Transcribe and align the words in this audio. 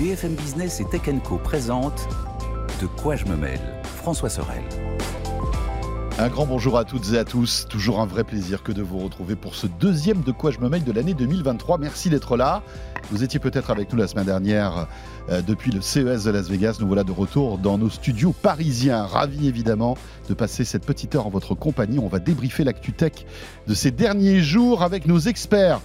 BFM 0.00 0.34
Business 0.34 0.80
et 0.80 0.86
Tech 0.86 1.02
Co 1.22 1.36
présente 1.36 2.08
De 2.80 2.86
quoi 2.86 3.16
je 3.16 3.26
me 3.26 3.36
mêle 3.36 3.60
François 3.96 4.30
Sorel. 4.30 4.62
Un 6.18 6.28
grand 6.28 6.46
bonjour 6.46 6.78
à 6.78 6.86
toutes 6.86 7.12
et 7.12 7.18
à 7.18 7.26
tous. 7.26 7.66
Toujours 7.68 8.00
un 8.00 8.06
vrai 8.06 8.24
plaisir 8.24 8.62
que 8.62 8.72
de 8.72 8.80
vous 8.80 8.98
retrouver 8.98 9.36
pour 9.36 9.54
ce 9.54 9.66
deuxième 9.66 10.22
De 10.22 10.32
quoi 10.32 10.52
je 10.52 10.58
me 10.60 10.70
mêle 10.70 10.84
de 10.84 10.92
l'année 10.92 11.12
2023. 11.12 11.76
Merci 11.76 12.08
d'être 12.08 12.38
là. 12.38 12.62
Vous 13.10 13.24
étiez 13.24 13.38
peut-être 13.38 13.70
avec 13.70 13.92
nous 13.92 13.98
la 13.98 14.06
semaine 14.06 14.24
dernière 14.24 14.86
euh, 15.28 15.42
depuis 15.42 15.70
le 15.70 15.82
CES 15.82 16.24
de 16.24 16.30
Las 16.30 16.48
Vegas. 16.48 16.78
Nous 16.80 16.86
voilà 16.86 17.04
de 17.04 17.12
retour 17.12 17.58
dans 17.58 17.76
nos 17.76 17.90
studios 17.90 18.32
parisiens. 18.32 19.04
Ravi 19.04 19.48
évidemment 19.48 19.98
de 20.30 20.34
passer 20.34 20.64
cette 20.64 20.86
petite 20.86 21.14
heure 21.14 21.26
en 21.26 21.30
votre 21.30 21.54
compagnie. 21.54 21.98
On 21.98 22.08
va 22.08 22.20
débriefer 22.20 22.64
l'actu 22.64 22.94
tech 22.94 23.26
de 23.66 23.74
ces 23.74 23.90
derniers 23.90 24.40
jours 24.40 24.82
avec 24.82 25.06
nos 25.06 25.18
experts. 25.18 25.82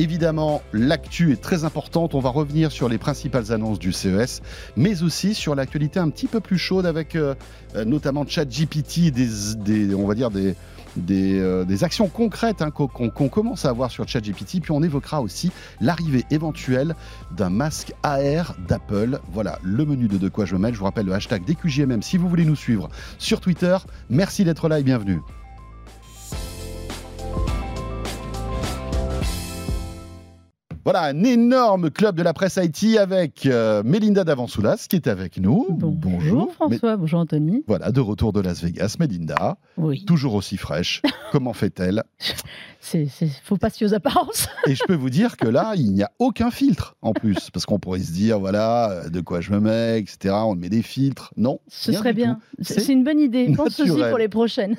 Évidemment, 0.00 0.62
l'actu 0.72 1.30
est 1.30 1.42
très 1.42 1.64
importante. 1.64 2.14
On 2.14 2.20
va 2.20 2.30
revenir 2.30 2.72
sur 2.72 2.88
les 2.88 2.96
principales 2.96 3.52
annonces 3.52 3.78
du 3.78 3.92
CES, 3.92 4.40
mais 4.74 5.02
aussi 5.02 5.34
sur 5.34 5.54
l'actualité 5.54 6.00
un 6.00 6.08
petit 6.08 6.26
peu 6.26 6.40
plus 6.40 6.56
chaude 6.56 6.86
avec 6.86 7.16
euh, 7.16 7.34
euh, 7.76 7.84
notamment 7.84 8.24
ChatGPT, 8.26 9.10
des, 9.10 9.94
on 9.94 10.06
va 10.06 10.14
dire 10.14 10.30
des, 10.30 10.56
euh, 11.10 11.66
actions 11.82 12.08
concrètes 12.08 12.62
hein, 12.62 12.70
qu'on 12.70 13.10
commence 13.28 13.66
à 13.66 13.68
avoir 13.68 13.90
sur 13.90 14.08
ChatGPT. 14.08 14.62
Puis 14.62 14.72
on 14.72 14.82
évoquera 14.82 15.20
aussi 15.20 15.52
l'arrivée 15.82 16.24
éventuelle 16.30 16.94
d'un 17.36 17.50
masque 17.50 17.92
AR 18.02 18.56
d'Apple. 18.66 19.20
Voilà 19.34 19.58
le 19.62 19.84
menu 19.84 20.08
de 20.08 20.16
De 20.16 20.30
quoi 20.30 20.46
je 20.46 20.54
me 20.54 20.60
mêle. 20.60 20.72
Je 20.72 20.78
vous 20.78 20.86
rappelle 20.86 21.04
le 21.04 21.12
hashtag 21.12 21.44
DQJMM 21.44 22.00
si 22.00 22.16
vous 22.16 22.26
voulez 22.26 22.46
nous 22.46 22.56
suivre 22.56 22.88
sur 23.18 23.42
Twitter. 23.42 23.76
Merci 24.08 24.44
d'être 24.44 24.66
là 24.66 24.80
et 24.80 24.82
bienvenue. 24.82 25.20
Voilà, 30.82 31.02
un 31.02 31.24
énorme 31.24 31.90
club 31.90 32.16
de 32.16 32.22
la 32.22 32.32
presse 32.32 32.58
IT 32.60 32.96
avec 32.96 33.44
euh, 33.44 33.82
Mélinda 33.84 34.24
Davansoulas 34.24 34.86
qui 34.88 34.96
est 34.96 35.08
avec 35.08 35.36
nous. 35.36 35.66
bonjour 35.70 36.54
François, 36.54 36.96
bonjour 36.96 37.20
Anthony. 37.20 37.62
Voilà, 37.66 37.92
de 37.92 38.00
retour 38.00 38.32
de 38.32 38.40
Las 38.40 38.62
Vegas, 38.62 38.96
Mélinda. 38.98 39.58
Oui. 39.76 40.06
Toujours 40.06 40.34
aussi 40.34 40.56
fraîche. 40.56 41.02
Comment 41.32 41.52
fait-elle? 41.52 42.02
C'est 42.80 43.08
faut 43.44 43.58
pas 43.58 43.68
se 43.68 43.84
aux 43.84 43.92
apparences. 43.92 44.48
Et 44.66 44.74
je 44.74 44.82
peux 44.86 44.94
vous 44.94 45.10
dire 45.10 45.36
que 45.36 45.46
là, 45.46 45.74
il 45.76 45.92
n'y 45.92 46.02
a 46.02 46.10
aucun 46.18 46.50
filtre 46.50 46.96
en 47.02 47.12
plus. 47.12 47.50
Parce 47.50 47.66
qu'on 47.66 47.78
pourrait 47.78 48.00
se 48.00 48.12
dire, 48.12 48.40
voilà, 48.40 48.90
euh, 48.90 49.08
de 49.10 49.20
quoi 49.20 49.42
je 49.42 49.52
me 49.52 49.60
mets, 49.60 49.98
etc. 50.00 50.34
On 50.46 50.54
met 50.54 50.70
des 50.70 50.82
filtres. 50.82 51.34
Non. 51.36 51.60
Ce 51.68 51.92
serait 51.92 52.14
bien. 52.14 52.38
C'est 52.62 52.90
une 52.90 53.04
bonne 53.04 53.20
idée. 53.20 53.52
Pense 53.54 53.78
aussi 53.80 54.02
pour 54.08 54.18
les 54.18 54.28
prochaines. 54.28 54.76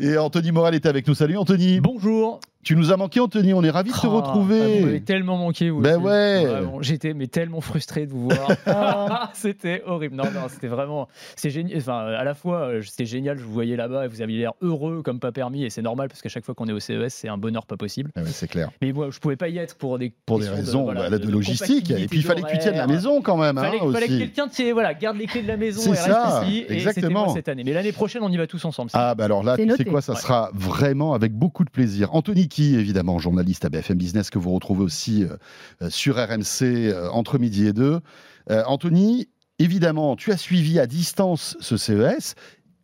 Et 0.00 0.16
Anthony 0.18 0.52
Morel 0.52 0.74
est 0.74 0.86
avec 0.86 1.06
nous. 1.06 1.14
Salut 1.14 1.36
Anthony. 1.36 1.80
Bonjour. 1.80 2.40
Tu 2.66 2.74
nous 2.74 2.90
as 2.90 2.96
manqué, 2.96 3.20
Anthony. 3.20 3.54
On 3.54 3.62
est 3.62 3.70
ravis 3.70 3.92
de 3.92 3.96
te 3.96 4.08
oh, 4.08 4.16
retrouver. 4.16 4.60
Ah, 4.60 4.80
vous 4.80 4.86
m'avez 4.86 5.00
tellement 5.00 5.36
manqué. 5.36 5.70
Vous 5.70 5.80
ben 5.80 6.02
ouais. 6.02 6.48
J'étais 6.80 7.14
mais 7.14 7.28
tellement 7.28 7.60
frustré 7.60 8.06
de 8.06 8.10
vous 8.10 8.28
voir. 8.28 9.30
C'était 9.34 9.84
horrible. 9.86 10.16
Non, 10.16 10.24
non, 10.24 10.48
c'était 10.48 10.66
vraiment. 10.66 11.06
C'est 11.36 11.50
génial. 11.50 11.78
Enfin, 11.78 11.98
à 12.06 12.24
la 12.24 12.34
fois, 12.34 12.62
euh, 12.62 12.82
c'était 12.82 13.06
génial. 13.06 13.38
Je 13.38 13.44
vous 13.44 13.52
voyais 13.52 13.76
là-bas 13.76 14.06
et 14.06 14.08
vous 14.08 14.20
aviez 14.20 14.38
l'air 14.38 14.54
heureux 14.62 15.02
comme 15.04 15.20
pas 15.20 15.30
permis. 15.30 15.64
Et 15.64 15.70
c'est 15.70 15.80
normal 15.80 16.08
parce 16.08 16.22
qu'à 16.22 16.28
chaque 16.28 16.44
fois 16.44 16.56
qu'on 16.56 16.66
est 16.66 16.72
au 16.72 16.80
CES, 16.80 17.14
c'est 17.14 17.28
un 17.28 17.38
bonheur 17.38 17.66
pas 17.66 17.76
possible. 17.76 18.10
Ah 18.16 18.22
c'est 18.26 18.48
clair. 18.48 18.70
Mais 18.82 18.92
moi, 18.92 19.10
je 19.12 19.20
pouvais 19.20 19.36
pas 19.36 19.48
y 19.48 19.58
être 19.58 19.76
pour 19.76 19.96
des 20.00 20.12
pour 20.26 20.40
des 20.40 20.48
raisons 20.48 20.92
de, 20.92 21.18
de, 21.18 21.30
logistique. 21.30 21.92
Et 21.92 22.08
puis 22.08 22.18
il 22.18 22.24
fallait 22.24 22.42
que 22.42 22.50
tu 22.50 22.58
tiennes 22.58 22.78
la 22.78 22.88
maison 22.88 23.22
quand 23.22 23.36
même. 23.36 23.60
Il 23.62 23.64
hein, 23.64 23.92
fallait, 23.92 24.08
que 24.08 24.18
quelqu'un 24.18 24.48
tienne, 24.48 24.72
voilà, 24.72 24.92
garde 24.94 25.18
les 25.18 25.26
clés 25.26 25.42
de 25.42 25.48
la 25.48 25.56
maison 25.56 25.92
et 25.92 25.94
ça, 25.94 26.40
reste 26.40 26.50
ici. 26.50 26.64
Exactement. 26.68 27.28
Et 27.28 27.34
cette 27.34 27.48
année. 27.48 27.62
Mais 27.64 27.74
l'année 27.74 27.92
prochaine, 27.92 28.22
on 28.24 28.32
y 28.32 28.36
va 28.36 28.48
tous 28.48 28.64
ensemble. 28.64 28.90
Ah 28.92 29.14
bah 29.14 29.26
alors 29.26 29.44
là, 29.44 29.56
tu 29.56 29.70
sais 29.70 29.84
quoi, 29.84 30.02
ça 30.02 30.16
sera 30.16 30.50
vraiment 30.52 31.14
avec 31.14 31.32
beaucoup 31.32 31.64
de 31.64 31.70
plaisir. 31.70 32.12
Anthony 32.12 32.48
évidemment, 32.62 33.18
journaliste 33.18 33.64
à 33.64 33.68
BFM 33.68 33.98
Business 33.98 34.30
que 34.30 34.38
vous 34.38 34.52
retrouvez 34.52 34.82
aussi 34.82 35.24
euh, 35.24 35.36
euh, 35.82 35.90
sur 35.90 36.16
RMC 36.16 36.62
euh, 36.62 37.08
entre 37.10 37.38
midi 37.38 37.66
et 37.66 37.72
deux. 37.72 38.00
Anthony, 38.48 39.26
évidemment, 39.58 40.14
tu 40.14 40.30
as 40.30 40.36
suivi 40.36 40.78
à 40.78 40.86
distance 40.86 41.56
ce 41.58 41.76
CES 41.76 42.36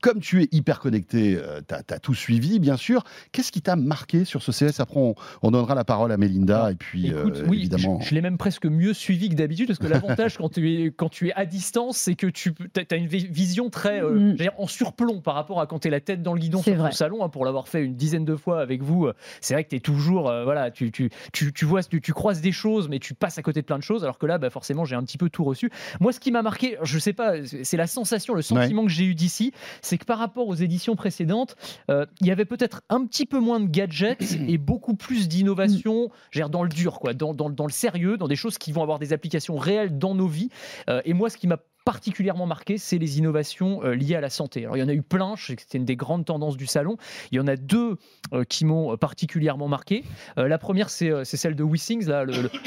comme 0.03 0.21
tu 0.21 0.43
es 0.43 0.49
hyper 0.51 0.81
connecté, 0.81 1.37
euh, 1.37 1.61
tu 1.67 1.75
as, 1.75 1.99
tout 2.01 2.13
suivi, 2.13 2.59
bien 2.59 2.77
sûr. 2.77 3.05
Qu'est-ce 3.31 3.53
qui 3.53 3.63
t'a 3.63 3.77
marqué 3.77 4.25
sur 4.25 4.43
ce 4.43 4.51
CS 4.51 4.81
Après, 4.81 5.01
on, 5.43 5.51
donnera 5.51 5.75
la 5.77 5.85
parole 5.85 6.11
à 6.11 6.17
Melinda. 6.17 6.73
et 6.73 6.75
puis, 6.75 7.13
euh, 7.13 7.31
oui, 7.47 7.59
évidemment. 7.59 8.01
Je, 8.01 8.15
l'ai 8.15 8.21
même 8.21 8.37
presque 8.37 8.67
mieux 8.67 8.95
suivi 8.95 9.29
que 9.29 9.35
d'habitude, 9.35 9.69
parce 9.69 9.79
que 9.79 9.87
l'avantage 9.89 10.37
quand, 10.37 10.49
tu 10.51 10.75
es, 10.75 10.91
quand 10.91 11.09
tu 11.09 11.29
es 11.29 11.33
à 11.35 11.47
distance, 11.47 11.97
c'est 11.97 12.17
que 12.17 12.27
tu 12.27 12.53
as 12.91 12.97
une 12.97 13.07
vision 13.07 13.71
très 13.71 14.03
euh, 14.03 14.35
mm. 14.35 14.51
en 14.59 14.67
surplomb 14.67 15.21
par 15.21 15.35
rapport 15.35 15.61
à 15.61 15.69
quand 15.69 15.79
tu 15.79 15.89
es 15.89 15.91
la 15.91 16.01
tête 16.01 16.21
dans 16.21 16.35
le 16.35 16.41
guidon 16.41 16.63
sur 16.63 16.85
le 16.85 16.91
salon. 16.91 17.25
Hein, 17.25 17.29
pour 17.29 17.45
l'avoir 17.45 17.69
fait 17.69 17.85
une 17.85 17.95
dizaine 17.95 18.25
de 18.25 18.35
fois 18.35 18.61
avec 18.61 18.83
vous, 18.83 19.09
c'est 19.41 19.55
vrai 19.55 19.63
que 19.63 19.71
tu 19.71 19.77
es 19.77 19.81
toujours. 19.81 20.25
voilà, 20.25 20.73
tu, 20.73 20.91
tu, 20.91 21.11
tu, 21.33 21.53
tu 21.53 21.65
vois, 21.65 21.85
tu, 21.85 22.01
tu, 22.01 22.13
croises 22.13 22.41
des 22.41 22.53
choses, 22.53 22.89
mais 22.89 22.99
tu 22.99 23.15
passes 23.15 23.39
à 23.39 23.43
côté 23.43 23.61
de 23.61 23.67
plein 23.67 23.79
de 23.79 23.85
choses, 23.85 24.03
alors 24.03 24.19
que 24.19 24.27
là, 24.27 24.39
bah, 24.39 24.51
forcément, 24.51 24.85
j'ai 24.85 24.97
un 24.97 25.05
petit 25.05 25.19
peu 25.19 25.31
tout 25.31 25.45
reçu. 25.45 25.71
Moi, 26.01 26.13
ce 26.13 26.19
qui 26.19 26.33
m'a 26.33 26.43
marqué, 26.43 26.77
je 26.83 26.99
sais 26.99 27.13
pas, 27.13 27.35
c'est 27.45 27.77
la 27.77 27.87
sensation, 27.87 28.35
le 28.35 28.43
sentiment 28.43 28.85
que 28.85 28.91
j'ai 28.91 29.05
eu 29.05 29.15
d'ici, 29.15 29.53
c'est 29.93 29.99
que 29.99 30.07
par 30.07 30.19
rapport 30.19 30.49
aux 30.49 30.55
éditions 30.55 30.97
précédentes, 30.97 31.55
euh, 31.91 32.07
il 32.23 32.27
y 32.27 32.31
avait 32.31 32.47
peut-être 32.47 32.81
un 32.89 33.05
petit 33.05 33.27
peu 33.27 33.39
moins 33.39 33.61
de 33.61 33.67
gadgets 33.67 34.39
et 34.49 34.57
beaucoup 34.57 34.95
plus 34.95 35.29
d'innovation 35.29 36.09
dans 36.49 36.63
le 36.63 36.71
dur, 36.71 36.99
quoi, 36.99 37.13
dans, 37.13 37.35
dans, 37.35 37.51
dans, 37.51 37.67
le 37.67 37.73
sérieux, 37.73 38.17
dans 38.17 38.27
des 38.27 38.35
choses 38.35 38.57
qui 38.57 38.73
vont 38.73 38.81
avoir 38.83 38.99
des 38.99 39.13
applications 39.13 39.59
réelles 39.59 39.99
dans 39.99 40.15
nos 40.15 40.29
vies. 40.29 40.49
Euh, 40.89 41.03
et 41.05 41.13
moi, 41.13 41.29
ce 41.29 41.37
qui 41.37 41.47
m'a 41.47 41.59
particulièrement 41.85 42.47
marqué, 42.47 42.79
c'est 42.79 42.99
les 42.99 43.19
innovations 43.19 43.85
euh, 43.85 43.95
liées 43.95 44.15
à 44.15 44.21
la 44.21 44.31
santé. 44.31 44.65
Alors 44.65 44.77
il 44.77 44.81
y 44.81 44.83
en 44.83 44.89
a 44.89 44.95
eu 44.95 45.03
plein, 45.03 45.35
c'était 45.37 45.79
une 45.79 45.85
des 45.85 45.97
grandes 45.97 46.25
tendances 46.25 46.57
du 46.57 46.67
salon. 46.67 46.97
Il 47.31 47.37
y 47.37 47.41
en 47.41 47.47
a 47.47 47.57
deux 47.57 47.97
euh, 48.33 48.45
qui 48.45 48.65
m'ont 48.65 48.93
euh, 48.93 48.97
particulièrement 48.97 49.69
marqué. 49.69 50.05
la 50.37 50.59
première, 50.59 50.91
c'est 50.91 51.25
celle 51.25 51.55
de 51.55 51.65
WeSings, 51.65 52.07
là, 52.07 52.25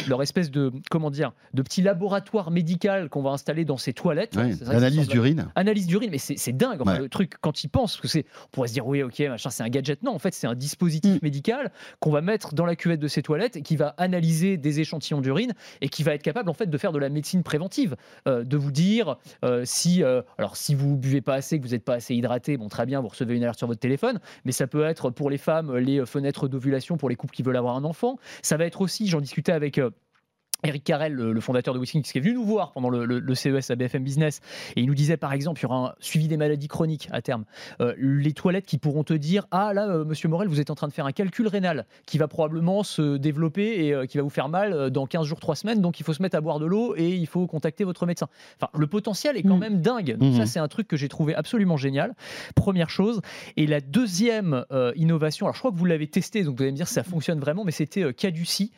leur 0.07 0.21
espèce 0.21 0.51
de 0.51 0.71
comment 0.89 1.09
dire, 1.09 1.33
de 1.53 1.61
petit 1.61 1.81
laboratoire 1.81 2.51
médical 2.51 3.09
qu'on 3.09 3.21
va 3.21 3.31
installer 3.31 3.65
dans 3.65 3.77
ces 3.77 3.93
toilettes. 3.93 4.37
analyse 4.67 5.07
d'urine. 5.07 5.47
Analyse 5.55 5.87
d'urine, 5.87 6.09
mais 6.11 6.17
c'est 6.17 6.53
dingue. 6.53 6.81
Le 6.85 7.09
truc 7.09 7.33
quand 7.41 7.63
ils 7.63 7.69
pensent, 7.69 7.97
que 7.97 8.07
c'est, 8.07 8.25
on 8.45 8.49
pourrait 8.51 8.67
se 8.67 8.73
dire 8.73 8.85
oui, 8.85 9.03
ok, 9.03 9.19
machin, 9.19 9.49
c'est 9.49 9.63
un 9.63 9.69
gadget. 9.69 10.03
Non, 10.03 10.13
en 10.13 10.19
fait, 10.19 10.33
c'est 10.33 10.47
un 10.47 10.55
dispositif 10.55 11.15
mm. 11.15 11.19
médical 11.21 11.71
qu'on 11.99 12.11
va 12.11 12.21
mettre 12.21 12.53
dans 12.53 12.65
la 12.65 12.75
cuvette 12.75 12.99
de 12.99 13.07
ces 13.07 13.21
toilettes 13.21 13.55
et 13.55 13.61
qui 13.61 13.75
va 13.75 13.95
analyser 13.97 14.57
des 14.57 14.79
échantillons 14.79 15.21
d'urine 15.21 15.53
et 15.81 15.89
qui 15.89 16.03
va 16.03 16.13
être 16.13 16.23
capable 16.23 16.49
en 16.49 16.53
fait 16.53 16.69
de 16.69 16.77
faire 16.77 16.91
de 16.91 16.99
la 16.99 17.09
médecine 17.09 17.43
préventive, 17.43 17.95
de 18.25 18.57
vous 18.57 18.71
dire 18.71 19.04
euh, 19.43 19.63
si, 19.66 20.03
euh, 20.03 20.21
alors 20.38 20.55
si 20.55 20.75
vous 20.75 20.95
buvez 20.95 21.21
pas 21.21 21.35
assez, 21.35 21.59
que 21.59 21.63
vous 21.63 21.71
n'êtes 21.71 21.85
pas 21.85 21.95
assez 21.95 22.16
hydraté, 22.16 22.57
bon 22.57 22.69
très 22.69 22.85
bien, 22.85 23.01
vous 23.01 23.07
recevez 23.07 23.35
une 23.35 23.43
alerte 23.43 23.57
sur 23.57 23.67
votre 23.67 23.79
téléphone, 23.79 24.19
mais 24.45 24.51
ça 24.51 24.67
peut 24.67 24.83
être 24.83 25.09
pour 25.09 25.29
les 25.29 25.38
femmes 25.38 25.75
les 25.77 26.05
fenêtres 26.05 26.47
d'ovulation 26.47 26.97
pour 26.97 27.09
les 27.09 27.16
couples 27.16 27.35
qui 27.35 27.43
veulent 27.43 27.57
avoir 27.57 27.75
un 27.75 27.83
enfant. 27.83 28.17
Ça 28.41 28.57
va 28.57 28.66
être 28.66 28.81
aussi, 28.81 29.07
j'en 29.07 29.21
discutais 29.21 29.51
avec 29.51 29.77
euh, 29.77 29.89
Eric 30.65 30.83
Carrel, 30.83 31.13
le, 31.13 31.41
fondateur 31.41 31.73
de 31.73 31.79
Wissing, 31.79 32.01
qui 32.01 32.17
est 32.17 32.21
venu 32.21 32.33
nous 32.33 32.45
voir 32.45 32.71
pendant 32.71 32.89
le, 32.89 33.35
CES 33.35 33.69
à 33.69 33.75
BFM 33.75 34.03
Business, 34.03 34.41
et 34.75 34.81
il 34.81 34.87
nous 34.87 34.95
disait 34.95 35.17
par 35.17 35.33
exemple, 35.33 35.59
il 35.59 35.63
y 35.63 35.65
aura 35.65 35.89
un 35.89 35.93
suivi 35.99 36.27
des 36.27 36.37
maladies 36.37 36.67
chroniques 36.67 37.07
à 37.11 37.21
terme. 37.21 37.45
Euh, 37.81 37.93
les 37.97 38.33
toilettes 38.33 38.65
qui 38.65 38.77
pourront 38.77 39.03
te 39.03 39.13
dire 39.13 39.47
Ah 39.51 39.73
là, 39.73 39.87
euh, 39.87 40.05
monsieur 40.05 40.29
Morel, 40.29 40.47
vous 40.47 40.59
êtes 40.59 40.69
en 40.69 40.75
train 40.75 40.87
de 40.87 40.93
faire 40.93 41.05
un 41.05 41.11
calcul 41.11 41.47
rénal 41.47 41.85
qui 42.05 42.17
va 42.17 42.27
probablement 42.27 42.83
se 42.83 43.17
développer 43.17 43.85
et 43.85 43.93
euh, 43.93 44.05
qui 44.05 44.17
va 44.17 44.23
vous 44.23 44.29
faire 44.29 44.49
mal 44.49 44.89
dans 44.89 45.05
15 45.05 45.25
jours, 45.25 45.39
3 45.39 45.55
semaines, 45.55 45.81
donc 45.81 45.99
il 45.99 46.03
faut 46.03 46.13
se 46.13 46.21
mettre 46.21 46.37
à 46.37 46.41
boire 46.41 46.59
de 46.59 46.65
l'eau 46.65 46.95
et 46.95 47.09
il 47.09 47.27
faut 47.27 47.47
contacter 47.47 47.83
votre 47.83 48.05
médecin. 48.05 48.27
Enfin, 48.59 48.71
le 48.77 48.87
potentiel 48.87 49.37
est 49.37 49.43
quand 49.43 49.57
mm. 49.57 49.59
même 49.59 49.81
dingue. 49.81 50.17
Donc, 50.17 50.33
ça, 50.33 50.43
mm-hmm. 50.43 50.45
c'est 50.45 50.59
un 50.59 50.67
truc 50.67 50.87
que 50.87 50.97
j'ai 50.97 51.09
trouvé 51.09 51.35
absolument 51.35 51.77
génial. 51.77 52.15
Première 52.55 52.89
chose. 52.89 53.21
Et 53.57 53.67
la 53.67 53.81
deuxième 53.81 54.65
innovation, 54.95 55.45
alors 55.45 55.55
je 55.55 55.59
crois 55.59 55.71
que 55.71 55.77
vous 55.77 55.85
l'avez 55.85 56.07
testé, 56.07 56.43
donc 56.43 56.57
vous 56.57 56.63
allez 56.63 56.71
me 56.71 56.77
dire 56.77 56.87
si 56.87 56.93
ça 56.93 57.03
fonctionne 57.03 57.39
vraiment, 57.39 57.63
mais 57.63 57.71
c'était 57.71 58.13
Caduci, 58.13 58.71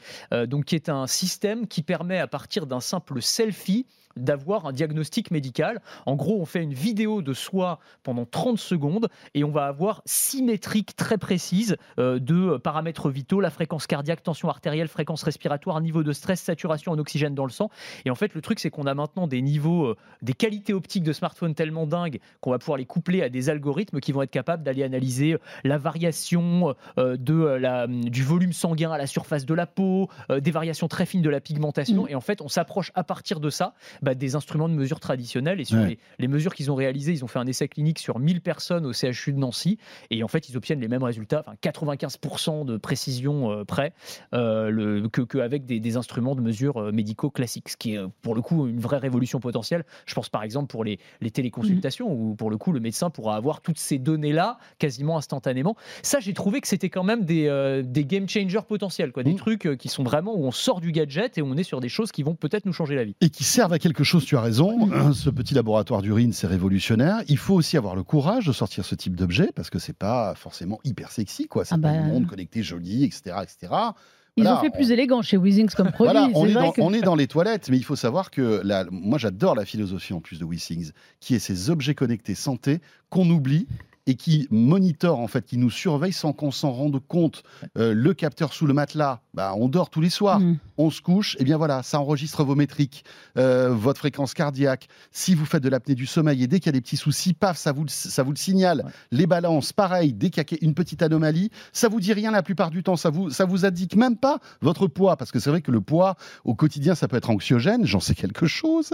donc 0.47 0.65
qui 0.65 0.75
est 0.75 0.89
un 0.89 1.07
système 1.07 1.67
qui 1.67 1.76
qui 1.77 1.83
permet 1.83 2.17
à 2.17 2.25
partir 2.25 2.65
d'un 2.65 2.79
simple 2.79 3.21
selfie 3.21 3.85
d'avoir 4.17 4.65
un 4.65 4.71
diagnostic 4.71 5.31
médical. 5.31 5.81
En 6.05 6.15
gros, 6.15 6.39
on 6.39 6.45
fait 6.45 6.63
une 6.63 6.73
vidéo 6.73 7.21
de 7.21 7.33
soi 7.33 7.79
pendant 8.03 8.25
30 8.25 8.57
secondes 8.57 9.09
et 9.33 9.43
on 9.43 9.51
va 9.51 9.65
avoir 9.65 10.01
six 10.05 10.43
métriques 10.43 10.95
très 10.95 11.17
précises 11.17 11.77
euh, 11.99 12.19
de 12.19 12.57
paramètres 12.57 13.09
vitaux, 13.09 13.39
la 13.39 13.49
fréquence 13.49 13.87
cardiaque, 13.87 14.23
tension 14.23 14.49
artérielle, 14.49 14.87
fréquence 14.87 15.23
respiratoire, 15.23 15.79
niveau 15.81 16.03
de 16.03 16.11
stress, 16.11 16.41
saturation 16.41 16.91
en 16.91 16.99
oxygène 16.99 17.35
dans 17.35 17.45
le 17.45 17.51
sang. 17.51 17.69
Et 18.05 18.09
en 18.09 18.15
fait, 18.15 18.33
le 18.33 18.41
truc, 18.41 18.59
c'est 18.59 18.69
qu'on 18.69 18.85
a 18.85 18.93
maintenant 18.93 19.27
des 19.27 19.41
niveaux, 19.41 19.85
euh, 19.85 19.95
des 20.21 20.33
qualités 20.33 20.73
optiques 20.73 21.03
de 21.03 21.13
smartphone 21.13 21.55
tellement 21.55 21.87
dingues 21.87 22.19
qu'on 22.41 22.51
va 22.51 22.59
pouvoir 22.59 22.77
les 22.77 22.85
coupler 22.85 23.21
à 23.21 23.29
des 23.29 23.49
algorithmes 23.49 23.99
qui 23.99 24.11
vont 24.11 24.21
être 24.21 24.31
capables 24.31 24.63
d'aller 24.63 24.83
analyser 24.83 25.33
euh, 25.33 25.37
la 25.63 25.77
variation 25.77 26.75
de 26.97 27.43
la, 27.43 27.87
du 27.87 28.23
volume 28.23 28.53
sanguin 28.53 28.91
à 28.91 28.97
la 28.97 29.07
surface 29.07 29.45
de 29.45 29.53
la 29.53 29.65
peau, 29.65 30.09
des 30.29 30.51
variations 30.51 30.87
très 30.87 31.05
fines 31.05 31.21
de 31.21 31.29
la 31.29 31.39
pigmentation. 31.39 32.03
Mmh. 32.03 32.09
Et 32.09 32.15
en 32.15 32.21
fait, 32.21 32.41
on 32.41 32.47
s'approche 32.47 32.91
à 32.95 33.03
partir 33.03 33.39
de 33.39 33.49
ça 33.49 33.73
bah, 34.01 34.06
des 34.15 34.35
instruments 34.35 34.69
de 34.69 34.73
mesure 34.73 34.99
traditionnels. 34.99 35.59
Et 35.59 35.65
sur 35.65 35.77
les, 36.19 36.27
mesures 36.27 36.53
qu'ils 36.53 36.71
ont 36.71 36.75
réalisées, 36.75 37.13
ils 37.13 37.23
ont 37.23 37.27
fait 37.27 37.39
un 37.39 37.47
essai 37.47 37.67
clinique 37.67 37.99
sur 37.99 38.19
1000 38.19 38.41
personnes 38.41 38.85
au 38.85 38.93
CHU 38.93 39.33
de 39.33 39.39
Nancy. 39.39 39.77
Et 40.11 40.23
en 40.23 40.27
fait, 40.27 40.49
ils 40.49 40.57
obtiennent 40.57 40.79
les 40.79 40.87
mêmes 40.87 41.03
résultats, 41.03 41.43
enfin 41.45 41.55
95% 41.61 42.65
de 42.65 42.77
précision 42.77 43.51
euh, 43.51 43.63
près, 43.63 43.93
euh, 44.33 45.07
qu'avec 45.09 45.65
des, 45.65 45.79
des, 45.79 45.97
instruments 45.97 46.35
de 46.35 46.41
mesure 46.41 46.77
euh, 46.77 46.91
médicaux 46.91 47.29
classiques. 47.29 47.69
Ce 47.69 47.77
qui 47.77 47.95
est 47.95 47.99
pour 48.21 48.35
le 48.35 48.41
coup 48.41 48.67
une 48.67 48.79
vraie 48.79 48.97
révolution 48.97 49.39
potentielle. 49.39 49.83
Je 50.05 50.13
pense 50.13 50.29
par 50.29 50.43
exemple 50.43 50.67
pour 50.67 50.83
les, 50.83 50.99
les 51.21 51.31
téléconsultations, 51.31 52.09
mmh. 52.09 52.21
où 52.21 52.35
pour 52.35 52.49
le 52.49 52.57
coup, 52.57 52.71
le 52.71 52.79
médecin 52.79 53.09
pourra 53.09 53.35
avoir 53.35 53.61
toutes 53.61 53.79
ces 53.79 53.99
données-là 53.99 54.57
quasiment 54.79 55.17
instantanément. 55.17 55.75
Ça, 56.01 56.19
j'ai 56.19 56.33
trouvé 56.33 56.61
que 56.61 56.67
c'était 56.67 56.89
quand 56.89 57.03
même 57.03 57.25
des, 57.25 57.81
des 57.83 58.05
game 58.05 58.27
changers 58.27 58.61
potentiels, 58.67 59.11
quoi, 59.11 59.23
des 59.23 59.33
mmh. 59.33 59.37
trucs 59.37 59.77
qui 59.77 59.89
sont 59.89 60.03
vraiment 60.03 60.35
où 60.35 60.45
on 60.45 60.51
sort 60.51 60.81
du 60.81 60.91
gadget 60.91 61.37
et 61.37 61.41
on 61.41 61.55
est 61.55 61.63
sur 61.63 61.79
des 61.79 61.89
choses 61.89 62.11
qui 62.11 62.23
vont 62.23 62.35
peut-être 62.35 62.65
nous 62.65 62.73
changer 62.73 62.95
la 62.95 63.03
vie. 63.03 63.15
Et 63.21 63.29
qui 63.29 63.43
servent 63.43 63.73
à 63.73 63.79
quelque 63.79 63.96
chose, 64.03 64.25
tu 64.25 64.35
as 64.37 64.41
raison. 64.41 64.89
Ce 65.13 65.29
petit 65.29 65.53
laboratoire 65.53 66.01
d'urine, 66.01 66.33
c'est 66.33 66.47
révolutionnaire. 66.47 67.21
Il 67.27 67.37
faut 67.37 67.53
aussi 67.55 67.77
avoir 67.77 67.95
le 67.95 68.03
courage 68.03 68.45
de 68.45 68.51
sortir 68.53 68.85
ce 68.85 68.95
type 68.95 69.15
d'objet 69.15 69.49
parce 69.55 69.69
que 69.69 69.79
c'est 69.79 69.97
pas 69.97 70.33
forcément 70.35 70.79
hyper 70.83 71.11
sexy, 71.11 71.47
quoi. 71.47 71.65
C'est 71.65 71.75
Ah 71.75 71.77
pas 71.77 71.93
bah. 71.93 71.99
un 71.99 72.03
monde 72.07 72.27
connecté 72.27 72.63
joli, 72.63 73.03
etc., 73.03 73.35
etc. 73.43 73.73
Ils 74.39 74.43
Voilà, 74.43 74.59
ont 74.59 74.61
fait 74.61 74.69
plus 74.69 74.91
élégant 74.91 75.23
chez 75.23 75.35
Weezings 75.35 75.71
comme 75.71 75.91
produit. 75.91 76.13
Voilà, 76.13 76.29
on 76.35 76.45
est, 76.45 76.53
dans, 76.53 76.71
que- 76.71 76.81
on 76.81 76.93
est 76.93 77.01
dans 77.01 77.15
les 77.15 77.25
toilettes, 77.25 77.69
mais 77.71 77.77
il 77.77 77.83
faut 77.83 77.95
savoir 77.95 78.29
que 78.29 78.61
la- 78.63 78.85
moi 78.91 79.17
j'adore 79.17 79.55
la 79.55 79.65
philosophie 79.65 80.13
en 80.13 80.21
plus 80.21 80.37
de 80.37 80.45
WeSings, 80.45 80.91
qui 81.19 81.33
est 81.33 81.39
ces 81.39 81.71
objets 81.71 81.95
connectés 81.95 82.35
santé 82.35 82.79
qu'on 83.09 83.27
oublie 83.31 83.67
et 84.07 84.15
qui 84.15 84.47
monitorent 84.49 85.19
en 85.19 85.27
fait, 85.27 85.45
qui 85.45 85.57
nous 85.57 85.69
surveillent 85.69 86.11
sans 86.13 86.33
qu'on 86.33 86.49
s'en 86.51 86.71
rende 86.71 86.99
compte. 87.07 87.43
Euh, 87.77 87.93
le 87.93 88.13
capteur 88.15 88.53
sous 88.53 88.65
le 88.65 88.73
matelas, 88.73 89.19
bah, 89.35 89.53
on 89.55 89.67
dort 89.69 89.89
tous 89.91 90.01
les 90.01 90.09
soirs, 90.09 90.39
Mm. 90.39 90.57
on 90.79 90.89
se 90.89 91.01
couche, 91.01 91.35
et 91.39 91.43
bien 91.43 91.57
voilà, 91.57 91.83
ça 91.83 91.99
enregistre 91.99 92.43
vos 92.43 92.55
métriques, 92.55 93.03
euh, 93.37 93.69
votre 93.69 93.99
fréquence 93.99 94.33
cardiaque. 94.33 94.87
Si 95.11 95.35
vous 95.35 95.45
faites 95.45 95.61
de 95.63 95.69
l'apnée 95.69 95.93
du 95.95 96.05
sommeil 96.07 96.41
et 96.43 96.47
dès 96.47 96.59
qu'il 96.59 96.67
y 96.67 96.69
a 96.69 96.71
des 96.73 96.81
petits 96.81 96.97
soucis, 96.97 97.33
paf, 97.33 97.57
ça 97.57 97.71
vous, 97.71 97.83
le- 97.83 97.89
ça 97.89 98.23
vous 98.23 98.31
le 98.31 98.37
signale. 98.37 98.81
Ouais. 98.85 98.91
Les 99.11 99.27
balances, 99.27 99.73
pareil, 99.73 100.13
dès 100.13 100.29
qu'il 100.29 100.43
y 100.51 100.55
a 100.55 100.57
une 100.65 100.73
petite 100.73 101.01
anomalie, 101.03 101.51
ça 101.73 101.87
vous 101.89 101.99
dit 101.99 102.13
rien 102.13 102.31
la 102.31 102.41
plupart 102.43 102.69
du 102.71 102.81
temps, 102.83 102.95
ça 102.95 103.09
vous, 103.09 103.29
ça 103.29 103.45
vous 103.45 103.65
indique 103.65 103.95
même 103.95 104.15
pas 104.17 104.39
votre 104.61 104.87
poids, 104.87 105.17
parce 105.17 105.31
que 105.31 105.39
c'est 105.39 105.49
vrai 105.49 105.61
que 105.61 105.71
le 105.71 105.81
poids 105.81 106.15
au 106.45 106.55
quotidien 106.55 106.95
ça 106.95 107.07
peut 107.07 107.17
être 107.17 107.29
anxiogène, 107.29 107.85
j'en 107.85 107.99
sais 107.99 108.15
quelque 108.15 108.47
chose. 108.47 108.93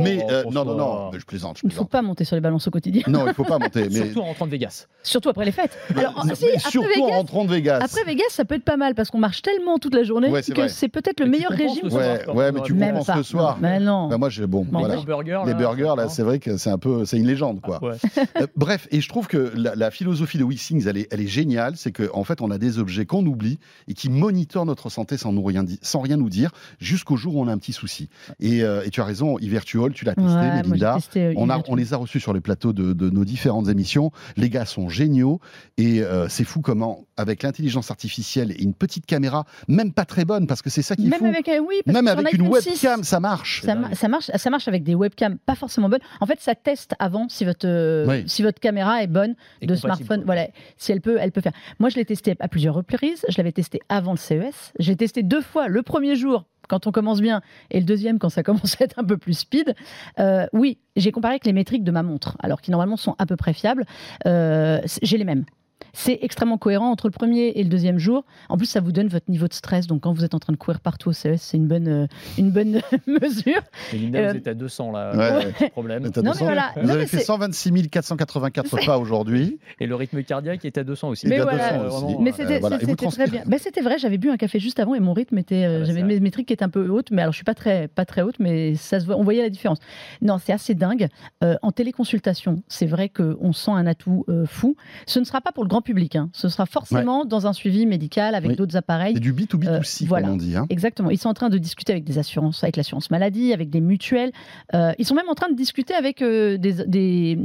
mais 0.00 0.24
euh, 0.30 0.44
non, 0.44 0.64
non, 0.64 0.76
non, 0.76 1.10
mais 1.12 1.18
je 1.20 1.24
plaisante, 1.26 1.58
je 1.58 1.62
Il 1.64 1.68
ne 1.68 1.72
faut 1.72 1.84
pas 1.84 2.02
monter 2.02 2.24
sur 2.24 2.36
les 2.36 2.40
balances 2.40 2.68
au 2.68 2.70
quotidien. 2.70 3.02
Non, 3.08 3.26
il 3.26 3.34
faut 3.34 3.44
pas 3.44 3.58
monter. 3.58 3.88
Mais, 3.90 4.04
Surtout 4.06 4.20
en 4.20 4.24
rentrant 4.26 4.46
Vegas. 4.52 4.86
Surtout 5.02 5.30
après 5.30 5.44
les 5.44 5.50
fêtes. 5.52 5.76
Alors, 5.96 6.24
mais 6.24 6.34
si, 6.36 6.44
après 6.46 6.58
surtout 6.60 6.86
en 7.02 7.06
Vegas, 7.06 7.16
rentrant 7.16 7.44
de 7.44 7.50
Vegas. 7.50 7.78
après 7.82 8.04
Vegas, 8.04 8.22
ça 8.30 8.44
peut 8.44 8.54
être 8.54 8.64
pas 8.64 8.76
mal 8.76 8.94
parce 8.94 9.10
qu'on 9.10 9.18
marche 9.18 9.42
tellement 9.42 9.78
toute 9.78 9.94
la 9.94 10.04
journée 10.04 10.28
Ouais, 10.28 10.42
que 10.42 10.68
c'est 10.68 10.88
peut-être 10.88 11.18
le 11.20 11.26
Mais 11.26 11.38
meilleur 11.38 11.50
régime. 11.50 11.88
le 11.88 12.32
Ouais, 12.32 12.52
mais 12.52 12.60
tu 12.62 12.74
Même 12.74 12.98
compenses 12.98 13.16
le 13.16 13.22
soir. 13.24 13.58
Mais 13.60 13.80
non. 13.80 14.08
Bah, 14.08 14.18
moi, 14.18 14.28
j'ai 14.28 14.46
bon, 14.46 14.64
Non, 14.70 14.78
voilà. 14.80 14.96
Les 14.96 15.04
burgers, 15.04 15.42
Les 15.44 15.52
là, 15.52 15.58
burgers, 15.58 15.94
là, 15.96 16.08
c'est 16.08 16.22
vrai 16.22 16.38
que 16.38 16.56
c'est 16.56 16.70
un 16.70 16.78
peu, 16.78 17.04
c'est 17.04 17.16
une 17.16 17.26
légende, 17.26 17.60
quoi. 17.60 17.82
Ouais. 17.82 17.96
Euh, 18.40 18.46
bref, 18.56 18.88
et 18.90 19.00
je 19.00 19.08
trouve 19.08 19.26
que 19.26 19.52
la, 19.54 19.74
la 19.74 19.90
philosophie 19.90 20.38
de 20.38 20.44
WeSings, 20.44 20.86
elle 20.86 20.96
est, 20.96 21.08
elle 21.10 21.20
est 21.20 21.26
géniale. 21.26 21.74
C'est 21.76 21.92
qu'en 21.92 22.20
en 22.20 22.24
fait, 22.24 22.40
on 22.40 22.50
a 22.50 22.56
des 22.56 22.78
objets 22.78 23.04
qu'on 23.04 23.26
oublie 23.26 23.58
et 23.88 23.94
qui 23.94 24.08
monitorent 24.08 24.64
notre 24.64 24.88
santé 24.90 25.16
sans, 25.18 25.32
nous 25.32 25.42
rien, 25.42 25.64
sans 25.82 26.00
rien 26.00 26.16
nous 26.16 26.30
dire 26.30 26.50
jusqu'au 26.78 27.16
jour 27.16 27.36
où 27.36 27.42
on 27.42 27.48
a 27.48 27.52
un 27.52 27.58
petit 27.58 27.72
souci. 27.72 28.08
Et, 28.40 28.62
euh, 28.62 28.84
et 28.84 28.90
tu 28.90 29.00
as 29.00 29.04
raison, 29.04 29.38
Ivertuol, 29.38 29.92
tu 29.92 30.04
l'as 30.04 30.14
testé, 30.14 30.70
testé, 30.94 31.26
euh, 31.26 31.34
On, 31.36 31.50
a, 31.50 31.60
on 31.68 31.74
les 31.74 31.92
a 31.92 31.96
reçus 31.96 32.20
sur 32.20 32.32
les 32.32 32.40
plateaux 32.40 32.72
de, 32.72 32.92
de 32.92 33.10
nos 33.10 33.24
différentes 33.24 33.68
émissions. 33.68 34.12
Les 34.42 34.50
gars 34.50 34.64
sont 34.66 34.88
géniaux 34.88 35.40
et 35.78 36.02
euh, 36.02 36.28
c'est 36.28 36.42
fou 36.44 36.60
comment, 36.60 37.06
avec 37.16 37.42
l'intelligence 37.44 37.90
artificielle 37.92 38.50
et 38.50 38.62
une 38.62 38.74
petite 38.74 39.06
caméra, 39.06 39.44
même 39.68 39.92
pas 39.92 40.04
très 40.04 40.24
bonne, 40.24 40.46
parce 40.48 40.62
que 40.62 40.68
c'est 40.68 40.82
ça 40.82 40.96
qui 40.96 41.06
est 41.06 41.10
Même 41.10 41.20
fou. 41.20 41.26
avec 41.26 41.48
un 41.48 41.60
oui, 41.60 41.76
parce 41.84 41.94
Même 41.94 42.08
avec 42.08 42.26
un 42.34 42.36
une 42.38 42.46
iPhone 42.46 42.60
6, 42.60 42.68
webcam, 42.70 43.04
ça 43.04 43.20
marche. 43.20 43.62
Ça, 43.62 43.74
ma- 43.76 43.94
ça 43.94 44.08
marche, 44.08 44.30
ça 44.34 44.50
marche 44.50 44.66
avec 44.66 44.82
des 44.82 44.96
webcams 44.96 45.38
pas 45.38 45.54
forcément 45.54 45.88
bonnes. 45.88 46.00
En 46.20 46.26
fait, 46.26 46.40
ça 46.40 46.54
teste 46.56 46.94
avant 46.98 47.28
si 47.28 47.44
votre, 47.44 47.66
euh, 47.68 48.04
Oui. 48.08 48.24
si 48.26 48.42
votre 48.42 48.58
caméra 48.58 49.02
est 49.02 49.06
bonne 49.06 49.34
Et 49.60 49.66
de 49.66 49.74
smartphone. 49.76 50.22
Voilà, 50.26 50.48
si 50.76 50.90
elle 50.90 51.00
peut, 51.00 51.18
elle 51.20 51.30
peut 51.30 51.40
faire. 51.40 51.52
Moi, 51.78 51.88
je 51.88 51.96
l'ai 51.96 52.04
testé 52.04 52.34
à 52.40 52.48
plusieurs 52.48 52.74
reprises. 52.74 53.24
Je 53.28 53.36
l'avais 53.38 53.52
testé 53.52 53.80
avant 53.88 54.12
le 54.12 54.18
CES. 54.18 54.72
J'ai 54.80 54.96
testé 54.96 55.22
deux 55.22 55.40
fois. 55.40 55.68
Le 55.68 55.82
premier 55.82 56.16
jour 56.16 56.44
quand 56.72 56.86
on 56.86 56.90
commence 56.90 57.20
bien 57.20 57.42
et 57.70 57.80
le 57.80 57.84
deuxième 57.84 58.18
quand 58.18 58.30
ça 58.30 58.42
commence 58.48 58.80
à 58.80 58.84
être 58.84 58.98
un 58.98 59.04
peu 59.04 59.18
plus 59.18 59.34
speed. 59.34 59.74
Euh, 60.18 60.46
oui, 60.54 60.78
j'ai 60.96 61.12
comparé 61.12 61.34
avec 61.34 61.44
les 61.44 61.52
métriques 61.52 61.84
de 61.84 61.90
ma 61.90 62.02
montre, 62.02 62.38
alors 62.42 62.62
qui 62.62 62.70
normalement 62.70 62.96
sont 62.96 63.14
à 63.18 63.26
peu 63.26 63.36
près 63.36 63.52
fiables. 63.52 63.84
Euh, 64.26 64.80
j'ai 65.02 65.18
les 65.18 65.24
mêmes. 65.24 65.44
C'est 65.92 66.18
extrêmement 66.22 66.58
cohérent 66.58 66.90
entre 66.90 67.06
le 67.06 67.12
premier 67.12 67.48
et 67.48 67.62
le 67.62 67.68
deuxième 67.68 67.98
jour. 67.98 68.24
En 68.48 68.56
plus, 68.56 68.66
ça 68.66 68.80
vous 68.80 68.92
donne 68.92 69.08
votre 69.08 69.30
niveau 69.30 69.46
de 69.48 69.52
stress. 69.52 69.86
Donc, 69.86 70.02
quand 70.02 70.12
vous 70.12 70.24
êtes 70.24 70.34
en 70.34 70.38
train 70.38 70.52
de 70.52 70.58
courir 70.58 70.80
partout 70.80 71.10
au 71.10 71.12
CES, 71.12 71.40
c'est 71.42 71.56
une 71.58 71.66
bonne, 71.68 71.88
euh, 71.88 72.06
une 72.38 72.50
bonne 72.50 72.80
mesure. 73.06 73.60
Et 73.92 73.98
Linda, 73.98 74.18
Euh, 74.18 74.30
vous 74.32 74.36
êtes 74.38 74.48
à 74.48 74.54
200 74.54 74.92
là. 74.92 75.10
Ouais. 75.14 75.52
pas 75.52 75.64
de 75.66 75.70
problème. 75.70 76.02
Non, 76.04 76.10
200, 76.10 76.22
mais 76.24 76.32
voilà. 76.46 76.70
Vous 76.76 76.82
Non, 76.82 76.88
avez 76.90 77.00
mais 77.00 77.06
fait 77.06 77.18
c'est- 77.18 77.24
126 77.24 77.88
484 77.90 78.86
pas 78.86 78.98
aujourd'hui. 78.98 79.58
Et 79.80 79.86
le 79.86 79.94
rythme 79.94 80.22
cardiaque 80.22 80.64
est 80.64 80.78
à 80.78 80.84
200 80.84 81.08
aussi. 81.10 81.26
Mais 81.28 81.38
à 81.40 81.42
voilà. 81.44 81.78
200 81.84 82.06
aussi. 82.06 82.16
Mais 82.20 82.30
Euh, 82.30 82.34
c'était 82.36 82.58
voilà. 82.58 82.78
Très 82.78 83.26
bien. 83.28 83.42
Ben, 83.46 83.58
c'était 83.58 83.80
vrai, 83.82 83.98
j'avais 83.98 84.18
bu 84.18 84.30
un 84.30 84.36
café 84.36 84.58
juste 84.58 84.80
avant 84.80 84.94
et 84.94 85.00
mon 85.00 85.12
rythme 85.12 85.36
était. 85.38 85.64
euh, 85.66 85.76
Ah 85.76 85.78
bah, 85.80 85.84
j'avais 85.86 86.02
mes 86.02 86.20
métriques 86.20 86.48
qui 86.48 86.52
étaient 86.54 86.64
un 86.64 86.68
peu 86.70 86.88
hautes, 86.88 87.10
mais 87.10 87.22
alors 87.22 87.32
je 87.32 87.36
suis 87.36 87.44
pas 87.44 87.54
très, 87.54 87.88
pas 87.88 88.04
très 88.06 88.22
haute, 88.22 88.36
mais 88.38 88.74
ça 88.76 88.98
se 89.00 89.04
voit, 89.06 89.16
on 89.16 89.22
voyait 89.22 89.42
la 89.42 89.50
différence. 89.50 89.78
Non, 90.22 90.38
c'est 90.38 90.52
assez 90.52 90.74
dingue. 90.74 91.08
Euh, 91.44 91.56
en 91.62 91.70
téléconsultation, 91.70 92.62
c'est 92.68 92.86
vrai 92.86 93.08
qu'on 93.10 93.52
sent 93.52 93.70
un 93.72 93.86
atout 93.86 94.24
euh, 94.28 94.46
fou. 94.46 94.76
Ce 95.06 95.18
ne 95.18 95.24
sera 95.24 95.40
pas 95.40 95.52
pour 95.52 95.64
le 95.64 95.68
grand 95.68 95.81
public, 95.82 96.16
hein. 96.16 96.30
ce 96.32 96.48
sera 96.48 96.64
forcément 96.66 97.24
dans 97.26 97.46
un 97.46 97.52
suivi 97.52 97.84
médical 97.84 98.34
avec 98.34 98.50
Oui. 98.50 98.56
d'autres 98.56 98.76
appareils. 98.76 99.14
C'est 99.14 99.20
du 99.20 99.32
B2B2C, 99.34 100.04
Euh, 100.04 100.06
voilà. 100.08 100.26
comme 100.28 100.34
on 100.34 100.38
dit. 100.38 100.56
hein. 100.56 100.66
Exactement. 100.70 101.10
Ils 101.10 101.18
sont 101.18 101.28
en 101.28 101.34
train 101.34 101.50
de 101.50 101.58
discuter 101.58 101.92
avec 101.92 102.04
des 102.04 102.18
assurances, 102.18 102.62
avec 102.64 102.76
l'assurance 102.76 103.10
maladie, 103.10 103.52
avec 103.52 103.68
des 103.68 103.80
mutuelles. 103.80 104.32
Euh, 104.74 104.92
ils 104.98 105.04
sont 105.04 105.14
même 105.14 105.28
en 105.28 105.34
train 105.34 105.50
de 105.50 105.54
discuter 105.56 105.94
avec 105.94 106.22
euh, 106.22 106.56
des, 106.56 106.84
des- 106.86 107.38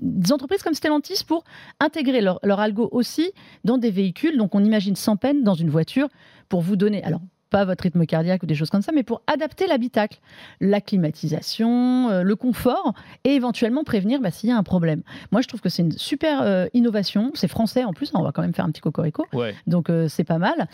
des 0.00 0.32
entreprises 0.32 0.62
comme 0.62 0.74
Stellantis 0.74 1.24
pour 1.26 1.42
intégrer 1.80 2.20
leur, 2.20 2.38
leur 2.42 2.60
algo 2.60 2.88
aussi 2.92 3.32
dans 3.64 3.78
des 3.78 3.90
véhicules. 3.90 4.36
Donc, 4.38 4.54
on 4.54 4.62
imagine 4.64 4.94
sans 4.96 5.16
peine 5.16 5.42
dans 5.42 5.54
une 5.54 5.70
voiture 5.70 6.08
pour 6.48 6.60
vous 6.60 6.76
donner. 6.76 7.02
Alors, 7.04 7.20
pas 7.50 7.64
votre 7.64 7.82
rythme 7.82 8.04
cardiaque 8.06 8.42
ou 8.42 8.46
des 8.46 8.54
choses 8.54 8.70
comme 8.70 8.82
ça, 8.82 8.92
mais 8.92 9.02
pour 9.02 9.22
adapter 9.26 9.66
l'habitacle, 9.66 10.18
la 10.60 10.80
climatisation, 10.80 12.10
euh, 12.10 12.22
le 12.22 12.36
confort 12.36 12.94
et 13.24 13.30
éventuellement 13.30 13.84
prévenir 13.84 14.20
bah, 14.20 14.30
s'il 14.30 14.48
y 14.48 14.52
a 14.52 14.56
un 14.56 14.62
problème. 14.62 15.02
Moi, 15.32 15.40
je 15.40 15.48
trouve 15.48 15.60
que 15.60 15.68
c'est 15.68 15.82
une 15.82 15.92
super 15.92 16.42
euh, 16.42 16.66
innovation. 16.74 17.30
C'est 17.34 17.48
français 17.48 17.84
en 17.84 17.92
plus, 17.92 18.08
hein, 18.08 18.18
on 18.18 18.22
va 18.22 18.32
quand 18.32 18.42
même 18.42 18.54
faire 18.54 18.64
un 18.64 18.70
petit 18.70 18.80
cocorico. 18.80 19.26
Ouais. 19.32 19.54
Donc 19.66 19.90
euh, 19.90 20.08
c'est 20.08 20.24
pas 20.24 20.38
mal. 20.38 20.68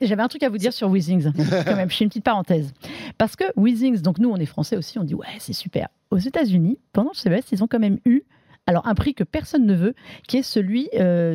J'avais 0.00 0.22
un 0.22 0.28
truc 0.28 0.42
à 0.42 0.48
vous 0.48 0.58
dire 0.58 0.72
sur 0.72 0.88
Weezings, 0.90 1.32
quand 1.66 1.76
même. 1.76 1.90
Je 1.90 1.96
fais 1.96 2.04
une 2.04 2.10
petite 2.10 2.24
parenthèse. 2.24 2.72
Parce 3.18 3.36
que 3.36 3.44
Weezings, 3.56 4.00
donc 4.00 4.18
nous 4.18 4.30
on 4.30 4.36
est 4.36 4.46
français 4.46 4.76
aussi, 4.76 4.98
on 4.98 5.04
dit 5.04 5.14
ouais 5.14 5.26
c'est 5.38 5.52
super. 5.52 5.88
Aux 6.10 6.18
États-Unis, 6.18 6.78
pendant 6.92 7.10
le 7.12 7.18
CES, 7.18 7.52
ils 7.52 7.62
ont 7.62 7.66
quand 7.66 7.78
même 7.78 7.98
eu 8.04 8.22
alors 8.66 8.86
un 8.86 8.94
prix 8.94 9.14
que 9.14 9.24
personne 9.24 9.66
ne 9.66 9.74
veut, 9.74 9.94
qui 10.26 10.38
est 10.38 10.42
celui 10.42 10.88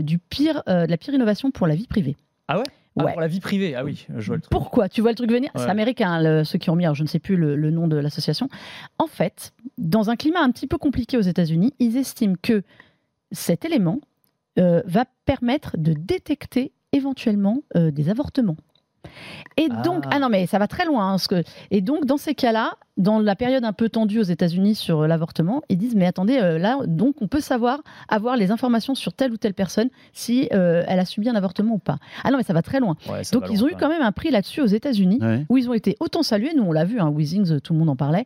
du 0.03 0.17
pire, 0.17 0.63
de 0.65 0.89
la 0.89 0.97
pire 0.97 1.13
innovation 1.13 1.51
pour 1.51 1.67
la 1.67 1.75
vie 1.75 1.87
privée. 1.87 2.15
Ah 2.47 2.57
ouais? 2.57 2.63
Ah, 2.97 3.03
Ouais. 3.05 3.11
Pour 3.13 3.21
la 3.21 3.27
vie 3.27 3.39
privée, 3.39 3.75
ah 3.75 3.83
oui, 3.85 4.07
je 4.17 4.25
vois 4.27 4.35
le 4.35 4.41
truc. 4.41 4.51
Pourquoi 4.51 4.89
Tu 4.89 5.01
vois 5.01 5.11
le 5.11 5.15
truc 5.15 5.31
venir? 5.31 5.49
Ouais. 5.55 5.61
C'est 5.63 5.69
américain, 5.69 6.21
le- 6.21 6.43
ceux 6.43 6.57
qui 6.57 6.69
ont 6.69 6.75
mis, 6.75 6.85
alors 6.85 6.95
je 6.95 7.03
ne 7.03 7.07
sais 7.07 7.19
plus 7.19 7.35
le, 7.37 7.55
le 7.55 7.71
nom 7.71 7.87
de 7.87 7.95
l'association. 7.97 8.49
En 8.97 9.07
fait, 9.07 9.53
dans 9.77 10.09
un 10.09 10.15
climat 10.15 10.41
un 10.41 10.51
petit 10.51 10.67
peu 10.67 10.77
compliqué 10.77 11.15
aux 11.17 11.21
États-Unis, 11.21 11.73
ils 11.79 11.95
estiment 11.97 12.35
que 12.41 12.63
cet 13.31 13.63
élément 13.63 13.99
euh, 14.57 14.81
va 14.85 15.05
permettre 15.25 15.77
de 15.77 15.93
détecter 15.93 16.73
éventuellement 16.91 17.61
euh, 17.75 17.91
des 17.91 18.09
avortements. 18.09 18.57
Et 19.57 19.69
donc, 19.69 20.03
Ah. 20.07 20.11
ah 20.15 20.19
non 20.19 20.29
mais 20.29 20.45
ça 20.47 20.57
va 20.59 20.67
très 20.67 20.85
loin. 20.85 21.13
hein, 21.13 21.17
ce 21.17 21.27
que, 21.27 21.43
et 21.71 21.81
donc 21.81 22.05
dans 22.05 22.17
ces 22.17 22.35
cas-là, 22.35 22.73
dans 22.97 23.19
la 23.19 23.35
période 23.35 23.63
un 23.63 23.73
peu 23.73 23.89
tendue 23.89 24.19
aux 24.19 24.23
États-Unis 24.23 24.75
sur 24.75 25.01
euh, 25.01 25.07
l'avortement, 25.07 25.61
ils 25.69 25.77
disent 25.77 25.95
mais 25.95 26.05
attendez 26.05 26.37
euh, 26.37 26.57
là 26.57 26.79
donc 26.85 27.15
on 27.21 27.27
peut 27.27 27.39
savoir 27.39 27.79
avoir 28.09 28.35
les 28.37 28.51
informations 28.51 28.95
sur 28.95 29.13
telle 29.13 29.31
ou 29.31 29.37
telle 29.37 29.53
personne 29.53 29.89
si 30.13 30.49
euh, 30.53 30.83
elle 30.87 30.99
a 30.99 31.05
subi 31.05 31.29
un 31.29 31.35
avortement 31.35 31.75
ou 31.75 31.79
pas. 31.79 31.97
Ah 32.23 32.31
non 32.31 32.37
mais 32.37 32.43
ça 32.43 32.53
va 32.53 32.61
très 32.61 32.79
loin. 32.79 32.95
Ouais, 33.09 33.21
Donc 33.33 33.45
ils 33.49 33.63
ont 33.63 33.67
eu 33.69 33.75
quand 33.79 33.89
même 33.89 34.01
un 34.01 34.11
prix 34.11 34.31
là-dessus 34.31 34.61
aux 34.61 34.65
États-Unis 34.67 35.19
Ouais. 35.21 35.45
où 35.49 35.57
ils 35.57 35.69
ont 35.69 35.73
été 35.73 35.95
autant 35.99 36.23
salués, 36.23 36.51
nous 36.55 36.63
on 36.63 36.71
l'a 36.71 36.85
vu, 36.85 36.99
hein, 36.99 37.09
Weezings, 37.09 37.59
tout 37.61 37.73
le 37.73 37.79
monde 37.79 37.89
en 37.89 37.95
parlait, 37.95 38.25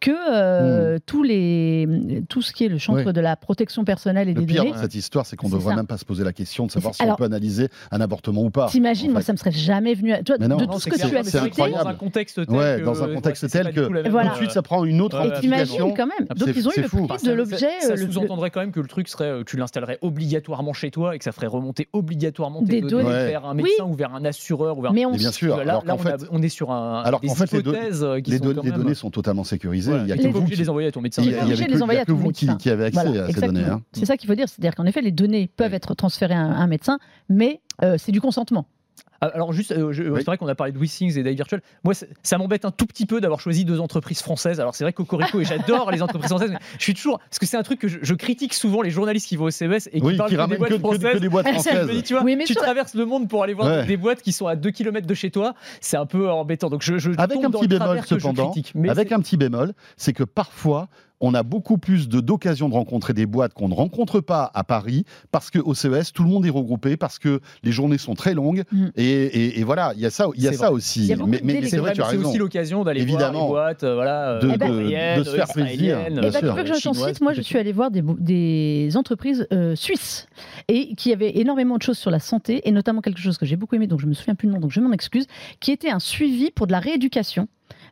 que 0.00 0.10
euh, 0.32 0.98
tous 1.06 1.22
les, 1.22 2.22
tout 2.28 2.42
ce 2.42 2.52
qui 2.52 2.64
est 2.64 2.68
le 2.68 2.78
chantre 2.78 3.00
Hmm. 3.00 3.12
De 3.12 3.20
la 3.20 3.36
protection 3.36 3.84
personnelle 3.84 4.28
et 4.28 4.34
Le 4.34 4.40
des 4.40 4.46
pire 4.46 4.62
données. 4.62 4.74
dans 4.74 4.80
cette 4.82 4.94
histoire, 4.94 5.24
c'est 5.26 5.36
qu'on 5.36 5.48
ne 5.48 5.52
devrait 5.52 5.72
ça. 5.72 5.76
même 5.76 5.86
pas 5.86 5.96
se 5.98 6.04
poser 6.04 6.22
la 6.24 6.32
question 6.32 6.66
de 6.66 6.70
savoir 6.70 6.94
si 6.94 7.02
on 7.02 7.14
peut 7.14 7.24
analyser 7.24 7.68
un 7.90 8.00
avortement 8.00 8.42
ou 8.42 8.50
pas. 8.50 8.66
T'imagines, 8.68 9.10
en 9.10 9.12
moi 9.12 9.22
ça 9.22 9.32
me 9.32 9.36
serait 9.38 9.50
jamais 9.52 9.94
venu. 9.94 10.12
À... 10.12 10.22
Toi, 10.22 10.36
Mais 10.40 10.48
non. 10.48 10.56
de 10.56 10.64
Non, 10.64 10.72
tout 10.74 10.80
ce 10.80 10.88
que 10.90 10.94
clair, 10.96 11.08
tu 11.24 11.36
as 11.36 11.42
incroyable. 11.42 11.84
Dans 11.84 11.88
un 11.90 11.94
contexte 11.94 12.46
tel 12.46 12.54
Ouais, 12.56 12.76
que- 12.80 12.84
dans 12.84 13.02
un 13.02 13.14
contexte 13.14 13.48
tel 13.50 13.72
que 13.72 13.80
tout 14.02 14.10
Voilà. 14.10 14.30
de 14.30 14.34
suite, 14.36 14.50
ça 14.50 14.62
prend 14.62 14.84
une 14.84 15.00
autre 15.00 15.20
et 15.24 15.40
t'imagines 15.40 15.94
quand 15.96 16.06
même. 16.06 16.26
Donc 16.36 16.48
ils 16.54 16.66
ont 16.68 16.72
eu 16.76 16.80
le 16.82 16.88
prix 16.88 17.18
Ça- 17.18 17.28
de 17.30 17.32
l'objet. 17.32 17.68
Ça, 17.80 17.92
euh, 17.92 17.96
le- 17.96 18.10
sous-entendrait 18.12 18.50
quand 18.50 18.60
même 18.60 18.72
que 18.72 18.80
le 18.80 18.88
truc 18.88 19.08
serait, 19.08 19.24
euh, 19.30 19.42
tu 19.46 19.56
l'installerais 19.56 19.98
obligatoirement 20.02 20.72
chez 20.72 20.90
toi 20.90 21.14
et 21.14 21.18
que 21.18 21.24
ça 21.24 21.32
ferait 21.32 21.46
remonter 21.46 21.88
obligatoirement 21.92 22.62
Des 22.62 22.80
tes 22.80 22.88
données, 22.88 23.08
vers 23.08 23.44
un 23.46 23.54
médecin 23.54 23.84
ou 23.84 23.94
vers 23.94 24.14
un 24.14 24.24
assureur 24.24 24.78
ou 24.78 24.82
vers. 24.82 24.92
Mais 24.92 25.04
bien 25.16 25.32
sûr. 25.32 25.56
Là, 25.64 25.80
on, 26.30 26.42
est 26.42 26.48
sur 26.48 26.70
un, 26.70 27.02
alors 27.02 27.20
qu'en 27.20 27.34
fait, 27.34 27.52
les 27.52 27.62
euh, 27.66 28.20
données 28.72 28.94
sont 28.94 29.10
totalement 29.10 29.44
sécurisées. 29.44 29.89
Voilà, 29.90 30.04
Il 30.04 30.08
y 30.08 30.12
a 30.12 30.16
que 30.16 30.26
vous 30.28 30.44
qui, 30.44 30.56
les 30.56 30.68
envoyer 30.68 30.88
à 30.88 30.92
ton 30.92 31.00
médecin. 31.00 31.22
il 31.22 31.30
y 31.30 31.34
avait 31.34 32.04
que- 32.04 32.12
vous 32.12 32.30
qui, 32.32 32.46
médecin. 32.46 32.56
qui 32.58 32.70
avez 32.70 32.84
accès 32.86 33.04
Voilà, 33.04 33.24
à 33.24 33.32
ces 33.32 33.40
données. 33.40 33.64
hein. 33.64 33.82
C'est 33.92 34.06
ça 34.06 34.16
qu'il 34.16 34.28
faut 34.28 34.34
dire, 34.34 34.48
c'est-à-dire 34.48 34.74
qu'en 34.74 34.86
effet, 34.86 35.02
les 35.02 35.12
données 35.12 35.48
peuvent 35.54 35.74
être 35.74 35.94
transférées 35.94 36.34
à 36.34 36.40
un, 36.40 36.50
à 36.52 36.56
un 36.56 36.66
médecin, 36.66 36.98
mais 37.28 37.60
euh, 37.82 37.96
c'est 37.98 38.12
du 38.12 38.20
consentement. 38.20 38.66
Ah, 39.22 39.30
Alors 39.34 39.52
juste, 39.52 39.72
euh, 39.72 39.88
Oui. 39.90 40.12
c'est 40.18 40.24
vrai 40.26 40.38
qu'on 40.38 40.48
a 40.48 40.54
parlé 40.54 40.72
de 40.72 40.78
WeSings 40.78 41.18
et 41.18 41.22
d'iVirtual. 41.22 41.60
Moi, 41.84 41.92
ça 42.22 42.38
m'embête 42.38 42.64
un 42.64 42.70
tout 42.70 42.86
petit 42.86 43.04
peu 43.06 43.20
d'avoir 43.20 43.38
choisi 43.40 43.64
deux 43.64 43.78
entreprises 43.80 44.22
françaises. 44.22 44.60
Alors 44.60 44.74
c'est 44.74 44.84
vrai 44.84 44.92
que 44.92 45.02
Cocorico 45.02 45.40
et 45.40 45.44
j'adore 45.44 45.90
les 45.90 46.00
entreprises 46.02 46.28
françaises, 46.30 46.50
mais 46.52 46.58
je 46.78 46.82
suis 46.82 46.94
toujours 46.94 47.18
parce 47.18 47.38
que 47.38 47.46
c'est 47.46 47.56
un 47.58 47.62
truc 47.62 47.80
que 47.80 47.88
je, 47.88 47.98
je 48.02 48.14
critique 48.14 48.54
souvent 48.54 48.80
les 48.82 48.90
journalistes 48.90 49.28
qui 49.28 49.36
vont 49.36 49.44
au 49.44 49.50
CES 49.50 49.88
et 49.92 50.00
qui 50.00 50.06
Oui, 50.06 50.16
parlent 50.16 50.28
qui 50.30 50.34
que 50.34 50.36
des 50.36 50.42
ramènent 50.42 50.58
boîtes 50.58 50.70
que, 50.70 50.74
que- 50.76 50.80
que 50.80 50.86
françaises. 50.98 51.20
des 51.20 51.28
boîtes 51.28 51.48
françaises. 51.52 51.90
dis, 51.90 52.02
tu 52.02 52.14
vois, 52.14 52.22
Oui, 52.22 52.36
mais 52.36 52.44
tu 52.44 52.54
sur- 52.54 52.62
traverses 52.62 52.94
le 52.94 53.04
monde 53.04 53.28
pour 53.28 53.42
aller 53.42 53.52
voir 53.54 53.66
Ouais. 53.68 53.86
des 53.86 53.96
boîtes 53.96 54.22
qui 54.22 54.32
sont 54.32 54.46
à 54.46 54.56
2 54.56 54.70
km 54.70 55.06
de 55.06 55.14
chez 55.14 55.30
toi, 55.30 55.54
c'est 55.80 55.96
un 55.98 56.06
peu 56.06 56.30
embêtant. 56.30 56.70
Donc 56.70 56.82
je, 56.82 56.98
je 56.98 57.10
Avec 57.18 57.40
tombe 57.42 57.54
un 57.54 57.58
petit 57.58 57.68
bémol 57.68 58.00
cependant, 58.06 58.50
critique. 58.50 58.72
Mais 58.74 58.88
avec 58.88 59.12
un 59.12 59.20
petit 59.20 59.36
bémol, 59.36 59.74
c'est 59.98 60.12
que 60.14 60.24
parfois 60.24 60.88
on 61.20 61.34
a 61.34 61.42
beaucoup 61.42 61.78
plus 61.78 62.08
de- 62.08 62.20
d'occasions 62.20 62.68
de 62.68 62.74
rencontrer 62.74 63.12
des 63.12 63.26
boîtes 63.26 63.52
qu'on 63.54 63.68
ne 63.68 63.74
rencontre 63.74 64.20
pas 64.20 64.50
à 64.54 64.64
Paris 64.64 65.04
parce 65.32 65.50
qu'au 65.50 65.74
CES, 65.74 66.12
tout 66.12 66.22
le 66.24 66.30
monde 66.30 66.46
est 66.46 66.50
regroupé, 66.50 66.96
parce 66.96 67.18
que 67.18 67.40
les 67.62 67.72
journées 67.72 67.98
sont 67.98 68.14
très 68.14 68.34
longues. 68.34 68.64
Mm. 68.72 68.86
Et, 68.96 69.04
et- 69.04 69.60
et 69.60 69.64
voilà, 69.64 69.92
il 69.96 70.00
y 70.00 70.06
a 70.06 70.10
ça, 70.10 70.26
il 70.34 70.42
y 70.42 70.48
a 70.48 70.52
C'est 70.52 70.58
ça 70.58 70.66
vrai. 70.66 70.74
aussi. 70.76 71.06
Y 71.06 71.12
a 71.12 71.16
mais 71.26 71.40
c'est 71.66 71.76
vrai, 71.78 71.92
tu 71.92 72.00
as 72.02 72.06
c'est 72.06 72.16
raison. 72.16 72.28
aussi 72.28 72.38
l'occasion 72.38 72.84
d'aller 72.84 73.04
voir 73.04 73.20
Évidemment. 73.20 73.44
les 73.44 73.48
boîtes, 73.48 73.84
euh, 73.84 73.94
voilà, 73.94 74.38
De- 74.38 74.48
euh, 74.48 75.18
de- 75.18 75.24
se 75.24 75.30
faire 75.36 75.48
plaisir, 75.48 75.74
israéliennes, 75.98 76.20
bien 76.20 76.28
Eh 76.28 76.30
ben, 76.32 76.38
sûr. 76.38 76.40
tu 76.40 76.46
veux 76.46 76.62
que 76.64 76.74
je 76.78 76.82
t'en 76.82 76.94
cite 76.94 77.20
Moi, 77.20 77.32
je 77.34 77.42
suis 77.42 77.58
allée 77.58 77.72
voir 77.72 77.90
des, 77.90 78.02
des 78.18 78.96
entreprises 78.96 79.46
euh, 79.52 79.74
suisses 79.76 80.26
et 80.68 80.94
qui 80.94 81.12
avaient 81.12 81.38
énormément 81.38 81.76
de 81.76 81.82
choses 81.82 81.98
sur 81.98 82.10
la 82.10 82.18
santé 82.20 82.66
et 82.68 82.72
notamment 82.72 83.00
quelque 83.02 83.20
chose 83.20 83.36
que 83.38 83.46
j'ai 83.46 83.56
beaucoup 83.56 83.74
aimé, 83.74 83.86
donc 83.86 84.00
je 84.00 84.06
me 84.06 84.14
souviens 84.14 84.34
plus 84.34 84.48
le 84.48 84.54
nom, 84.54 84.60
donc 84.60 84.70
je 84.70 84.80
m'en 84.80 84.92
excuse, 84.92 85.26
qui 85.60 85.70
était 85.70 85.90
un 85.90 85.98
suivi 85.98 86.50
pour 86.50 86.66
de 86.66 86.72
la 86.72 86.80
rééducation. 86.80 87.48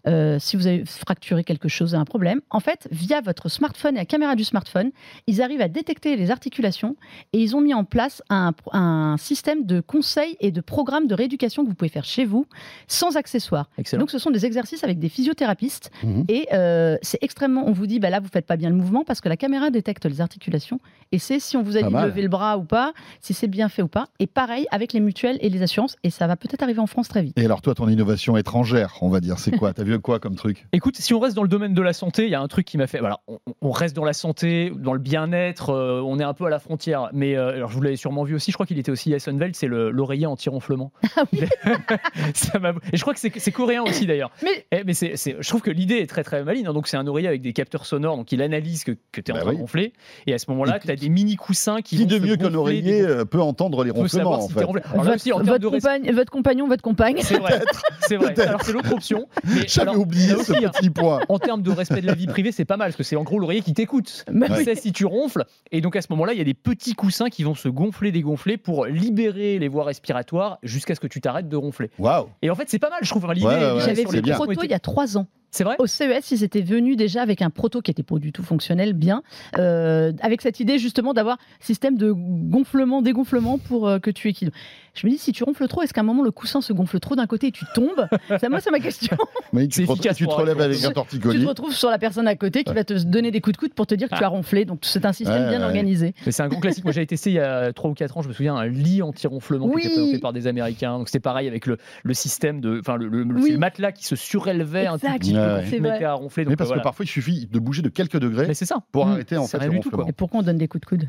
Euh, 0.08 0.38
si 0.40 0.56
vous 0.56 0.66
avez 0.66 0.84
fracturé 0.84 1.44
quelque 1.44 1.68
chose, 1.68 1.94
un 1.94 2.04
problème, 2.04 2.40
en 2.50 2.60
fait, 2.60 2.88
via 2.90 3.20
votre 3.20 3.48
smartphone 3.48 3.94
et 3.96 3.98
la 3.98 4.04
caméra 4.06 4.34
du 4.36 4.44
smartphone, 4.44 4.90
ils 5.26 5.42
arrivent 5.42 5.60
à 5.60 5.68
détecter 5.68 6.16
les 6.16 6.30
articulations 6.30 6.96
et 7.32 7.38
ils 7.42 7.54
ont 7.54 7.60
mis 7.60 7.74
en 7.74 7.84
place 7.84 8.22
un, 8.30 8.52
un 8.72 9.16
système 9.18 9.64
de 9.66 9.80
conseils 9.80 10.36
et 10.40 10.50
de 10.50 10.60
programmes 10.60 11.06
de 11.06 11.14
rééducation 11.14 11.62
que 11.64 11.68
vous 11.68 11.74
pouvez 11.74 11.90
faire 11.90 12.04
chez 12.04 12.24
vous 12.24 12.46
sans 12.86 13.16
accessoires. 13.16 13.68
Excellent. 13.78 14.00
Donc, 14.00 14.10
ce 14.10 14.18
sont 14.18 14.30
des 14.30 14.46
exercices 14.46 14.82
avec 14.82 14.98
des 14.98 15.08
physiothérapistes 15.08 15.90
Mhm. 16.02 16.24
et 16.28 16.48
euh, 16.52 16.96
c'est 17.02 17.18
extrêmement. 17.22 17.64
On 17.66 17.72
vous 17.72 17.86
dit, 17.86 17.98
bah 18.00 18.10
là, 18.10 18.20
vous 18.20 18.28
faites 18.28 18.46
pas 18.46 18.56
bien 18.56 18.70
le 18.70 18.74
mouvement 18.76 19.04
parce 19.04 19.20
que 19.20 19.28
la 19.28 19.36
caméra 19.36 19.70
détecte 19.70 20.04
les 20.06 20.20
articulations 20.20 20.80
et 21.12 21.18
c'est 21.18 21.38
si 21.40 21.56
on 21.56 21.62
vous 21.62 21.76
a 21.76 21.82
dit 21.82 21.88
de 21.92 21.98
lever 22.06 22.22
le 22.22 22.28
bras 22.28 22.56
ou 22.58 22.64
pas, 22.64 22.92
si 23.20 23.34
c'est 23.34 23.46
bien 23.46 23.68
fait 23.68 23.82
ou 23.82 23.88
pas. 23.88 24.06
Et 24.18 24.26
pareil 24.26 24.66
avec 24.70 24.92
les 24.92 25.00
mutuelles 25.00 25.38
et 25.40 25.48
les 25.48 25.62
assurances 25.62 25.96
et 26.04 26.10
ça 26.10 26.26
va 26.26 26.36
peut-être 26.36 26.62
arriver 26.62 26.80
en 26.80 26.86
France 26.86 27.08
très 27.08 27.22
vite. 27.22 27.38
Et 27.38 27.44
alors 27.44 27.60
toi, 27.62 27.74
ton 27.74 27.88
innovation 27.88 28.36
étrangère, 28.36 28.96
on 29.00 29.08
va 29.08 29.20
dire, 29.20 29.38
c'est 29.38 29.50
quoi? 29.56 29.72
T'as 29.74 29.82
vu 29.84 29.94
quoi 30.00 30.18
comme 30.20 30.34
truc? 30.36 30.66
Écoute, 30.72 30.96
si 30.96 31.14
on 31.14 31.18
reste 31.20 31.36
dans 31.36 31.42
le 31.42 31.48
domaine 31.48 31.74
de 31.74 31.82
la 31.82 31.92
santé, 31.92 32.24
il 32.24 32.30
y 32.30 32.34
a 32.34 32.40
un 32.40 32.48
truc 32.48 32.66
qui 32.66 32.78
m'a 32.78 32.86
fait. 32.86 32.98
Voilà, 33.00 33.20
on, 33.28 33.38
on 33.62 33.70
reste 33.70 33.94
dans 33.96 34.04
la 34.04 34.12
santé, 34.12 34.72
dans 34.76 34.92
le 34.92 34.98
bien-être, 34.98 35.70
euh, 35.70 36.00
on 36.04 36.18
est 36.18 36.24
un 36.24 36.34
peu 36.34 36.44
à 36.46 36.50
la 36.50 36.58
frontière. 36.58 37.08
Mais 37.12 37.36
euh, 37.36 37.50
alors, 37.54 37.70
je 37.70 37.74
vous 37.74 37.82
l'avais 37.82 37.96
sûrement 37.96 38.24
vu 38.24 38.34
aussi, 38.34 38.50
je 38.50 38.56
crois 38.56 38.66
qu'il 38.66 38.78
était 38.78 38.90
aussi 38.90 39.12
à 39.14 39.18
Sunveld, 39.18 39.54
c'est 39.56 39.66
le- 39.66 39.90
l'oreiller 39.90 40.26
anti-ronflement. 40.26 40.92
Ah 41.16 41.24
oui. 41.32 41.40
Ça 42.34 42.58
m'a- 42.58 42.72
Et 42.92 42.96
je 42.96 43.02
crois 43.02 43.14
que 43.14 43.20
c'est 43.20 43.52
coréen 43.52 43.82
aussi 43.82 44.06
d'ailleurs. 44.06 44.30
Mais 44.42 44.66
Eh, 44.72 44.84
mais 44.84 44.92
je 44.92 45.48
trouve 45.48 45.62
que 45.62 45.70
l'idée 45.70 45.96
est 45.96 46.06
très 46.06 46.22
très 46.24 46.44
maligne. 46.44 46.66
hein. 46.66 46.72
Donc 46.72 46.86
c'est 46.88 46.96
un 46.96 47.06
oreiller 47.06 47.28
avec 47.28 47.40
des 47.42 47.52
capteurs 47.52 47.86
sonores, 47.86 48.16
donc 48.16 48.30
il 48.32 48.42
analyse 48.42 48.84
que, 48.84 48.92
que 49.12 49.20
tu 49.20 49.30
es 49.30 49.34
en 49.34 49.36
Bah 49.36 49.40
train 49.42 49.50
oui. 49.50 49.56
de 49.56 49.60
ronfler. 49.60 49.92
Et 50.26 50.34
à 50.34 50.38
ce 50.38 50.50
moment-là, 50.50 50.78
tu 50.78 50.90
as 50.90 50.96
des 50.96 51.08
mini 51.08 51.36
coussins 51.36 51.80
qui 51.82 51.96
Qui 51.96 52.02
vont 52.02 52.08
de 52.08 52.18
mieux 52.18 52.36
qu'un 52.36 52.54
oreiller 52.54 52.82
des- 52.82 53.02
euh, 53.02 53.24
peut 53.24 53.40
entendre 53.40 53.84
les 53.84 53.90
ronflements 53.90 54.32
en 54.34 54.40
si 54.48 54.52
fait. 54.52 54.60
Alors 54.60 54.74
là 54.74 54.82
votre, 54.94 55.34
en 55.34 55.42
votre 55.42 55.70
compagne- 55.70 56.12
votre 56.12 56.30
compagnon, 56.32 56.68
votre 56.68 56.82
compagne. 56.82 57.16
C'est 57.20 57.38
vrai, 57.38 57.60
c'est 58.06 58.16
vrai. 58.16 58.34
Peut-être. 58.34 58.48
Alors 58.48 58.62
c'est 58.62 58.72
l'autre 58.72 58.92
option. 58.92 59.26
Mais 59.44 59.66
J'avais 59.78 59.96
oublié 59.96 60.28
ce 60.30 60.34
aussi, 60.36 60.64
hein, 60.64 60.70
petit 60.74 60.90
point. 60.90 61.20
en 61.28 61.38
termes 61.38 61.62
de 61.62 61.70
respect 61.70 62.00
de 62.00 62.06
la 62.06 62.14
vie 62.14 62.26
privée, 62.26 62.52
c'est 62.52 62.64
pas 62.64 62.76
mal 62.76 62.88
parce 62.88 62.96
que 62.96 63.02
c'est 63.02 63.16
en 63.16 63.22
gros 63.22 63.38
l'oreiller 63.38 63.62
qui 63.62 63.74
t'écoute. 63.74 64.24
Bah 64.30 64.46
Il 64.50 64.56
oui. 64.56 64.64
sait 64.64 64.74
si 64.74 64.92
tu 64.92 65.04
ronfles. 65.06 65.44
Et 65.72 65.80
donc 65.80 65.96
à 65.96 66.02
ce 66.02 66.08
moment-là, 66.10 66.32
il 66.32 66.38
y 66.38 66.42
a 66.42 66.44
des 66.44 66.54
petits 66.54 66.94
coussins 66.94 67.28
qui 67.28 67.44
vont 67.44 67.54
se 67.54 67.68
gonfler, 67.68 68.12
dégonfler 68.12 68.56
pour 68.56 68.86
libérer 68.86 69.58
les 69.58 69.68
voies 69.68 69.84
respiratoires 69.84 70.58
jusqu'à 70.62 70.94
ce 70.94 71.00
que 71.00 71.06
tu 71.06 71.20
t'arrêtes 71.20 71.48
de 71.48 71.56
ronfler. 71.56 71.90
Waouh 71.98 72.28
Et 72.42 72.50
en 72.50 72.54
fait, 72.54 72.68
c'est 72.68 72.78
pas 72.78 72.90
mal, 72.90 73.00
je 73.02 73.10
trouve. 73.10 73.24
Enfin, 73.24 73.34
l'idée, 73.34 73.46
Ouais, 73.46 73.54
ouais, 73.54 73.72
ouais, 73.72 73.80
J'avais 73.80 74.04
vu 74.04 74.32
proto 74.32 74.62
il 74.62 74.70
y 74.70 74.74
a 74.74 74.78
trois 74.80 75.16
ans. 75.16 75.26
C'est 75.50 75.64
vrai? 75.64 75.76
Au 75.78 75.86
CES, 75.86 76.30
ils 76.30 76.44
étaient 76.44 76.60
venus 76.60 76.96
déjà 76.96 77.22
avec 77.22 77.40
un 77.40 77.48
proto 77.48 77.80
qui 77.80 77.90
était 77.90 78.02
pas 78.02 78.18
du 78.18 78.32
tout 78.32 78.42
fonctionnel 78.42 78.92
bien, 78.92 79.22
euh, 79.56 80.12
avec 80.20 80.42
cette 80.42 80.60
idée 80.60 80.78
justement 80.78 81.14
d'avoir 81.14 81.38
système 81.58 81.96
de 81.96 82.12
gonflement, 82.12 83.00
dégonflement 83.00 83.56
pour 83.56 83.88
euh, 83.88 83.98
que 83.98 84.10
tu 84.10 84.28
équilibres. 84.28 84.56
Je 85.00 85.06
me 85.06 85.12
dis, 85.12 85.18
si 85.18 85.32
tu 85.32 85.44
ronfles 85.44 85.66
trop, 85.68 85.82
est-ce 85.82 85.94
qu'à 85.94 86.00
un 86.00 86.04
moment 86.04 86.22
le 86.24 86.30
coussin 86.30 86.60
se 86.60 86.72
gonfle 86.72 86.98
trop 87.00 87.14
d'un 87.14 87.26
côté 87.26 87.48
et 87.48 87.52
tu 87.52 87.64
tombes? 87.74 88.06
Ça, 88.40 88.48
moi, 88.48 88.60
c'est 88.60 88.70
ma 88.70 88.80
question. 88.80 89.16
Mais 89.52 89.68
tu 89.68 89.80
C'est 89.82 89.86
te, 89.86 89.92
efficace 89.92 90.16
tu 90.16 90.26
te 90.26 90.32
relèves 90.32 90.60
avec 90.60 90.82
un 90.84 90.88
tu 90.88 90.94
torticolis. 90.94 91.42
te 91.42 91.48
retrouves 91.48 91.72
sur 91.74 91.88
la 91.90 91.98
personne 91.98 92.26
à 92.26 92.34
côté 92.36 92.64
qui 92.64 92.74
va 92.74 92.84
te 92.84 92.94
donner 92.94 93.30
des 93.30 93.40
coups 93.40 93.54
de 93.54 93.58
coude 93.60 93.74
pour 93.74 93.86
te 93.86 93.94
dire 93.94 94.08
que 94.08 94.16
tu 94.16 94.24
as 94.24 94.28
ronflé. 94.28 94.64
Donc, 94.64 94.80
c'est 94.82 95.04
un 95.06 95.12
système 95.12 95.42
Ouais, 95.44 95.48
bien 95.50 95.58
ouais. 95.60 95.64
organisé. 95.66 96.14
Mais 96.26 96.32
c'est 96.32 96.42
un 96.42 96.48
grand 96.48 96.60
classique. 96.60 96.84
Moi, 96.84 96.92
j'avais 96.92 97.06
testé 97.06 97.30
il 97.30 97.34
y 97.34 97.38
a 97.38 97.72
3 97.72 97.90
ou 97.90 97.94
4 97.94 98.16
ans, 98.18 98.22
je 98.22 98.28
me 98.28 98.32
souviens, 98.32 98.56
un 98.56 98.66
lit 98.66 99.02
anti-ronflement 99.02 99.66
Oui. 99.66 99.82
qui 99.82 99.86
était 99.86 99.96
présenté 99.96 100.18
par 100.18 100.32
des 100.32 100.46
Américains. 100.46 100.98
Donc, 100.98 101.08
c'était 101.08 101.20
pareil 101.20 101.46
avec 101.48 101.66
le, 101.66 101.78
le 102.02 102.14
système 102.14 102.60
de. 102.60 102.78
Enfin, 102.80 102.96
le, 102.96 103.08
le- 103.08 103.22
le- 103.22 103.34
Oui. 103.36 103.42
c'est 103.46 103.52
le 103.52 103.58
matelas 103.58 103.92
qui 103.92 104.04
se 104.04 104.16
surélevait 104.16 104.86
un 104.86 104.98
petit 104.98 105.32
peu 105.32 105.38
Ouais, 105.38 105.44
quand 105.46 105.54
ouais. 105.54 105.62
tu 105.64 105.70
C'est 105.70 105.76
te 105.76 105.82
mettais 105.82 106.04
à 106.04 106.14
ronfler. 106.14 106.44
Mais 106.44 106.56
parce 106.56 106.68
voilà. 106.68 106.80
que 106.82 106.84
parfois, 106.84 107.04
il 107.04 107.08
suffit 107.08 107.46
de 107.50 107.58
bouger 107.58 107.82
de 107.82 107.88
quelques 107.88 108.18
degrés 108.18 108.46
Mais 108.48 108.54
c'est 108.54 108.64
ça. 108.66 108.78
pour 108.92 109.06
Mm. 109.06 109.10
arrêter 109.12 109.36
en 109.36 109.46
C'est 109.46 109.58
fait 109.60 109.66
le 109.68 109.72
ronflement. 109.76 110.06
Et 110.06 110.12
pourquoi 110.12 110.40
on 110.40 110.42
donne 110.42 110.58
des 110.58 110.68
coups 110.68 110.80
de 110.82 110.86
coude? 110.86 111.08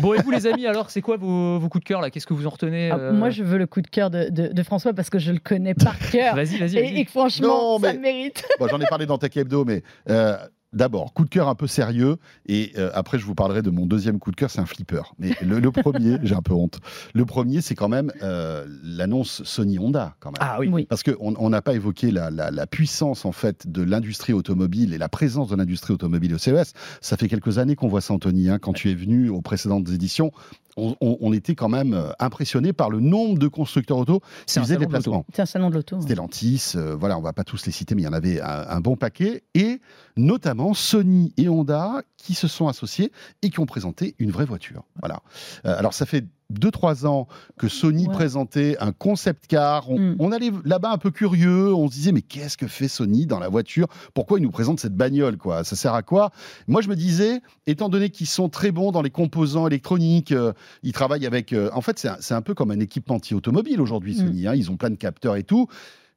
Bon, 0.00 0.14
et 0.14 0.22
vous, 0.22 0.30
les 0.30 0.46
amis, 0.46 0.66
alors, 0.66 0.90
c'est 0.90 1.02
quoi 1.02 1.16
vos, 1.16 1.58
vos 1.58 1.68
coups 1.68 1.84
de 1.84 1.88
cœur 1.88 2.00
là? 2.00 2.10
Qu'est-ce 2.10 2.26
que 2.26 2.34
vous 2.34 2.46
en 2.46 2.50
retenez 2.50 2.85
Ah, 2.92 2.96
euh, 2.98 3.12
Moi, 3.12 3.30
je 3.30 3.42
veux 3.42 3.58
le 3.58 3.66
coup 3.66 3.80
de 3.82 3.86
cœur 3.88 4.10
de, 4.10 4.28
de- 4.30 4.48
de 4.52 4.62
François 4.62 4.92
parce 4.94 5.10
que 5.10 5.18
je 5.18 5.32
le 5.32 5.38
connais 5.38 5.74
par 5.74 5.98
cœur. 6.12 6.34
Vas-y, 6.34 6.58
vas-y. 6.58 6.76
Et, 6.78 6.82
vas-y. 6.82 7.00
et 7.00 7.04
que 7.04 7.10
franchement, 7.10 7.48
Non, 7.78 7.78
ça 7.80 7.92
mais- 7.92 7.98
mérite. 7.98 8.44
Bon, 8.58 8.68
J'en 8.68 8.80
ai 8.80 8.86
parlé 8.86 9.06
dans 9.06 9.18
Tech 9.18 9.36
Hebdo, 9.36 9.64
mais 9.64 9.82
euh, 10.10 10.36
d'abord, 10.72 11.12
coup 11.14 11.24
de 11.24 11.28
cœur 11.30 11.48
un 11.48 11.54
peu 11.54 11.66
sérieux. 11.66 12.16
Et 12.46 12.72
euh, 12.76 12.90
après, 12.94 13.18
je 13.18 13.24
vous 13.24 13.34
parlerai 13.34 13.62
de 13.62 13.70
mon 13.70 13.86
deuxième 13.86 14.18
coup 14.18 14.30
de 14.30 14.36
cœur, 14.36 14.50
c'est 14.50 14.60
un 14.60 14.66
flipper. 14.66 15.02
Mais 15.18 15.30
le, 15.42 15.58
le 15.60 15.70
premier, 15.70 16.18
j'ai 16.22 16.34
un 16.34 16.42
peu 16.42 16.52
honte. 16.54 16.80
Le 17.14 17.24
premier, 17.24 17.60
c'est 17.60 17.74
quand 17.74 17.88
même 17.88 18.10
euh, 18.22 18.66
l'annonce 18.82 19.42
Sony 19.44 19.78
Honda, 19.78 20.14
quand 20.20 20.30
même. 20.30 20.38
Ah 20.40 20.58
oui. 20.60 20.68
Oui. 20.72 20.86
Parce 20.86 21.02
qu'on 21.02 21.34
on 21.38 21.50
n'a 21.50 21.62
pas 21.62 21.74
évoqué 21.74 22.10
la, 22.10 22.30
la- 22.30 22.50
la 22.50 22.66
puissance 22.66 23.24
en 23.24 23.32
fait 23.32 23.70
de 23.70 23.82
l'industrie 23.82 24.32
automobile 24.32 24.92
et 24.94 24.98
la 24.98 25.08
présence 25.08 25.48
de 25.48 25.56
l'industrie 25.56 25.92
automobile 25.94 26.34
au 26.34 26.38
CES. 26.38 26.72
Ça 27.00 27.16
fait 27.16 27.28
quelques 27.28 27.58
années 27.58 27.76
qu'on 27.76 27.88
voit 27.88 28.00
ça, 28.00 28.14
Anthony. 28.14 28.48
hein. 28.50 28.58
Quand 28.58 28.72
tu 28.72 28.90
es 28.90 28.94
venu 28.94 29.28
aux 29.28 29.40
précédentes 29.42 29.88
éditions, 29.90 30.32
on, 30.78 30.94
on- 31.00 31.16
on 31.20 31.32
était 31.32 31.54
quand 31.54 31.68
même 31.70 31.94
euh, 31.94 32.10
impressionné 32.18 32.72
par 32.74 32.90
le 32.90 33.00
nombre 33.00 33.38
de 33.38 33.48
constructeurs 33.48 33.96
auto 33.98 34.20
qui 34.20 34.26
C'est 34.46 34.60
un 34.60 34.64
faisaient 34.64 34.76
des 34.76 34.80
salon 34.84 34.90
de 34.90 34.94
l'auto. 34.96 35.10
placements. 35.10 35.26
C'est 35.34 35.42
un 35.42 35.46
salon 35.46 35.70
de 35.70 35.74
l'auto. 35.74 36.00
Stellantis, 36.02 36.72
euh, 36.74 36.94
voilà, 36.94 37.16
on 37.18 37.22
va 37.22 37.32
pas 37.32 37.44
tous 37.44 37.64
les 37.64 37.72
citer, 37.72 37.94
mais 37.94 38.02
il 38.02 38.04
y 38.04 38.08
en 38.08 38.12
avait 38.12 38.40
un, 38.42 38.66
un 38.68 38.80
bon 38.80 38.96
paquet, 38.96 39.42
et 39.54 39.80
notamment 40.18 40.55
Sony 40.74 41.32
et 41.36 41.48
Honda 41.48 42.02
qui 42.16 42.34
se 42.34 42.48
sont 42.48 42.66
associés 42.68 43.12
et 43.42 43.50
qui 43.50 43.60
ont 43.60 43.66
présenté 43.66 44.14
une 44.18 44.30
vraie 44.30 44.44
voiture. 44.46 44.82
Voilà. 45.00 45.20
Euh, 45.64 45.78
alors 45.78 45.94
ça 45.94 46.06
fait 46.06 46.24
2-3 46.52 47.06
ans 47.06 47.26
que 47.58 47.68
Sony 47.68 48.06
Ouais. 48.06 48.12
présentait 48.14 48.76
un 48.80 48.92
concept 48.92 49.46
car. 49.48 49.90
On, 49.90 49.98
Mm. 49.98 50.16
on 50.20 50.32
allait 50.32 50.52
là-bas 50.64 50.90
un 50.92 50.98
peu 50.98 51.10
curieux, 51.10 51.74
on 51.74 51.88
se 51.88 51.92
disait 51.94 52.12
mais 52.12 52.22
qu'est-ce 52.22 52.56
que 52.56 52.66
fait 52.68 52.88
Sony 52.88 53.26
dans 53.26 53.38
la 53.40 53.48
voiture? 53.48 53.88
Pourquoi 54.14 54.38
ils 54.38 54.42
nous 54.42 54.50
présentent 54.50 54.78
cette 54.80 54.94
bagnole 54.96 55.36
quoi? 55.38 55.64
Ça 55.64 55.74
sert 55.76 55.94
à 55.94 56.02
quoi? 56.02 56.30
Moi 56.68 56.82
je 56.82 56.88
me 56.88 56.94
disais, 56.96 57.40
étant 57.66 57.88
donné 57.88 58.10
qu'ils 58.10 58.28
sont 58.28 58.48
très 58.48 58.70
bons 58.70 58.92
dans 58.92 59.02
les 59.02 59.10
composants 59.10 59.66
électroniques, 59.66 60.32
euh, 60.32 60.52
ils 60.84 60.92
travaillent 60.92 61.26
avec. 61.26 61.52
euh, 61.52 61.68
en 61.74 61.80
fait, 61.80 61.98
c'est 62.20 62.34
un, 62.34 62.42
peu 62.42 62.54
comme 62.54 62.70
un 62.70 62.80
équipementier 62.80 63.36
automobile 63.36 63.80
aujourd'hui, 63.80 64.14
Mm. 64.14 64.18
Sony. 64.26 64.46
hein. 64.46 64.54
ils 64.54 64.70
ont 64.70 64.76
plein 64.76 64.90
de 64.90 64.96
capteurs 64.96 65.36
et 65.36 65.42
tout. 65.44 65.66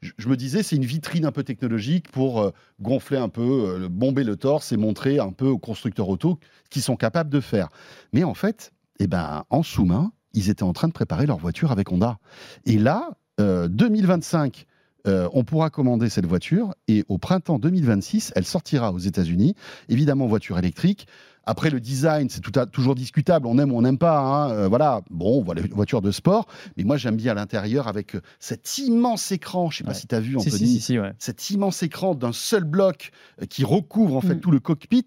Je, 0.02 0.30
me 0.30 0.38
disais, 0.38 0.64
c'est 0.64 0.78
une 0.78 0.86
vitrine 0.86 1.26
un 1.26 1.32
peu 1.32 1.44
technologique 1.44 2.10
pour 2.10 2.42
euh, 2.42 2.52
gonfler 2.82 3.18
un 3.18 3.28
peu, 3.30 3.82
euh, 3.84 3.90
bomber 3.90 4.24
le 4.24 4.38
torse 4.38 4.72
et 4.72 4.78
montrer 4.78 5.20
un 5.20 5.32
peu 5.32 5.48
aux 5.48 5.58
constructeurs 5.58 6.08
auto 6.08 6.40
qui 6.70 6.82
sont 6.82 6.96
capables 6.96 7.30
de 7.30 7.42
faire. 7.42 7.70
Mais 8.14 8.24
en 8.24 8.34
fait, 8.34 8.72
eh 9.00 9.08
ben, 9.08 9.44
en 9.50 9.64
sous-main, 9.64 10.12
ils 10.34 10.50
étaient 10.50 10.64
en 10.64 10.74
train 10.74 10.88
de 10.88 10.94
préparer 10.94 11.26
leur 11.26 11.38
voiture 11.38 11.72
avec 11.72 11.92
Honda. 11.92 12.20
Et 12.66 12.78
là, 12.78 13.10
euh, 13.40 13.68
2025. 13.68 14.66
euh, 15.08 15.30
on 15.34 15.44
pourra 15.44 15.70
commander 15.70 16.10
cette 16.10 16.26
voiture 16.26 16.76
et 16.88 17.06
au 17.08 17.18
printemps 17.18 17.58
2026, 17.58 18.34
elle 18.36 18.46
sortira 18.46 18.92
aux 18.92 19.00
États-Unis. 19.00 19.56
Évidemment, 19.88 20.28
voiture 20.28 20.60
électrique. 20.60 21.08
Après, 21.46 21.70
le 21.70 21.80
design, 21.80 22.30
c'est 22.30 22.42
tout 22.42 22.52
à- 22.60 22.66
toujours 22.66 22.94
discutable. 22.96 23.48
On 23.48 23.58
aime 23.58 23.72
ou 23.72 23.78
on 23.78 23.82
n'aime 23.82 23.98
pas. 23.98 24.20
hein. 24.20 24.52
Euh, 24.52 24.68
voilà. 24.68 25.02
Bon, 25.10 25.42
voilà, 25.44 25.62
une 25.62 25.74
voiture 25.74 26.02
de 26.02 26.12
sport. 26.12 26.46
Mais 26.78 26.84
moi, 26.84 26.98
j'aime 26.98 27.16
bien 27.16 27.32
à 27.32 27.36
l'intérieur 27.36 27.88
avec 27.88 28.16
euh, 28.16 28.22
cet 28.40 28.78
immense 28.78 29.32
écran. 29.32 29.70
Je 29.72 29.76
ne 29.76 29.78
sais 29.80 29.84
pas 29.86 29.90
Ouais. 29.92 29.96
si 30.00 30.08
tu 30.08 30.16
as 30.16 30.20
vu, 30.20 30.38
Anthony. 30.38 30.52
si, 30.52 30.68
si, 30.68 30.80
si, 30.82 31.00
ouais. 31.00 31.14
Cet 31.18 31.50
immense 31.50 31.82
écran 31.82 32.14
d'un 32.16 32.34
seul 32.34 32.64
bloc 32.66 33.12
euh, 33.42 33.46
qui 33.46 33.64
recouvre 33.64 34.16
en 34.16 34.22
fait 34.22 34.36
Mm. 34.36 34.40
tout 34.42 34.52
le 34.52 34.60
cockpit, 34.60 35.06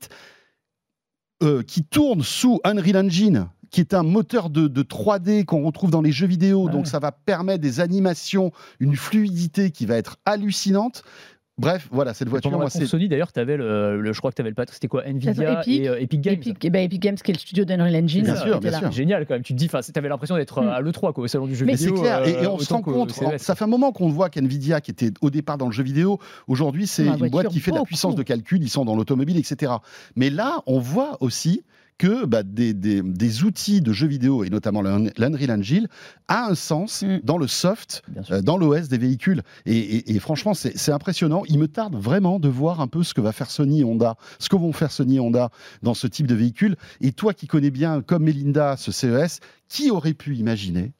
euh, 1.43 1.63
qui 1.63 1.85
tourne 1.85 2.23
sous 2.23 2.61
Unreal 2.65 2.97
Engine 3.07 3.49
qui 3.71 3.81
est 3.81 3.95
un 3.95 4.03
moteur 4.03 4.51
de, 4.51 4.69
de 4.69 4.83
3D 4.83 5.47
qu'on 5.47 5.63
retrouve 5.65 5.91
dans 5.91 6.03
les 6.03 6.13
jeux 6.13 6.27
vidéo. 6.27 6.69
Donc 6.69 6.87
ça 6.87 6.99
va 6.99 7.11
permettre 7.11 7.63
des 7.63 7.81
animations, 7.81 8.53
une 8.81 8.97
fluidité 8.97 9.71
qui 9.71 9.87
va 9.87 9.97
être 9.97 10.19
hallucinante. 10.27 11.05
Bref, 11.63 11.89
voilà, 11.91 12.13
cette 12.13 12.29
voiture, 12.29 12.51
Pendant 12.51 12.59
la 12.61 12.65
moi, 12.65 12.71
c'est 12.71 12.85
Sony, 12.85 13.09
d'ailleurs, 13.09 13.31
avais 13.37 13.57
le, 13.57 14.01
le- 14.01 14.13
je 14.13 14.19
crois 14.19 14.31
que 14.31 14.37
tu 14.37 14.43
avais 14.43 14.51
le 14.51 14.55
patron, 14.55 14.73
c'était 14.75 14.89
quoi 14.89 15.05
Nvidia 15.07 15.61
Epic, 15.63 15.81
et 15.81 15.89
euh, 15.89 15.99
Epic 16.01 16.21
Games. 16.21 16.35
Epic, 16.35 16.65
eh 16.65 16.71
ben, 16.71 16.81
Epic 16.85 17.01
Games, 17.01 17.15
qui 17.17 17.31
est 17.31 17.35
le 17.35 17.39
studio 17.41 17.65
d'Unreal 17.65 17.97
Engine. 18.05 18.25
Bien 18.25 18.35
qui 18.35 18.41
sûr, 18.43 18.61
bien 18.61 18.79
sûr. 18.79 18.93
Génial 18.93 19.27
quand 19.27 19.35
même. 19.35 19.43
Tu 19.43 19.55
te 19.55 19.59
dis, 19.59 19.67
enfin, 19.73 19.81
t'avais 19.81 20.09
l'impression 20.09 20.37
d'être 20.37 20.61
Mm. 20.61 20.69
à 20.69 20.81
l'E3 20.81 21.13
quoi, 21.13 21.25
au 21.25 21.27
salon 21.29 21.47
du 21.47 21.55
jeu 21.55 21.65
Mais 21.65 21.77
C'est 21.77 21.87
vidéo. 21.87 22.03
clair, 22.03 22.27
et, 22.27 22.33
et 22.33 22.37
euh, 22.45 22.51
on 22.51 22.59
se 22.59 22.73
rend 22.73 22.83
compte, 22.83 23.13
ça 23.39 23.55
fait 23.55 23.65
un 23.65 23.69
moment 23.69 23.93
qu'on 23.93 24.09
voit 24.09 24.29
qu'NVIDIA, 24.29 24.81
qui 24.81 24.91
était 24.91 25.11
au 25.23 25.31
départ 25.31 25.57
dans 25.57 25.67
le 25.67 25.73
jeu 25.73 25.83
vidéo, 25.83 26.19
aujourd'hui 26.49 26.87
c'est 26.87 27.07
une 27.07 27.29
boîte 27.31 27.49
qui 27.49 27.61
fait 27.61 27.71
de 27.71 27.77
la 27.77 27.83
puissance 27.85 28.15
de 28.17 28.23
calcul, 28.23 28.63
ils 28.63 28.69
sont 28.69 28.85
dans 28.85 28.97
l'automobile, 28.97 29.37
etc. 29.39 29.73
Mais 30.17 30.31
là, 30.31 30.61
on 30.67 30.79
voit 30.79 31.17
aussi 31.21 31.63
que 31.99 32.25
bah, 32.27 32.43
des, 32.43 32.75
des- 32.75 33.03
des 33.03 33.45
outils 33.45 33.81
de 33.81 33.93
jeux 33.93 34.07
vidéo, 34.09 34.43
et 34.45 34.51
notamment 34.51 34.83
l'Un- 34.83 35.11
l'Unreal 35.19 35.51
Engine, 35.53 35.89
a 36.29 36.47
un 36.47 36.55
sens 36.55 37.03
Mm. 37.03 37.21
dans 37.23 37.39
le 37.39 37.47
soft, 37.47 38.03
euh, 38.31 38.43
dans 38.43 38.57
l'OS 38.57 38.89
des 38.89 38.99
véhicules. 38.99 39.43
Et, 39.67 39.77
et- 39.79 40.15
et 40.15 40.19
franchement, 40.19 40.55
c'est 40.55 40.93
impressionnant. 40.93 41.43
Il 41.49 41.59
me 41.59 41.69
tarde 41.69 41.95
vraiment 41.95 42.41
de 42.41 42.49
voir 42.49 42.81
un 42.81 42.89
peu 42.89 43.03
ce 43.05 43.15
que 43.15 43.21
va 43.21 43.33
faire 43.33 43.51
Sony 43.51 43.81
et 43.81 43.85
Honda, 43.85 44.17
ce 44.39 44.49
que 44.49 44.57
vont 44.57 44.73
faire 44.73 44.91
Sony 44.91 45.17
et 45.17 45.21
Honda 45.21 45.51
dans 45.83 45.95
ce 45.95 46.07
type 46.07 46.27
de 46.27 46.35
véhicule. 46.35 46.77
Et 47.01 47.13
toi 47.13 47.35
qui 47.35 47.47
connais 47.47 47.71
bien, 47.71 48.03
comme 48.03 48.25
Melinda, 48.25 48.77
ce 48.77 48.91
CES, 48.91 49.41
qui 49.69 49.91
aurait 49.91 50.15
pu 50.15 50.35
imaginer 50.37 50.93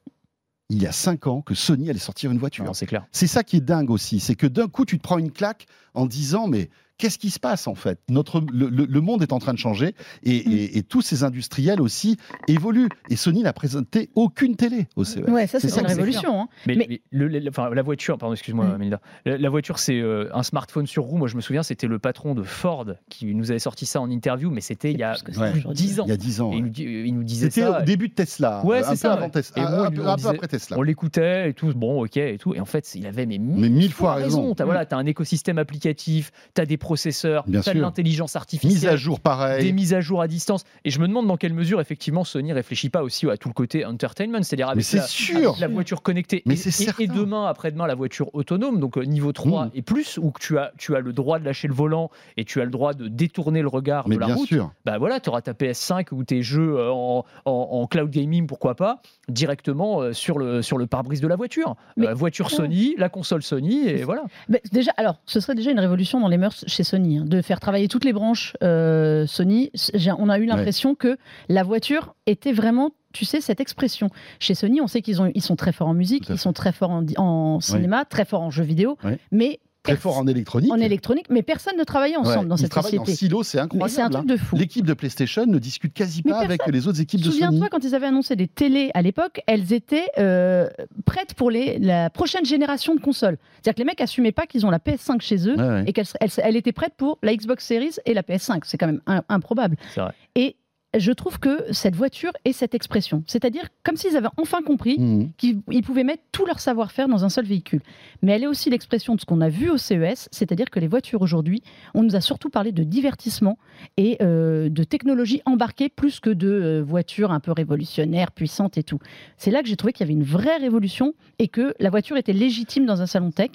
il 0.69 0.81
y 0.81 0.87
a 0.87 0.91
cinq 0.91 1.27
ans 1.27 1.41
que 1.41 1.53
Sony 1.53 1.89
allait 1.89 1.99
sortir 1.99 2.31
une 2.31 2.39
voiture? 2.39 2.65
C'est 2.75 2.85
clair. 2.85 3.05
c'est 3.11 3.27
ça 3.27 3.43
qui 3.43 3.57
est 3.57 3.61
dingue 3.61 3.89
aussi, 3.91 4.19
c'est 4.19 4.35
que 4.35 4.47
d'un 4.47 4.67
coup 4.67 4.85
tu 4.85 4.97
te 4.97 5.03
prends 5.03 5.17
une 5.19 5.31
claque 5.31 5.67
en 5.93 6.05
disant 6.07 6.47
mais 6.47 6.69
qu'est-ce 7.03 7.19
qui 7.19 7.31
se 7.31 7.39
passe 7.39 7.67
en 7.67 7.75
fait? 7.75 7.99
Notre, 8.07 8.39
le, 8.53 8.69
le- 8.69 8.85
le 8.85 9.01
monde 9.01 9.21
est 9.23 9.33
en 9.33 9.39
train 9.39 9.51
de 9.53 9.57
changer 9.57 9.93
et, 10.23 10.43
Mm. 10.47 10.51
et- 10.53 10.77
et 10.77 10.83
tous 10.83 11.01
ces 11.01 11.23
industriels 11.25 11.81
aussi 11.81 12.17
évoluent. 12.47 12.87
Et 13.09 13.17
Sony 13.17 13.43
n'a 13.43 13.51
présenté 13.51 14.09
aucune 14.15 14.55
télé 14.55 14.87
au 14.95 15.03
CES. 15.03 15.27
Ouais, 15.27 15.47
ça, 15.47 15.59
C'est 15.59 15.77
une 15.79 15.85
révolution. 15.85 16.41
hein. 16.43 16.47
Mais, 16.65 16.75
Mais- 16.75 16.85
mais 16.89 17.01
le- 17.11 17.27
le- 17.27 17.49
enfin, 17.49 17.69
la 17.73 17.81
voiture, 17.81 18.17
pardon, 18.17 18.33
excuse-moi, 18.33 18.65
Mm. 18.65 18.77
Melinda. 18.77 19.01
La, 19.25 19.37
la 19.37 19.49
voiture, 19.49 19.79
c'est 19.79 19.99
euh, 19.99 20.29
un 20.33 20.43
smartphone 20.43 20.87
sur 20.87 21.03
roue. 21.03 21.17
Moi, 21.17 21.27
je 21.27 21.35
me 21.35 21.41
souviens, 21.41 21.61
c'était 21.63 21.87
le 21.87 21.99
patron 21.99 22.35
de 22.35 22.43
Ford 22.43 22.85
qui 23.09 23.33
nous 23.35 23.51
avait 23.51 23.59
sorti 23.59 23.85
ça 23.85 23.99
en 23.99 24.09
interview, 24.09 24.49
mais 24.49 24.61
c'était 24.61 24.91
il 24.91 24.97
y 24.99 25.03
a 25.03 25.15
plus 25.23 25.37
Ouais. 25.37 25.51
plus 25.51 25.55
de 25.55 25.59
aujourd'hui. 25.67 25.85
10 25.85 25.99
ans. 25.99 26.03
Il 26.05 26.09
y 26.09 26.13
a 26.13 26.17
10 26.17 26.39
ans. 26.41 26.51
Et 26.51 26.53
ouais. 26.53 26.59
il, 26.59 26.63
nous, 26.63 26.69
dit- 26.69 26.83
il 27.05 27.13
nous 27.15 27.23
disait 27.23 27.49
C'était 27.49 27.67
au 27.67 27.81
début 27.81 28.07
de 28.07 28.13
Tesla, 28.13 28.61
Ouais, 28.65 28.79
euh, 28.81 28.85
c'est 28.87 28.95
ça, 28.95 29.13
avant 29.13 29.25
ouais. 29.25 29.31
Tesla, 29.31 29.61
Et 29.61 29.65
un, 29.65 29.69
moi, 29.69 29.87
un 29.87 29.89
lui, 29.89 29.97
peu, 29.97 30.03
on 30.03 30.07
un 30.07 30.11
peu 30.15 30.17
disait- 30.21 30.29
après 30.29 30.47
Tesla. 30.47 30.77
On 30.77 30.81
l'écoutait 30.81 31.49
et 31.49 31.53
tout, 31.53 31.73
bon, 31.75 32.03
ok 32.05 32.17
et 32.17 32.37
tout. 32.37 32.53
Et 32.53 32.61
en 32.61 32.65
fait, 32.65 32.95
il 32.95 33.05
avait 33.07 33.25
mais 33.25 33.37
mille, 33.39 33.59
Mais 33.59 33.69
mille 33.69 33.91
fois 33.91 34.13
raison. 34.15 34.55
T'as 34.55 34.63
voilà, 34.65 34.85
as 34.89 34.95
un 34.95 35.05
écosystème 35.05 35.57
applicatif, 35.57 36.31
tu 36.55 36.61
as 36.61 36.65
des 36.65 36.77
processeurs, 36.97 37.43
Bien 37.47 37.61
tu 37.61 37.69
as 37.69 37.73
de 37.73 37.79
l'intelligence 37.81 38.31
Mise 38.31 38.35
artificielle. 38.35 38.93
à 38.93 38.95
jour 38.95 39.19
pareil. 39.19 39.63
des 39.63 39.71
mises 39.71 39.93
à 39.95 40.01
jour 40.01 40.21
à 40.21 40.27
distance. 40.27 40.63
Et 40.85 40.91
je 40.91 40.99
me 40.99 41.07
demande 41.07 41.25
dans 41.27 41.37
quelle 41.37 41.53
mesure, 41.53 41.81
effectivement, 41.81 42.23
Sony 42.23 42.53
réfléchit 42.53 42.89
pas 42.89 43.01
aussi 43.01 43.27
à 43.29 43.35
tout 43.37 43.49
le 43.49 43.53
côté 43.53 43.83
entertainment, 43.83 44.43
c'est-à-dire 44.43 44.69
avec, 44.69 44.83
c'est 44.83 44.97
la, 44.97 45.03
sûr. 45.07 45.49
avec 45.49 45.59
la 45.59 45.67
voiture 45.67 46.01
connectée. 46.03 46.43
Mais 46.45 46.53
et, 46.53 46.57
c'est 46.57 46.99
et- 47.01 47.07
demain, 47.07 47.47
après-demain, 47.47 47.87
la 47.87 47.95
voiture 47.95 48.29
autonome, 48.35 48.79
donc 48.79 48.97
euh, 48.97 49.01
niveau 49.05 49.31
3 49.31 49.65
Mm. 49.65 49.69
et 49.73 49.81
plus, 49.81 50.19
où 50.21 50.31
tu 50.39 50.57
as, 50.59 50.71
tu 50.77 50.95
as 50.95 50.99
le 50.99 51.13
droit 51.13 51.39
de 51.39 51.45
lâcher 51.45 51.67
le 51.67 51.73
volant 51.73 52.11
et 52.37 52.45
tu 52.45 52.61
as 52.61 52.65
le 52.65 52.69
droit 52.71 52.93
de 52.93 53.07
détourner 53.07 53.61
le 53.63 53.67
regard 53.67 54.07
Mais 54.07 54.15
de 54.15 54.19
la 54.21 54.27
bien 54.27 54.35
route. 54.35 54.47
sûr. 54.47 54.71
Bah 54.85 54.97
voilà, 54.99 55.19
tu 55.19 55.29
auras 55.29 55.41
ta 55.41 55.53
PS5 55.53 56.07
ou 56.11 56.23
tes 56.23 56.43
jeux 56.43 56.75
euh, 56.77 56.91
en, 56.91 57.25
en- 57.45 57.51
en 57.71 57.87
cloud 57.87 58.09
gaming, 58.11 58.45
pourquoi 58.45 58.75
pas, 58.75 59.01
directement 59.29 60.01
euh, 60.01 60.13
sur 60.13 60.37
le, 60.37 60.61
sur 60.61 60.77
le 60.77 60.85
pare-brise 60.85 61.21
de 61.21 61.27
la 61.27 61.35
voiture. 61.35 61.75
Mais- 61.97 62.07
Euh, 62.07 62.13
voiture 62.13 62.51
Sony, 62.51 62.93
la 62.97 63.09
console 63.09 63.41
Sony, 63.43 63.87
et 63.87 64.03
voilà. 64.03 64.23
Mais 64.49 64.61
déjà, 64.71 64.91
alors, 64.97 65.15
ce 65.25 65.39
serait 65.39 65.55
déjà 65.55 65.71
une 65.71 65.79
révolution 65.79 66.19
dans 66.19 66.27
les 66.27 66.37
mœurs 66.37 66.63
chez 66.73 66.83
Sony, 66.83 67.17
hein, 67.17 67.25
de 67.25 67.41
faire 67.41 67.59
travailler 67.59 67.87
toutes 67.87 68.05
les 68.05 68.13
branches 68.13 68.55
euh, 68.63 69.25
Sony. 69.27 69.71
On 70.17 70.29
a 70.29 70.39
eu 70.39 70.45
l'impression 70.45 70.95
que 70.95 71.17
la 71.49 71.63
voiture 71.63 72.15
était 72.25 72.51
vraiment, 72.51 72.91
tu 73.13 73.25
sais, 73.25 73.41
cette 73.41 73.59
expression. 73.59 74.09
Chez 74.39 74.55
Sony, 74.55 74.81
on 74.81 74.87
sait 74.87 75.01
qu'ils 75.01 75.21
ont, 75.21 75.31
ils 75.33 75.41
sont 75.41 75.55
très 75.55 75.71
forts 75.71 75.87
en 75.87 75.93
musique, 75.93 76.29
ils 76.29 76.37
sont 76.37 76.53
très 76.53 76.71
forts 76.71 77.01
en, 77.17 77.59
cinéma, 77.59 78.05
très 78.05 78.25
forts 78.25 78.41
en 78.41 78.49
jeux 78.49 78.63
vidéo, 78.63 78.97
mais 79.31 79.59
Très 79.83 79.97
fort 79.97 80.17
en 80.17 80.27
électronique. 80.27 80.71
en 80.71 80.77
électronique, 80.77 81.25
mais 81.29 81.43
personne 81.43 81.77
ne 81.77 81.83
travaillait 81.83 82.15
ensemble 82.15 82.39
Ouais, 82.39 82.45
dans 82.45 82.55
ils 82.55 82.61
cette 82.61 82.71
travaillent 82.71 82.97
en 82.99 83.05
société. 83.05 83.25
silo, 83.25 83.43
c'est 83.43 83.59
incroyable. 83.59 83.89
c'est 83.91 84.01
un 84.01 84.09
truc 84.09 84.23
hein. 84.29 84.33
de 84.33 84.37
fou. 84.37 84.55
L'équipe 84.55 84.85
de 84.85 84.93
PlayStation 84.93 85.45
ne 85.45 85.59
discute 85.59 85.93
quasi 85.93 86.21
Mais 86.23 86.31
pas 86.31 86.39
avec 86.39 86.65
les 86.67 86.87
autres 86.87 87.01
équipes 87.01 87.19
de 87.19 87.25
Sony. 87.25 87.41
Souviens-toi, 87.41 87.67
quand 87.69 87.83
ils 87.83 87.93
avaient 87.93 88.05
annoncé 88.07 88.35
des 88.37 88.47
télés 88.47 88.91
à 88.93 89.01
l'époque, 89.01 89.41
elles 89.45 89.73
étaient 89.73 90.07
euh, 90.19 90.69
prêtes 91.05 91.33
pour 91.33 91.51
les, 91.51 91.79
la 91.79 92.09
prochaine 92.09 92.45
génération 92.45 92.95
de 92.95 93.01
consoles. 93.01 93.37
C'est-à-dire 93.55 93.73
que 93.75 93.79
les 93.79 93.85
mecs 93.85 93.99
assumaient 94.01 94.31
pas 94.31 94.45
qu'ils 94.45 94.65
ont 94.65 94.69
la 94.71 94.79
PS5 94.79 95.19
chez 95.21 95.49
eux 95.49 95.55
Ouais, 95.57 95.61
ouais. 95.67 95.83
et 95.87 95.91
qu'elle 95.93 96.05
elle, 96.21 96.29
elle 96.37 96.55
était 96.55 96.71
prête 96.71 96.93
pour 96.95 97.17
la 97.21 97.35
Xbox 97.35 97.65
Series 97.65 97.95
et 98.05 98.13
la 98.13 98.21
PS5. 98.21 98.61
C'est 98.63 98.77
quand 98.77 98.87
même 98.87 99.01
improbable. 99.27 99.75
C'est 99.93 99.99
vrai. 100.01 100.13
Et 100.35 100.55
je 100.97 101.11
trouve 101.11 101.39
que 101.39 101.63
cette 101.71 101.95
voiture 101.95 102.31
est 102.45 102.51
cette 102.53 102.75
expression. 102.75 103.23
C'est-à-dire 103.27 103.63
comme 103.83 103.95
s'ils 103.95 104.15
avaient 104.15 104.27
enfin 104.37 104.61
compris 104.61 104.97
Mhm. 104.99 105.31
qu'ils 105.37 105.61
ils 105.71 105.81
pouvaient 105.83 106.03
mettre 106.03 106.23
tout 106.31 106.45
leur 106.45 106.59
savoir-faire 106.59 107.07
dans 107.07 107.25
un 107.25 107.29
seul 107.29 107.45
véhicule. 107.45 107.81
Mais 108.21 108.33
elle 108.33 108.43
est 108.43 108.47
aussi 108.47 108.69
l'expression 108.69 109.15
de 109.15 109.19
ce 109.21 109.25
qu'on 109.25 109.41
a 109.41 109.49
vu 109.49 109.69
au 109.69 109.77
CES, 109.77 110.29
c'est-à-dire 110.31 110.69
que 110.69 110.79
les 110.79 110.87
voitures 110.87 111.21
aujourd'hui, 111.21 111.61
on 111.93 112.03
nous 112.03 112.15
a 112.15 112.21
surtout 112.21 112.49
parlé 112.49 112.71
de 112.71 112.83
divertissement 112.83 113.57
et 113.97 114.17
euh, 114.21 114.69
de 114.69 114.83
technologie 114.83 115.41
embarquée 115.45 115.89
plus 115.89 116.19
que 116.19 116.29
de 116.29 116.47
euh, 116.49 116.83
voitures 116.83 117.31
un 117.31 117.39
peu 117.39 117.51
révolutionnaires, 117.51 118.31
puissantes 118.31 118.77
et 118.77 118.83
tout. 118.83 118.99
C'est 119.37 119.51
là 119.51 119.61
que 119.61 119.67
j'ai 119.67 119.75
trouvé 119.75 119.93
qu'il 119.93 120.05
y 120.05 120.09
avait 120.09 120.13
une 120.19 120.23
vraie 120.23 120.57
révolution 120.57 121.13
et 121.39 121.47
que 121.47 121.73
la 121.79 121.89
voiture 121.89 122.17
était 122.17 122.33
légitime 122.33 122.85
dans 122.85 123.01
un 123.01 123.07
salon 123.07 123.31
tech. 123.31 123.51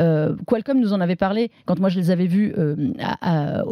Euh, 0.00 0.36
Qualcomm 0.46 0.78
nous 0.78 0.92
en 0.92 1.00
avait 1.00 1.16
parlé 1.16 1.50
quand 1.64 1.78
moi 1.78 1.88
je 1.88 1.98
les 1.98 2.10
avais 2.10 2.26
vus 2.26 2.52
euh, 2.58 2.92
à, 3.00 3.62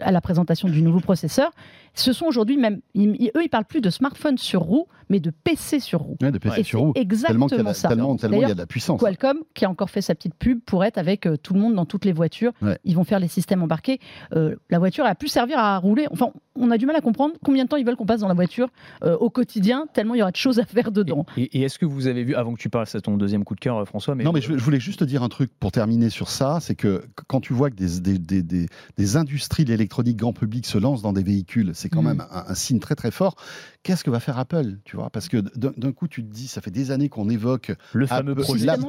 à 0.00 0.12
la 0.12 0.20
présentation 0.20 0.68
du 0.68 0.82
nouveau 0.82 1.00
processeur. 1.00 1.52
Ce 1.94 2.12
sont 2.12 2.26
aujourd'hui 2.26 2.56
même, 2.70 2.80
ils- 2.94 3.30
eux, 3.36 3.42
ils 3.44 3.48
parlent 3.48 3.64
plus 3.64 3.80
de 3.80 3.90
smartphone 3.90 4.38
sur 4.38 4.60
roue, 4.62 4.86
mais 5.08 5.20
de 5.20 5.30
PC 5.30 5.80
sur 5.80 6.00
roue. 6.00 6.16
Ouais, 6.22 6.30
de 6.30 6.38
PC 6.38 6.60
Et 6.60 6.62
sur 6.64 6.80
roue. 6.80 6.92
exactement 6.94 7.46
Tellement 7.48 7.72
ça. 7.72 7.88
tellement, 7.88 8.16
tellement 8.16 8.36
il 8.38 8.48
y 8.48 8.50
a 8.50 8.54
de 8.54 8.58
la 8.58 8.66
puissance. 8.66 9.00
Qualcomm, 9.00 9.38
qui 9.54 9.64
a 9.64 9.70
encore 9.70 9.90
fait 9.90 10.02
sa 10.02 10.14
petite 10.14 10.34
pub 10.34 10.60
pour 10.60 10.84
être 10.84 10.98
avec 10.98 11.26
euh, 11.26 11.36
tout 11.36 11.54
le 11.54 11.60
monde 11.60 11.74
dans 11.74 11.84
toutes 11.86 12.04
les 12.04 12.12
voitures. 12.12 12.52
Ouais. 12.62 12.78
Ils 12.84 12.96
vont 12.96 13.04
faire 13.04 13.20
les 13.20 13.28
systèmes 13.28 13.62
embarqués. 13.62 14.00
Euh, 14.34 14.56
la 14.70 14.78
voiture 14.78 15.04
a 15.06 15.14
pu 15.14 15.28
servir 15.28 15.58
à 15.58 15.78
rouler. 15.78 16.06
Enfin, 16.10 16.32
on 16.58 16.70
a 16.70 16.78
du 16.78 16.86
mal 16.86 16.96
à 16.96 17.00
comprendre 17.00 17.34
combien 17.44 17.64
de 17.64 17.68
temps 17.68 17.76
ils 17.76 17.84
veulent 17.86 17.96
qu'on 17.96 18.06
passe 18.06 18.20
dans 18.20 18.28
la 18.28 18.34
voiture 18.34 18.68
euh, 19.04 19.16
au 19.18 19.30
quotidien, 19.30 19.86
tellement 19.92 20.14
il 20.14 20.18
y 20.18 20.22
aura 20.22 20.30
de 20.30 20.36
choses 20.36 20.58
à 20.58 20.64
faire 20.64 20.90
dedans. 20.92 21.26
Et, 21.36 21.58
et 21.58 21.62
est-ce 21.62 21.78
que 21.78 21.86
vous 21.86 22.06
avez 22.06 22.24
vu, 22.24 22.34
avant 22.34 22.54
que 22.54 22.58
tu 22.60 22.68
parles, 22.68 22.86
c'est 22.86 23.00
ton 23.00 23.16
deuxième 23.16 23.44
coup 23.44 23.54
de 23.54 23.60
cœur, 23.60 23.78
euh, 23.78 23.84
François, 23.84 24.14
mais, 24.14 24.24
Non, 24.24 24.32
mais 24.32 24.40
je, 24.40 24.56
je 24.56 24.62
voulais 24.64 24.80
juste 24.80 25.00
te 25.00 25.04
dire 25.04 25.22
un 25.22 25.28
truc 25.28 25.50
pour 25.58 25.72
terminer 25.72 26.10
sur 26.10 26.28
ça, 26.28 26.58
c'est 26.60 26.74
que 26.74 26.98
qu- 27.16 27.24
quand 27.26 27.40
tu 27.40 27.52
vois 27.52 27.70
que 27.70 27.76
des, 27.76 28.00
des, 28.00 28.18
des, 28.18 28.42
des- 28.42 28.66
des 28.96 29.16
industries 29.16 29.64
de 29.64 29.70
l'électronique 29.70 30.16
grand 30.16 30.32
public 30.32 30.66
se 30.66 30.78
lancent 30.78 31.02
dans 31.02 31.12
des 31.12 31.22
véhicules, 31.22 31.72
c'est 31.74 31.88
quand 31.88 32.02
Mm. 32.02 32.06
même 32.06 32.24
un, 32.30 32.44
un 32.48 32.54
signe 32.54 32.78
très 32.78 32.94
très 32.94 33.10
fort. 33.10 33.36
Qu'est-ce 33.82 34.02
que 34.02 34.10
va 34.10 34.18
faire 34.20 34.38
Apple 34.38 34.78
Tu 34.84 34.96
vois, 34.96 35.10
parce 35.10 35.28
que 35.28 35.36
d'un 35.56 35.92
coup 35.92 36.08
tu 36.08 36.24
te 36.24 36.32
dis, 36.32 36.48
ça 36.48 36.60
fait 36.60 36.70
des 36.72 36.90
années 36.90 37.08
qu'on 37.08 37.28
évoque 37.28 37.72
le 37.92 38.06
fameux 38.06 38.34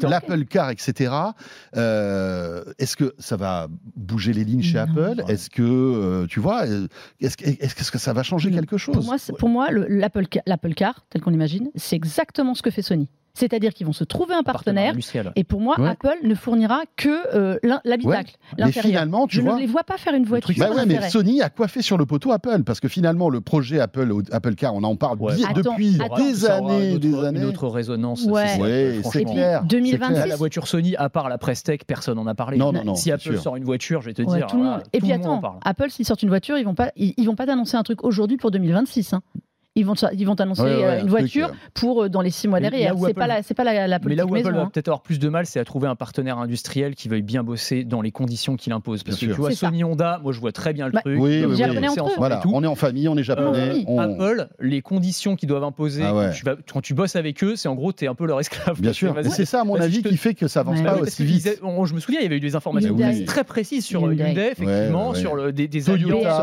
l'Apple 0.07 0.45
Car, 0.45 0.71
etc. 0.71 1.11
Euh, 1.75 2.63
est-ce 2.79 2.95
que 2.95 3.13
ça 3.19 3.37
va 3.37 3.67
bouger 3.95 4.33
les 4.33 4.43
lignes 4.43 4.61
chez 4.63 4.77
Non. 4.77 4.83
Apple? 4.83 5.23
Est-ce 5.27 5.49
que 5.49 5.61
euh, 5.63 6.25
tu 6.27 6.39
vois 6.39 6.65
euh, 6.65 6.87
Est-ce 7.59 7.91
que, 7.91 7.97
ça 7.97 8.13
va 8.13 8.23
changer 8.23 8.51
quelque 8.51 8.77
chose? 8.77 8.95
Pour 8.95 9.03
moi, 9.03 9.17
pour 9.37 9.49
moi, 9.49 9.67
l'Apple 9.71 10.73
Car, 10.73 11.05
tel 11.09 11.21
qu'on 11.21 11.31
l'imagine, 11.31 11.69
c'est 11.75 11.95
exactement 11.95 12.53
ce 12.53 12.61
que 12.61 12.71
fait 12.71 12.81
Sony. 12.81 13.09
C'est-à-dire 13.37 13.73
qu'ils 13.73 13.85
vont 13.85 13.93
se 13.93 14.03
trouver 14.03 14.33
un 14.33 14.41
partenaire. 14.43 14.95
Et 15.35 15.43
pour 15.43 15.61
moi, 15.61 15.75
Ouais. 15.79 15.89
Apple 15.89 16.17
ne 16.23 16.33
fournira 16.33 16.81
que 16.95 17.35
euh, 17.35 17.59
l'habitacle, 17.85 18.35
Mais 18.57 18.63
l'intérieur. 18.65 18.85
finalement, 18.89 19.27
tu 19.27 19.35
Je 19.37 19.41
vois. 19.41 19.55
ne 19.55 19.59
les 19.59 19.67
vois 19.67 19.83
pas 19.83 19.97
faire 19.97 20.15
une 20.15 20.25
voiture. 20.25 20.55
Bah 20.57 20.71
ouais, 20.71 20.85
mais. 20.87 21.07
Sony 21.09 21.41
a 21.43 21.49
coiffé 21.49 21.81
sur 21.83 21.97
le 21.97 22.05
poteau 22.07 22.31
Apple 22.31 22.63
parce 22.63 22.79
que 22.79 22.87
finalement 22.87 23.29
le 23.29 23.39
projet 23.41 23.79
Apple 23.79 24.11
Apple 24.31 24.55
Car, 24.55 24.73
on 24.73 24.83
en 24.83 24.95
parle 24.95 25.19
Ouais. 25.19 25.33
Attends, 25.43 25.53
depuis 25.73 26.01
attends. 26.01 26.17
des 26.17 26.45
années, 26.45 26.91
une 26.93 26.97
des 26.97 27.13
autre, 27.13 27.25
années. 27.25 27.39
Une 27.39 27.45
autre 27.45 27.67
résonance. 27.67 28.25
Ouais. 28.25 28.47
c'est- 28.47 28.61
Ouais, 28.61 29.23
clair. 29.25 29.59
c'est 29.61 29.67
2026, 29.67 29.97
clair. 29.97 30.11
Là, 30.19 30.25
la 30.25 30.35
voiture 30.35 30.67
Sony, 30.67 30.95
à 30.95 31.09
part 31.09 31.29
la 31.29 31.37
Prestec, 31.37 31.85
personne 31.85 32.15
n'en 32.17 32.25
a 32.27 32.33
parlé. 32.35 32.57
Non, 32.57 32.71
non, 32.71 32.83
non, 32.83 32.95
si 32.95 33.11
Apple 33.11 33.21
sûr. 33.21 33.41
sort 33.41 33.55
une 33.55 33.63
voiture, 33.65 34.01
je 34.01 34.07
vais 34.07 34.13
te 34.13 34.21
Ouais, 34.23 34.37
dire. 34.37 34.47
tout 34.47 34.57
le 34.57 34.63
voilà, 34.63 34.77
monde. 34.77 34.85
Et 34.93 34.99
puis 34.99 35.11
attends. 35.11 35.41
Apple, 35.63 35.89
s'ils 35.91 36.05
sortent 36.05 36.23
une 36.23 36.29
voiture, 36.29 36.57
ils 36.57 36.65
vont 36.65 36.73
pas, 36.75 36.91
ils, 36.95 37.13
ils 37.17 37.25
vont 37.25 37.35
pas 37.35 37.45
t'annoncer 37.45 37.77
un 37.77 37.83
truc 37.83 38.03
aujourd'hui 38.03 38.37
pour 38.37 38.49
2026. 38.51 39.13
hein. 39.13 39.21
Ils 39.77 39.85
vont, 39.85 39.93
ils 40.13 40.25
vont 40.25 40.35
t'annoncer 40.35 40.63
Ouais, 40.63 40.75
ouais, 40.75 40.83
euh, 40.83 40.89
un 40.89 40.93
une 40.95 40.99
truc, 41.01 41.09
voiture 41.11 41.47
euh. 41.49 41.69
pour 41.75 42.03
euh, 42.03 42.09
dans 42.09 42.21
les 42.21 42.31
six 42.31 42.47
mois 42.47 42.59
derrière. 42.59 42.95
C'est 42.97 43.05
Apple- 43.05 43.13
pas 43.13 43.27
la, 43.27 43.43
c'est 43.43 43.53
pas 43.53 43.63
la, 43.63 43.87
la 43.87 43.99
Mais 44.03 44.15
là 44.15 44.25
où 44.25 44.29
maison. 44.31 44.47
Apple 44.49 44.57
va 44.57 44.63
hein. 44.63 44.69
peut-être 44.73 44.87
avoir 44.87 45.01
plus 45.01 45.19
de 45.19 45.29
mal, 45.29 45.45
c'est 45.45 45.59
à 45.59 45.65
trouver 45.65 45.87
un 45.87 45.95
partenaire 45.95 46.39
industriel 46.39 46.95
qui 46.95 47.09
veuille 47.09 47.21
bien 47.21 47.43
bosser 47.43 47.83
dans 47.83 48.01
les 48.01 48.11
conditions 48.11 48.55
qu'il 48.55 48.73
impose. 48.73 49.03
Parce 49.03 49.17
Bien 49.19 49.27
que 49.27 49.33
sûr. 49.33 49.35
tu 49.35 49.41
vois, 49.41 49.51
ça. 49.51 49.67
Sony 49.67 49.83
Honda, 49.83 50.19
moi 50.23 50.33
je 50.33 50.39
vois 50.39 50.51
très 50.51 50.73
bien 50.73 50.87
le 50.87 50.93
Bah, 50.93 51.01
truc. 51.01 51.17
Oui, 51.19 51.43
Voilà, 52.17 52.41
on 52.51 52.63
est 52.63 52.67
en 52.67 52.75
famille, 52.75 53.07
on 53.07 53.17
est 53.17 53.23
japonais. 53.23 53.83
on- 53.87 53.99
Apple, 53.99 54.47
les 54.59 54.81
conditions 54.81 55.35
qu'ils 55.35 55.49
doivent 55.49 55.63
imposer, 55.63 56.03
Ah 56.03 56.15
ouais. 56.15 56.31
tu 56.33 56.43
vas- 56.43 56.55
quand 56.71 56.81
tu 56.81 56.93
bosses 56.93 57.15
avec 57.15 57.43
eux, 57.43 57.55
c'est 57.55 57.67
en 57.67 57.75
gros, 57.75 57.93
tu 57.93 58.05
es 58.05 58.07
un 58.07 58.15
peu 58.15 58.25
leur 58.25 58.39
esclave. 58.39 58.81
Bien 58.81 58.93
sûr. 58.93 59.15
c'est 59.29 59.45
ça, 59.45 59.61
à 59.61 59.63
mon 59.63 59.75
avis, 59.75 60.01
qui 60.01 60.17
fait 60.17 60.33
que 60.33 60.47
ça 60.47 60.61
avance 60.61 60.81
pas 60.81 60.97
aussi 60.97 61.23
vite. 61.23 61.59
je 61.61 61.93
me 61.93 61.99
souviens, 61.99 62.19
il 62.19 62.23
y 62.23 62.27
avait 62.27 62.37
eu 62.37 62.41
des 62.41 62.55
informations 62.55 62.97
Hyundai. 62.97 63.25
très 63.25 63.43
précises 63.43 63.85
sur 63.85 64.01
Hyundai. 64.01 64.51
Effectivement, 64.53 65.13
sur 65.13 65.51
des, 65.53 65.67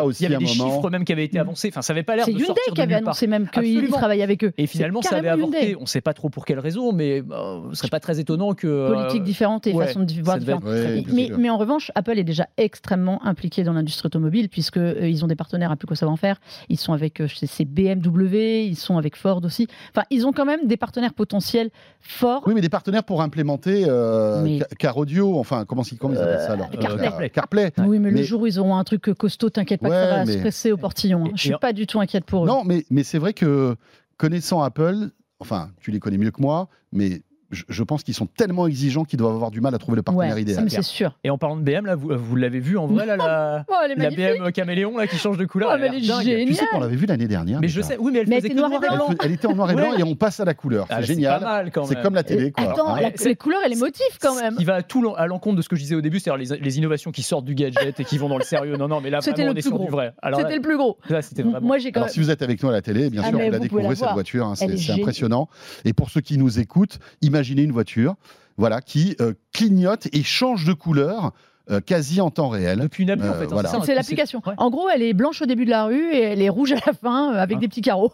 aussi, 0.04 0.24
il 0.24 0.30
y 0.30 0.34
avait 0.34 0.44
des 0.44 0.50
chiffres 0.50 0.90
même 0.90 1.04
qui 1.04 1.12
avaient 1.12 1.24
été 1.24 1.38
avancés. 1.38 1.68
Enfin, 1.68 1.82
ça 1.82 1.92
avait 1.92 2.02
pas 2.02 2.16
l'air 2.16 2.24
C'est 2.24 2.32
de 2.32 2.36
Hyundai 2.36 2.46
sortir 2.46 2.64
de 2.72 2.74
qui 2.74 2.80
avait 2.82 2.94
nulle 2.96 3.04
annoncé 3.24 3.26
même 3.26 3.48
qu'il 3.48 3.88
travaillait 3.90 4.22
avec 4.22 4.44
eux. 4.44 4.52
Et 4.58 4.66
finalement, 4.66 5.02
ça 5.02 5.16
avait 5.16 5.28
avorté. 5.28 5.58
Hyundai. 5.60 5.76
On 5.78 5.82
ne 5.82 5.86
sait 5.86 6.00
pas 6.00 6.14
trop 6.14 6.28
pour 6.28 6.44
quelle 6.44 6.58
raison, 6.58 6.92
mais 6.92 7.22
euh, 7.30 7.60
ce 7.72 7.76
serait 7.76 7.88
pas 7.88 8.00
très 8.00 8.20
étonnant 8.20 8.54
que. 8.54 8.66
euh, 8.66 8.88
Politique 8.94 9.22
différente 9.24 9.66
et 9.66 9.72
ouais, 9.72 9.86
façon 9.86 10.00
de 10.00 10.12
voir 10.22 10.38
différente. 10.38 10.64
Ouais, 10.64 11.04
Mais- 11.12 11.30
mais, 11.38 11.50
en 11.50 11.58
revanche, 11.58 11.90
Apple 11.94 12.18
est 12.18 12.24
déjà 12.24 12.46
extrêmement 12.56 13.24
impliqué 13.24 13.62
dans 13.64 13.72
l'industrie 13.72 14.06
automobile 14.06 14.48
puisque 14.48 14.76
euh, 14.76 15.08
ils 15.08 15.24
ont 15.24 15.28
des 15.28 15.36
partenaires 15.36 15.70
à 15.70 15.76
plus 15.76 15.86
qu'au 15.86 15.94
savoir-faire. 15.94 16.40
Ils 16.68 16.78
sont 16.78 16.92
avec 16.92 17.20
euh, 17.20 17.26
je 17.28 17.36
sais, 17.36 17.46
c'est 17.46 17.64
BMW, 17.64 18.64
ils 18.66 18.76
sont 18.76 18.98
avec 18.98 19.16
Ford 19.16 19.40
aussi. 19.44 19.66
Enfin, 19.94 20.04
ils 20.10 20.26
ont 20.26 20.32
quand 20.32 20.44
même 20.44 20.66
des 20.66 20.76
partenaires 20.76 21.14
potentiels 21.14 21.70
forts. 22.00 22.42
Oui, 22.46 22.54
mais 22.54 22.60
des 22.60 22.68
partenaires 22.68 23.04
pour 23.04 23.22
implémenter 23.22 23.84
euh, 23.88 24.42
Mais- 24.42 24.58
Ca- 24.58 24.66
Car 24.78 24.96
Audio, 24.96 25.38
enfin, 25.38 25.64
comment, 25.66 25.82
ils- 25.82 25.98
comment 25.98 26.14
ils 26.14 26.20
appellent 26.20 26.40
ça 26.46 26.52
alors 26.52 26.68
Euh, 26.74 26.76
CarPlay. 26.78 27.08
Euh, 27.26 27.28
CarPlay. 27.28 27.70
Oui, 27.78 27.98
mais, 27.98 28.10
le 28.10 28.16
Mais- 28.16 28.24
jour 28.24 28.42
où 28.42 28.46
ils 28.46 28.58
auront 28.58 28.76
un 28.76 28.84
truc 28.84 29.12
costaud, 29.14 29.50
t'inquiète 29.50 29.80
pas 29.80 29.88
que 29.88 29.92
Ouais, 29.94 30.00
ça 30.00 30.16
va 30.16 30.24
mais- 30.24 30.32
se 30.32 30.38
presser 30.38 30.72
au 30.72 30.76
portillon. 30.76 31.24
hein. 31.26 31.30
Je 31.34 31.40
suis 31.42 31.54
pas 31.60 31.72
du 31.72 31.86
tout 31.86 32.00
inquiète 32.00 32.24
pour 32.24 32.44
eux. 32.44 32.48
Non, 32.48 32.62
mais, 32.64 32.84
mais 32.90 33.02
c'est 33.14 33.20
vrai 33.20 33.32
que 33.32 33.76
connaissant 34.16 34.60
Apple, 34.62 35.10
enfin, 35.38 35.70
tu 35.80 35.92
les 35.92 36.00
connais 36.00 36.18
mieux 36.18 36.32
que 36.32 36.42
moi, 36.42 36.68
mais 36.90 37.22
je, 37.54 37.82
pense 37.82 38.02
qu'ils 38.02 38.14
sont 38.14 38.26
tellement 38.26 38.66
exigeants 38.66 39.04
qu'ils 39.04 39.18
doivent 39.18 39.34
avoir 39.34 39.50
du 39.50 39.60
mal 39.60 39.74
à 39.74 39.78
trouver 39.78 39.96
le 39.96 40.02
partenaire 40.02 40.34
ouais, 40.34 40.42
idéal. 40.42 40.68
c'est 40.70 40.82
sûr. 40.82 41.16
Et 41.24 41.30
en 41.30 41.38
parlant 41.38 41.56
de 41.56 41.62
BM, 41.62 41.86
là, 41.86 41.94
vous, 41.94 42.10
vous 42.14 42.36
l'avez 42.36 42.60
vu 42.60 42.76
en 42.78 42.86
vrai, 42.86 43.06
là, 43.06 43.16
la, 43.16 43.64
Oh, 43.70 43.74
elle 43.84 43.92
est 43.92 43.94
la. 43.96 44.10
BM 44.38 44.52
caméléon 44.52 44.96
là, 44.98 45.06
qui 45.06 45.16
change 45.16 45.38
de 45.38 45.44
couleur. 45.44 45.70
Oh, 45.72 45.76
elle 45.78 45.94
est 45.94 46.00
géniale. 46.00 46.46
Tu 46.46 46.54
sais 46.54 46.66
qu'on 46.70 46.80
l'avait 46.80 46.96
vu 46.96 47.06
l'année 47.06 47.28
dernière. 47.28 47.60
Mais 47.60 47.66
déjà. 47.68 47.80
je 47.80 47.86
sais, 47.86 47.96
oui, 47.98 48.10
mais 48.12 48.20
elle 48.20 48.28
Mais 48.28 48.36
faisait 48.36 48.48
était 48.48 48.54
noir 48.56 48.70
et 48.72 48.78
noir 48.78 48.92
et 48.92 48.96
blanc. 48.96 49.08
Elle, 49.22 49.32
était 49.32 49.46
en 49.46 49.54
noir 49.54 49.70
et 49.70 49.74
blanc 49.74 49.90
Ouais. 49.92 50.00
et 50.00 50.02
on 50.02 50.14
passe 50.14 50.40
à 50.40 50.44
la 50.44 50.54
couleur. 50.54 50.86
Ah, 50.90 50.96
c'est 51.00 51.06
génial. 51.06 51.70
C'est 51.86 52.02
comme 52.02 52.14
la 52.14 52.22
télé, 52.22 52.50
quoi. 52.52 52.64
Attends, 52.64 52.94
hein. 52.94 53.00
la- 53.00 53.10
les 53.24 53.36
couleurs 53.36 53.60
et 53.64 53.68
les 53.68 53.76
motifs 53.76 54.18
quand 54.20 54.34
même. 54.34 54.56
Il 54.58 54.66
va 54.66 54.74
à 54.76 54.82
tout 54.82 55.14
à 55.16 55.26
l'encontre 55.26 55.56
de 55.56 55.62
ce 55.62 55.68
que 55.68 55.76
je 55.76 55.82
disais 55.82 55.94
au 55.94 56.00
début, 56.00 56.20
c'est-à-dire 56.20 56.54
les, 56.56 56.60
les 56.60 56.78
innovations 56.78 57.10
qui 57.12 57.22
sortent 57.22 57.44
du 57.44 57.54
gadget 57.54 57.98
et 58.00 58.04
qui 58.04 58.18
vont 58.18 58.28
dans 58.28 58.38
le 58.38 58.44
sérieux. 58.44 58.76
Non, 58.76 58.88
non, 58.88 59.00
mais 59.00 59.10
là, 59.10 59.20
C'était 59.20 59.42
vraiment, 59.42 59.46
le 59.46 59.50
on 59.50 59.58
est 59.58 59.60
plus 59.62 59.68
sur 59.68 59.76
gros. 59.76 59.84
du 59.84 59.90
vrai. 59.90 60.12
C'était 60.36 60.56
le 60.56 60.62
plus 60.62 60.76
gros. 60.76 60.98
là, 61.08 61.22
c'était 61.22 61.42
vraiment. 61.42 61.60
Moi, 61.66 61.78
j'ai 61.78 61.92
quand 61.92 62.00
Alors, 62.00 62.06
même. 62.08 62.12
si 62.14 62.20
vous 62.20 62.30
êtes 62.30 62.42
avec 62.42 62.62
nous 62.62 62.68
à 62.68 62.72
la 62.72 62.82
télé, 62.82 63.10
bien 63.10 63.22
Ah, 63.24 63.28
sûr, 63.28 63.38
vous 63.38 63.50
la 63.50 63.58
découvrez, 63.58 63.94
cette 63.94 64.10
voiture. 64.12 64.46
hein, 64.46 64.54
c'est 64.56 64.90
impressionnant. 64.92 65.48
Et 65.84 65.92
pour 65.92 66.10
ceux 66.10 66.20
qui 66.20 66.38
nous 66.38 66.58
écoutent, 66.58 66.98
imaginez 67.22 67.43
une 67.52 67.72
voiture 67.72 68.14
voilà, 68.56 68.80
qui 68.80 69.16
euh, 69.20 69.34
clignote 69.52 70.08
et 70.12 70.22
change 70.22 70.64
de 70.64 70.72
couleur 70.72 71.32
euh, 71.70 71.80
quasi 71.80 72.20
en 72.20 72.30
temps 72.30 72.48
réel. 72.50 72.78
Depuis 72.80 73.04
une 73.04 73.10
appli, 73.10 73.26
en 73.28 73.32
Euh, 73.32 73.38
fait. 73.38 73.44
hein, 73.46 73.48
voilà. 73.52 73.68
ça, 73.70 73.78
hein, 73.78 73.82
C'est 73.84 73.94
l'application. 73.94 74.42
ouais. 74.46 74.52
En 74.58 74.68
gros, 74.70 74.88
elle 74.90 75.02
est 75.02 75.14
blanche 75.14 75.40
au 75.42 75.46
début 75.46 75.64
de 75.64 75.70
la 75.70 75.86
rue 75.86 76.12
et 76.12 76.20
elle 76.22 76.42
est 76.42 76.48
rouge 76.50 76.72
à 76.72 76.76
la 76.86 76.92
fin 76.92 77.32
euh, 77.34 77.38
avec 77.38 77.56
Ah. 77.56 77.60
des 77.60 77.68
petits 77.68 77.80
carreaux. 77.80 78.12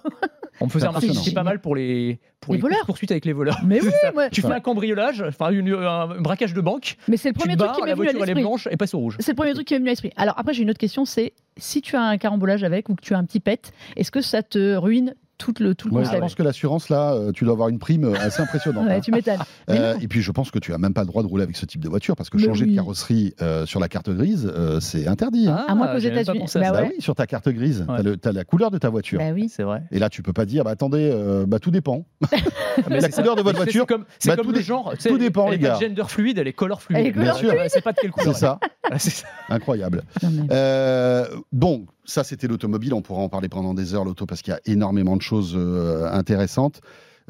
On 0.60 0.66
me 0.66 0.70
faisait 0.70 0.86
Impressionnant. 0.86 1.20
c'était 1.20 1.34
pas 1.34 1.42
mal 1.42 1.60
pour 1.60 1.74
les, 1.74 2.20
pour 2.40 2.52
Les 2.52 2.58
les, 2.58 2.62
voleurs. 2.62 2.86
poursuites 2.86 3.10
avec 3.10 3.24
les 3.24 3.32
voleurs. 3.32 3.58
Mais 3.64 3.80
oui, 3.82 3.90
C'est 4.02 4.30
Tu 4.30 4.40
fais 4.42 4.52
un 4.52 4.60
cambriolage, 4.60 5.22
enfin 5.26 5.50
une- 5.50 5.72
un 5.74 6.20
braquage 6.20 6.54
de 6.54 6.60
banque, 6.60 6.96
Mais 7.08 7.16
c'est 7.16 7.30
le 7.30 7.34
premier 7.34 7.56
truc 7.56 7.72
qui 7.72 7.80
m'est 7.82 7.88
la 7.88 7.94
venu 7.94 8.02
à 8.08 8.12
voiture 8.12 8.22
elle 8.22 8.30
est 8.30 8.34
l'esprit. 8.34 8.42
blanche 8.42 8.68
et 8.70 8.76
passe 8.76 8.94
au 8.94 8.98
rouge. 8.98 9.16
C'est 9.20 9.32
le 9.32 9.36
premier 9.36 9.52
truc 9.54 9.66
qui 9.66 9.74
m'est 9.74 9.78
venu 9.78 9.88
à 9.88 9.92
l'esprit. 9.92 10.12
Alors 10.16 10.38
après, 10.38 10.54
j'ai 10.54 10.62
une 10.62 10.70
autre 10.70 10.78
question, 10.78 11.04
c'est 11.04 11.32
si 11.56 11.80
tu 11.82 11.96
as 11.96 12.02
un 12.02 12.18
carambolage 12.18 12.62
avec 12.62 12.88
ou 12.88 12.94
que 12.94 13.02
tu 13.02 13.14
as 13.14 13.18
un 13.18 13.24
petit 13.24 13.40
pet, 13.40 13.72
est-ce 13.96 14.10
que 14.12 14.20
ça 14.20 14.42
te 14.42 14.74
ruine 14.76 15.14
tout 15.40 15.54
le, 15.60 15.74
tout 15.74 15.88
le 15.88 15.94
Ouais, 15.96 16.04
je 16.04 16.16
pense 16.18 16.34
que 16.34 16.42
l'assurance, 16.42 16.88
là, 16.90 17.14
euh, 17.14 17.32
tu 17.32 17.44
dois 17.44 17.54
avoir 17.54 17.68
une 17.68 17.78
prime 17.78 18.04
euh, 18.04 18.14
assez 18.20 18.42
impressionnante. 18.42 18.86
Ouais, 18.86 18.94
hein. 18.96 19.00
tu 19.00 19.10
m'étonnes. 19.10 19.38
Euh, 19.70 19.94
et 20.00 20.06
puis 20.06 20.20
je 20.20 20.30
pense 20.30 20.50
que 20.50 20.58
tu 20.58 20.72
as 20.74 20.78
même 20.78 20.92
pas 20.92 21.00
le 21.00 21.06
droit 21.06 21.22
de 21.22 21.28
rouler 21.28 21.42
avec 21.44 21.56
ce 21.56 21.64
type 21.66 21.80
de 21.82 21.88
voiture 21.88 22.14
parce 22.14 22.28
que 22.28 22.36
Mais 22.36 22.44
changer 22.44 22.66
de 22.66 22.74
carrosserie 22.74 23.34
euh, 23.40 23.64
sur 23.66 23.80
la 23.80 23.88
carte 23.88 24.10
grise, 24.10 24.50
euh, 24.54 24.80
c'est 24.80 25.06
interdit. 25.08 25.48
hein. 25.48 25.64
À 25.66 25.74
moins 25.74 25.88
qu'aux 25.88 25.98
États-Unis. 25.98 26.44
Bah. 26.54 26.60
Bah 26.60 26.72
ouais. 26.82 26.92
oui, 26.96 27.02
sur 27.02 27.14
ta 27.14 27.26
carte 27.26 27.48
grise, 27.48 27.86
le- 28.04 28.16
t'as 28.16 28.32
la 28.32 28.44
couleur 28.44 28.70
de 28.70 28.78
ta 28.78 28.90
voiture. 28.90 29.18
Bah 29.18 29.30
oui. 29.34 29.48
C'est 29.48 29.62
vrai. 29.62 29.82
Et 29.90 29.98
là, 29.98 30.08
tu 30.10 30.22
peux 30.22 30.32
pas 30.34 30.44
dire, 30.44 30.64
bah 30.64 30.70
attendez, 30.72 31.10
euh, 31.12 31.46
bah 31.46 31.58
tout 31.58 31.70
dépend. 31.70 32.04
Mais 32.88 33.00
la 33.00 33.08
couleur 33.08 33.34
ça. 33.34 33.40
de 33.40 33.42
votre 33.42 33.56
voiture, 33.56 33.86
C'est 33.88 33.94
comme, 33.94 34.04
bah, 34.26 34.36
comme 34.36 34.46
tout 34.46 34.52
le 34.52 34.60
genre. 34.60 34.92
tu 35.00 35.08
tout 35.08 35.18
dépend, 35.18 35.48
les 35.50 35.58
gars. 35.58 35.78
gender 35.80 36.04
fluide, 36.06 36.38
elle 36.38 36.48
est 36.48 36.52
color 36.52 36.82
fluide. 36.82 36.98
Elle 37.00 37.06
est 37.06 37.12
color 37.12 37.24
Bien 37.24 37.34
sûr. 37.34 37.54
C'est 37.68 37.82
pas 37.82 37.92
de 37.92 37.98
quelle 38.00 38.10
couleur. 38.10 38.34
C'est 38.98 39.10
ça, 39.10 39.26
incroyable. 39.48 40.02
Bon, 41.52 41.86
ça 42.04 42.24
c'était 42.24 42.46
l'automobile, 42.46 42.94
on 42.94 43.02
pourra 43.02 43.22
en 43.22 43.28
parler 43.28 43.48
pendant 43.48 43.74
des 43.74 43.94
heures, 43.94 44.04
l'auto, 44.04 44.26
parce 44.26 44.42
qu'il 44.42 44.52
y 44.52 44.56
a 44.56 44.60
énormément 44.66 45.16
de 45.16 45.22
choses 45.22 45.54
euh, 45.56 46.10
intéressantes. 46.10 46.80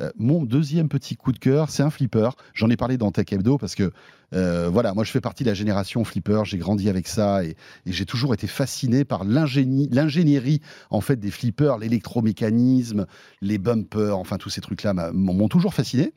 Euh, 0.00 0.10
mon 0.16 0.44
deuxième 0.44 0.88
petit 0.88 1.16
coup 1.16 1.32
de 1.32 1.38
cœur, 1.38 1.70
c'est 1.70 1.82
un 1.82 1.90
flipper. 1.90 2.30
J'en 2.54 2.70
ai 2.70 2.76
parlé 2.76 2.96
dans 2.96 3.10
Tech 3.10 3.26
Hebdo 3.30 3.58
parce 3.58 3.74
que, 3.74 3.92
euh, 4.34 4.68
voilà, 4.68 4.94
moi 4.94 5.04
je 5.04 5.10
fais 5.10 5.20
partie 5.20 5.44
de 5.44 5.48
la 5.48 5.54
génération 5.54 6.04
flipper, 6.04 6.42
j'ai 6.44 6.58
grandi 6.58 6.88
avec 6.88 7.08
ça 7.08 7.44
et, 7.44 7.50
et 7.86 7.92
j'ai 7.92 8.06
toujours 8.06 8.34
été 8.34 8.46
fasciné 8.46 9.04
par 9.04 9.24
l'ingénie- 9.24 9.88
l'ingénierie 9.90 10.60
en 10.90 11.00
fait 11.00 11.16
des 11.18 11.30
flippers, 11.30 11.78
l'électromécanisme, 11.78 13.06
les 13.42 13.58
bumpers, 13.58 14.16
enfin 14.16 14.36
tous 14.36 14.50
ces 14.50 14.60
trucs-là 14.60 14.94
m'ont 15.12 15.48
toujours 15.48 15.74
fasciné. 15.74 16.12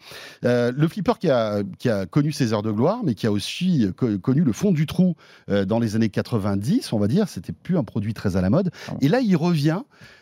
Euh, 0.46 0.72
le 0.76 0.88
flipper 0.88 1.14
qui 1.20 1.30
a, 1.30 1.64
qui 1.80 1.90
a 1.90 2.06
connu 2.06 2.32
ses 2.32 2.54
heures 2.54 2.62
de 2.64 2.72
gloire, 2.72 3.02
mais 3.04 3.16
qui 3.16 3.28
a 3.28 3.32
aussi 3.32 3.88
co- 3.96 4.18
connu 4.20 4.42
le 4.44 4.54
fond 4.54 4.72
du 4.72 4.86
trou 4.86 5.16
euh, 5.50 5.66
dans 5.66 5.80
les 5.80 5.96
années 5.96 6.10
90, 6.10 6.94
on 6.94 7.00
va 7.00 7.08
dire, 7.08 7.28
c'était 7.28 7.54
plus 7.54 7.78
un 7.78 7.84
produit 7.84 8.14
très 8.14 8.36
à 8.38 8.42
la 8.42 8.50
mode. 8.50 8.72
Pardon. 8.86 9.00
Et 9.02 9.08
là, 9.10 9.20
il 9.22 9.36
revient 9.36 9.82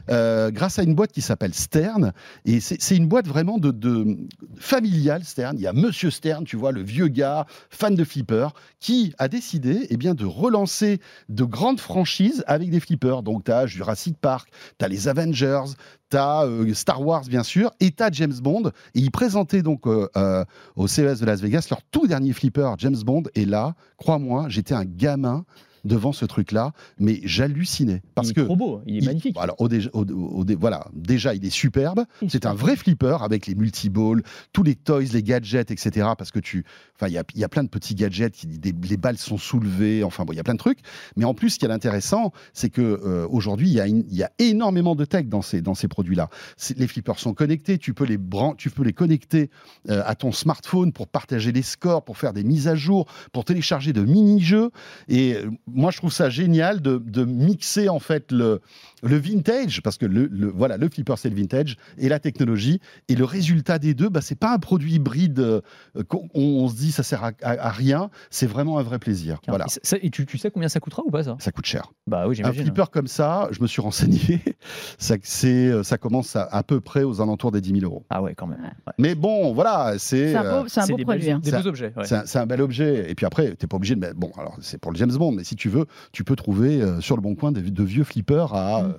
euh, 0.09 0.49
grâce 0.51 0.79
à 0.79 0.83
une 0.83 0.95
boîte 0.95 1.11
qui 1.11 1.21
s'appelle 1.21 1.53
Stern. 1.53 2.11
Et 2.45 2.59
c'est 2.59 2.81
c'est 2.81 2.95
une 2.97 3.07
boîte 3.07 3.27
vraiment 3.27 3.57
de, 3.59 3.71
de 3.71 4.17
familiale, 4.57 5.23
Stern. 5.23 5.57
Il 5.57 5.61
y 5.61 5.67
a 5.67 5.73
Monsieur 5.73 6.09
Stern, 6.09 6.43
tu 6.43 6.55
vois, 6.57 6.71
le 6.71 6.81
vieux 6.81 7.07
gars, 7.07 7.45
fan 7.81 7.95
de 7.95 8.03
flipper, 8.03 8.53
qui 8.79 9.11
a 9.17 9.27
décidé 9.27 9.87
eh 9.89 9.97
bien, 9.97 10.13
de 10.13 10.23
relancer 10.23 10.99
de 11.29 11.43
grandes 11.43 11.79
franchises 11.79 12.43
avec 12.45 12.69
des 12.69 12.79
flippers. 12.79 13.23
Donc, 13.23 13.45
tu 13.45 13.51
as 13.51 13.65
Jurassic 13.65 14.19
Park, 14.21 14.51
tu 14.77 14.85
as 14.85 14.87
les 14.87 15.07
Avengers, 15.07 15.63
tu 16.11 16.17
as 16.17 16.45
Star 16.75 17.01
Wars, 17.01 17.23
bien 17.23 17.41
sûr, 17.41 17.71
et 17.79 17.89
tu 17.89 18.03
as 18.03 18.11
James 18.11 18.35
Bond. 18.39 18.69
Et 18.93 18.99
ils 18.99 19.09
présentaient 19.09 19.63
donc 19.63 19.87
euh, 19.87 20.07
euh, 20.15 20.45
au 20.75 20.87
CES 20.87 21.21
de 21.21 21.25
Las 21.25 21.41
Vegas 21.41 21.65
leur 21.71 21.81
tout 21.89 22.05
dernier 22.05 22.33
flipper, 22.33 22.75
James 22.77 23.01
Bond. 23.03 23.23
Et 23.33 23.45
là, 23.45 23.73
crois-moi, 23.97 24.45
j'étais 24.47 24.75
un 24.75 24.85
gamin 24.85 25.43
devant 25.85 26.11
ce 26.11 26.25
truc-là, 26.25 26.71
mais 26.99 27.19
j'hallucinais. 27.23 28.01
Parce 28.15 28.29
il 28.29 28.31
est 28.31 28.33
que 28.35 28.41
trop 28.41 28.55
beau, 28.55 28.81
il 28.85 28.95
est 28.95 28.99
il- 28.99 29.05
magnifique. 29.05 29.35
Alors, 29.39 29.59
au 29.59 29.67
dé- 29.67 29.87
au- 29.93 30.01
au 30.05 30.43
dé- 30.43 30.55
voilà, 30.55 30.87
déjà, 30.93 31.33
il 31.33 31.45
est 31.45 31.49
superbe. 31.49 32.05
C'est 32.27 32.45
un 32.45 32.53
vrai 32.53 32.75
flipper 32.75 33.17
avec 33.21 33.47
les 33.47 33.55
multiballs, 33.55 34.21
tous 34.53 34.63
les 34.63 34.75
toys, 34.75 35.01
les 35.13 35.23
gadgets, 35.23 35.71
etc. 35.71 36.09
Parce 36.17 36.31
que 36.31 36.39
tu, 36.39 36.65
enfin, 36.95 37.07
il 37.07 37.13
y 37.13 37.17
a, 37.17 37.23
il 37.33 37.39
y 37.39 37.43
a 37.43 37.49
plein 37.49 37.63
de 37.63 37.69
petits 37.69 37.95
gadgets, 37.95 38.33
qui- 38.33 38.47
des- 38.47 38.73
les 38.89 38.97
balles 38.97 39.17
sont 39.17 39.37
soulevées. 39.37 40.03
Enfin, 40.03 40.25
bon, 40.25 40.33
il 40.33 40.37
y 40.37 40.39
a 40.39 40.43
plein 40.43 40.53
de 40.53 40.59
trucs. 40.59 40.79
Mais 41.15 41.25
en 41.25 41.33
plus, 41.33 41.51
ce 41.51 41.59
qui 41.59 41.65
est 41.65 41.71
intéressant, 41.71 42.31
c'est 42.53 42.69
que 42.69 42.81
euh, 42.81 43.27
aujourd'hui, 43.29 43.69
il 43.69 43.73
y, 43.73 43.79
a 43.79 43.87
une- 43.87 44.05
il 44.09 44.15
y 44.17 44.23
a 44.23 44.31
énormément 44.39 44.95
de 44.95 45.05
tech 45.05 45.25
dans 45.25 45.41
ces 45.41 45.61
dans 45.61 45.73
ces 45.75 45.87
produits-là. 45.87 46.29
Les 46.77 46.87
flippers 46.87 47.19
sont 47.19 47.33
connectés. 47.33 47.77
Tu 47.77 47.93
peux 47.93 48.05
les 48.05 48.17
bran- 48.17 48.55
tu 48.55 48.69
peux 48.69 48.83
les 48.83 48.93
connecter 48.93 49.49
euh, 49.89 50.01
à 50.05 50.15
ton 50.15 50.31
smartphone 50.31 50.91
pour 50.93 51.07
partager 51.07 51.51
les 51.51 51.61
scores, 51.61 52.03
pour 52.03 52.17
faire 52.17 52.33
des 52.33 52.43
mises 52.43 52.67
à 52.67 52.75
jour, 52.75 53.05
pour 53.31 53.45
télécharger 53.45 53.93
de 53.93 54.01
mini-jeux. 54.03 54.69
Et 55.07 55.35
euh, 55.35 55.49
moi, 55.73 55.91
je 55.91 55.97
trouve 55.97 56.11
ça 56.11 56.29
génial 56.29 56.81
de, 56.81 56.97
de 56.97 57.23
mixer 57.25 57.89
en 57.89 57.99
fait 57.99 58.31
le, 58.31 58.61
le 59.03 59.17
vintage, 59.17 59.81
parce 59.81 59.97
que 59.97 60.05
le, 60.05 60.27
le- 60.31 60.51
voilà, 60.51 60.77
le 60.77 60.89
flipper 60.89 61.15
c'est 61.17 61.29
le 61.29 61.35
vintage, 61.35 61.77
et 61.97 62.09
la 62.09 62.19
technologie. 62.19 62.79
Et 63.09 63.15
le 63.15 63.25
résultat 63.25 63.79
des 63.79 63.93
deux, 63.93 64.09
bah, 64.09 64.21
c'est 64.21 64.35
pas 64.37 64.53
un 64.53 64.59
produit 64.59 64.93
hybride 64.95 65.39
euh, 65.39 65.61
qu'on 66.07 66.27
on 66.33 66.67
se 66.67 66.75
dit 66.75 66.91
ça 66.91 67.03
sert 67.03 67.23
à, 67.23 67.31
à- 67.41 67.67
à 67.67 67.69
rien, 67.69 68.09
c'est 68.29 68.47
vraiment 68.47 68.77
un 68.79 68.83
vrai 68.83 68.99
plaisir. 68.99 69.39
Voilà. 69.47 69.65
Et, 69.65 69.79
ça- 69.83 69.97
et 70.01 70.09
tu, 70.09 70.25
tu 70.25 70.37
sais 70.37 70.51
combien 70.51 70.69
ça 70.69 70.79
coûtera 70.79 71.03
ou 71.05 71.11
pas 71.11 71.23
ça? 71.23 71.35
Ça 71.39 71.51
coûte 71.51 71.65
cher. 71.65 71.91
Bah 72.07 72.23
oui, 72.27 72.31
Un 72.31 72.33
j'imagine. 72.35 72.63
flipper 72.63 72.85
comme 72.91 73.07
ça, 73.07 73.47
je 73.51 73.61
me 73.61 73.67
suis 73.67 73.81
renseigné, 73.81 74.41
ça, 74.97 75.15
c'est, 75.23 75.67
euh, 75.67 75.83
ça 75.83 75.97
commence 75.97 76.35
à, 76.35 76.43
à 76.43 76.63
peu 76.63 76.79
près 76.81 77.03
aux 77.03 77.21
alentours 77.21 77.51
des 77.51 77.61
10 77.61 77.79
000 77.79 77.85
euros. 77.85 78.05
Ah 78.09 78.21
ouais, 78.21 78.35
quand 78.35 78.47
même. 78.47 78.59
Ouais. 78.61 78.93
Mais 78.97 79.15
bon, 79.15 79.53
voilà, 79.53 79.95
c'est. 79.97 80.31
C'est 80.31 80.35
un 80.35 80.45
euh, 80.45 80.61
beau, 80.63 80.67
c'est 80.67 80.79
un 80.79 80.83
C'est 80.83 80.91
beau 80.91 80.97
des, 80.97 81.03
produit. 81.03 81.25
belles- 81.25 81.33
hein. 81.35 81.39
des 81.43 81.49
Ça- 81.51 81.61
beaux 81.61 81.67
objets. 81.67 81.93
ouais. 81.95 82.05
C'est 82.05 82.15
un, 82.15 82.25
c'est 82.25 82.39
un 82.39 82.45
bel 82.45 82.61
objet. 82.61 83.09
Et 83.09 83.15
puis 83.15 83.25
après, 83.25 83.55
tu 83.55 83.63
n'es 83.63 83.67
pas 83.67 83.77
obligé 83.77 83.95
de 83.95 83.99
mettre. 83.99 84.15
Bon, 84.15 84.31
alors 84.37 84.57
c'est 84.61 84.77
pour 84.79 84.91
le 84.91 84.97
James 84.97 85.11
Bond, 85.15 85.31
mais 85.31 85.43
si 85.43 85.55
tu 85.55 85.69
veux, 85.69 85.85
tu 86.11 86.23
peux 86.23 86.35
trouver 86.35 86.81
euh, 86.81 87.01
sur 87.01 87.15
le 87.15 87.21
bon 87.21 87.35
coin 87.35 87.51
de, 87.51 87.61
de 87.61 87.83
vieux 87.83 88.03
flippers 88.03 88.53
à, 88.53 88.83
Mm. 88.83 88.85
euh, 88.85 88.90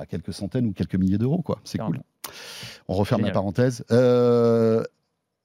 à 0.00 0.06
quelques 0.06 0.32
centaines 0.32 0.66
ou 0.66 0.72
quelques 0.72 0.94
milliers 0.96 1.18
d'euros. 1.18 1.42
quoi. 1.42 1.60
C'est 1.64 1.78
cool. 1.78 2.00
On 2.88 2.94
referme 2.94 3.22
la 3.22 3.30
parenthèse. 3.30 3.84
Euh, 3.90 4.82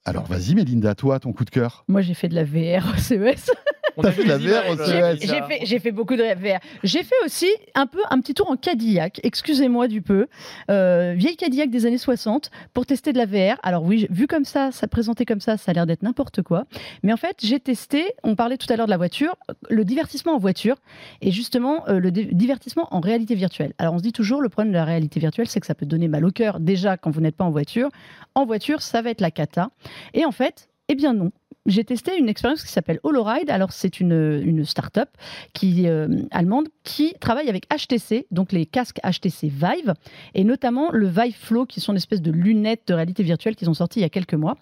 alors 0.06 0.26
vas-y, 0.26 0.56
Mélinda, 0.56 0.96
toi, 0.96 1.20
ton 1.20 1.34
coup 1.34 1.46
de 1.46 1.50
cœur. 1.50 1.84
Moi, 1.88 2.02
j'ai 2.02 2.14
fait 2.14 2.30
de 2.30 2.36
la 2.36 2.44
VR 2.44 2.94
au 2.94 2.98
CES. 2.98 3.52
On 3.98 4.02
T'as 4.02 4.10
a 4.10 4.12
fait 4.12 4.24
vu 4.24 4.28
la 4.28 4.38
VR 4.38 4.70
au 4.72 4.78
CES. 4.78 5.22
J'ai 5.22 5.42
fait, 5.42 5.60
j'ai 5.66 5.80
fait 5.80 5.92
beaucoup 5.92 6.16
de 6.16 6.24
VR. 6.24 6.60
J'ai 6.84 7.04
fait 7.04 7.16
aussi 7.26 7.48
un 7.76 7.86
peu 7.88 8.00
un 8.10 8.20
petit 8.20 8.34
tour 8.34 8.50
en 8.50 8.56
Cadillac, 8.58 9.20
excusez-moi 9.24 9.88
du 9.88 10.02
peu, 10.02 10.28
euh, 10.70 11.14
vieille 11.16 11.38
Cadillac 11.38 11.70
des 11.70 11.86
années 11.86 11.98
60 11.98 12.52
pour 12.74 12.86
tester 12.86 13.14
de 13.14 13.18
la 13.18 13.26
VR. 13.26 13.58
Alors 13.64 13.84
oui, 13.84 14.08
vu 14.10 14.28
comme 14.28 14.46
ça, 14.46 14.72
ça 14.72 14.88
présenté 14.88 15.26
comme 15.26 15.40
ça, 15.42 15.58
ça 15.58 15.72
a 15.72 15.74
l'air 15.74 15.86
d'être 15.86 16.04
n'importe 16.04 16.42
quoi. 16.42 16.66
Mais 17.04 17.14
en 17.14 17.18
fait, 17.18 17.38
j'ai 17.42 17.60
testé, 17.60 18.06
on 18.24 18.36
parlait 18.36 18.58
tout 18.58 18.72
à 18.72 18.76
l'heure 18.76 18.88
de 18.88 18.92
la 18.92 18.98
voiture, 18.98 19.36
le 19.70 19.86
divertissement 19.86 20.34
en 20.36 20.40
voiture 20.40 20.78
et 21.22 21.32
justement 21.32 21.88
euh, 21.88 22.00
le 22.00 22.12
di- 22.12 22.28
divertissement 22.34 22.88
en 22.92 23.00
réalité 23.00 23.36
virtuelle. 23.36 23.74
Alors 23.78 23.94
on 23.94 23.98
se 23.98 24.04
dit 24.04 24.12
toujours, 24.14 24.42
le 24.42 24.50
problème 24.50 24.72
de 24.74 24.78
la 24.78 24.86
réalité 24.86 25.20
virtuelle, 25.20 25.48
c'est 25.48 25.60
que 25.60 25.68
ça 25.68 25.76
peut 25.76 25.86
donner 25.86 26.08
mal 26.08 26.26
au 26.26 26.32
cœur 26.32 26.60
déjà 26.60 26.98
quand 26.98 27.12
vous 27.12 27.22
n'êtes 27.22 27.36
pas 27.36 27.46
en 27.46 27.52
voiture. 27.52 27.90
En 28.36 28.46
voiture, 28.46 28.82
ça 28.82 29.02
va 29.02 29.10
être 29.12 29.22
la 29.22 29.32
cata. 29.32 29.70
Et 30.14 30.26
en 30.26 30.32
fait, 30.32 30.68
eh 30.90 30.96
bien 30.96 31.14
non. 31.14 31.32
J'ai 31.66 31.84
testé 31.84 32.16
une 32.18 32.30
expérience 32.30 32.64
qui 32.64 32.72
s'appelle 32.72 33.00
HoloRide. 33.02 33.50
Alors, 33.50 33.72
c'est 33.72 34.00
une, 34.00 34.40
une 34.44 34.66
start-up 34.66 35.10
qui, 35.54 35.88
euh, 35.88 36.08
allemande 36.30 36.68
qui 36.84 37.16
travaille 37.20 37.50
avec 37.50 37.68
HTC, 37.70 38.28
donc 38.30 38.52
les 38.52 38.68
casques 38.68 39.00
HTC 39.04 39.48
Vive, 39.48 39.96
et 40.36 40.44
notamment 40.44 40.92
le 40.92 41.08
Vive 41.08 41.36
Flow, 41.36 41.66
qui 41.66 41.82
sont 41.82 41.94
une 41.94 41.98
espèce 41.98 42.22
de 42.22 42.32
lunettes 42.32 42.84
de 42.88 42.94
réalité 42.94 43.24
virtuelle 43.24 43.56
qu'ils 43.56 43.70
ont 43.70 43.74
sorti 43.74 44.00
il 44.00 44.04
y 44.04 44.06
a 44.06 44.10
quelques 44.10 44.36
mois. 44.36 44.58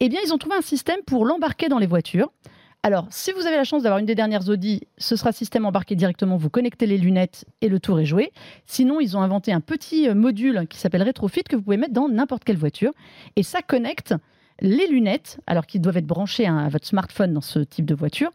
Eh 0.00 0.08
bien, 0.08 0.18
ils 0.24 0.32
ont 0.32 0.38
trouvé 0.38 0.56
un 0.56 0.62
système 0.62 1.00
pour 1.06 1.26
l'embarquer 1.26 1.68
dans 1.68 1.78
les 1.78 1.86
voitures. 1.86 2.32
Alors, 2.82 3.06
si 3.10 3.32
vous 3.32 3.46
avez 3.46 3.56
la 3.56 3.64
chance 3.64 3.82
d'avoir 3.82 3.98
une 3.98 4.06
des 4.06 4.14
dernières 4.14 4.48
Audi, 4.48 4.80
ce 4.96 5.14
sera 5.14 5.32
système 5.32 5.66
embarqué 5.66 5.94
directement, 5.94 6.38
vous 6.38 6.48
connectez 6.48 6.86
les 6.86 6.96
lunettes 6.96 7.44
et 7.60 7.68
le 7.68 7.78
tour 7.78 8.00
est 8.00 8.06
joué. 8.06 8.32
Sinon, 8.64 9.00
ils 9.00 9.18
ont 9.18 9.20
inventé 9.20 9.52
un 9.52 9.60
petit 9.60 10.08
euh, 10.08 10.14
module 10.14 10.66
qui 10.70 10.78
s'appelle 10.78 11.02
Retrofit 11.02 11.42
que 11.42 11.56
vous 11.56 11.62
pouvez 11.62 11.76
mettre 11.76 11.92
dans 11.92 12.08
n'importe 12.08 12.44
quelle 12.44 12.56
voiture. 12.56 12.92
Et 13.36 13.42
ça 13.42 13.60
connecte 13.60 14.14
les 14.60 14.86
lunettes, 14.86 15.40
alors 15.46 15.66
qu'ils 15.66 15.80
doivent 15.80 15.96
être 15.96 16.06
branchés 16.06 16.46
à, 16.46 16.56
à 16.56 16.68
votre 16.68 16.86
smartphone 16.86 17.32
dans 17.32 17.40
ce 17.40 17.60
type 17.60 17.86
de 17.86 17.94
voiture, 17.94 18.30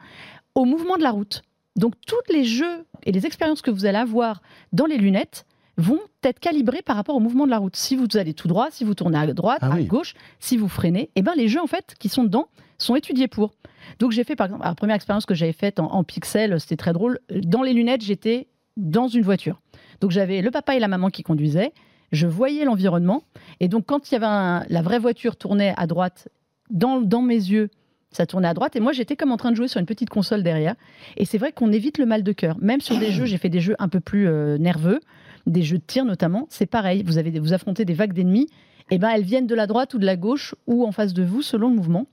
au 0.56 0.66
mouvement 0.66 0.98
de 0.98 1.04
la 1.04 1.12
route. 1.12 1.44
Donc, 1.76 1.94
tous 2.08 2.34
les 2.34 2.46
jeux 2.46 2.86
et 3.04 3.12
les 3.12 3.26
expériences 3.26 3.62
que 3.62 3.72
vous 3.72 3.86
allez 3.86 3.98
avoir 3.98 4.42
dans 4.72 4.86
les 4.86 4.98
lunettes 4.98 5.46
vont 5.78 6.00
être 6.24 6.40
calibrés 6.40 6.82
par 6.82 6.96
rapport 6.96 7.16
au 7.16 7.20
mouvement 7.20 7.46
de 7.46 7.52
la 7.52 7.58
route. 7.58 7.76
Si 7.76 7.96
vous 7.96 8.08
allez 8.16 8.34
tout 8.34 8.48
droit, 8.48 8.70
si 8.72 8.84
vous 8.84 8.96
tournez 8.96 9.18
à 9.18 9.28
droite, 9.34 9.60
Ah 9.62 9.74
à 9.74 9.82
gauche, 9.82 10.14
si 10.40 10.58
vous 10.58 10.70
freinez, 10.70 11.10
eh 11.16 11.22
ben 11.22 11.34
les 11.36 11.48
jeux 11.48 11.62
en 11.62 11.68
fait 11.68 11.96
qui 12.00 12.10
sont 12.10 12.24
dedans 12.24 12.48
sont 12.78 12.96
étudiés 12.96 13.28
pour. 13.28 13.52
Donc 14.00 14.12
j'ai 14.12 14.24
fait 14.24 14.36
par 14.36 14.48
exemple 14.48 14.64
la 14.64 14.74
première 14.74 14.96
expérience 14.96 15.26
que 15.26 15.36
j'avais 15.36 15.54
faite 15.54 15.80
en, 15.80 15.92
en 15.92 16.04
pixel, 16.04 16.60
c'était 16.60 16.78
très 16.78 16.94
drôle. 16.94 17.20
Dans 17.30 17.62
les 17.62 17.74
lunettes, 17.74 18.02
j'étais 18.02 18.48
dans 18.78 19.08
une 19.08 19.24
voiture. 19.24 19.60
Donc 20.02 20.12
j'avais 20.12 20.42
le 20.42 20.52
papa 20.52 20.76
et 20.76 20.80
la 20.80 20.88
maman 20.88 21.10
qui 21.10 21.24
conduisaient. 21.24 21.74
Je 22.12 22.28
voyais 22.28 22.65
l'environnement 22.65 23.24
et 23.60 23.68
donc 23.68 23.86
quand 23.86 24.10
il 24.10 24.13
y 24.13 24.18
avait 24.18 24.65
la 24.70 24.82
vraie 24.82 25.00
voiture 25.00 25.36
tournait 25.36 25.74
à 25.78 25.88
droite 25.88 26.30
dans, 26.70 27.22
mes 27.22 27.36
yeux, 27.36 27.70
ça 28.12 28.26
tournait 28.26 28.48
à 28.48 28.54
droite 28.54 28.76
et 28.76 28.80
moi 28.80 28.91
j'étais 28.91 29.15
comme 29.15 29.32
en 29.32 29.38
train 29.38 29.52
de 29.52 29.56
jouer 29.56 29.68
sur 29.68 29.80
une 29.80 29.86
petite 29.86 30.10
console 30.10 30.44
derrière. 30.44 30.76
Et 31.18 31.26
c'est 31.26 31.38
vrai 31.38 31.52
qu'on 31.52 31.72
évite 31.72 31.98
le 31.98 32.06
mal 32.06 32.24
de 32.24 32.32
cœur. 32.32 32.58
Même 32.60 32.82
sur 32.82 32.98
des 32.98 33.12
jeux, 33.12 33.26
j'ai 33.26 33.38
fait 33.38 33.50
des 33.50 33.60
jeux 33.60 33.76
un 33.80 33.88
peu 33.88 34.00
plus 34.00 34.28
euh, 34.28 34.58
nerveux, 34.58 35.00
des 35.46 35.63
jeux 35.63 35.78
de 35.78 35.84
tir 35.86 36.06
notamment. 36.06 36.48
C'est 36.50 36.65
pareil. 36.65 37.04
Vous 37.04 37.18
avez 37.18 37.39
vous 37.39 37.54
affrontez 37.54 37.86
des 37.86 37.94
vagues 37.94 38.13
d'ennemis. 38.13 38.48
Et 38.91 39.00
ben 39.00 39.10
elles 39.10 39.24
viennent 39.24 39.48
de 39.48 39.56
la 39.56 39.65
droite 39.65 39.96
ou 39.96 39.98
de 39.98 40.06
la 40.06 40.15
gauche 40.15 40.54
ou 40.68 40.86
en 40.86 40.91
face 40.91 41.13
de 41.13 41.24
vous 41.24 41.41
selon 41.41 41.70
le 41.70 41.76
mouvement. 41.76 42.06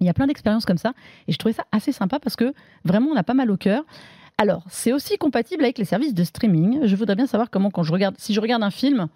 Il 0.00 0.06
y 0.06 0.10
a 0.10 0.14
plein 0.14 0.26
d'expériences 0.26 0.66
comme 0.66 0.78
ça 0.78 0.92
et 1.26 1.32
je 1.32 1.38
trouvais 1.38 1.54
ça 1.54 1.64
assez 1.72 1.92
sympa 1.92 2.18
parce 2.18 2.36
que 2.36 2.52
vraiment 2.84 3.10
on 3.10 3.16
a 3.16 3.22
pas 3.22 3.34
mal 3.34 3.50
au 3.50 3.56
cœur. 3.56 3.84
Alors, 4.38 4.64
c'est 4.68 4.92
aussi 4.92 5.16
compatible 5.16 5.64
avec 5.64 5.78
les 5.78 5.86
services 5.86 6.12
de 6.12 6.22
streaming. 6.22 6.80
Je 6.84 6.94
voudrais 6.94 7.16
bien 7.16 7.26
savoir 7.26 7.48
comment, 7.48 7.70
quand 7.70 7.82
je 7.82 7.92
regarde, 7.92 8.16
si 8.18 8.34
je 8.34 8.40
regarde 8.40 8.62
un 8.62 8.70
film, 8.70 9.08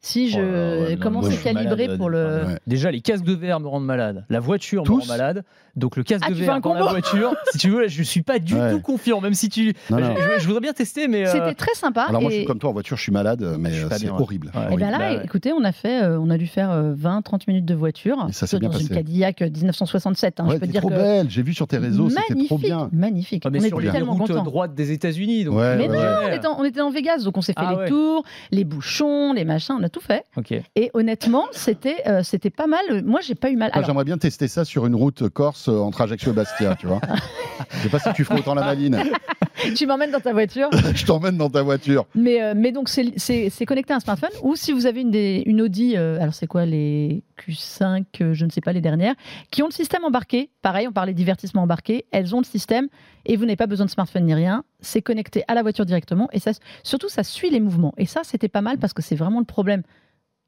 Si 0.00 0.30
je 0.30 0.38
Oh 0.38 0.42
là 0.42 0.74
là, 0.84 0.90
non, 0.90 0.96
comment 1.02 1.22
c'est 1.22 1.42
calibré 1.42 1.84
malade. 1.86 1.98
pour 1.98 2.08
le. 2.08 2.24
Ouais. 2.46 2.58
Déjà, 2.68 2.90
les 2.92 3.00
casques 3.00 3.24
de 3.24 3.34
verre 3.34 3.58
me 3.58 3.66
rendent 3.66 3.84
malade. 3.84 4.24
La 4.30 4.38
voiture 4.38 4.84
Tous 4.84 4.96
me 4.98 5.00
rend 5.02 5.06
malade. 5.08 5.44
Donc, 5.74 5.96
le 5.96 6.02
casque 6.04 6.24
Ah, 6.26 6.30
de 6.30 6.34
verre 6.34 6.60
dans 6.60 6.74
la 6.74 6.84
voiture, 6.84 7.34
si 7.52 7.58
tu 7.58 7.70
veux, 7.70 7.82
là, 7.82 7.86
je 7.88 8.02
suis 8.04 8.22
pas 8.22 8.38
du 8.38 8.54
Ouais. 8.54 8.72
tout 8.72 8.80
confiant. 8.80 9.20
Même 9.20 9.34
si 9.34 9.48
tu. 9.48 9.74
Non, 9.90 9.98
non. 9.98 10.14
Je, 10.16 10.40
je 10.40 10.46
voudrais 10.46 10.60
bien 10.60 10.72
tester, 10.72 11.08
mais. 11.08 11.26
euh, 11.26 11.32
C'était 11.32 11.54
très 11.54 11.74
sympa. 11.74 12.02
Alors 12.08 12.20
moi, 12.22 12.30
je 12.30 12.36
suis 12.36 12.44
comme 12.44 12.58
toi 12.60 12.70
en 12.70 12.72
voiture, 12.72 12.96
je 12.96 13.02
suis 13.02 13.12
malade, 13.12 13.44
mais 13.58 13.70
euh, 13.72 13.88
c'est 13.90 14.02
bien, 14.04 14.14
ouais. 14.14 14.20
horrible. 14.22 14.52
Ouais. 14.54 14.72
Et 14.72 14.76
bien 14.76 14.90
Bah 14.92 14.98
là, 14.98 15.16
ouais. 15.16 15.24
écoutez, 15.24 15.52
on 15.52 15.64
a 15.64 15.72
fait, 15.72 16.02
euh, 16.04 16.18
on 16.20 16.30
a 16.30 16.38
dû 16.38 16.46
faire 16.46 16.70
20-30 16.70 17.42
minutes 17.48 17.64
de 17.64 17.74
voiture. 17.74 18.24
Et 18.28 18.32
ça 18.32 18.46
s'est 18.46 18.56
dans 18.60 18.68
bien 18.68 18.78
une 18.78 18.86
passé. 18.88 18.94
Cadillac 19.00 19.42
euh, 19.42 19.50
1967. 19.50 20.38
hein, 20.40 20.46
Ouais, 20.46 20.54
je 20.54 20.60
peux 20.60 20.66
dire 20.68 20.80
trop 20.80 20.90
que 20.90 20.94
belle. 20.94 21.28
J'ai 21.30 21.42
vu 21.42 21.54
sur 21.54 21.66
tes 21.66 21.78
réseaux, 21.78 22.08
c'était 22.08 22.22
magnifique, 22.30 22.46
trop 22.48 22.58
bien. 22.58 22.88
magnifique. 22.92 23.42
Ah, 23.44 23.48
on 23.48 23.78
les 23.78 23.90
tellement 23.90 24.12
routes 24.14 24.28
contents. 24.28 24.42
droites 24.44 24.74
des 24.76 24.92
États-Unis. 24.92 25.44
donc- 25.44 25.56
Ouais, 25.56 25.76
Mais 25.76 25.88
ouais. 25.88 25.96
non, 25.96 26.02
on 26.22 26.26
Ouais. 26.60 26.66
était, 26.68 26.80
en, 26.80 26.90
Vegas, 26.90 27.22
donc 27.24 27.36
on 27.36 27.40
s'est 27.40 27.52
fait 27.52 27.58
Ah 27.64 27.70
les 27.72 27.76
ouais. 27.76 27.88
tours, 27.88 28.22
les 28.52 28.64
bouchons, 28.64 29.32
les 29.32 29.44
machins, 29.44 29.76
a 29.88 29.90
tout 29.90 30.00
fait. 30.00 30.24
Ok. 30.36 30.54
Et 30.76 30.90
honnêtement, 30.94 31.44
c'était 31.52 31.96
euh, 32.06 32.22
c'était 32.22 32.50
pas 32.50 32.66
mal. 32.66 33.02
Moi, 33.04 33.20
j'ai 33.20 33.34
pas 33.34 33.50
eu 33.50 33.56
mal. 33.56 33.70
Alors, 33.72 33.86
j'aimerais 33.86 34.04
bien 34.04 34.18
tester 34.18 34.48
ça 34.48 34.64
sur 34.64 34.86
une 34.86 34.94
route 34.94 35.28
corse 35.28 35.68
euh, 35.68 35.78
entre 35.78 36.00
Ajaccio 36.02 36.32
et 36.32 36.34
Bastia, 36.34 36.76
tu 36.76 36.86
vois. 36.86 37.00
Je 37.70 37.78
sais 37.78 37.88
pas 37.88 37.98
si 37.98 38.12
tu 38.14 38.24
ferais 38.24 38.38
autant 38.40 38.54
la 38.54 38.62
maline. 38.64 39.02
tu 39.76 39.86
m'emmènes 39.86 40.10
dans 40.12 40.20
ta 40.20 40.32
voiture. 40.32 40.68
Je 40.94 41.04
t'emmène 41.04 41.36
dans 41.36 41.50
ta 41.50 41.62
voiture. 41.62 42.06
Mais, 42.14 42.42
euh, 42.42 42.54
mais 42.56 42.72
donc, 42.72 42.88
c'est- 42.88 43.12
c'est 43.16 43.50
c'est 43.50 43.66
connecté 43.66 43.92
à 43.92 43.96
un 43.96 44.00
smartphone. 44.00 44.30
Ou 44.42 44.54
si 44.56 44.72
vous 44.72 44.86
avez 44.86 45.00
une, 45.00 45.10
des, 45.10 45.42
une 45.46 45.60
Audi, 45.62 45.94
euh, 45.96 46.20
alors 46.20 46.34
c'est 46.34 46.46
quoi 46.46 46.64
les 46.66 47.22
Q5, 47.38 48.04
euh, 48.20 48.34
je 48.34 48.44
ne 48.44 48.50
sais 48.50 48.60
pas 48.60 48.72
les 48.72 48.80
dernières, 48.80 49.14
qui 49.50 49.62
ont 49.62 49.66
le 49.66 49.72
système 49.72 50.04
embarqué. 50.04 50.50
Pareil, 50.62 50.88
on 50.88 50.92
parlait 50.92 51.14
divertissement 51.14 51.62
embarqué. 51.62 52.06
Elles 52.10 52.34
ont 52.34 52.38
le 52.38 52.44
système 52.44 52.88
et 53.26 53.36
vous 53.36 53.44
n'avez 53.44 53.56
pas 53.56 53.66
besoin 53.66 53.86
de 53.86 53.90
smartphone 53.90 54.24
ni 54.24 54.34
rien. 54.34 54.64
C'est 54.80 55.02
connecté 55.02 55.44
à 55.48 55.54
la 55.54 55.62
voiture 55.62 55.86
directement. 55.86 56.28
Et 56.32 56.40
ça, 56.40 56.52
surtout, 56.82 57.08
ça 57.08 57.22
suit 57.22 57.50
les 57.50 57.60
mouvements. 57.60 57.94
Et 57.96 58.06
ça, 58.06 58.22
c'était 58.24 58.48
pas 58.48 58.62
mal 58.62 58.78
parce 58.78 58.92
que 58.92 59.02
c'est 59.02 59.16
vraiment 59.16 59.40
le 59.40 59.44
problème 59.44 59.82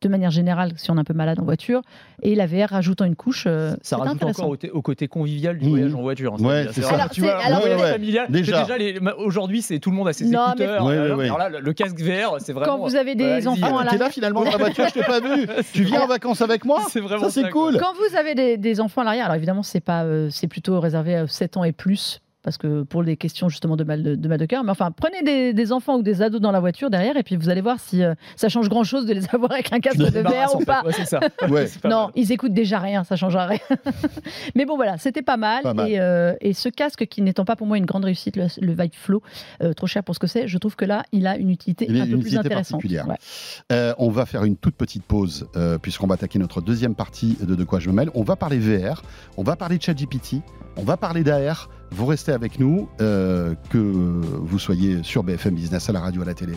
de 0.03 0.09
manière 0.09 0.31
générale 0.31 0.73
si 0.77 0.91
on 0.91 0.97
est 0.97 1.01
un 1.01 1.05
peu 1.05 1.15
malade 1.15 1.39
en 1.41 1.45
voiture. 1.45 1.83
Et 2.23 2.35
la 2.35 2.47
VR 2.47 2.71
rajoutant 2.71 3.05
une 3.05 3.17
couche, 3.17 3.45
euh, 3.47 3.75
Ça 3.83 3.97
rajoute 3.97 4.23
encore 4.23 4.57
au, 4.73 4.83
côté 4.83 5.09
convivial 5.09 5.59
du 5.59 5.69
voyage 5.69 5.95
en 5.95 6.03
voiture. 6.03 6.35
hein, 6.39 6.45
Ouais, 6.45 6.67
c'est 6.73 6.83
ça. 6.83 6.95
Alors, 6.95 7.11
tu 7.11 7.21
vois, 7.21 7.37
alors, 7.39 7.63
ouais, 7.65 7.75
ouais. 7.75 7.93
familial, 7.93 8.27
Déjà. 8.31 8.67
les- 8.79 8.99
aujourd'hui, 9.19 9.63
c'est 9.63 9.79
tout 9.79 9.91
le 9.91 9.97
monde 9.97 10.09
a 10.09 10.13
ses 10.13 10.25
Non, 10.27 10.55
mais- 10.59 10.65
écouteurs. 10.65 10.87
Alors, 10.87 10.89
ouais, 10.89 11.15
ouais. 11.15 11.25
alors 11.27 11.39
là, 11.39 11.49
le, 11.49 11.73
casque 11.73 12.01
VR, 12.01 12.37
c'est 12.41 12.53
vraiment. 12.53 12.73
Quand 12.73 12.79
vous 12.79 12.97
avez 12.97 13.15
des 13.15 13.47
enfants 13.47 13.79
à 13.79 13.85
la 13.85 13.91
T'es 13.91 13.99
là 13.99 14.11
finalement 14.11 14.45
dans 14.45 14.51
la 14.51 14.57
voiture, 14.57 14.87
je 14.89 14.95
t'ai 14.95 15.03
pas 15.03 15.21
vu. 15.21 15.47
Tu 15.73 15.85
viens 15.85 16.03
en 16.03 16.07
vacances 16.07 16.41
avec 16.41 16.65
moi? 16.65 16.83
C'est 16.91 17.01
vraiment 17.01 17.29
Ça, 17.29 17.31
c'est 17.43 17.51
cool. 17.51 17.77
Quand 17.79 17.93
vous 17.95 18.17
avez 18.17 18.35
des, 18.35 18.57
des 18.57 18.81
enfants 18.81 19.03
à 19.03 19.05
l'arrière, 19.05 19.27
alors 19.27 19.37
évidemment, 19.37 19.63
c'est 19.63 19.81
pas, 19.81 20.05
euh, 20.05 20.29
c'est 20.31 20.49
plutôt 20.49 20.81
réservé 20.81 21.15
à 21.17 21.27
7 21.27 21.57
ans 21.57 21.65
et 21.65 21.73
plus, 21.73 22.21
parce 22.42 22.57
que 22.59 22.83
pour 22.83 23.05
des 23.05 23.16
questions 23.16 23.48
justement 23.48 23.76
de 23.76 23.85
mal 23.85 24.03
de, 24.03 24.14
de 24.14 24.29
mal 24.29 24.38
de 24.38 24.46
cœur. 24.46 24.64
Mais 24.64 24.70
enfin, 24.70 24.90
prenez 24.90 25.22
des, 25.22 25.53
des 25.53 25.72
enfants 25.72 25.96
ou 25.96 26.03
des 26.03 26.22
ados 26.22 26.40
dans 26.40 26.53
la 26.53 26.61
voiture 26.61 26.90
derrière, 26.90 27.16
et 27.16 27.22
puis 27.22 27.37
vous 27.37 27.48
allez 27.48 27.61
voir 27.61 27.79
si 27.81 28.03
euh, 28.03 28.14
ça 28.37 28.48
change 28.48 28.68
grand 28.68 28.85
chose 28.85 29.07
de 29.07 29.12
les 29.14 29.22
avoir 29.35 29.53
avec 29.53 29.72
un 29.72 29.81
casque 29.81 29.98
de 29.98 30.20
verre 30.20 30.55
ou 30.55 30.64
pas. 30.64 30.83
Ouais, 30.85 30.92
ça. 31.05 31.20
Ouais. 31.48 31.66
Pas 31.83 31.88
Non, 31.88 32.03
mal. 32.05 32.12
ils 32.16 32.33
écoutent 32.33 32.53
déjà 32.55 32.79
rien, 32.79 33.05
ça 33.05 33.16
changera 33.16 33.46
rien. 33.46 33.59
Mais 34.55 34.64
bon, 34.66 34.76
voilà, 34.76 34.98
c'était 34.98 35.22
pas 35.22 35.37
mal. 35.37 35.62
Pas 35.62 35.74
mal. 35.74 35.90
Et, 35.90 35.98
euh, 35.98 36.35
et 36.40 36.53
ce 36.53 36.68
casque, 36.68 37.07
qui 37.07 37.22
n'étant 37.22 37.44
pas 37.44 37.57
pour 37.57 37.66
moi 37.66 37.76
une 37.79 37.87
grande 37.87 38.05
réussite, 38.05 38.37
le, 38.37 38.46
le 38.61 38.72
Vibe 38.72 38.94
Flow, 38.94 39.22
euh, 39.62 39.72
trop 39.72 39.87
cher 39.87 40.03
pour 40.05 40.14
ce 40.14 40.20
que 40.20 40.26
c'est, 40.26 40.46
je 40.48 40.59
trouve 40.59 40.76
que 40.76 40.85
là, 40.85 41.03
il 41.12 41.26
a 41.26 41.37
une 41.37 41.50
utilité 41.50 41.87
Il 41.88 41.98
a 41.98 42.03
un 42.03 42.07
une 42.07 42.12
peu 42.12 42.18
plus 42.18 42.29
utilité 42.35 42.46
intéressante. 42.46 42.85
Ouais. 42.85 43.94
On 43.98 44.11
va 44.11 44.26
faire 44.26 44.44
une 44.44 44.57
toute 44.57 44.74
petite 44.76 45.05
pause 45.05 45.48
puisqu'on 45.83 46.07
va 46.07 46.14
attaquer 46.14 46.38
notre 46.38 46.61
deuxième 46.61 46.94
partie 46.94 47.37
de 47.40 47.55
De 47.55 47.64
quoi 47.64 47.81
je 47.81 47.88
me 47.88 47.94
mêle. 47.94 48.11
On 48.14 48.22
va 48.22 48.37
parler 48.37 48.59
VR, 48.59 49.03
on 49.37 49.42
va 49.42 49.57
parler 49.57 49.76
de 49.79 49.83
ChatGPT, 49.83 50.37
on 50.76 50.83
va 50.83 50.96
parler 50.96 51.22
d'AR. 51.24 51.68
Vous 51.92 52.07
restez 52.07 52.33
avec 52.33 52.61
nous, 52.61 52.88
euh, 53.00 53.55
que 53.70 53.79
vous 53.79 54.59
soyez 54.59 55.03
sur 55.03 55.24
BFM 55.24 55.55
Business, 55.55 55.88
à 55.88 55.92
la 55.92 56.00
radio, 56.00 56.22
à 56.22 56.24
la 56.24 56.35
télé, 56.35 56.55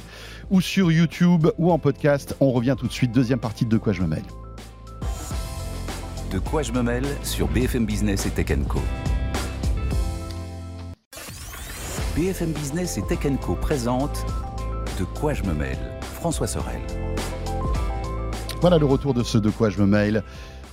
ou 0.52 0.62
sur 0.62 0.92
YouTube, 0.92 1.48
ou 1.58 1.72
en 1.72 1.80
podcast. 1.80 2.36
On 2.40 2.52
revient 2.52 2.76
tout 2.78 2.88
de 2.88 2.92
suite, 2.92 3.12
deuxième 3.12 3.40
partie 3.40 3.66
de 3.66 3.72
De 3.72 3.78
quoi 3.80 3.94
je 3.94 4.02
me 4.02 4.08
mêle. 4.08 4.24
De 6.32 6.38
quoi 6.38 6.62
je 6.62 6.72
me 6.72 6.84
mêle 6.84 7.06
sur 7.24 7.48
BFM 7.48 7.86
Business 7.86 8.28
et 8.28 8.30
Tech 8.30 8.56
Co. 8.68 8.80
BFM 12.16 12.52
Business 12.52 13.00
et 13.00 13.02
Tech 13.02 13.20
Co 13.42 13.56
présente 13.56 14.24
De 15.00 15.04
quoi 15.04 15.34
je 15.34 15.42
me 15.44 15.54
mêle 15.54 15.80
François 16.02 16.46
Sorel. 16.46 16.82
Voilà 18.62 18.78
le 18.78 18.86
retour 18.86 19.16
de 19.16 19.24
ce 19.24 19.40
De 19.40 19.50
quoi 19.50 19.72
je 19.72 19.80
me 19.82 19.88
mail. 19.88 20.24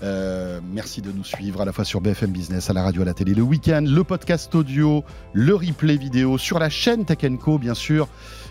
Euh, 0.03 0.61
merci 0.73 1.03
de 1.03 1.13
nous 1.13 1.25
suivre 1.25 1.61
à 1.61 1.65
la 1.65 1.73
fois 1.73 1.85
sur 1.85 2.01
BFM 2.01 2.31
Business, 2.31 2.71
à 2.71 2.73
la 2.73 2.83
radio, 2.83 3.03
à 3.03 3.05
la 3.05 3.15
télé, 3.15 3.35
le 3.35 3.43
week-end, 3.43 3.85
le 3.87 4.03
podcast 4.03 4.55
audio, 4.55 5.05
le 5.33 5.55
replay 5.55 5.97
vidéo, 5.97 6.39
sur 6.39 6.59
la 6.59 6.71
chaîne 6.71 7.05
Tech 7.05 7.19
Co, 7.39 7.59
bien 7.59 7.75
sûr. 7.75 8.09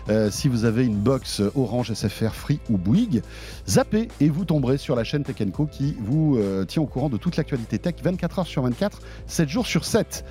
Euh, 0.08 0.30
si 0.30 0.48
vous 0.48 0.64
avez 0.64 0.84
une 0.84 0.96
box 0.96 1.42
Orange, 1.54 1.92
SFR, 1.92 2.34
Free 2.34 2.60
ou 2.70 2.78
Bouygues, 2.78 3.22
zappez 3.68 4.08
et 4.20 4.28
vous 4.28 4.44
tomberez 4.44 4.78
sur 4.78 4.96
la 4.96 5.04
chaîne 5.04 5.24
Tech 5.24 5.36
Co 5.52 5.66
qui 5.66 5.96
vous 6.00 6.36
euh, 6.38 6.64
tient 6.64 6.82
au 6.82 6.86
courant 6.86 7.08
de 7.08 7.16
toute 7.16 7.36
l'actualité 7.36 7.78
tech 7.78 7.96
24 8.02 8.40
heures 8.40 8.46
sur 8.46 8.62
24, 8.62 9.00
7 9.26 9.48
jours 9.48 9.66
sur 9.66 9.84
7. 9.84 10.24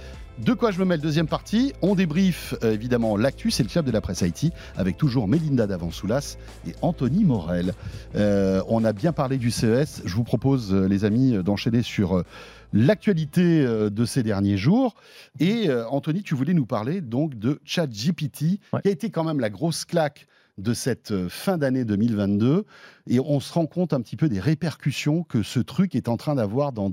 De 0.46 0.54
quoi 0.54 0.72
je 0.72 0.80
me 0.80 0.86
mêle, 0.86 1.02
deuxième 1.02 1.28
partie. 1.28 1.74
On 1.82 1.96
débriefe 1.96 2.56
euh, 2.64 2.74
évidemment 2.74 3.18
l'actu, 3.18 3.52
c'est 3.52 3.62
le 3.64 3.70
club 3.70 3.86
de 3.86 3.92
la 3.92 4.00
presse 4.00 4.22
IT, 4.22 4.54
avec 4.78 4.96
toujours 4.98 5.28
Mélinda 5.28 5.68
Davansoulas 5.68 6.38
et 6.66 6.74
Anthony 6.82 7.26
Morel. 7.26 7.74
Euh, 8.16 8.62
on 8.70 8.86
a 8.86 8.94
bien 8.94 9.12
parlé 9.12 9.38
du 9.38 9.52
CES. 9.52 10.02
Je 10.06 10.16
vous 10.16 10.24
propose, 10.24 10.74
euh, 10.74 10.88
les 10.88 11.04
amis, 11.04 11.34
d'enchaîner 11.44 11.82
sur 11.84 12.24
l'actualité 12.72 13.66
de 13.66 14.06
ces 14.06 14.24
derniers 14.24 14.58
jours. 14.58 14.96
Et 15.40 15.70
Anthony, 15.90 16.22
tu 16.22 16.36
voulais 16.36 16.54
nous 16.54 16.68
parler 16.68 17.02
donc 17.02 17.38
de 17.38 17.60
ChatGPT, 17.66 18.60
Ouais. 18.74 18.82
qui 18.82 18.88
a 18.88 18.92
été 18.92 19.10
quand 19.10 19.24
même 19.24 19.40
la 19.40 19.50
grosse 19.50 19.86
claque 19.86 20.28
de 20.60 20.74
cette 20.74 21.28
fin 21.30 21.58
d'année 21.58 21.84
2022. 21.84 22.66
Et 23.08 23.20
on 23.20 23.40
se 23.40 23.52
rend 23.54 23.66
compte 23.66 23.94
un 23.94 24.02
petit 24.02 24.18
peu 24.18 24.30
des 24.30 24.40
répercussions 24.40 25.24
que 25.24 25.42
ce 25.42 25.60
truc 25.60 25.96
est 25.96 26.08
en 26.10 26.18
train 26.18 26.36
d'avoir 26.36 26.72
dans 26.72 26.92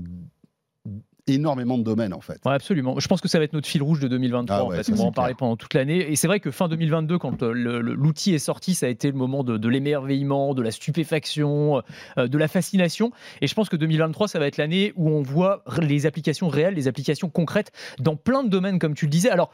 énormément 1.27 1.77
de 1.77 1.83
domaines, 1.83 2.13
en 2.13 2.21
fait. 2.21 2.39
Ouais, 2.45 2.53
absolument. 2.53 2.99
Je 2.99 3.07
pense 3.07 3.21
que 3.21 3.27
ça 3.27 3.37
va 3.37 3.43
être 3.43 3.53
notre 3.53 3.67
fil 3.67 3.83
rouge 3.83 3.99
de 3.99 4.07
2023. 4.07 4.55
Ah 4.55 4.63
en 4.63 4.69
ouais, 4.69 4.77
fait. 4.77 4.83
ça, 4.83 4.93
On 4.93 4.95
va 4.95 5.03
en 5.03 5.11
parler 5.11 5.33
pendant 5.33 5.55
toute 5.55 5.73
l'année. 5.73 6.11
Et 6.11 6.15
c'est 6.15 6.27
vrai 6.27 6.39
que 6.39 6.51
fin 6.51 6.67
2022, 6.67 7.17
quand 7.17 7.43
euh, 7.43 7.51
l'outil 7.51 8.33
est 8.33 8.39
sorti, 8.39 8.73
ça 8.75 8.85
a 8.85 8.89
été 8.89 9.09
le 9.09 9.17
moment 9.17 9.43
de, 9.43 9.57
de 9.57 9.69
l'émerveillement, 9.69 10.53
de 10.53 10.61
la 10.61 10.71
stupéfaction, 10.71 11.81
euh, 12.17 12.27
de 12.27 12.37
la 12.37 12.47
fascination. 12.47 13.11
Et 13.41 13.47
je 13.47 13.53
pense 13.53 13.69
que 13.69 13.75
2023, 13.75 14.27
ça 14.27 14.39
va 14.39 14.47
être 14.47 14.57
l'année 14.57 14.93
où 14.95 15.09
on 15.09 15.21
voit 15.21 15.63
les 15.81 16.05
applications 16.05 16.47
réelles, 16.47 16.75
les 16.75 16.87
applications 16.87 17.29
concrètes 17.29 17.71
dans 17.99 18.15
plein 18.15 18.43
de 18.43 18.49
domaines, 18.49 18.79
comme 18.79 18.93
tu 18.93 19.05
le 19.05 19.11
disais. 19.11 19.29
Alors, 19.29 19.51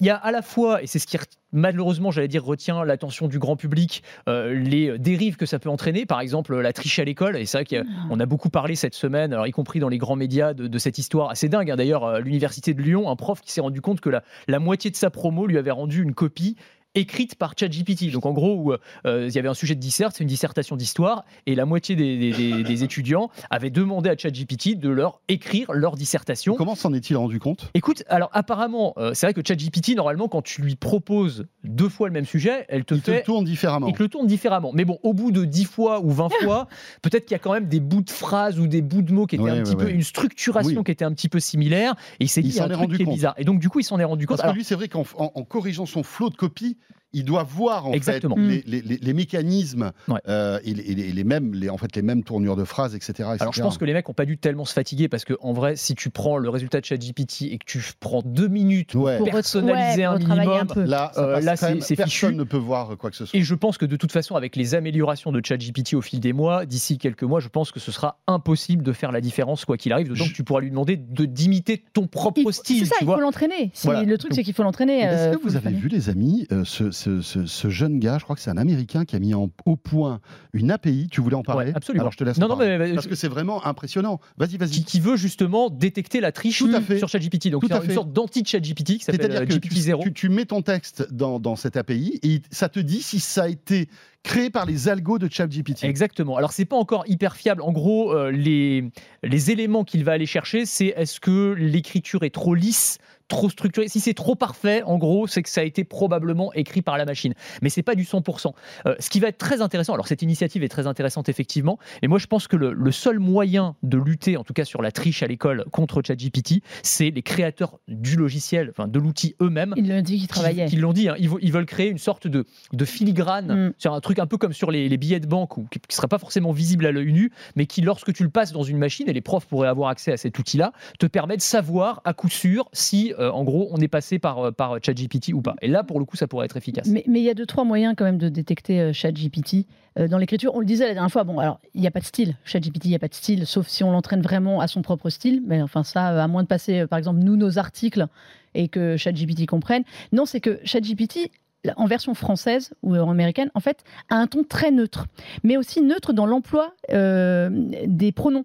il 0.00 0.06
y 0.06 0.10
a 0.10 0.16
à 0.16 0.30
la 0.32 0.42
fois, 0.42 0.82
et 0.82 0.86
c'est 0.86 0.98
ce 0.98 1.06
qui 1.06 1.16
malheureusement, 1.52 2.10
j'allais 2.10 2.28
dire, 2.28 2.44
retient 2.44 2.84
l'attention 2.84 3.26
du 3.26 3.38
grand 3.38 3.56
public, 3.56 4.02
euh, 4.28 4.52
les 4.52 4.98
dérives 4.98 5.36
que 5.36 5.46
ça 5.46 5.58
peut 5.58 5.70
entraîner, 5.70 6.06
par 6.06 6.20
exemple 6.20 6.58
la 6.60 6.72
triche 6.72 6.98
à 6.98 7.04
l'école. 7.04 7.36
Et 7.36 7.46
c'est 7.46 7.62
vrai 7.64 7.82
qu'on 7.82 8.20
a 8.20 8.26
beaucoup 8.26 8.50
parlé 8.50 8.76
cette 8.76 8.94
semaine, 8.94 9.32
alors, 9.32 9.46
y 9.46 9.50
compris 9.50 9.80
dans 9.80 9.88
les 9.88 9.98
grands 9.98 10.16
médias, 10.16 10.52
de, 10.54 10.66
de 10.68 10.78
cette 10.78 10.98
histoire 10.98 11.30
assez 11.30 11.48
dingue. 11.48 11.70
hein. 11.70 11.76
D'ailleurs, 11.76 12.04
à 12.04 12.20
l'université 12.20 12.74
de 12.74 12.82
Lyon, 12.82 13.10
un 13.10 13.16
prof 13.16 13.40
qui 13.40 13.50
s'est 13.50 13.60
rendu 13.60 13.80
compte 13.80 14.00
que 14.00 14.10
la, 14.10 14.22
la 14.46 14.58
moitié 14.58 14.90
de 14.90 14.96
sa 14.96 15.10
promo 15.10 15.46
lui 15.46 15.58
avait 15.58 15.70
rendu 15.70 16.02
une 16.02 16.14
copie 16.14 16.56
écrite 16.98 17.34
par 17.36 17.54
ChatGPT. 17.58 18.10
Donc 18.12 18.26
en 18.26 18.32
gros, 18.32 18.54
où, 18.56 18.72
euh, 19.06 19.26
il 19.28 19.34
y 19.34 19.38
avait 19.38 19.48
un 19.48 19.54
sujet 19.54 19.74
de 19.74 19.80
dissert, 19.80 20.10
c'est 20.12 20.22
une 20.22 20.28
dissertation 20.28 20.76
d'histoire, 20.76 21.24
et 21.46 21.54
la 21.54 21.64
moitié 21.64 21.96
des, 21.96 22.16
des- 22.18 22.32
des- 22.32 22.62
des 22.64 22.84
étudiants 22.84 23.30
avaient 23.50 23.70
demandé 23.70 24.10
à 24.10 24.16
ChatGPT 24.16 24.78
de 24.78 24.88
leur 24.88 25.20
écrire 25.28 25.72
leur 25.72 25.96
dissertation. 25.96 26.54
Comment 26.56 26.74
s'en 26.74 26.92
est-il 26.92 27.16
rendu 27.16 27.38
compte? 27.40 27.70
Écoute, 27.74 28.02
alors 28.08 28.30
apparemment, 28.32 28.94
euh, 28.98 29.12
c'est 29.14 29.26
vrai 29.26 29.34
que 29.34 29.40
ChatGPT, 29.46 29.96
normalement, 29.96 30.28
quand 30.28 30.42
tu 30.42 30.62
lui 30.62 30.76
proposes 30.76 31.46
deux 31.64 31.88
fois 31.88 32.08
le 32.08 32.12
même 32.12 32.24
sujet, 32.26 32.66
elle 32.68 32.84
te 32.84 32.94
Il 32.94 33.00
te 33.02 33.10
fait 33.10 33.18
le 33.18 33.22
tourne 33.24 33.44
différemment. 33.44 33.86
il 33.88 33.94
te 33.94 34.02
le 34.02 34.08
tourne 34.08 34.26
différemment. 34.26 34.70
Mais 34.74 34.84
bon, 34.84 34.98
au 35.02 35.12
bout 35.12 35.30
de 35.30 35.44
10 35.44 35.64
fois 35.64 36.00
ou 36.00 36.10
20 36.10 36.28
fois, 36.42 36.68
peut-être 37.02 37.26
qu'il 37.26 37.32
y 37.34 37.36
a 37.36 37.38
quand 37.40 37.52
même 37.52 37.68
des 37.68 37.80
bouts 37.80 38.02
de 38.02 38.10
phrases 38.10 38.58
ou 38.58 38.66
des 38.66 38.82
bouts 38.82 39.02
de 39.02 39.12
mots 39.12 39.26
qui 39.26 39.36
étaient 39.36 39.44
Ouais, 39.44 39.50
un 39.50 39.56
ouais, 39.58 39.62
petit 39.62 39.76
peu, 39.76 39.90
une 39.90 40.02
structuration 40.02 40.78
Oui. 40.78 40.84
qui 40.84 40.90
était 40.90 41.04
un 41.04 41.12
petit 41.12 41.28
peu 41.28 41.40
similaire. 41.40 41.94
Et 42.20 42.24
il 42.24 42.28
s'est 42.28 42.42
dit, 42.42 42.48
il 42.48 42.54
y 42.56 42.60
a 42.60 42.64
un 42.64 42.70
est 42.70 42.72
truc 42.72 42.94
qui 42.96 43.02
est 43.02 43.06
bizarre. 43.06 43.34
Et 43.38 43.44
donc, 43.44 43.60
du 43.60 43.68
coup, 43.68 43.80
il 43.80 43.84
s'en 43.84 43.98
est 43.98 44.04
rendu 44.04 44.26
compte. 44.26 44.36
Parce 44.38 44.44
Alors, 44.44 44.54
que 44.54 44.58
lui, 44.58 44.64
c'est 44.64 44.74
vrai 44.74 44.88
qu'en 44.88 45.04
en- 45.16 45.32
en 45.34 45.44
corrigeant 45.44 45.86
son 45.86 46.02
flot 46.02 46.30
de 46.30 46.36
copies, 46.36 46.76
il 47.12 47.24
doit 47.24 47.42
voir 47.42 47.86
en 47.86 47.92
Exactement. 47.92 48.36
fait 48.36 48.42
les, 48.42 48.62
les- 48.66 48.82
les- 48.82 48.96
les 48.98 49.12
mécanismes 49.14 49.92
Ouais. 50.08 50.20
euh, 50.28 50.58
et, 50.64 50.74
les, 50.74 50.82
et 50.82 50.94
les- 50.94 51.12
les 51.12 51.24
mêmes, 51.24 51.54
les, 51.54 51.70
en 51.70 51.76
fait, 51.78 51.94
les 51.96 52.02
mêmes 52.02 52.22
tournures 52.22 52.56
de 52.56 52.64
phrases, 52.64 52.94
etc. 52.94 53.10
etc. 53.12 53.36
Alors 53.40 53.52
je 53.54 53.62
pense 53.62 53.78
que 53.78 53.84
les 53.84 53.92
mecs 53.94 54.06
n'ont 54.08 54.14
pas 54.14 54.24
dû 54.26 54.36
tellement 54.38 54.64
se 54.64 54.72
fatiguer 54.72 55.08
parce 55.08 55.24
que 55.24 55.34
en 55.40 55.52
vrai, 55.52 55.76
si 55.76 55.94
tu 55.94 56.10
prends 56.10 56.36
le 56.36 56.48
résultat 56.50 56.80
de 56.80 56.84
ChatGPT 56.84 57.42
et 57.50 57.58
que 57.58 57.64
tu 57.66 57.80
prends 58.00 58.22
deux 58.24 58.48
minutes 58.48 58.94
Ouais. 58.94 59.16
pour 59.16 59.26
Pour 59.26 59.34
personnaliser 59.34 60.00
ouais, 60.02 60.04
un 60.04 60.18
pour 60.18 60.28
minimum, 60.28 60.58
un 60.60 60.66
peu. 60.66 60.82
là, 60.84 61.12
euh, 61.16 61.40
là, 61.40 61.56
c'est- 61.56 61.80
c'est 61.80 61.96
personne 61.96 62.30
fichu. 62.30 62.34
ne 62.34 62.44
peut 62.44 62.56
voir 62.58 62.96
quoi 62.98 63.10
que 63.10 63.16
ce 63.16 63.24
soit. 63.26 63.38
Et 63.38 63.42
je 63.42 63.54
pense 63.54 63.78
que 63.78 63.86
de 63.86 63.96
toute 63.96 64.12
façon, 64.12 64.34
avec 64.36 64.56
les 64.56 64.74
améliorations 64.74 65.32
de 65.32 65.40
ChatGPT 65.44 65.94
au 65.94 66.02
fil 66.02 66.20
des 66.20 66.32
mois, 66.32 66.66
d'ici 66.66 66.98
quelques 66.98 67.22
mois, 67.24 67.40
je 67.40 67.48
pense 67.48 67.72
que 67.72 67.80
ce 67.80 67.90
sera 67.92 68.18
impossible 68.26 68.82
de 68.82 68.92
faire 68.92 69.12
la 69.12 69.20
différence 69.20 69.64
quoi 69.64 69.76
qu'il 69.76 69.92
arrive. 69.92 70.08
D'autant 70.08 70.24
Je- 70.24 70.30
que 70.30 70.36
tu 70.36 70.44
pourras 70.44 70.60
lui 70.60 70.70
demander 70.70 70.96
de 70.96 71.24
d'imiter 71.24 71.82
ton 71.92 72.06
propre 72.06 72.40
Il 72.44 72.52
style. 72.52 72.78
C'est 72.80 72.84
ça, 72.86 72.94
tu 72.98 73.04
il 73.04 73.06
vois. 73.06 73.16
faut 73.16 73.22
l'entraîner. 73.22 73.72
Voilà. 73.84 74.02
Le 74.02 74.18
truc, 74.18 74.32
c'est 74.34 74.42
qu'il 74.44 74.54
faut 74.54 74.62
l'entraîner. 74.62 75.00
Est-ce 75.00 75.28
euh, 75.28 75.34
que 75.36 75.42
vous 75.42 75.56
avez 75.56 75.70
vu, 75.70 75.88
les 75.88 76.08
amis, 76.08 76.46
euh, 76.52 76.64
ce, 76.64 76.90
ce- 76.98 77.20
ce- 77.22 77.46
ce 77.46 77.68
jeune 77.70 77.98
gars, 77.98 78.18
je 78.18 78.24
crois 78.24 78.36
que 78.36 78.42
c'est 78.42 78.50
un 78.50 78.56
Américain 78.56 79.04
qui 79.04 79.16
a 79.16 79.18
mis 79.18 79.34
en- 79.34 79.50
au 79.64 79.76
point 79.76 80.20
une 80.52 80.70
API. 80.70 81.08
Tu 81.10 81.20
voulais 81.20 81.36
en 81.36 81.42
parler? 81.42 81.66
Ouais, 81.70 81.76
absolument. 81.76 82.02
Alors 82.02 82.12
je 82.12 82.18
te 82.18 82.24
laisse. 82.24 82.38
Non, 82.38 82.46
en 82.46 82.50
non, 82.50 82.56
mais- 82.56 82.78
mais- 82.78 82.94
parce 82.94 83.06
que 83.06 83.14
c'est 83.14 83.28
vraiment 83.28 83.64
impressionnant. 83.66 84.20
Vas-y, 84.36 84.56
vas-y. 84.56 84.70
qui, 84.70 84.84
qui 84.84 85.00
veut 85.00 85.16
justement 85.16 85.70
détecter 85.70 86.20
la 86.20 86.32
triche 86.32 86.58
Tout 86.58 86.70
à 86.74 86.80
fait. 86.80 86.98
sur 86.98 87.08
ChatGPT. 87.08 87.50
Donc 87.50 87.62
Tout 87.62 87.68
c'est 87.68 87.74
à 87.74 87.78
une 87.78 87.84
fait. 87.88 87.94
sorte 87.94 88.12
d'anti-ChatGPT 88.12 88.98
qui 88.98 89.04
s'appelle 89.04 89.20
C'est-à-dire 89.20 89.40
euh, 89.42 89.46
que 89.46 89.52
tu, 89.54 89.68
GPT-0. 89.68 90.02
tu- 90.02 90.12
tu 90.12 90.28
mets 90.28 90.44
ton 90.44 90.62
texte 90.62 91.06
dans, 91.12 91.38
dans 91.40 91.56
cette 91.56 91.76
API 91.76 92.18
et 92.22 92.42
ça 92.50 92.68
te 92.68 92.80
dit 92.80 93.02
si 93.02 93.20
ça 93.20 93.44
a 93.44 93.48
été 93.48 93.88
créés 94.24 94.50
par 94.50 94.66
les 94.66 94.88
algos 94.88 95.18
de 95.18 95.28
ChatGPT. 95.30 95.84
Exactement. 95.84 96.36
Alors 96.36 96.52
c'est 96.52 96.64
pas 96.64 96.76
encore 96.76 97.04
hyper 97.06 97.36
fiable. 97.36 97.62
En 97.62 97.72
gros, 97.72 98.12
euh, 98.12 98.30
les, 98.30 98.84
les 99.22 99.50
éléments 99.50 99.84
qu'il 99.84 100.04
va 100.04 100.12
aller 100.12 100.26
chercher, 100.26 100.66
c'est 100.66 100.86
est-ce 100.96 101.20
que 101.20 101.54
l'écriture 101.56 102.24
est 102.24 102.34
trop 102.34 102.54
lisse, 102.54 102.98
trop 103.28 103.50
structuré. 103.50 103.88
Si 103.88 104.00
c'est 104.00 104.14
trop 104.14 104.34
parfait, 104.34 104.82
en 104.82 104.98
gros, 104.98 105.26
c'est 105.26 105.42
que 105.42 105.48
ça 105.48 105.60
a 105.60 105.64
été 105.64 105.84
probablement 105.84 106.52
écrit 106.54 106.82
par 106.82 106.98
la 106.98 107.04
machine. 107.04 107.34
Mais 107.62 107.68
c'est 107.68 107.82
pas 107.82 107.94
du 107.94 108.04
100%. 108.04 108.52
Euh, 108.86 108.94
ce 108.98 109.10
qui 109.10 109.20
va 109.20 109.28
être 109.28 109.38
très 109.38 109.60
intéressant, 109.60 109.94
alors 109.94 110.08
cette 110.08 110.22
initiative 110.22 110.62
est 110.62 110.68
très 110.68 110.86
intéressante 110.86 111.28
effectivement, 111.28 111.78
et 112.02 112.08
moi 112.08 112.18
je 112.18 112.26
pense 112.26 112.48
que 112.48 112.56
le, 112.56 112.90
seul 112.90 113.18
moyen 113.18 113.76
de 113.82 113.98
lutter, 113.98 114.36
en 114.36 114.44
tout 114.44 114.54
cas 114.54 114.64
sur 114.64 114.82
la 114.82 114.90
triche 114.90 115.22
à 115.22 115.26
l'école 115.26 115.64
contre 115.70 116.02
ChatGPT, 116.04 116.62
c'est 116.82 117.10
les 117.10 117.22
créateurs 117.22 117.78
du 117.86 118.16
logiciel, 118.16 118.70
enfin 118.70 118.88
de 118.88 118.98
l'outil 118.98 119.36
eux-mêmes. 119.40 119.74
Ils 119.76 119.88
l'ont 119.88 120.00
dit 120.00 120.18
qu'ils 120.18 120.28
travaillaient. 120.28 120.68
Ils 120.72 120.80
l'ont 120.80 120.92
dit, 120.92 121.08
hein. 121.08 121.16
ils, 121.18 121.52
veulent 121.52 121.66
créer 121.66 121.88
une 121.88 121.98
sorte 121.98 122.26
de, 122.26 122.46
de 122.72 122.84
filigrane, 122.84 123.68
mm. 123.68 123.72
sur 123.78 123.92
un 123.92 124.00
truc 124.00 124.18
un 124.18 124.26
peu 124.26 124.38
comme 124.38 124.52
sur 124.52 124.70
les, 124.70 124.96
billets 124.96 125.20
de 125.20 125.26
banque, 125.26 125.56
ou, 125.58 125.66
qui 125.70 125.78
ne 125.78 125.94
sera 125.94 126.08
pas 126.08 126.18
forcément 126.18 126.52
visible 126.52 126.86
à 126.86 126.92
l'œil 126.92 127.12
nu, 127.12 127.30
mais 127.56 127.66
qui 127.66 127.82
lorsque 127.82 128.12
tu 128.12 128.22
le 128.22 128.30
passes 128.30 128.52
dans 128.52 128.62
une 128.62 128.78
machine, 128.78 129.08
et 129.08 129.12
les 129.12 129.20
profs 129.20 129.46
pourraient 129.46 129.68
avoir 129.68 129.90
accès 129.90 130.12
à 130.12 130.16
cet 130.16 130.38
outil-là, 130.38 130.72
te 130.98 131.06
permet 131.06 131.36
de 131.36 131.42
savoir 131.42 132.00
à 132.04 132.14
coup 132.14 132.28
sûr 132.28 132.68
si 132.72 133.12
euh, 133.18 133.30
en 133.30 133.44
gros, 133.44 133.68
on 133.72 133.78
est 133.78 133.88
passé 133.88 134.18
par, 134.18 134.38
euh, 134.38 134.50
par 134.50 134.78
ChatGPT 134.82 135.32
ou 135.32 135.42
pas. 135.42 135.56
Et 135.60 135.68
là, 135.68 135.82
pour 135.82 135.98
le 135.98 136.04
coup, 136.04 136.16
ça 136.16 136.26
pourrait 136.26 136.46
être 136.46 136.56
efficace. 136.56 136.86
Mais, 136.88 137.04
il 137.06 137.18
y 137.18 137.30
a 137.30 137.34
deux, 137.34 137.46
trois 137.46 137.64
moyens 137.64 137.94
quand 137.96 138.04
même 138.04 138.18
de 138.18 138.28
détecter 138.28 138.80
euh, 138.80 138.92
ChatGPT. 138.92 139.66
dans 140.08 140.18
l'écriture, 140.18 140.54
on 140.54 140.60
le 140.60 140.66
disait 140.66 140.86
la 140.86 140.94
dernière 140.94 141.10
fois, 141.10 141.24
bon, 141.24 141.38
alors, 141.38 141.58
il 141.74 141.80
n'y 141.80 141.86
a 141.86 141.90
pas 141.90 142.00
de 142.00 142.04
style. 142.04 142.36
ChatGPT, 142.44 142.84
il 142.86 142.90
n'y 142.90 142.94
a 142.94 143.00
pas 143.00 143.08
de 143.08 143.14
style, 143.14 143.46
sauf 143.46 143.66
si 143.66 143.82
on 143.82 143.90
l'entraîne 143.90 144.22
vraiment 144.22 144.60
à 144.60 144.68
son 144.68 144.82
propre 144.82 145.10
style. 145.10 145.42
Mais 145.46 145.60
enfin, 145.60 145.82
ça, 145.82 146.22
à 146.22 146.28
moins 146.28 146.42
de 146.42 146.48
passer, 146.48 146.86
par 146.86 146.98
exemple, 146.98 147.20
nous, 147.20 147.36
nos 147.36 147.58
articles 147.58 148.06
et 148.54 148.68
que 148.68 148.96
ChatGPT 148.96 149.46
comprenne. 149.46 149.82
Non, 150.12 150.24
c'est 150.24 150.40
que 150.40 150.60
ChatGPT, 150.64 151.30
en 151.76 151.86
version 151.86 152.14
française 152.14 152.72
ou 152.82 152.94
américaine, 152.94 153.50
en 153.54 153.60
fait, 153.60 153.82
a 154.08 154.16
un 154.16 154.28
ton 154.28 154.44
très 154.44 154.70
neutre, 154.70 155.06
mais 155.42 155.56
aussi 155.56 155.82
neutre 155.82 156.12
dans 156.12 156.26
l'emploi 156.26 156.74
des 156.88 158.12
pronoms. 158.12 158.44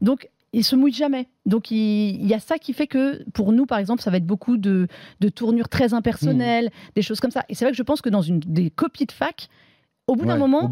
Donc, 0.00 0.30
il 0.52 0.64
se 0.64 0.76
mouille 0.76 0.92
jamais. 0.92 1.28
Donc 1.46 1.70
il, 1.70 2.26
y 2.26 2.34
a 2.34 2.40
ça 2.40 2.58
qui 2.58 2.72
fait 2.72 2.86
que 2.86 3.22
pour 3.30 3.52
nous, 3.52 3.66
par 3.66 3.78
exemple, 3.78 4.02
ça 4.02 4.10
va 4.10 4.16
être 4.16 4.26
beaucoup 4.26 4.56
de, 4.56 4.88
tournures 5.34 5.68
très 5.68 5.94
impersonnelles, 5.94 6.66
mmh. 6.66 6.92
des 6.94 7.02
choses 7.02 7.20
comme 7.20 7.30
ça. 7.30 7.44
Et 7.48 7.54
c'est 7.54 7.64
vrai 7.64 7.72
que 7.72 7.76
je 7.76 7.82
pense 7.82 8.00
que 8.00 8.08
dans 8.08 8.22
une, 8.22 8.40
des 8.40 8.70
copies 8.70 9.06
de 9.06 9.12
fac, 9.12 9.48
au 10.08 10.16
bout 10.16 10.24
d'un 10.24 10.36
moment, 10.38 10.68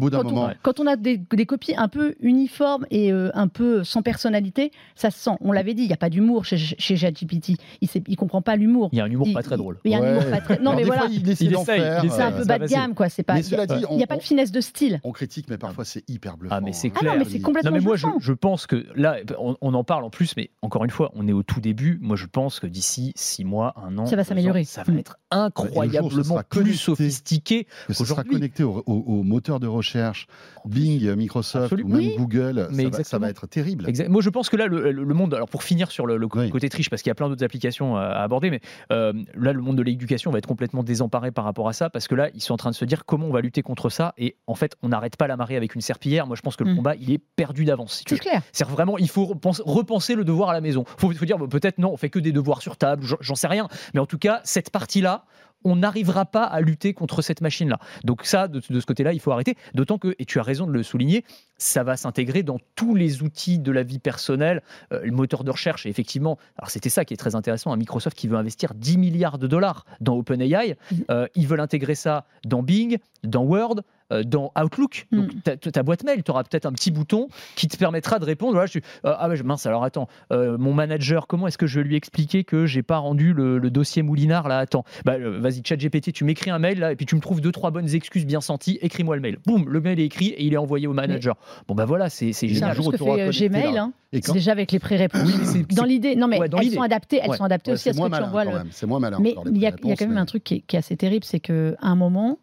quand, 0.63 0.79
On, 0.79 0.87
a 0.87 0.95
des, 0.95 1.45
copies 1.45 1.75
un 1.77 1.87
peu 1.87 2.15
uniformes 2.19 2.85
et 2.89 3.11
euh, 3.11 3.29
un 3.35 3.47
peu 3.47 3.83
sans 3.83 4.01
personnalité, 4.01 4.71
ça 4.95 5.11
se 5.11 5.19
sent. 5.19 5.37
On 5.41 5.51
l'avait 5.51 5.75
dit, 5.75 5.83
il 5.83 5.87
n'y 5.87 5.93
a 5.93 5.97
pas 5.97 6.09
d'humour 6.09 6.43
chez, 6.43 6.57
chez 6.57 6.97
ChatGPT. 6.97 7.53
Il 7.81 7.87
ne 8.09 8.15
comprend 8.15 8.41
pas 8.41 8.55
l'humour. 8.55 8.89
Il 8.91 8.97
y 8.97 9.01
a 9.01 9.05
un 9.05 9.11
humour 9.11 9.27
pas 9.33 9.43
très 9.43 9.55
drôle. 9.55 9.77
Il 9.85 9.91
y 9.91 9.95
a 9.95 9.99
un 9.99 10.11
humour 10.11 10.29
pas 10.29 10.41
très. 10.41 10.59
Non, 10.59 10.75
mais 10.75 10.83
voilà. 10.83 11.07
C'est 11.35 12.21
un 12.21 12.31
peu 12.31 12.45
bas 12.45 12.59
de 12.59 12.67
gamme, 12.67 12.95
quoi. 12.95 13.09
C'est 13.09 13.23
pas. 13.23 13.39
Il 13.39 13.95
n'y 13.95 14.03
a, 14.03 14.07
pas 14.07 14.17
de 14.17 14.23
finesse 14.23 14.51
de 14.51 14.61
style. 14.61 14.99
On 15.03 15.11
critique, 15.11 15.45
mais 15.49 15.57
parfois 15.57 15.85
c'est 15.85 16.03
hyper 16.09 16.37
bluffant. 16.37 16.55
Ah, 16.55 16.61
mais 16.61 16.73
c'est 16.73 16.89
clair. 16.89 17.11
Ah 17.13 17.17
non, 17.17 17.23
mais 17.23 17.29
c'est 17.29 17.39
complètement. 17.39 17.71
Non, 17.71 17.77
mais 17.77 17.83
moi, 17.83 17.95
je, 17.95 18.33
pense 18.33 18.65
que 18.65 18.87
là, 18.95 19.17
on, 19.39 19.73
en 19.73 19.83
parle 19.83 20.03
en 20.03 20.09
plus, 20.09 20.35
mais 20.35 20.49
encore 20.61 20.83
une 20.83 20.89
fois, 20.89 21.11
on 21.15 21.27
est 21.27 21.33
au 21.33 21.43
tout 21.43 21.61
début. 21.61 21.99
Moi, 22.01 22.15
je 22.15 22.25
pense 22.25 22.59
que 22.59 22.67
d'ici 22.67 23.13
six 23.15 23.45
mois, 23.45 23.75
un 23.77 23.97
an, 23.99 24.05
ça 24.07 24.15
va 24.15 24.23
s'améliorer. 24.23 24.63
Ça 24.63 24.83
va 24.83 24.93
être 24.93 25.17
incroyablement 25.29 26.41
plus 26.49 26.75
sophistiqué. 26.75 27.67
Ça 27.89 28.05
sera 28.05 28.23
connecté 28.23 28.63
au 28.63 29.23
moteur 29.27 29.59
de 29.59 29.67
recherche 29.67 30.27
Bing, 30.65 31.13
Microsoft 31.15 31.73
ou 31.73 31.87
même 31.87 32.15
Google, 32.17 32.67
Mais 32.71 32.91
ça, 33.03 33.17
va, 33.17 33.29
être 33.29 33.47
terrible. 33.47 33.85
Moi, 34.09 34.21
je 34.21 34.29
pense 34.29 34.49
que 34.49 34.57
là, 34.57 34.67
le, 34.67 35.13
monde, 35.13 35.33
alors 35.33 35.49
pour 35.49 35.63
finir 35.63 35.91
sur 35.91 36.05
le, 36.05 36.27
côté 36.27 36.69
triche, 36.69 36.89
parce 36.89 37.01
qu'il 37.01 37.09
y 37.09 37.11
a 37.11 37.15
plein 37.15 37.29
d'autres 37.29 37.43
applications 37.43 37.95
à, 37.95 38.05
aborder, 38.07 38.49
mais 38.49 38.61
euh, 38.91 39.13
là, 39.35 39.53
le 39.53 39.61
monde 39.61 39.77
de 39.77 39.83
l'éducation 39.83 40.31
va 40.31 40.39
être 40.39 40.47
complètement 40.47 40.83
désemparé 40.83 41.31
par 41.31 41.45
rapport 41.45 41.67
à 41.67 41.73
ça, 41.73 41.89
parce 41.89 42.07
que 42.07 42.15
là, 42.15 42.29
ils 42.33 42.41
sont 42.41 42.53
en 42.53 42.57
train 42.57 42.71
de 42.71 42.75
se 42.75 42.85
dire 42.85 43.05
comment 43.05 43.27
on 43.27 43.31
va 43.31 43.41
lutter 43.41 43.61
contre 43.61 43.89
ça, 43.89 44.13
et 44.17 44.35
en 44.47 44.55
fait, 44.55 44.75
on 44.81 44.89
n'arrête 44.89 45.17
pas 45.17 45.27
la 45.27 45.37
marée 45.37 45.55
avec 45.55 45.75
une 45.75 45.81
serpillière. 45.81 46.27
Moi, 46.27 46.35
je 46.35 46.41
pense 46.41 46.55
que 46.55 46.63
le 46.63 46.73
mm. 46.73 46.75
combat, 46.75 46.95
il 46.95 47.11
est 47.11 47.21
perdu 47.35 47.65
d'avance. 47.65 48.03
c'est 48.07 48.19
clair. 48.19 48.41
C'est 48.51 48.67
vraiment, 48.67 48.97
il 48.97 49.09
faut 49.09 49.25
repenser 49.25 50.15
le 50.15 50.23
devoir 50.23 50.49
à 50.49 50.53
la 50.53 50.61
maison. 50.61 50.85
Il 51.03 51.15
faut, 51.15 51.25
dire, 51.25 51.37
peut-être 51.49 51.77
non, 51.77 51.91
on 51.91 51.97
fait 51.97 52.09
que 52.09 52.19
des 52.19 52.31
devoirs 52.31 52.61
sur 52.61 52.77
table, 52.77 53.03
j'en 53.19 53.35
sais 53.35 53.47
rien, 53.47 53.67
mais 53.93 53.99
en 53.99 54.05
tout 54.05 54.17
cas, 54.17 54.41
cette 54.43 54.69
partie-là, 54.69 55.25
on 55.63 55.75
n'arrivera 55.77 56.25
pas 56.25 56.43
à 56.43 56.61
lutter 56.61 56.93
contre 56.93 57.21
cette 57.21 57.41
machine-là. 57.41 57.79
Donc 58.03 58.25
ça, 58.25 58.47
de, 58.47 58.61
ce 58.61 58.85
côté-là, 58.85 59.13
il 59.13 59.19
faut 59.19 59.31
arrêter. 59.31 59.55
D'autant 59.73 59.97
que, 59.97 60.15
et 60.19 60.25
tu 60.25 60.39
as 60.39 60.43
raison 60.43 60.67
de 60.67 60.71
le 60.71 60.83
souligner, 60.83 61.25
ça 61.57 61.83
va 61.83 61.97
s'intégrer 61.97 62.43
dans 62.43 62.59
tous 62.75 62.95
les 62.95 63.23
outils 63.23 63.59
de 63.59 63.71
la 63.71 63.83
vie 63.83 63.99
personnelle, 63.99 64.61
euh, 64.91 65.01
le 65.03 65.11
moteur 65.11 65.43
de 65.43 65.51
recherche. 65.51 65.85
Et 65.85 65.89
effectivement, 65.89 66.37
alors 66.57 66.69
c'était 66.69 66.89
ça 66.89 67.05
qui 67.05 67.13
est 67.13 67.17
très 67.17 67.35
intéressant, 67.35 67.71
un 67.71 67.77
Microsoft 67.77 68.17
qui 68.17 68.27
veut 68.27 68.37
investir 68.37 68.73
10 68.73 68.97
milliards 68.97 69.37
de 69.37 69.47
dollars 69.47 69.85
dans 69.99 70.15
OpenAI. 70.15 70.77
Mmh. 70.91 70.95
Euh, 71.09 71.27
ils 71.35 71.47
veulent 71.47 71.59
intégrer 71.59 71.95
ça 71.95 72.25
dans 72.45 72.63
Bing, 72.63 72.97
dans 73.23 73.43
Word, 73.43 73.81
dans 74.25 74.51
Outlook. 74.61 75.07
Donc, 75.11 75.33
mm. 75.33 75.71
ta, 75.71 75.83
boîte 75.83 76.03
mail, 76.03 76.23
tu 76.23 76.31
auras 76.31 76.43
peut-être 76.43 76.65
un 76.65 76.71
petit 76.71 76.91
bouton 76.91 77.27
qui 77.55 77.67
te 77.67 77.77
permettra 77.77 78.19
de 78.19 78.25
répondre. 78.25 78.53
Voilà, 78.53 78.67
je 78.67 78.71
suis, 78.71 78.81
euh, 79.05 79.13
ah 79.17 79.27
mince, 79.43 79.65
alors 79.65 79.83
attends, 79.83 80.07
euh, 80.31 80.57
mon 80.57 80.73
manager, 80.73 81.27
comment 81.27 81.47
est-ce 81.47 81.57
que 81.57 81.67
je 81.67 81.79
vais 81.79 81.87
lui 81.87 81.95
expliquer 81.95 82.43
que 82.43 82.65
j'ai 82.65 82.83
pas 82.83 82.97
rendu 82.97 83.33
le, 83.33 83.59
dossier 83.69 84.01
Moulinard 84.01 84.47
là? 84.47 84.59
Attends, 84.59 84.83
bah, 85.05 85.17
vas-y, 85.17 85.61
chat 85.63 85.75
GPT, 85.75 86.11
tu 86.13 86.23
m'écris 86.23 86.51
un 86.51 86.59
mail 86.59 86.79
là, 86.79 86.91
et 86.91 86.95
puis 86.95 87.05
tu 87.05 87.15
me 87.15 87.21
trouves 87.21 87.41
deux, 87.41 87.51
trois 87.51 87.71
bonnes 87.71 87.93
excuses 87.93 88.25
bien 88.25 88.41
senties, 88.41 88.79
écris-moi 88.81 89.15
le 89.15 89.21
mail. 89.21 89.37
Boum, 89.45 89.69
le 89.69 89.81
mail 89.81 89.99
est 89.99 90.05
écrit 90.05 90.27
et 90.27 90.43
il 90.43 90.53
est 90.53 90.57
envoyé 90.57 90.87
au 90.87 90.93
manager. 90.93 91.35
Bon, 91.67 91.75
bah 91.75 91.85
voilà, 91.85 92.09
c'est. 92.09 92.33
C'est 92.33 92.47
ce 92.47 92.89
que 92.91 92.97
fait 92.97 93.49
Gmail, 93.49 93.77
hein. 93.77 93.93
c'est 94.11 94.33
déjà 94.33 94.51
avec 94.51 94.71
les 94.71 94.79
pré-réponses. 94.79 95.55
dans 95.75 95.83
l'idée, 95.83 96.15
non 96.15 96.27
mais 96.27 96.39
elles 96.39 96.71
sont 96.71 96.81
adaptées, 96.81 97.19
elles 97.21 97.33
sont 97.33 97.43
adaptées 97.43 97.73
aussi 97.73 97.89
à 97.89 97.93
ce 97.93 97.99
que 97.99 98.07
tu 98.07 98.23
envoies. 98.23 98.45
C'est 98.71 98.85
moins 98.85 98.99
malin. 98.99 99.17
Mais 99.19 99.35
il 99.45 99.57
y, 99.57 99.65
a 99.65 99.71
quand 99.71 100.01
même 100.01 100.17
un 100.17 100.25
truc 100.25 100.43
qui 100.43 100.63
est, 100.67 100.77
assez 100.77 100.95
terrible, 100.95 101.25
c'est 101.25 101.39
qu'à 101.39 101.75
un 101.81 101.95
moment, 101.95 102.39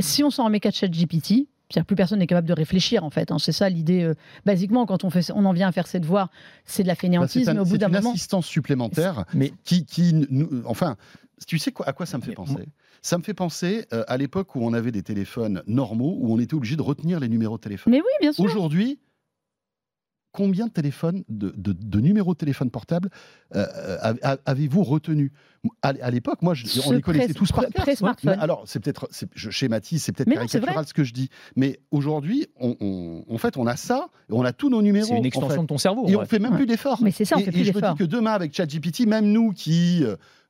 si 0.00 0.22
on 0.24 0.30
s'en 0.30 0.44
remet 0.44 0.60
qu'à 0.60 0.70
ChatGPT, 0.70 1.48
plus 1.86 1.96
personne 1.96 2.18
n'est 2.18 2.26
capable 2.26 2.48
de 2.48 2.52
réfléchir 2.52 3.04
en 3.04 3.10
fait. 3.10 3.30
Hein. 3.30 3.38
C'est 3.38 3.52
ça 3.52 3.68
l'idée. 3.68 4.02
Euh, 4.02 4.14
basiquement, 4.44 4.86
quand 4.86 5.04
on, 5.04 5.10
fait, 5.10 5.30
on 5.34 5.44
en 5.44 5.52
vient 5.52 5.68
à 5.68 5.72
faire 5.72 5.86
ses 5.86 6.00
devoirs, 6.00 6.30
c'est 6.64 6.82
de 6.82 6.88
la 6.88 6.94
fainéantise, 6.94 7.46
bah, 7.46 7.54
mais 7.54 7.60
au 7.60 7.64
bout 7.64 7.78
d'un 7.78 7.88
moment. 7.88 8.00
C'est 8.00 8.06
une 8.08 8.14
assistance 8.14 8.46
supplémentaire 8.46 9.24
mais... 9.34 9.52
qui, 9.64 9.84
qui 9.84 10.12
nous, 10.14 10.62
enfin, 10.64 10.96
tu 11.46 11.58
sais 11.58 11.72
quoi, 11.72 11.88
à 11.88 11.92
quoi 11.92 12.06
ça 12.06 12.18
me 12.18 12.22
fait 12.22 12.32
penser 12.32 12.66
Ça 13.02 13.18
me 13.18 13.22
fait 13.22 13.34
penser 13.34 13.86
euh, 13.92 14.04
à 14.08 14.16
l'époque 14.16 14.54
où 14.54 14.60
on 14.62 14.72
avait 14.72 14.92
des 14.92 15.02
téléphones 15.02 15.62
normaux, 15.66 16.16
où 16.20 16.32
on 16.32 16.38
était 16.38 16.54
obligé 16.54 16.76
de 16.76 16.82
retenir 16.82 17.20
les 17.20 17.28
numéros 17.28 17.56
de 17.56 17.62
téléphone. 17.62 17.92
Mais 17.92 18.00
oui, 18.00 18.12
bien 18.20 18.32
sûr. 18.32 18.44
Aujourd'hui, 18.44 18.98
combien 20.36 20.66
de 20.66 20.70
téléphones, 20.70 21.24
de, 21.30 22.00
numéros 22.00 22.34
de 22.34 22.38
téléphone 22.38 22.70
portable 22.70 23.08
euh, 23.54 24.14
avez-vous 24.44 24.84
retenu 24.84 25.32
à, 25.82 26.10
l'époque, 26.10 26.42
moi, 26.42 26.54
on 26.86 26.92
les 26.92 27.00
connaissait 27.00 27.34
tous 27.34 27.50
par 27.50 27.66
cœur. 27.66 28.40
Alors, 28.40 28.62
c'est 28.66 28.78
peut-être, 28.78 29.08
je 29.34 29.50
schématise, 29.50 30.02
c'est 30.02 30.12
peut-être 30.12 30.32
caricatural 30.32 30.86
ce 30.86 30.94
que 30.94 31.02
je 31.02 31.12
dis, 31.12 31.28
mais 31.56 31.80
aujourd'hui, 31.90 32.46
on, 32.60 33.24
en 33.28 33.38
fait, 33.38 33.56
on 33.56 33.66
a 33.66 33.76
ça, 33.76 34.08
on 34.30 34.44
a 34.44 34.52
tous 34.52 34.68
nos 34.68 34.82
numéros. 34.82 35.08
C'est 35.08 35.16
une 35.16 35.26
extension 35.26 35.62
de 35.62 35.66
ton 35.66 35.78
cerveau. 35.78 36.06
Et 36.06 36.14
on 36.14 36.24
fait 36.24 36.38
même 36.38 36.54
plus 36.54 36.66
d'efforts. 36.66 37.00
Mais 37.02 37.10
c'est 37.10 37.24
ça, 37.24 37.36
on 37.36 37.40
fait 37.40 37.50
plus 37.50 37.64
d'efforts. 37.64 37.78
Et 37.78 37.80
je 37.80 37.86
me 37.86 37.92
dis 37.94 37.98
que 37.98 38.04
demain, 38.04 38.32
avec 38.32 38.54
ChatGPT, 38.54 39.06
même 39.06 39.26
nous 39.32 39.52
qui 39.52 40.04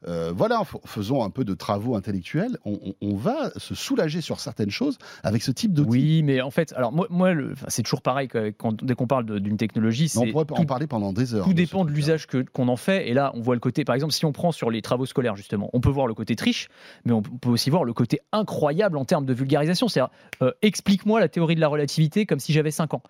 euh, 0.06 0.32
voilà, 0.34 0.62
faisons 0.84 1.22
un 1.24 1.30
peu 1.30 1.44
de 1.44 1.54
travaux 1.54 1.96
intellectuels. 1.96 2.58
On, 2.64 3.14
va 3.16 3.50
se 3.56 3.74
soulager 3.74 4.20
sur 4.20 4.40
certaines 4.40 4.70
choses 4.70 4.98
avec 5.22 5.42
ce 5.42 5.50
type 5.50 5.72
d'outils. 5.72 5.90
Oui, 5.90 6.22
mais 6.22 6.42
en 6.42 6.50
fait, 6.50 6.72
alors 6.74 6.92
moi, 6.92 7.06
moi 7.10 7.32
c'est 7.68 7.82
toujours 7.82 8.02
pareil 8.02 8.28
quand, 8.28 8.84
dès 8.84 8.94
qu'on 8.94 9.06
parle 9.06 9.40
d'une 9.40 9.56
technologie. 9.56 10.12
On 10.16 10.30
pourrait 10.30 10.44
en 10.50 10.64
parler 10.66 10.86
pendant 10.86 11.12
des 11.12 11.34
heures. 11.34 11.46
Tout 11.46 11.54
dépend 11.54 11.84
de 11.84 11.90
l'usage 11.90 12.26
qu'on 12.26 12.68
en 12.68 12.76
fait. 12.76 13.08
Et 13.08 13.14
là, 13.14 13.32
on 13.34 13.40
voit 13.40 13.54
le 13.54 13.60
côté, 13.60 13.84
par 13.84 13.94
exemple, 13.94 14.12
si 14.12 14.24
on 14.24 14.32
prend 14.32 14.52
sur 14.52 14.70
les 14.70 14.82
travaux 14.82 15.06
scolaires 15.06 15.36
justement, 15.36 15.70
on 15.72 15.80
peut 15.80 15.90
voir 15.90 16.06
le 16.06 16.14
côté 16.14 16.36
triche, 16.36 16.68
mais 17.04 17.12
on 17.12 17.22
peut 17.22 17.50
aussi 17.50 17.70
voir 17.70 17.84
le 17.84 17.92
côté 17.92 18.20
incroyable 18.32 18.98
en 18.98 19.04
termes 19.04 19.26
de 19.26 19.34
vulgarisation. 19.34 19.88
C'est-à-dire, 19.88 20.12
euh, 20.42 20.52
explique-moi 20.62 21.20
la 21.20 21.28
théorie 21.28 21.54
de 21.54 21.60
la 21.60 21.68
relativité 21.68 22.26
comme 22.26 22.38
si 22.38 22.52
j'avais 22.52 22.70
5 22.70 22.94
ans 22.94 23.02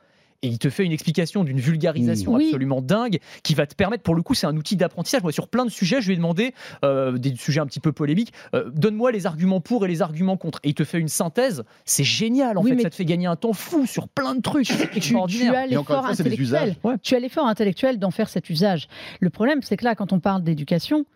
et 0.42 0.48
il 0.48 0.58
te 0.58 0.70
fait 0.70 0.84
une 0.84 0.92
explication 0.92 1.44
d'une 1.44 1.60
vulgarisation 1.60 2.36
absolument 2.36 2.82
dingue 2.82 3.18
qui 3.42 3.54
va 3.54 3.66
te 3.66 3.74
permettre, 3.74 4.02
pour 4.02 4.14
le 4.14 4.22
coup, 4.22 4.34
c'est 4.34 4.46
un 4.46 4.56
outil 4.56 4.76
d'apprentissage. 4.76 5.22
Moi, 5.22 5.32
sur 5.32 5.48
plein 5.48 5.64
de 5.64 5.70
sujets, 5.70 6.00
je 6.00 6.06
lui 6.06 6.14
ai 6.14 6.16
demandé, 6.16 6.54
euh, 6.84 7.18
des 7.18 7.34
sujets 7.36 7.60
un 7.60 7.66
petit 7.66 7.80
peu 7.80 7.92
polémiques, 7.92 8.32
euh, 8.54 8.70
donne-moi 8.74 9.12
les 9.12 9.26
arguments 9.26 9.60
pour 9.60 9.84
et 9.84 9.88
les 9.88 10.02
arguments 10.02 10.36
contre. 10.36 10.60
Et 10.64 10.70
il 10.70 10.74
te 10.74 10.84
fait 10.84 10.98
une 10.98 11.08
synthèse. 11.08 11.64
C'est 11.84 12.04
génial, 12.04 12.58
en 12.58 12.62
fait. 12.62 12.80
Ça 12.80 12.90
te 12.90 12.94
fait 12.94 13.04
gagner 13.04 13.26
un 13.26 13.36
temps 13.36 13.52
fou 13.52 13.86
sur 13.86 14.08
plein 14.08 14.34
de 14.34 14.40
trucs. 14.40 14.66
Tu, 14.66 15.00
tu, 15.00 15.16
as 15.48 15.66
l'effort 15.66 16.06
intellectuel. 16.06 16.76
Tu 17.02 17.14
as 17.14 17.18
l'effort 17.18 17.46
intellectuel 17.46 17.98
d'en 17.98 18.10
faire 18.10 18.28
cet 18.28 18.50
usage. 18.50 18.88
Le 19.20 19.30
problème, 19.30 19.60
c'est 19.62 19.76
que 19.76 19.84
là, 19.84 19.94
quand 19.94 20.12
on 20.12 20.20
parle 20.20 20.42
d'éducation, 20.42 21.06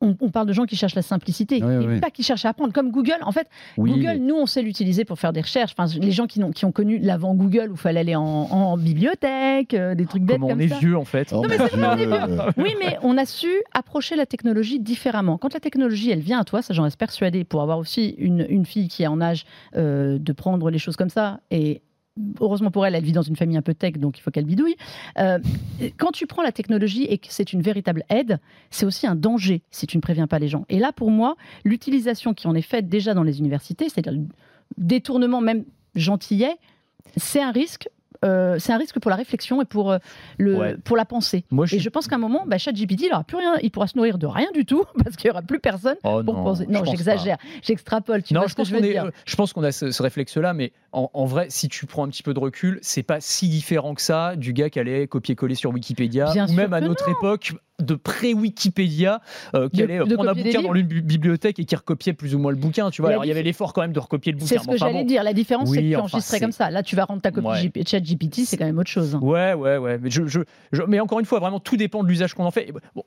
on, 0.00 0.30
parle 0.30 0.46
de 0.46 0.52
gens 0.52 0.64
qui 0.64 0.76
cherchent 0.76 0.94
la 0.94 1.02
simplicité, 1.02 1.56
et 1.56 2.00
pas 2.00 2.10
qui 2.10 2.22
cherchent 2.22 2.44
à 2.44 2.50
apprendre. 2.50 2.72
Comme 2.72 2.90
Google, 2.90 3.18
en 3.22 3.32
fait, 3.32 3.48
Google, 3.78 4.18
nous, 4.20 4.34
on 4.34 4.46
sait 4.46 4.62
l'utiliser 4.62 5.04
pour 5.04 5.18
faire 5.18 5.32
des 5.32 5.40
recherches. 5.40 5.74
Enfin, 5.76 5.90
les 5.98 6.12
gens 6.12 6.26
qui 6.26 6.42
ont, 6.42 6.50
qui 6.50 6.64
ont 6.64 6.72
connu 6.72 6.98
l'avant 6.98 7.34
Google, 7.34 7.70
où 7.70 7.74
il 7.74 7.78
fallait 7.78 8.00
aller 8.00 8.14
en, 8.14 8.76
bibliothèque, 8.76 9.74
euh, 9.74 9.94
des 9.94 10.04
trucs 10.06 10.22
bêtes 10.22 10.38
comme, 10.38 10.50
on 10.50 10.58
est 10.58 10.66
vieux, 10.78 10.96
en 10.96 11.04
fait. 11.04 11.32
oui, 12.56 12.74
mais 12.78 12.98
on 13.02 13.16
a 13.16 13.24
su 13.24 13.48
approcher 13.72 14.16
la 14.16 14.26
technologie 14.26 14.80
différemment. 14.80 15.38
Quand 15.38 15.54
la 15.54 15.60
technologie, 15.60 16.10
elle 16.10 16.20
vient 16.20 16.40
à 16.40 16.44
toi, 16.44 16.62
ça 16.62 16.74
j'en 16.74 16.82
reste 16.82 16.98
persuadée, 16.98 17.44
pour 17.44 17.62
avoir 17.62 17.78
aussi 17.78 18.14
une, 18.18 18.46
une 18.48 18.66
fille 18.66 18.88
qui 18.88 19.02
est 19.02 19.06
en 19.06 19.20
âge 19.20 19.44
euh, 19.76 20.18
de 20.18 20.32
prendre 20.32 20.70
les 20.70 20.78
choses 20.78 20.96
comme 20.96 21.10
ça 21.10 21.40
et 21.50 21.82
heureusement 22.40 22.70
pour 22.70 22.86
elle, 22.86 22.94
elle 22.94 23.04
vit 23.04 23.12
dans 23.12 23.22
une 23.22 23.36
famille 23.36 23.56
un 23.56 23.62
peu 23.62 23.74
tech, 23.74 23.94
donc 23.94 24.18
il 24.18 24.22
faut 24.22 24.30
qu'elle 24.30 24.44
bidouille. 24.44 24.76
Euh, 25.18 25.38
quand 25.96 26.12
tu 26.12 26.26
prends 26.26 26.42
la 26.42 26.52
technologie 26.52 27.04
et 27.04 27.18
que 27.18 27.28
c'est 27.30 27.52
une 27.52 27.62
véritable 27.62 28.04
aide, 28.08 28.38
c'est 28.70 28.86
aussi 28.86 29.06
un 29.06 29.14
danger 29.14 29.62
si 29.70 29.86
tu 29.86 29.96
ne 29.96 30.02
préviens 30.02 30.26
pas 30.26 30.38
les 30.38 30.48
gens. 30.48 30.64
Et 30.68 30.78
là, 30.78 30.92
pour 30.92 31.10
moi, 31.10 31.36
l'utilisation 31.64 32.34
qui 32.34 32.46
en 32.46 32.54
est 32.54 32.62
faite 32.62 32.88
déjà 32.88 33.14
dans 33.14 33.22
les 33.22 33.38
universités, 33.38 33.88
c'est-à-dire 33.88 34.12
le 34.12 34.26
détournement 34.78 35.40
même 35.40 35.64
gentillet, 35.94 36.56
c'est 37.16 37.42
un 37.42 37.52
risque 37.52 37.88
euh, 38.26 38.58
c'est 38.58 38.72
un 38.72 38.78
risque 38.78 38.98
pour 38.98 39.10
la 39.10 39.16
réflexion 39.16 39.62
et 39.62 39.64
pour, 39.64 39.90
euh, 39.92 39.98
le, 40.38 40.56
Ouais. 40.56 40.76
pour 40.84 40.96
la 40.96 41.04
pensée. 41.04 41.44
Moi, 41.50 41.66
je 41.66 41.76
Et 41.76 41.78
je 41.78 41.88
pense 41.88 42.08
qu'à 42.08 42.16
un 42.16 42.18
moment, 42.18 42.44
bah, 42.46 42.58
ChatGPT, 42.58 43.02
il 43.06 43.12
aura 43.12 43.24
plus 43.24 43.36
rien, 43.36 43.54
il 43.62 43.70
pourra 43.70 43.86
se 43.86 43.96
nourrir 43.96 44.18
de 44.18 44.26
rien 44.26 44.48
du 44.52 44.64
tout 44.64 44.84
parce 45.04 45.16
qu'il 45.16 45.28
y 45.28 45.30
aura 45.30 45.42
plus 45.42 45.60
personne 45.60 45.96
Oh 46.04 46.22
pour 46.24 46.34
non, 46.34 46.44
penser. 46.44 46.66
Non, 46.68 46.84
j'exagère, 46.84 47.36
j'extrapole. 47.62 48.22
Tu 48.22 48.34
non, 48.34 48.40
vois 48.40 48.46
je 48.48 48.50
ce 48.52 48.56
que 48.56 48.60
pense 48.62 48.68
je 48.68 48.74
veux 48.74 48.80
qu'on 48.80 48.86
est, 48.86 48.90
dire 48.92 49.10
je 49.24 49.36
pense 49.36 49.52
qu'on 49.52 49.62
a 49.62 49.72
ce, 49.72 49.90
ce 49.90 50.02
réflexe-là, 50.02 50.52
mais 50.52 50.72
en, 50.92 51.10
en 51.14 51.24
vrai, 51.24 51.46
si 51.50 51.68
tu 51.68 51.86
prends 51.86 52.04
un 52.04 52.08
petit 52.08 52.22
peu 52.22 52.34
de 52.34 52.38
recul, 52.40 52.78
c'est 52.82 53.02
pas 53.02 53.20
si 53.20 53.48
différent 53.48 53.94
que 53.94 54.02
ça 54.02 54.34
du 54.36 54.52
gars 54.52 54.70
qui 54.70 54.78
allait 54.80 55.06
copier-coller 55.06 55.54
sur 55.54 55.70
Wikipédia, 55.72 56.32
Bien 56.32 56.48
ou 56.48 56.52
même 56.52 56.72
à 56.72 56.80
notre 56.80 57.08
époque 57.08 57.52
de 57.78 57.94
pré-Wikipédia, 57.94 59.20
euh, 59.54 59.68
qui 59.68 59.82
allait 59.82 59.98
prendre 59.98 60.28
un 60.30 60.34
bouquin 60.34 60.62
dans 60.62 60.74
une 60.74 60.86
bi- 60.86 61.02
bibliothèque 61.02 61.58
et 61.58 61.64
qui 61.64 61.76
recopiait 61.76 62.12
plus 62.14 62.34
ou 62.34 62.38
moins 62.38 62.50
le 62.50 62.56
bouquin. 62.56 62.90
Tu 62.90 63.02
vois, 63.02 63.10
La 63.10 63.14
alors 63.16 63.24
il 63.24 63.28
y 63.28 63.30
avait 63.30 63.42
l'effort 63.42 63.72
quand 63.72 63.82
même 63.82 63.92
de 63.92 63.98
recopier 64.00 64.32
le 64.32 64.38
bouquin. 64.38 64.48
C'est 64.48 64.58
ce 64.58 64.64
que 64.66 64.74
enfin, 64.74 64.86
j'allais 64.86 65.00
bon. 65.00 65.04
dire. 65.06 65.22
La 65.22 65.32
différence, 65.34 65.70
c'est 65.70 65.76
que 65.82 65.88
tu 65.88 65.94
enfin, 65.96 66.04
enregistrais 66.04 66.40
comme 66.40 66.52
ça. 66.52 66.70
Là, 66.70 66.82
tu 66.82 66.96
vas 66.96 67.04
rendre 67.04 67.20
ta 67.20 67.30
copie 67.30 67.46
Ouais. 67.46 67.68
GP 67.68 67.84
ChatGPT, 68.18 68.44
c'est 68.46 68.56
quand 68.56 68.64
même 68.64 68.78
autre 68.78 68.90
chose. 68.90 69.14
hein. 69.14 69.20
Ouais, 69.22 69.54
ouais, 69.54 69.76
ouais. 69.78 69.98
Mais, 69.98 70.10
je, 70.10 70.26
je- 70.26 70.40
je- 70.72 70.82
mais 70.82 71.00
encore 71.00 71.20
une 71.20 71.26
fois, 71.26 71.38
vraiment, 71.40 71.60
tout 71.60 71.76
dépend 71.76 72.02
de 72.02 72.08
l'usage 72.08 72.34
qu'on 72.34 72.44
en 72.44 72.50
fait. 72.50 72.72
Bon, 72.94 73.02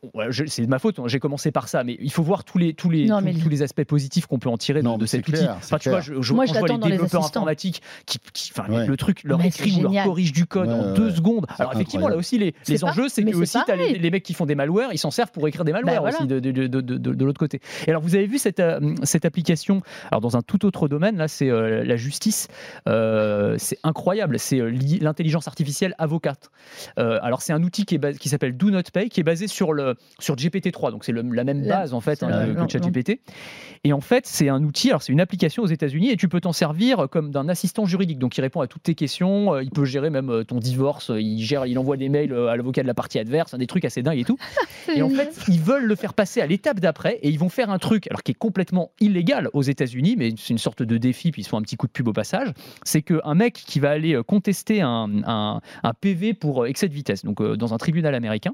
c'est 0.48 0.62
de 0.64 0.68
ma 0.70 0.80
faute, 0.80 1.00
hein, 1.00 1.04
j'ai 1.08 1.20
commencé 1.20 1.52
par 1.52 1.68
ça, 1.68 1.84
mais 1.84 1.98
il 2.00 2.12
faut 2.12 2.24
voir 2.24 2.44
tous 2.44 2.58
les, 2.58 2.74
tous 2.74 2.90
les, 2.90 3.06
Non, 3.06 3.20
tous, 3.20 3.26
mais- 3.26 3.34
tous 3.34 3.50
les 3.50 3.62
aspects 3.62 3.84
positifs 3.84 4.26
qu'on 4.28 4.40
peut 4.40 4.50
en 4.50 4.58
tirer 4.58 4.80
de- 4.82 4.86
Non, 4.86 4.98
de, 4.98 5.06
cet 5.06 5.22
outil. 5.28 5.32
clair, 5.40 5.58
c'est 5.62 5.68
enfin, 5.74 5.78
tu 5.80 5.90
vois, 5.90 6.02
je, 6.02 6.22
je, 6.22 6.34
Moi, 6.34 6.46
je 6.46 6.54
vois 6.54 6.68
les 6.68 6.78
développeurs 6.78 7.26
informatiques 7.26 7.82
qui, 8.06 8.20
qui- 8.34 8.52
Ouais. 8.70 8.86
le 8.86 8.98
truc, 8.98 9.24
leur 9.24 9.44
écrit 9.44 9.84
ou 9.84 9.90
leur 9.92 10.04
corrige 10.04 10.34
du 10.34 10.46
code 10.46 10.68
Ouais, 10.68 10.74
en 10.74 10.88
ouais, 10.92 10.94
deux 10.94 11.12
secondes. 11.12 11.46
Alors, 11.58 11.74
effectivement, 11.74 12.08
incroyable. 12.08 12.14
là 12.16 12.18
aussi, 12.20 12.38
les, 12.68 12.84
enjeux, 12.84 13.08
c'est 13.10 13.24
que 13.24 13.36
aussi, 13.36 13.58
les, 14.00 14.12
mecs 14.12 14.24
qui 14.24 14.34
font 14.34 14.46
des 14.46 14.56
malwares, 14.56 14.90
ils 14.94 14.98
s'en 14.98 15.12
servent 15.12 15.32
pour 15.32 15.48
écrire 15.48 15.66
des 15.66 15.72
malwares 15.72 16.04
Bah, 16.04 16.10
aussi 16.10 16.28
de, 16.28 16.40
de, 16.40 16.52
de, 16.52 16.68
de, 16.68 16.82
de- 16.82 17.14
de 17.14 17.26
l'autre 17.26 17.40
côté. 17.40 17.60
Et 17.88 17.90
alors, 17.90 18.02
vous 18.02 18.16
avez 18.16 18.26
vu 18.28 18.38
cette, 18.38 18.60
euh, 18.60 18.80
cette 19.04 19.26
application, 19.26 19.82
alors 20.12 20.22
dans 20.22 20.36
un 20.38 20.42
tout 20.42 20.66
autre 20.66 20.88
domaine, 20.88 21.18
là, 21.18 21.28
c'est 21.28 21.50
euh, 21.50 21.84
la 21.84 21.96
justice. 21.96 22.48
Euh, 22.88 23.56
c'est 23.58 23.78
incroyable, 23.84 24.40
c'est 24.40 24.60
l'intelligence 24.98 25.48
artificielle 25.48 25.94
avocate. 26.00 26.50
Euh, 26.98 27.20
alors, 27.22 27.42
c'est 27.42 27.54
un 27.54 27.62
outil 27.64 27.86
qui, 27.86 27.96
est 27.96 28.00
bas- 28.00 28.14
qui 28.14 28.30
s'appelle 28.30 28.58
Do 28.58 28.72
Not 28.72 28.82
Pay, 28.92 29.10
qui 29.10 29.20
est 29.20 29.24
basé 29.24 29.48
sur, 29.48 29.74
le, 29.74 29.96
sur 30.20 30.36
GPT-3, 30.36 30.92
donc 30.92 31.06
c'est 31.06 31.12
la 31.14 31.44
même 31.44 31.66
base 31.68 31.94
en 31.94 32.02
fait 32.02 32.24
hein, 32.24 32.54
que 32.68 32.72
ChatGPT. 32.72 33.20
Et 33.84 33.94
en 33.94 34.02
fait, 34.02 34.26
c'est 34.26 34.50
un 34.50 34.64
outil, 34.64 34.90
alors 34.90 35.02
c'est 35.02 35.14
une 35.14 35.22
application 35.22 35.64
aux 35.64 35.68
États-Unis 35.68 36.10
et 36.12 36.18
tu 36.18 36.28
peux 36.28 36.42
t'en 36.42 36.52
servir 36.54 37.08
comme 37.10 37.32
d'un 37.32 37.48
assistant 37.48 37.86
juridique. 37.86 38.20
Donc, 38.20 38.38
il 38.38 38.42
répond 38.42 38.62
à 38.62 38.68
toutes 38.68 38.84
tes 38.84 38.96
questions. 38.96 39.54
euh, 39.54 39.64
Il 39.64 39.70
peut 39.72 39.86
gérer 39.86 40.10
même 40.10 40.30
euh, 40.30 40.44
ton 40.44 40.58
divorce. 40.60 41.12
euh, 41.12 41.22
Il 41.22 41.44
gère, 41.44 41.66
il 41.66 41.78
envoie 41.80 41.96
des 41.98 42.10
mails 42.10 42.34
euh, 42.34 42.48
à 42.48 42.58
l'avocat 42.58 42.82
de 42.82 42.88
la 42.88 42.94
partie 42.94 43.20
adverse, 43.20 43.54
hein, 43.54 43.58
des 43.58 43.68
trucs 43.68 43.86
assez 43.86 44.02
dingues 44.02 44.20
et 44.20 44.26
tout. 44.26 44.38
Et 44.96 45.02
en 45.02 45.10
fait, 45.10 45.34
ils 45.48 45.60
veulent 45.60 45.86
le 45.86 45.96
faire 45.96 46.14
passer 46.14 46.42
à 46.42 46.48
l'étape 46.48 46.80
d'après 46.80 47.20
et 47.22 47.30
ils 47.30 47.38
vont 47.38 47.50
faire 47.50 47.70
un 47.70 47.78
truc, 47.78 48.08
alors 48.08 48.24
qui 48.24 48.32
est 48.32 48.36
complètement 48.36 48.92
illégal 49.00 49.50
aux 49.54 49.62
États-Unis, 49.62 50.16
mais 50.18 50.32
c'est 50.38 50.50
une 50.50 50.58
sorte 50.58 50.82
de 50.82 50.98
défi, 50.98 51.32
puis 51.32 51.42
ils 51.42 51.46
se 51.46 51.50
font 51.50 51.58
un 51.58 51.62
petit 51.62 51.76
coup 51.76 51.86
de 51.86 51.92
pub 51.92 52.08
au 52.08 52.14
passage. 52.14 52.48
C'est 52.84 53.02
qu'un 53.04 53.36
mec 53.36 53.54
qui 53.54 53.80
va 53.80 53.92
aller 53.92 54.16
euh, 54.16 54.24
un- 54.82 55.62
un 55.84 55.94
PV 56.02 56.34
pour 56.34 56.64
euh, 56.64 56.68
excès 56.68 56.88
de 56.88 56.94
vitesse, 56.94 57.24
donc 57.26 57.42
euh, 57.42 57.56
dans 57.58 57.74
un 57.74 57.78
tribunal 57.78 58.16
américain, 58.16 58.54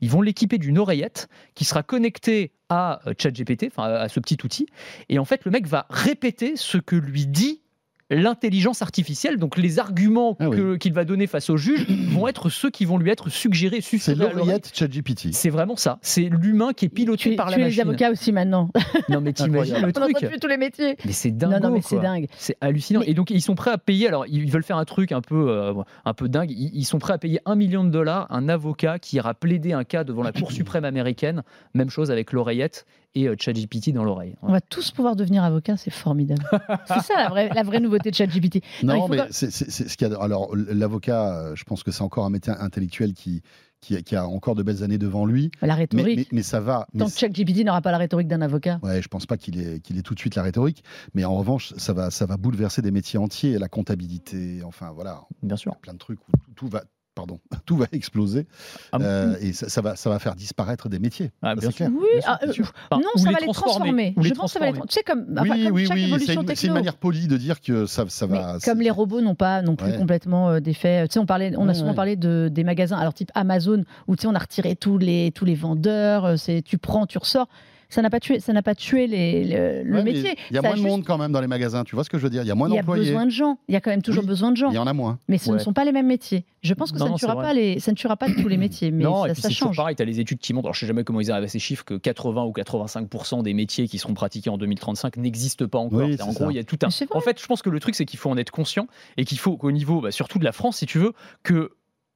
ils 0.00 0.10
vont 0.10 0.22
l'équiper 0.22 0.58
d'une 0.58 0.78
oreillette 0.78 1.28
qui 1.54 1.64
sera 1.64 1.82
connectée 1.82 2.52
à 2.68 3.00
euh, 3.06 3.14
ChatGPT, 3.18 3.66
enfin 3.66 3.84
à 3.84 4.08
ce 4.08 4.20
petit 4.20 4.38
outil, 4.44 4.66
et 5.08 5.18
en 5.18 5.24
fait, 5.24 5.44
le 5.44 5.50
mec 5.50 5.66
va 5.66 5.86
répéter 5.90 6.56
ce 6.56 6.78
que 6.78 6.96
lui 6.96 7.26
dit 7.26 7.62
l'intelligence 8.10 8.82
artificielle, 8.82 9.36
donc 9.36 9.56
les 9.56 9.78
arguments 9.78 10.36
Ah 10.38 10.48
oui. 10.48 10.56
que- 10.56 10.76
qu'il 10.76 10.92
va 10.92 11.04
donner 11.04 11.26
face 11.26 11.50
au 11.50 11.56
juge 11.56 11.86
vont 12.10 12.28
être 12.28 12.48
ceux 12.50 12.70
qui 12.70 12.84
vont 12.84 12.98
lui 12.98 13.10
être 13.10 13.28
suggérés, 13.30 13.80
C'est 13.80 13.98
susurrés 13.98 14.32
l'oreillette 14.32 14.70
ChatGPT. 14.74 15.32
C'est 15.32 15.50
vraiment 15.50 15.76
ça. 15.76 15.98
C'est 16.02 16.28
l'humain 16.30 16.72
qui 16.72 16.84
est 16.86 16.88
piloté 16.88 17.30
tu, 17.30 17.36
par 17.36 17.46
la 17.50 17.54
tu 17.54 17.60
es 17.60 17.64
les 17.64 17.68
machine. 17.70 17.82
avocats 17.82 18.10
aussi 18.10 18.32
maintenant. 18.32 18.70
Non 19.08 19.20
mais 19.20 19.32
t'imagines 19.32 19.76
le 19.80 19.88
On 19.88 19.92
truc. 19.92 20.16
plus 20.18 20.38
tous 20.38 20.46
les 20.48 20.56
métiers. 20.56 20.96
Mais 21.04 21.12
c'est 21.12 21.30
dingue. 21.30 21.52
Non, 21.52 21.68
non, 21.68 21.74
mais 21.74 21.82
c'est 21.82 21.98
dingue. 22.00 22.26
C'est 22.36 22.56
hallucinant. 22.60 23.00
Mais- 23.00 23.10
Et 23.10 23.14
donc 23.14 23.30
ils 23.30 23.42
sont 23.42 23.54
prêts 23.54 23.70
à 23.70 23.78
payer. 23.78 24.08
Alors 24.08 24.26
ils 24.26 24.50
veulent 24.50 24.62
faire 24.62 24.78
un 24.78 24.84
truc 24.84 25.12
un 25.12 25.20
peu, 25.20 25.50
euh, 25.50 25.74
un 26.04 26.14
peu 26.14 26.28
dingue. 26.28 26.50
Ils, 26.50 26.70
ils 26.74 26.84
sont 26.84 26.98
prêts 26.98 27.12
à 27.12 27.18
payer 27.18 27.40
un 27.44 27.54
million 27.56 27.84
de 27.84 27.90
dollars 27.90 28.26
un 28.30 28.48
avocat 28.48 28.98
qui 28.98 29.16
ira 29.16 29.34
plaider 29.34 29.72
un 29.72 29.84
cas 29.84 30.04
devant 30.04 30.22
la 30.22 30.32
Cour 30.32 30.52
suprême 30.52 30.84
américaine. 30.84 31.42
Même 31.74 31.90
chose 31.90 32.10
avec 32.10 32.32
l'oreillette 32.32 32.86
et 33.16 33.26
euh, 33.28 33.34
ChatGPT 33.38 33.92
dans 33.92 34.04
l'oreille. 34.04 34.36
On 34.42 34.52
va 34.52 34.60
tous 34.60 34.90
pouvoir 34.92 35.16
devenir 35.16 35.42
avocat, 35.42 35.76
c'est 35.76 35.90
formidable. 35.90 36.42
c'est 36.86 37.00
ça 37.00 37.14
la 37.16 37.28
vraie, 37.28 37.48
la 37.48 37.62
vraie 37.62 37.80
nouveauté 37.80 38.10
de 38.10 38.14
ChatGPT. 38.14 38.62
Non, 38.82 38.94
Non, 39.00 39.08
mais 39.08 39.18
c'est 39.30 39.50
ce 39.50 39.96
qu'il 39.96 40.06
y 40.08 40.12
a. 40.14 40.16
Alors, 40.22 40.54
l'avocat, 40.54 41.34
euh, 41.38 41.56
je 41.56 41.64
pense 41.64 41.82
que 41.82 41.90
c'est 41.90 42.02
encore 42.02 42.24
un 42.26 42.30
métier 42.30 42.52
intellectuel 42.58 43.14
qui, 43.14 43.42
qui, 43.80 44.02
qui 44.02 44.16
a 44.16 44.26
encore 44.26 44.54
de 44.54 44.62
belles 44.62 44.82
années 44.82 44.98
devant 44.98 45.24
lui. 45.26 45.50
La 45.62 45.68
Mais, 45.68 45.74
rhétorique. 45.74 46.16
mais- 46.18 46.26
mais 46.36 46.42
ça 46.42 46.60
va. 46.60 46.86
mais 46.92 47.00
Tant 47.00 47.06
que 47.10 47.18
ChatGPT 47.18 47.64
n'aura 47.64 47.80
pas 47.80 47.90
la 47.92 47.98
rhétorique 47.98 48.28
d'un 48.28 48.42
avocat. 48.42 48.78
Ouais, 48.82 49.00
je 49.02 49.08
pense 49.08 49.26
pas 49.26 49.36
qu'il 49.36 49.58
ait, 49.60 49.80
qu'il 49.80 49.96
ait 49.98 50.02
tout 50.02 50.14
de 50.14 50.18
suite 50.20 50.34
la 50.34 50.42
rhétorique, 50.42 50.84
mais 51.14 51.24
en 51.24 51.34
revanche, 51.36 51.72
ça 51.76 51.92
va, 51.92 52.10
ça 52.10 52.26
va 52.26 52.36
bouleverser 52.36 52.82
des 52.82 52.90
métiers 52.90 53.18
entiers, 53.18 53.58
la 53.58 53.68
comptabilité, 53.68 54.60
enfin 54.64 54.90
voilà, 54.92 55.22
Bien 55.42 55.56
sûr. 55.56 55.76
plein 55.76 55.92
de 55.94 55.98
trucs 55.98 56.20
où 56.28 56.32
tout, 56.32 56.50
tout 56.54 56.68
va, 56.68 56.84
pardon, 57.16 57.40
tout 57.66 57.76
va 57.76 57.86
exploser 57.90 58.46
Ah, 58.92 58.98
euh, 59.00 59.34
et 59.40 59.52
ça, 59.52 59.68
ça 59.68 59.80
va, 59.80 59.96
ça 59.96 60.08
va 60.10 60.20
faire 60.20 60.36
disparaître 60.36 60.88
des 60.88 61.00
métiers. 61.00 61.32
Ah, 61.42 61.54
Ça, 61.56 61.60
bien 61.62 61.70
clair. 61.72 61.90
Oui, 61.92 62.06
Bien 62.12 62.20
sûr, 62.20 62.30
ah, 62.30 62.38
bien 62.40 62.48
euh, 62.48 62.52
sûr. 62.52 62.72
Enfin, 62.90 63.02
non, 63.02 63.08
ou 63.14 63.18
ça 63.18 63.28
les 63.28 63.34
va 63.34 63.40
les 63.40 63.46
transformer. 63.46 64.14
les 64.16 64.22
Je 64.28 64.34
pense 64.34 64.52
que 64.52 64.58
ça 64.58 64.60
va 64.60 64.66
les 64.66 64.72
transformer. 64.72 64.88
Tu 64.88 64.94
sais, 64.94 65.02
comme, 65.02 65.26
enfin, 65.36 65.54
oui, 65.56 65.64
comme 65.64 65.72
oui, 65.74 65.86
chaque 65.86 65.96
c'est 65.98 66.04
évolution 66.04 66.40
une, 66.42 66.46
c'est 66.46 66.52
une 66.52 66.54
techno. 66.60 66.74
manière 66.74 66.96
polie 66.96 67.26
de 67.26 67.36
dire 67.36 67.60
que 67.60 67.86
ça, 67.86 68.04
ça 68.08 68.26
Mais 68.28 68.38
va. 68.38 68.58
comme 68.64 68.80
les 68.80 68.90
robots 68.90 69.20
n'ont 69.20 69.34
pas 69.34 69.62
non 69.62 69.74
plus 69.74 69.90
Ouais. 69.90 69.96
complètement 69.96 70.50
euh, 70.50 70.60
d'effet. 70.60 71.08
Tu 71.08 71.14
sais, 71.14 71.18
on 71.18 71.26
parlait, 71.26 71.52
on 71.56 71.68
a 71.68 71.74
souvent 71.74 71.90
ouais. 71.90 71.96
parlé 71.96 72.16
de 72.16 72.48
des 72.52 72.62
magasins, 72.64 72.96
alors 72.98 73.14
type 73.14 73.30
Amazon, 73.34 73.82
où 74.06 74.14
tu 74.16 74.22
sais, 74.22 74.28
on 74.28 74.34
a 74.34 74.38
retiré 74.38 74.76
tous 74.76 74.98
les 74.98 75.32
tous 75.32 75.44
les 75.46 75.54
vendeurs. 75.54 76.24
euh, 76.26 76.36
C'est 76.36 76.62
tu 76.62 76.76
prends, 76.78 77.06
tu 77.06 77.18
ressors. 77.18 77.48
Ça 77.88 78.02
n'a 78.02 78.10
pas 78.10 78.20
tué, 78.20 78.40
ça 78.40 78.52
n'a 78.52 78.62
pas 78.62 78.74
tué 78.74 79.06
les, 79.06 79.44
le, 79.44 79.82
le 79.84 79.96
Ouais, 79.96 80.02
mais 80.02 80.12
métier. 80.12 80.34
Il 80.50 80.54
y 80.56 80.58
a 80.58 80.62
Ça 80.62 80.68
moins 80.68 80.70
de 80.72 80.76
juste- 80.76 80.88
monde 80.88 81.04
quand 81.04 81.18
même 81.18 81.32
dans 81.32 81.40
les 81.40 81.46
magasins, 81.46 81.84
tu 81.84 81.94
vois 81.94 82.04
ce 82.04 82.10
que 82.10 82.18
je 82.18 82.24
veux 82.24 82.30
dire? 82.30 82.42
Il 82.42 82.48
y 82.48 82.50
a 82.50 82.54
moins 82.54 82.68
Il 82.68 82.74
y 82.74 82.78
a 82.78 82.80
d'employés. 82.82 83.04
besoin 83.06 83.24
de 83.26 83.30
gens. 83.30 83.58
Il 83.68 83.72
y 83.74 83.76
a 83.76 83.80
quand 83.80 83.90
même 83.90 84.02
toujours 84.02 84.22
Oui, 84.24 84.28
besoin 84.28 84.50
de 84.52 84.56
gens. 84.56 84.70
Il 84.70 84.74
y 84.74 84.78
en 84.78 84.86
a 84.86 84.92
moins. 84.92 85.18
Mais 85.28 85.38
ce 85.38 85.50
Ouais. 85.50 85.54
ne 85.56 85.58
sont 85.60 85.72
pas 85.72 85.84
les 85.84 85.92
mêmes 85.92 86.06
métiers. 86.06 86.44
Je 86.62 86.74
pense 86.74 86.90
que 86.90 86.98
Non, 86.98 87.06
ça, 87.06 87.12
ne 87.12 87.16
tuera 87.18 87.36
pas 87.36 87.52
les, 87.54 87.78
ça 87.78 87.92
ne 87.92 87.96
tuera 87.96 88.16
pas 88.16 88.26
tous 88.28 88.48
les 88.48 88.56
métiers, 88.56 88.90
mais 88.90 89.04
non, 89.04 89.24
et 89.24 89.28
ça, 89.28 89.32
puis 89.34 89.42
ça 89.42 89.48
c'est 89.48 89.54
toujours 89.54 89.68
change. 89.68 89.76
pareil, 89.76 89.94
tu 89.96 90.02
as 90.02 90.04
les 90.06 90.18
études 90.18 90.38
qui 90.38 90.52
montrent, 90.52 90.66
alors 90.66 90.74
je 90.74 90.80
sais 90.80 90.86
jamais 90.86 91.04
comment 91.04 91.20
ils 91.20 91.30
arrivent 91.30 91.44
à 91.44 91.48
ces 91.48 91.60
chiffres, 91.60 91.84
que 91.84 91.94
80 91.94 92.44
ou 92.44 92.52
85% 92.52 93.42
des 93.42 93.54
métiers 93.54 93.86
qui 93.88 93.98
seront 93.98 94.14
pratiqués 94.14 94.50
en 94.50 94.58
2035 94.58 95.16
n'existent 95.18 95.66
pas 95.68 95.78
encore. 95.78 96.00
Oui, 96.00 96.16
en 96.20 96.32
gros, 96.32 96.50
il 96.50 96.56
y 96.56 96.58
a 96.58 96.64
tout 96.64 96.78
un... 96.82 96.88
En 97.16 97.20
fait, 97.20 97.40
je 97.40 97.46
pense 97.46 97.62
que 97.62 97.70
le 97.70 97.78
truc, 97.80 97.94
c'est 97.94 98.04
qu'il 98.04 98.18
faut 98.18 98.30
en 98.30 98.36
être 98.36 98.50
conscient 98.50 98.86
et 99.16 99.24
qu'il 99.24 99.38
faut 99.38 99.56
qu'au 99.56 99.70
niveau, 99.70 100.00
bah, 100.00 100.10
surtout 100.10 100.38
de 100.38 100.44
la 100.44 100.52
France, 100.52 100.78
si 100.78 100.86
tu 100.86 100.98
veux, 100.98 101.12
que 101.42 101.70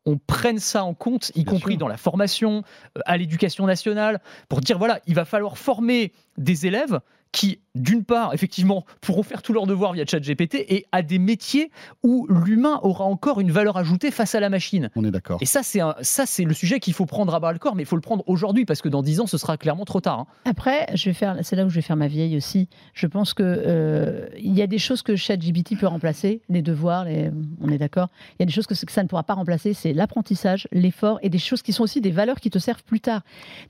on 0.07 0.18
prenne 0.18 0.59
ça 0.59 0.84
en 0.84 0.94
compte, 0.94 1.30
y 1.34 1.44
Bien 1.44 1.53
compris 1.53 1.72
sûr. 1.72 1.80
dans 1.80 1.88
la 1.88 1.96
formation, 1.96 2.62
euh, 2.96 3.01
à 3.05 3.16
l'éducation 3.16 3.66
nationale, 3.66 4.20
pour 4.48 4.61
dire, 4.61 4.78
voilà, 4.78 5.01
il 5.07 5.14
va 5.14 5.24
falloir 5.24 5.59
former 5.59 6.12
des 6.38 6.66
élèves 6.66 7.01
qui, 7.33 7.61
d'une 7.76 8.03
part, 8.05 8.35
effectivement, 8.35 8.85
pourront 9.01 9.22
faire 9.22 9.43
tous 9.43 9.53
leurs 9.53 9.66
devoirs 9.66 9.93
via 9.93 10.05
ChatGPT 10.05 10.57
et 10.68 10.87
à 10.91 11.03
des 11.03 11.20
métiers 11.20 11.70
où 12.03 12.26
l'humain 12.28 12.81
aura 12.83 13.05
encore 13.05 13.39
une 13.41 13.53
valeur 13.53 13.76
ajoutée 13.76 14.11
face 14.11 14.35
à 14.35 14.41
la 14.41 14.49
machine. 14.49 14.91
On 14.97 15.05
est 15.05 15.12
d'accord. 15.12 15.39
Et 15.41 15.47
ça, 15.47 15.62
c'est 15.62 15.81
un- 15.81 15.95
ça, 16.03 16.26
c'est 16.26 16.43
le 16.43 16.53
sujet 16.55 16.81
qu'il 16.81 16.93
faut 16.93 17.07
prendre 17.07 17.33
à 17.33 17.39
bras 17.39 17.53
le 17.53 17.61
corps, 17.61 17.76
mais 17.76 17.85
il 17.85 17.87
faut 17.87 17.95
le 17.95 18.03
prendre 18.03 18.24
aujourd'hui 18.26 18.64
parce 18.64 18.83
que 18.83 18.89
dans 18.89 19.03
10 19.03 19.20
ans, 19.20 19.28
ce 19.28 19.39
sera 19.39 19.57
clairement 19.57 19.85
trop 19.85 20.01
tard. 20.01 20.18
hein. 20.20 20.26
Après, 20.45 20.89
je 20.95 21.05
vais 21.09 21.12
faire, 21.14 21.37
c'est 21.43 21.55
là 21.55 21.64
où 21.64 21.68
je 21.68 21.76
vais 21.76 21.83
faire 21.83 21.97
ma 21.97 22.09
vieille 22.09 22.37
aussi. 22.37 22.68
Je 22.95 23.07
pense 23.07 23.33
que 23.33 23.45
euh, 23.45 24.26
il 24.39 24.53
y 24.53 24.62
a 24.62 24.66
des 24.66 24.78
choses 24.78 25.03
que 25.03 25.14
ChatGPT 25.14 25.78
peut 25.78 25.87
remplacer, 25.87 26.43
les 26.49 26.62
devoirs, 26.62 27.05
les- 27.05 27.31
on 27.61 27.68
est 27.68 27.78
d'accord. 27.78 28.09
Il 28.33 28.37
y 28.41 28.43
a 28.43 28.47
des 28.47 28.53
choses 28.53 28.66
que, 28.66 28.74
que 28.85 28.91
ça 28.93 29.05
ne 29.05 29.09
pourra 29.09 29.22
pas 29.22 29.35
remplacer, 29.35 29.72
c'est 29.72 29.93
l'apprentissage, 29.93 30.66
l'effort 30.72 31.20
et 31.22 31.28
des 31.31 31.39
choses 31.39 31.62
qui 31.62 31.72
sont 31.72 31.85
aussi 31.85 32.01
des 32.01 32.11
valeurs 32.11 32.41
qui 32.41 32.51
te 32.51 32.59
servent 32.59 32.83
plus 32.83 33.01
tard. 33.01 33.20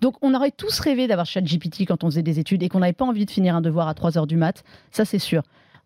Donc, 0.01 0.15
on 0.23 0.33
aurait 0.35 0.51
tous 0.51 0.81
rêvé 0.81 1.07
d'avoir 1.07 1.27
ChatGPT 1.27 1.85
quand 1.87 2.03
on 2.05 2.07
faisait 2.11 2.23
des 2.23 2.39
études 2.39 2.63
et 2.63 2.71
qu'on 2.71 2.79
n'avait 2.79 2.95
pas 2.95 3.05
envie 3.05 3.27
de 3.27 3.31
finir 3.31 3.50
un 3.57 3.61
devoir 3.61 3.89
à 3.89 3.95
3 3.95 4.19
heures 4.19 4.27
du 4.27 4.37
mat. 4.37 4.65
Ça, 4.91 5.05
c'est 5.05 5.19
sûr. 5.19 5.43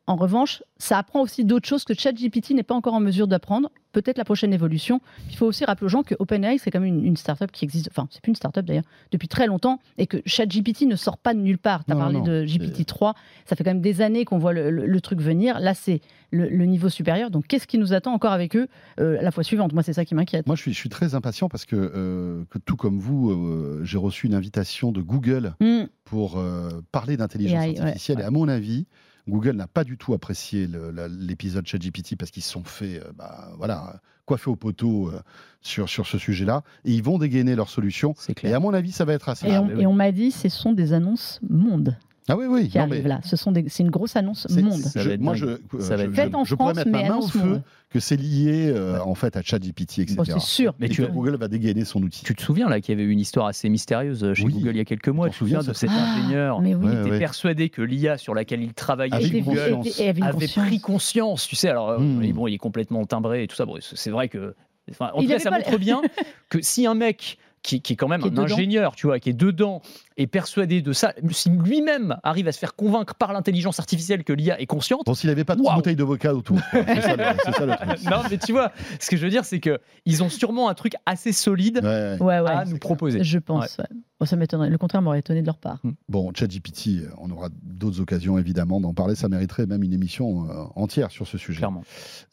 En 0.07 0.17
revanche, 0.17 0.63
ça 0.77 0.99
apprend 0.99 1.23
aussi 1.23 1.47
d'autres 1.47 1.67
choses 1.67 1.85
que 1.85 1.95
ChatGPT 1.95 2.51
n'est 2.51 2.63
pas 2.63 2.75
encore 2.75 2.93
en 2.93 3.01
mesure 3.01 3.27
d'apprendre. 3.27 3.71
Peut-être 3.93 4.19
la 4.19 4.25
prochaine 4.25 4.53
évolution. 4.53 5.01
Il 5.31 5.37
faut 5.37 5.47
aussi 5.47 5.65
rappeler 5.65 5.87
aux 5.87 5.89
gens 5.89 6.03
que 6.03 6.15
OpenAI, 6.19 6.59
c'est 6.59 6.71
quand 6.71 6.81
même 6.81 6.93
une, 6.99 7.05
une 7.07 7.17
start-up 7.17 7.51
qui 7.53 7.65
existe, 7.65 7.89
enfin, 7.91 8.07
c'est 8.11 8.21
plus 8.21 8.31
une 8.31 8.37
start-up 8.37 8.67
d'ailleurs, 8.67 8.83
depuis 9.13 9.29
très 9.29 9.47
longtemps, 9.47 9.79
et 9.97 10.07
que 10.07 10.19
ChatGPT 10.27 10.83
ne 10.83 10.97
sort 10.97 11.17
pas 11.17 11.33
de 11.33 11.39
nulle 11.39 11.57
part. 11.59 11.85
Tu 11.87 11.93
as 11.93 11.95
Non, 11.95 12.01
parlé 12.01 12.19
non, 12.19 12.25
de 12.25 12.45
GPT-3, 12.45 13.15
ça 13.47 13.57
fait 13.57 13.65
quand 13.65 13.71
même 13.71 13.81
des 13.81 14.03
années 14.03 14.25
qu'on 14.27 14.37
voit 14.39 14.53
le, 14.53 14.69
le- 14.71 14.85
le 14.87 15.01
truc 15.01 15.21
venir. 15.21 15.59
Là, 15.61 15.73
c'est 15.73 16.01
le, 16.33 16.49
le 16.51 16.67
niveau 16.67 16.91
supérieur. 16.91 17.31
Donc, 17.31 17.47
qu'est-ce 17.47 17.67
qui 17.67 17.79
nous 17.79 17.95
attend 17.95 18.13
encore 18.13 18.33
avec 18.33 18.57
eux 18.57 18.69
euh, 19.01 19.17
la 19.23 19.31
fois 19.31 19.43
suivante? 19.45 19.73
Moi, 19.73 19.83
c'est 19.83 19.93
ça 19.95 20.05
qui 20.05 20.15
m'inquiète. 20.15 20.47
Moi, 20.47 20.57
je 20.57 20.61
suis, 20.63 20.73
je 20.75 20.79
suis 20.79 20.89
très 20.91 21.15
impatient 21.15 21.49
parce 21.49 21.65
que, 21.65 21.77
euh, 21.77 22.45
que 22.51 22.59
tout 22.59 22.77
comme 22.77 22.99
vous, 22.99 23.31
euh, 23.31 23.81
j'ai 23.85 23.97
reçu 23.99 24.27
une 24.27 24.35
invitation 24.35 24.93
de 24.93 25.01
Google 25.01 25.55
Hmm. 25.61 25.85
pour 26.05 26.37
euh, 26.39 26.69
parler 26.93 27.17
d'intelligence 27.17 27.65
ouais. 27.65 27.81
artificielle. 27.81 28.21
Et 28.21 28.25
à 28.25 28.31
mon 28.31 28.49
avis, 28.49 28.87
Google 29.29 29.53
n'a 29.53 29.67
pas 29.67 29.85
du 29.85 29.97
tout 29.97 30.15
apprécié 30.15 30.69
l'épisode 31.09 31.67
ChatGPT 31.67 32.17
parce 32.17 32.31
qu'ils 32.31 32.43
se 32.43 32.51
sont 32.51 32.65
fait, 32.65 33.01
euh, 33.01 33.13
bah, 33.17 33.53
voilà, 33.57 34.01
coiffer 34.27 34.51
au 34.51 34.57
poteau 34.57 35.09
euh, 35.09 35.21
sur, 35.61 35.89
sur 35.89 36.07
ce 36.07 36.19
sujet-là. 36.19 36.63
Et 36.85 36.93
ils 36.93 37.03
vont 37.03 37.19
dégainer 37.19 37.57
leur 37.57 37.69
solution. 37.69 38.15
C'est 38.19 38.33
Et 38.33 38.35
clair. 38.35 38.57
à 38.57 38.61
mon 38.61 38.75
avis, 38.75 38.93
ça 38.93 39.05
va 39.05 39.15
être 39.15 39.29
assez. 39.29 39.47
Et, 39.49 39.59
on, 39.59 39.71
et 39.71 39.87
on 39.87 39.93
m'a 39.95 40.13
dit, 40.13 40.31
ce 40.31 40.49
sont 40.49 40.73
des 40.73 40.93
annonces 40.93 41.41
mondes. 41.49 41.97
Ah 42.29 42.37
oui, 42.39 42.47
oui. 42.49 42.69
qui 42.71 42.79
non, 42.79 42.85
arrive 42.85 43.03
mais 43.03 43.09
là. 43.11 43.21
Ce 43.23 43.37
sont 43.37 43.53
des- 43.53 43.67
c'est 43.69 43.83
une 43.83 43.91
grosse 43.91 44.17
annonce 44.17 44.47
monde. 44.49 44.81
moi, 45.21 45.35
je, 45.35 45.45
euh, 45.45 45.59
Ça 45.79 45.97
va 45.97 46.05
je- 46.05 46.09
être 46.09 46.15
je- 46.47 46.55
en 46.55 46.57
pourrais 46.57 46.73
mettre 46.75 46.91
ma 46.91 47.03
main 47.07 47.17
au 47.19 47.29
feu 47.29 47.39
monde. 47.41 47.63
que 47.91 48.01
c'est 48.01 48.17
lié 48.17 48.73
euh, 48.75 48.99
en 49.01 49.15
fait 49.15 49.37
à 49.37 49.43
ChatGPT, 49.43 49.99
etc. 50.01 50.15
Bon, 50.17 50.25
c'est 50.25 50.41
sûr. 50.41 50.75
Mais 50.81 50.87
Et 50.87 50.89
tu 50.89 51.03
que 51.03 51.11
Google 51.11 51.37
va 51.37 51.49
dégainer 51.49 51.85
son 51.85 52.03
outil. 52.03 52.25
Tu 52.25 52.35
te 52.35 52.41
souviens 52.41 52.69
là 52.71 52.81
qu'il 52.81 52.95
y 52.95 52.97
avait 52.99 53.07
eu 53.07 53.13
une 53.13 53.21
histoire 53.21 53.47
assez 53.47 53.69
mystérieuse 53.69 54.33
chez 54.33 54.45
Oui. 54.45 54.55
Google 54.55 54.71
il 54.71 54.77
y 54.79 54.81
a 54.81 54.85
quelques 54.87 55.09
mois. 55.09 55.27
Tu 55.29 55.33
te 55.35 55.39
souviens, 55.39 55.59
de 55.61 55.65
ça. 55.65 55.75
cet 55.75 55.91
Ah, 55.93 56.15
ingénieur 56.17 56.61
mais 56.63 56.75
oui. 56.75 56.91
Qui 56.91 56.97
était 57.01 57.11
ouais. 57.11 57.19
persuadé 57.19 57.69
que 57.69 57.83
l'IA 57.83 58.17
sur 58.17 58.35
laquelle 58.35 58.63
il 58.63 58.73
travaillait 58.73 59.15
avait 59.15 59.29
une 59.29 60.23
avait 60.23 60.49
pris 60.49 60.81
conscience, 60.81 61.47
tu 61.47 61.57
sais. 61.57 61.69
Alors, 61.69 61.91
euh, 61.91 61.99
Hmm. 61.99 62.23
il 62.23 62.31
est 62.31 62.33
bon, 62.33 62.47
il 62.47 62.55
est 62.55 62.59
complètement 62.59 63.05
timbré 63.05 63.43
et 63.43 63.47
tout 63.49 63.57
ça. 63.57 63.67
Bon, 63.67 63.77
c'est 63.81 64.11
vrai 64.11 64.31
que. 64.31 64.55
enfin, 64.91 65.11
en 65.15 65.21
Il 65.21 65.27
tout 65.27 65.33
cas, 65.35 65.39
ça 65.41 65.51
montre 65.51 65.79
bien 65.79 66.01
que 66.49 66.63
si 66.63 66.87
un 66.87 66.95
mec 66.95 67.37
qui, 67.65 67.81
qui 67.81 67.95
est 67.95 67.97
quand 67.97 68.07
même 68.09 68.21
Qui 68.21 68.29
est 68.29 68.31
un 68.31 68.43
dedans. 68.43 68.55
ingénieur, 68.55 68.95
tu 68.95 69.07
vois, 69.09 69.19
qui 69.19 69.31
est 69.31 69.33
dedans, 69.33 69.81
est 70.19 70.27
persuadé 70.29 70.83
de 70.83 70.93
ça, 70.93 71.15
si 71.31 71.49
lui-même 71.51 72.17
arrive 72.23 72.47
à 72.47 72.53
se 72.53 72.59
faire 72.59 72.77
convaincre 72.77 73.15
par 73.15 73.33
l'intelligence 73.33 73.81
artificielle 73.81 74.23
que 74.23 74.33
l'IA 74.35 74.61
est 74.61 74.67
consciente. 74.67 75.01
Bon, 75.07 75.15
s'il 75.15 75.31
n'avait 75.31 75.45
pas 75.45 75.57
de 75.57 75.63
Waouh. 75.63 75.75
bouteille 75.77 75.97
de 75.97 76.05
vodka 76.05 76.35
autour. 76.35 76.59
C'est 76.73 77.01
ça, 77.01 77.17
le- 77.17 77.25
c'est 77.45 77.53
ça 77.53 77.67
le 77.67 77.75
truc. 77.75 78.05
non, 78.11 78.19
mais 78.31 78.37
tu 78.39 78.53
vois, 78.53 78.71
ce 79.01 79.09
que 79.11 79.17
je 79.17 79.25
veux 79.25 79.31
dire, 79.31 79.45
c'est 79.47 79.61
que 79.61 79.81
ils 80.05 80.23
ont 80.23 80.29
sûrement 80.29 80.69
un 80.69 80.75
truc 80.75 80.93
assez 81.07 81.33
solide 81.33 81.81
Ouais. 81.83 82.17
Ouais, 82.21 82.41
ouais. 82.41 82.51
à 82.51 82.65
nous 82.67 82.79
proposer. 82.79 83.25
Je 83.25 83.39
pense. 83.39 83.79
Ouais. 84.25 84.27
Bon, 84.27 84.27
ça 84.27 84.37
m'étonnerait. 84.37 84.71
Le 84.71 84.79
contraire 84.79 85.03
m'aurait 85.03 85.19
étonné 85.21 85.41
de 85.43 85.47
leur 85.47 85.59
part. 85.59 85.79
Bon, 86.09 86.31
ChatGPT, 86.35 86.89
euh, 87.03 87.09
on 87.19 87.31
aura 87.31 87.49
d'autres 87.63 88.01
occasions 88.01 88.39
évidemment 88.39 88.81
d'en 88.81 88.95
parler. 88.95 89.15
Ça 89.15 89.29
mériterait 89.29 89.67
même 89.67 89.83
une 89.83 89.93
émission 89.93 90.49
euh, 90.51 90.55
entière 90.77 91.11
sur 91.11 91.27
ce 91.27 91.39
sujet. 91.39 91.59
Clairement. 91.59 91.83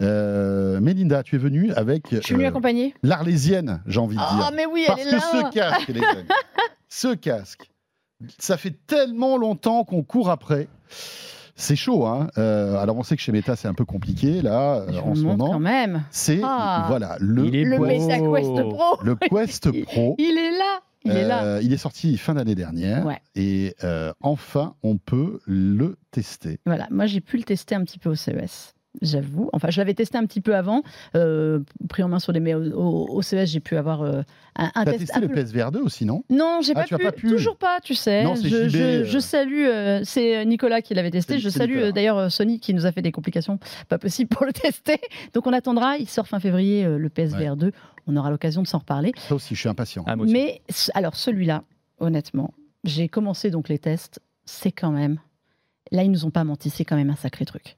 Euh, 0.02 0.80
Mélinda, 0.80 1.24
tu 1.24 1.36
es 1.36 1.40
venue 1.40 1.72
avec 1.74 2.08
Je 2.12 2.20
suis 2.22 2.34
venue 2.36 2.46
euh, 2.46 2.50
accompagner. 2.50 2.94
l'Arlésienne, 3.04 3.82
j'ai 3.88 4.00
envie 4.00 4.16
de 4.16 4.22
dire. 4.22 4.30
Ah, 4.48 4.52
mais 4.56 4.66
oui, 4.66 4.84
Parce 4.88 5.02
elle 5.02 5.08
est 5.08 5.12
que 5.12 5.16
là. 5.16 5.22
ce 5.50 5.54
casque, 5.54 5.88
les 5.90 6.00
amis, 6.04 6.28
ce 6.90 7.14
casque, 7.16 7.70
ça 8.38 8.58
fait 8.58 8.76
tellement 8.88 9.38
longtemps 9.38 9.84
qu'on 9.84 10.04
court 10.04 10.30
après. 10.30 10.68
C'est 11.56 11.76
chaud, 11.76 12.06
hein. 12.08 12.28
Euh, 12.38 12.78
alors 12.78 12.98
on 12.98 13.04
sait 13.04 13.16
que 13.16 13.22
chez 13.22 13.32
Meta 13.32 13.56
c'est 13.56 13.68
un 13.68 13.74
peu 13.76 13.86
compliqué 13.86 14.42
là 14.42 14.78
euh, 14.78 14.92
Je 14.94 15.00
en 15.00 15.14
ce 15.16 15.22
moment. 15.22 15.52
quand 15.52 15.60
même. 15.60 16.04
C'est 16.10 16.40
Ah. 16.44 16.86
voilà 16.88 17.18
le 17.20 17.46
Il 17.46 17.56
est 17.56 17.64
Le. 17.66 17.78
Meta 17.78 18.18
Quest 18.20 18.70
Pro. 18.70 18.98
le 19.04 19.16
Quest 19.16 19.72
Pro. 19.86 20.16
Il 20.18 20.38
est 20.40 20.58
là. 20.58 20.80
Il 21.04 21.12
est 21.12 21.26
là. 21.28 21.44
Euh, 21.44 21.60
il 21.64 21.74
est 21.74 21.78
sorti 21.78 22.18
fin 22.18 22.34
d'année 22.36 22.56
dernière 22.56 23.06
Ouais. 23.06 23.20
et 23.36 23.76
euh, 23.84 24.14
enfin 24.22 24.76
on 24.84 24.98
peut 24.98 25.40
le 25.48 25.98
tester. 26.12 26.60
Voilà, 26.66 26.88
moi 26.92 27.06
j'ai 27.08 27.22
pu 27.22 27.38
le 27.38 27.44
tester 27.44 27.76
un 27.76 27.84
petit 27.84 27.98
peu 28.00 28.10
au 28.10 28.16
CES. 28.16 28.76
J'avoue. 29.02 29.50
Enfin, 29.54 29.70
je 29.70 29.78
l'avais 29.78 29.94
testé 29.94 30.18
un 30.18 30.26
petit 30.26 30.42
peu 30.42 30.54
avant, 30.54 30.84
euh, 31.16 31.62
pris 31.88 32.04
en 32.04 32.10
main 32.10 32.20
sur 32.20 32.34
les. 32.34 32.42
Mais 32.42 32.54
au, 32.56 33.22
CES, 33.22 33.46
j'ai 33.50 33.62
pu 33.62 33.78
avoir 33.78 34.02
euh, 34.02 34.22
un, 34.58 34.66
un 34.76 34.84
T'as 34.84 34.92
test. 34.92 35.06
testé 35.06 35.22
le 35.22 35.30
PSVR 35.30 35.72
2 35.72 35.80
aussi, 35.80 36.04
non? 36.04 36.26
Non, 36.30 36.60
j'ai 36.62 36.74
Ah, 36.76 36.84
pas, 36.86 36.96
as 36.96 37.00
pas 37.00 37.12
pu 37.14 37.30
Toujours 37.30 37.56
pas, 37.56 37.80
tu 37.82 37.96
sais. 37.96 38.26
Non, 38.26 38.36
c'est 38.36 38.50
je, 38.50 38.68
je- 38.68 39.04
je 39.06 39.20
salue. 39.20 39.64
euh, 39.66 40.02
c'est 40.04 40.46
Nicolas 40.46 40.82
qui 40.82 40.94
l'avait 40.94 41.10
testé. 41.10 41.40
Je 41.40 41.48
salue 41.48 41.92
d'ailleurs 41.96 42.30
Sony 42.30 42.60
qui 42.60 42.74
nous 42.74 42.86
a 42.86 42.92
fait 42.92 43.02
des 43.02 43.14
complications 43.14 43.60
pas 43.88 43.98
possibles 43.98 44.28
pour 44.28 44.46
le 44.46 44.52
tester. 44.52 45.00
Donc 45.34 45.48
on 45.48 45.54
attendra. 45.54 45.96
Il 45.96 46.10
sort 46.10 46.28
fin 46.28 46.42
février 46.42 46.84
le 46.86 47.08
PSVR 47.10 47.56
2. 47.56 47.72
On 48.12 48.18
aura 48.18 48.30
l'occasion 48.30 48.62
de 48.62 48.68
s'en 48.68 48.80
reparler. 48.80 49.14
Ça 49.18 49.36
aussi, 49.36 49.56
je 49.56 49.62
suis 49.62 49.70
impatient. 49.70 50.04
Ah. 50.06 50.16
Mais 50.18 50.62
alors 50.94 51.16
celui-là, 51.16 51.64
honnêtement, 52.00 52.54
j'ai 52.84 53.08
commencé 53.08 53.50
donc 53.52 53.70
les 53.70 53.80
tests. 53.80 54.20
C'est 54.44 54.72
quand 54.72 54.92
même. 54.92 55.20
Là, 55.92 56.04
ils 56.04 56.12
nous 56.12 56.26
ont 56.26 56.32
pas 56.32 56.44
menti. 56.44 56.70
C'est 56.70 56.84
quand 56.84 56.98
même 56.98 57.10
un 57.10 57.16
sacré 57.16 57.46
truc. 57.46 57.78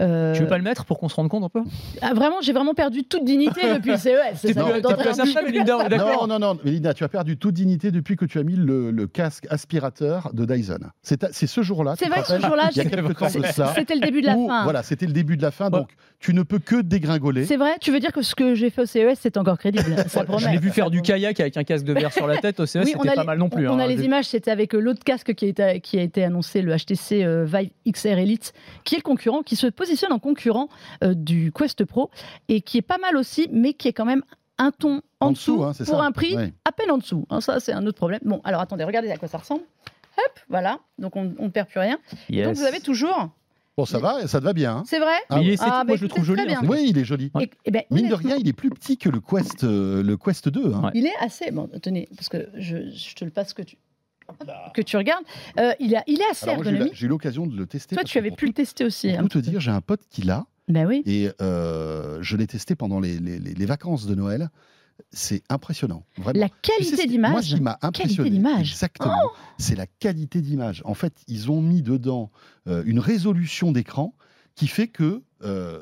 Euh, 0.00 0.34
Tu 0.34 0.42
veux 0.42 0.48
pas 0.48 0.58
le 0.58 0.64
mettre 0.64 0.84
pour 0.84 0.98
qu'on 0.98 1.08
se 1.08 1.14
rende 1.14 1.28
compte 1.28 1.44
un 1.44 1.48
peu 1.48 1.62
ah, 2.02 2.12
vraiment, 2.14 2.36
j'ai 2.42 2.52
vraiment 2.52 2.74
perdu 2.74 3.04
toute 3.04 3.24
dignité 3.24 3.60
depuis 3.74 3.92
le 3.92 3.96
CES. 3.96 4.40
T'es 4.42 4.52
Ça 4.52 4.62
plus- 4.64 4.72
va 4.72 4.80
t'as 4.80 4.94
plus 4.96 5.08
à 5.08 5.12
d'entrée- 5.12 5.32
ça, 5.32 5.42
Melinda, 5.42 5.78
on 5.78 5.82
est 5.82 5.88
d'accord 5.88 6.26
Non, 6.28 6.38
non, 6.38 6.54
non, 6.54 6.60
Mélinda, 6.64 6.94
tu 6.94 7.04
as 7.04 7.08
perdu 7.08 7.36
toute 7.36 7.54
dignité 7.54 7.90
depuis 7.90 8.16
que 8.16 8.24
tu 8.24 8.38
as 8.38 8.42
mis 8.42 8.56
le, 8.56 8.90
le 8.90 9.06
casque 9.06 9.46
aspirateur 9.50 10.30
de 10.32 10.44
Dyson. 10.44 10.78
C'est 11.02 11.46
ce 11.46 11.62
jour-là. 11.62 11.94
C'est 11.98 12.08
vrai 12.08 12.22
que 12.22 12.28
ce 12.28 12.40
jour-là, 12.40 12.68
il 12.72 12.76
y 12.76 12.80
a 12.80 12.84
j'ai- 12.84 12.90
quelques 12.90 13.16
temps 13.18 13.26
de 13.26 13.44
cela. 13.46 13.72
c'était 13.74 13.94
le 13.94 14.00
début 14.00 14.20
de 14.22 14.26
la 14.26 14.36
où, 14.36 14.48
fin. 14.48 14.64
Voilà, 14.64 14.82
c'était 14.82 15.06
le 15.06 15.12
début 15.12 15.36
de 15.36 15.42
la 15.42 15.50
fin, 15.50 15.70
donc 15.70 15.90
tu 16.20 16.32
ne 16.34 16.42
peux 16.42 16.58
que 16.58 16.80
dégringoler. 16.80 17.44
C'est 17.44 17.56
vrai, 17.56 17.72
tu 17.80 17.90
veux 17.92 18.00
dire 18.00 18.12
que 18.12 18.22
ce 18.22 18.34
que 18.34 18.54
j'ai 18.54 18.70
fait 18.70 18.82
au 18.82 18.86
CES, 18.86 19.18
c'est 19.20 19.36
encore 19.36 19.58
crédible. 19.58 19.94
Ça 20.08 20.20
Je 20.20 20.24
promet. 20.26 20.52
l'ai 20.52 20.58
vu 20.58 20.70
faire 20.70 20.90
du 20.90 21.02
kayak 21.02 21.38
avec 21.40 21.56
un 21.56 21.64
casque 21.64 21.84
de 21.84 21.92
verre 21.92 22.12
sur 22.12 22.26
la 22.26 22.38
tête 22.38 22.60
au 22.60 22.66
CES, 22.66 22.84
Oui, 22.84 22.92
c'était 22.96 23.08
a 23.10 23.14
pas 23.14 23.20
les- 23.22 23.26
mal 23.26 23.38
non 23.38 23.48
plus. 23.48 23.68
On, 23.68 23.72
on 23.74 23.78
hein. 23.78 23.80
a 23.80 23.86
les 23.86 24.02
images, 24.04 24.26
c'était 24.26 24.50
avec 24.50 24.74
euh, 24.74 24.78
l'autre 24.80 25.02
casque 25.04 25.34
qui 25.34 25.44
a, 25.44 25.48
été, 25.48 25.80
qui 25.80 25.98
a 25.98 26.02
été 26.02 26.24
annoncé, 26.24 26.62
le 26.62 26.74
HTC 26.76 27.22
euh, 27.24 27.44
Vive 27.44 27.70
XR 27.90 28.18
Elite, 28.18 28.52
qui 28.84 28.94
est 28.94 28.98
le 28.98 29.02
concurrent, 29.02 29.42
qui 29.42 29.56
se 29.56 29.63
positionne 29.68 30.12
en 30.12 30.18
concurrent 30.18 30.68
euh, 31.02 31.14
du 31.14 31.52
Quest 31.52 31.84
Pro 31.84 32.10
et 32.48 32.60
qui 32.60 32.78
est 32.78 32.82
pas 32.82 32.98
mal 32.98 33.16
aussi, 33.16 33.48
mais 33.52 33.72
qui 33.74 33.88
est 33.88 33.92
quand 33.92 34.04
même 34.04 34.22
un 34.58 34.70
ton 34.70 35.02
en, 35.20 35.26
En 35.28 35.30
dessous, 35.32 35.56
dessous, 35.56 35.64
hein, 35.64 35.72
pour 35.84 35.98
ça. 35.98 36.04
un 36.04 36.12
prix 36.12 36.36
à 36.64 36.72
peine 36.72 36.90
en 36.90 36.98
dessous. 36.98 37.26
Hein, 37.30 37.40
ça, 37.40 37.58
c'est 37.60 37.72
un 37.72 37.84
autre 37.86 37.96
problème. 37.98 38.20
Bon, 38.24 38.40
alors 38.44 38.60
attendez, 38.60 38.84
regardez 38.84 39.10
à 39.10 39.16
quoi 39.16 39.28
ça 39.28 39.38
ressemble. 39.38 39.62
Hop, 40.16 40.40
voilà. 40.48 40.78
Donc 40.98 41.16
on 41.16 41.24
ne 41.38 41.48
perd 41.48 41.68
plus 41.68 41.80
rien. 41.80 41.98
Yes. 42.28 42.46
Donc 42.46 42.56
vous 42.56 42.62
avez 42.64 42.80
toujours. 42.80 43.30
Bon, 43.76 43.84
ça 43.84 43.98
va, 43.98 44.28
ça 44.28 44.38
te 44.38 44.44
va 44.44 44.52
bien. 44.52 44.76
hein 44.76 44.82
C'est 44.86 45.00
vrai 45.00 45.16
Ah 45.28 45.34
Mais 45.38 45.42
il 45.42 45.46
est 45.46 45.48
ouais. 45.48 45.54
esthétique, 45.54 45.72
Ah, 45.74 45.82
moi 45.82 45.94
bah, 45.94 45.96
je 45.96 46.00
le 46.02 46.06
écoutez, 46.06 46.08
trouve 46.22 46.24
joli. 46.24 46.54
hein, 46.54 46.60
Oui, 46.68 46.86
il 46.90 46.96
est 46.98 47.04
joli. 47.04 47.32
Et, 47.40 47.50
eh 47.64 47.70
ben, 47.72 47.82
Mine 47.90 48.08
de 48.08 48.14
rien, 48.14 48.36
il 48.38 48.46
est 48.46 48.52
plus 48.52 48.70
petit 48.70 48.96
que 48.96 49.08
le 49.08 49.18
Quest, 49.20 49.64
euh, 49.64 50.00
le 50.04 50.16
Quest 50.16 50.48
2. 50.48 50.72
hein. 50.72 50.82
Ouais. 50.84 50.90
Il 50.94 51.06
est 51.06 51.16
assez. 51.18 51.50
Bon, 51.50 51.68
tenez, 51.82 52.08
parce 52.14 52.28
que 52.28 52.48
je, 52.54 52.88
je 52.90 53.14
te 53.16 53.24
le 53.24 53.32
passe 53.32 53.52
que 53.52 53.62
tu, 53.62 53.76
que 54.74 54.82
tu 54.82 54.96
regardes. 54.96 55.24
Euh, 55.58 55.72
il, 55.80 55.94
a, 55.96 56.02
il 56.06 56.20
est 56.20 56.30
assez 56.30 56.44
Alors, 56.44 56.56
moi, 56.56 56.64
j'ai 56.64 56.70
eu 56.70 56.72
la- 56.72 56.78
ergonomique. 56.78 56.98
j'ai 56.98 57.06
eu 57.06 57.08
l'occasion 57.08 57.46
de 57.46 57.56
le 57.56 57.66
tester. 57.66 57.94
Toi, 57.96 58.04
tu 58.04 58.18
avais 58.18 58.30
pu 58.30 58.46
le 58.46 58.52
tester 58.52 58.84
aussi. 58.84 59.10
Pour 59.10 59.20
un 59.20 59.26
tout 59.28 59.40
te 59.40 59.48
dire, 59.48 59.60
j'ai 59.60 59.70
un 59.70 59.80
pote 59.80 60.00
qui 60.10 60.22
l'a 60.22 60.46
Ben 60.68 60.86
oui. 60.86 61.02
et 61.06 61.30
euh, 61.40 62.18
je 62.22 62.36
l'ai 62.36 62.46
testé 62.46 62.74
pendant 62.74 63.00
les, 63.00 63.18
les- 63.18 63.38
les- 63.38 63.54
les 63.54 63.66
vacances 63.66 64.06
de 64.06 64.14
Noël. 64.14 64.50
C'est 65.10 65.42
impressionnant, 65.50 66.04
vraiment. 66.18 66.38
La 66.38 66.48
qualité 66.48 67.08
qui- 67.08 67.18
Moi, 67.18 67.42
ce 67.42 67.46
d'image. 67.48 67.54
qui 67.56 67.60
m'a 67.60 67.78
impressionné, 67.82 68.30
d'image. 68.30 68.54
Oh 68.58 68.70
exactement, 68.70 69.30
c'est 69.58 69.74
la 69.74 69.86
qualité 69.88 70.40
d'image. 70.40 70.82
En 70.84 70.94
fait, 70.94 71.12
ils 71.26 71.50
ont 71.50 71.60
mis 71.60 71.82
dedans 71.82 72.30
euh, 72.68 72.84
une 72.86 73.00
résolution 73.00 73.72
d'écran 73.72 74.14
qui 74.54 74.68
fait 74.68 74.86
que 74.86 75.22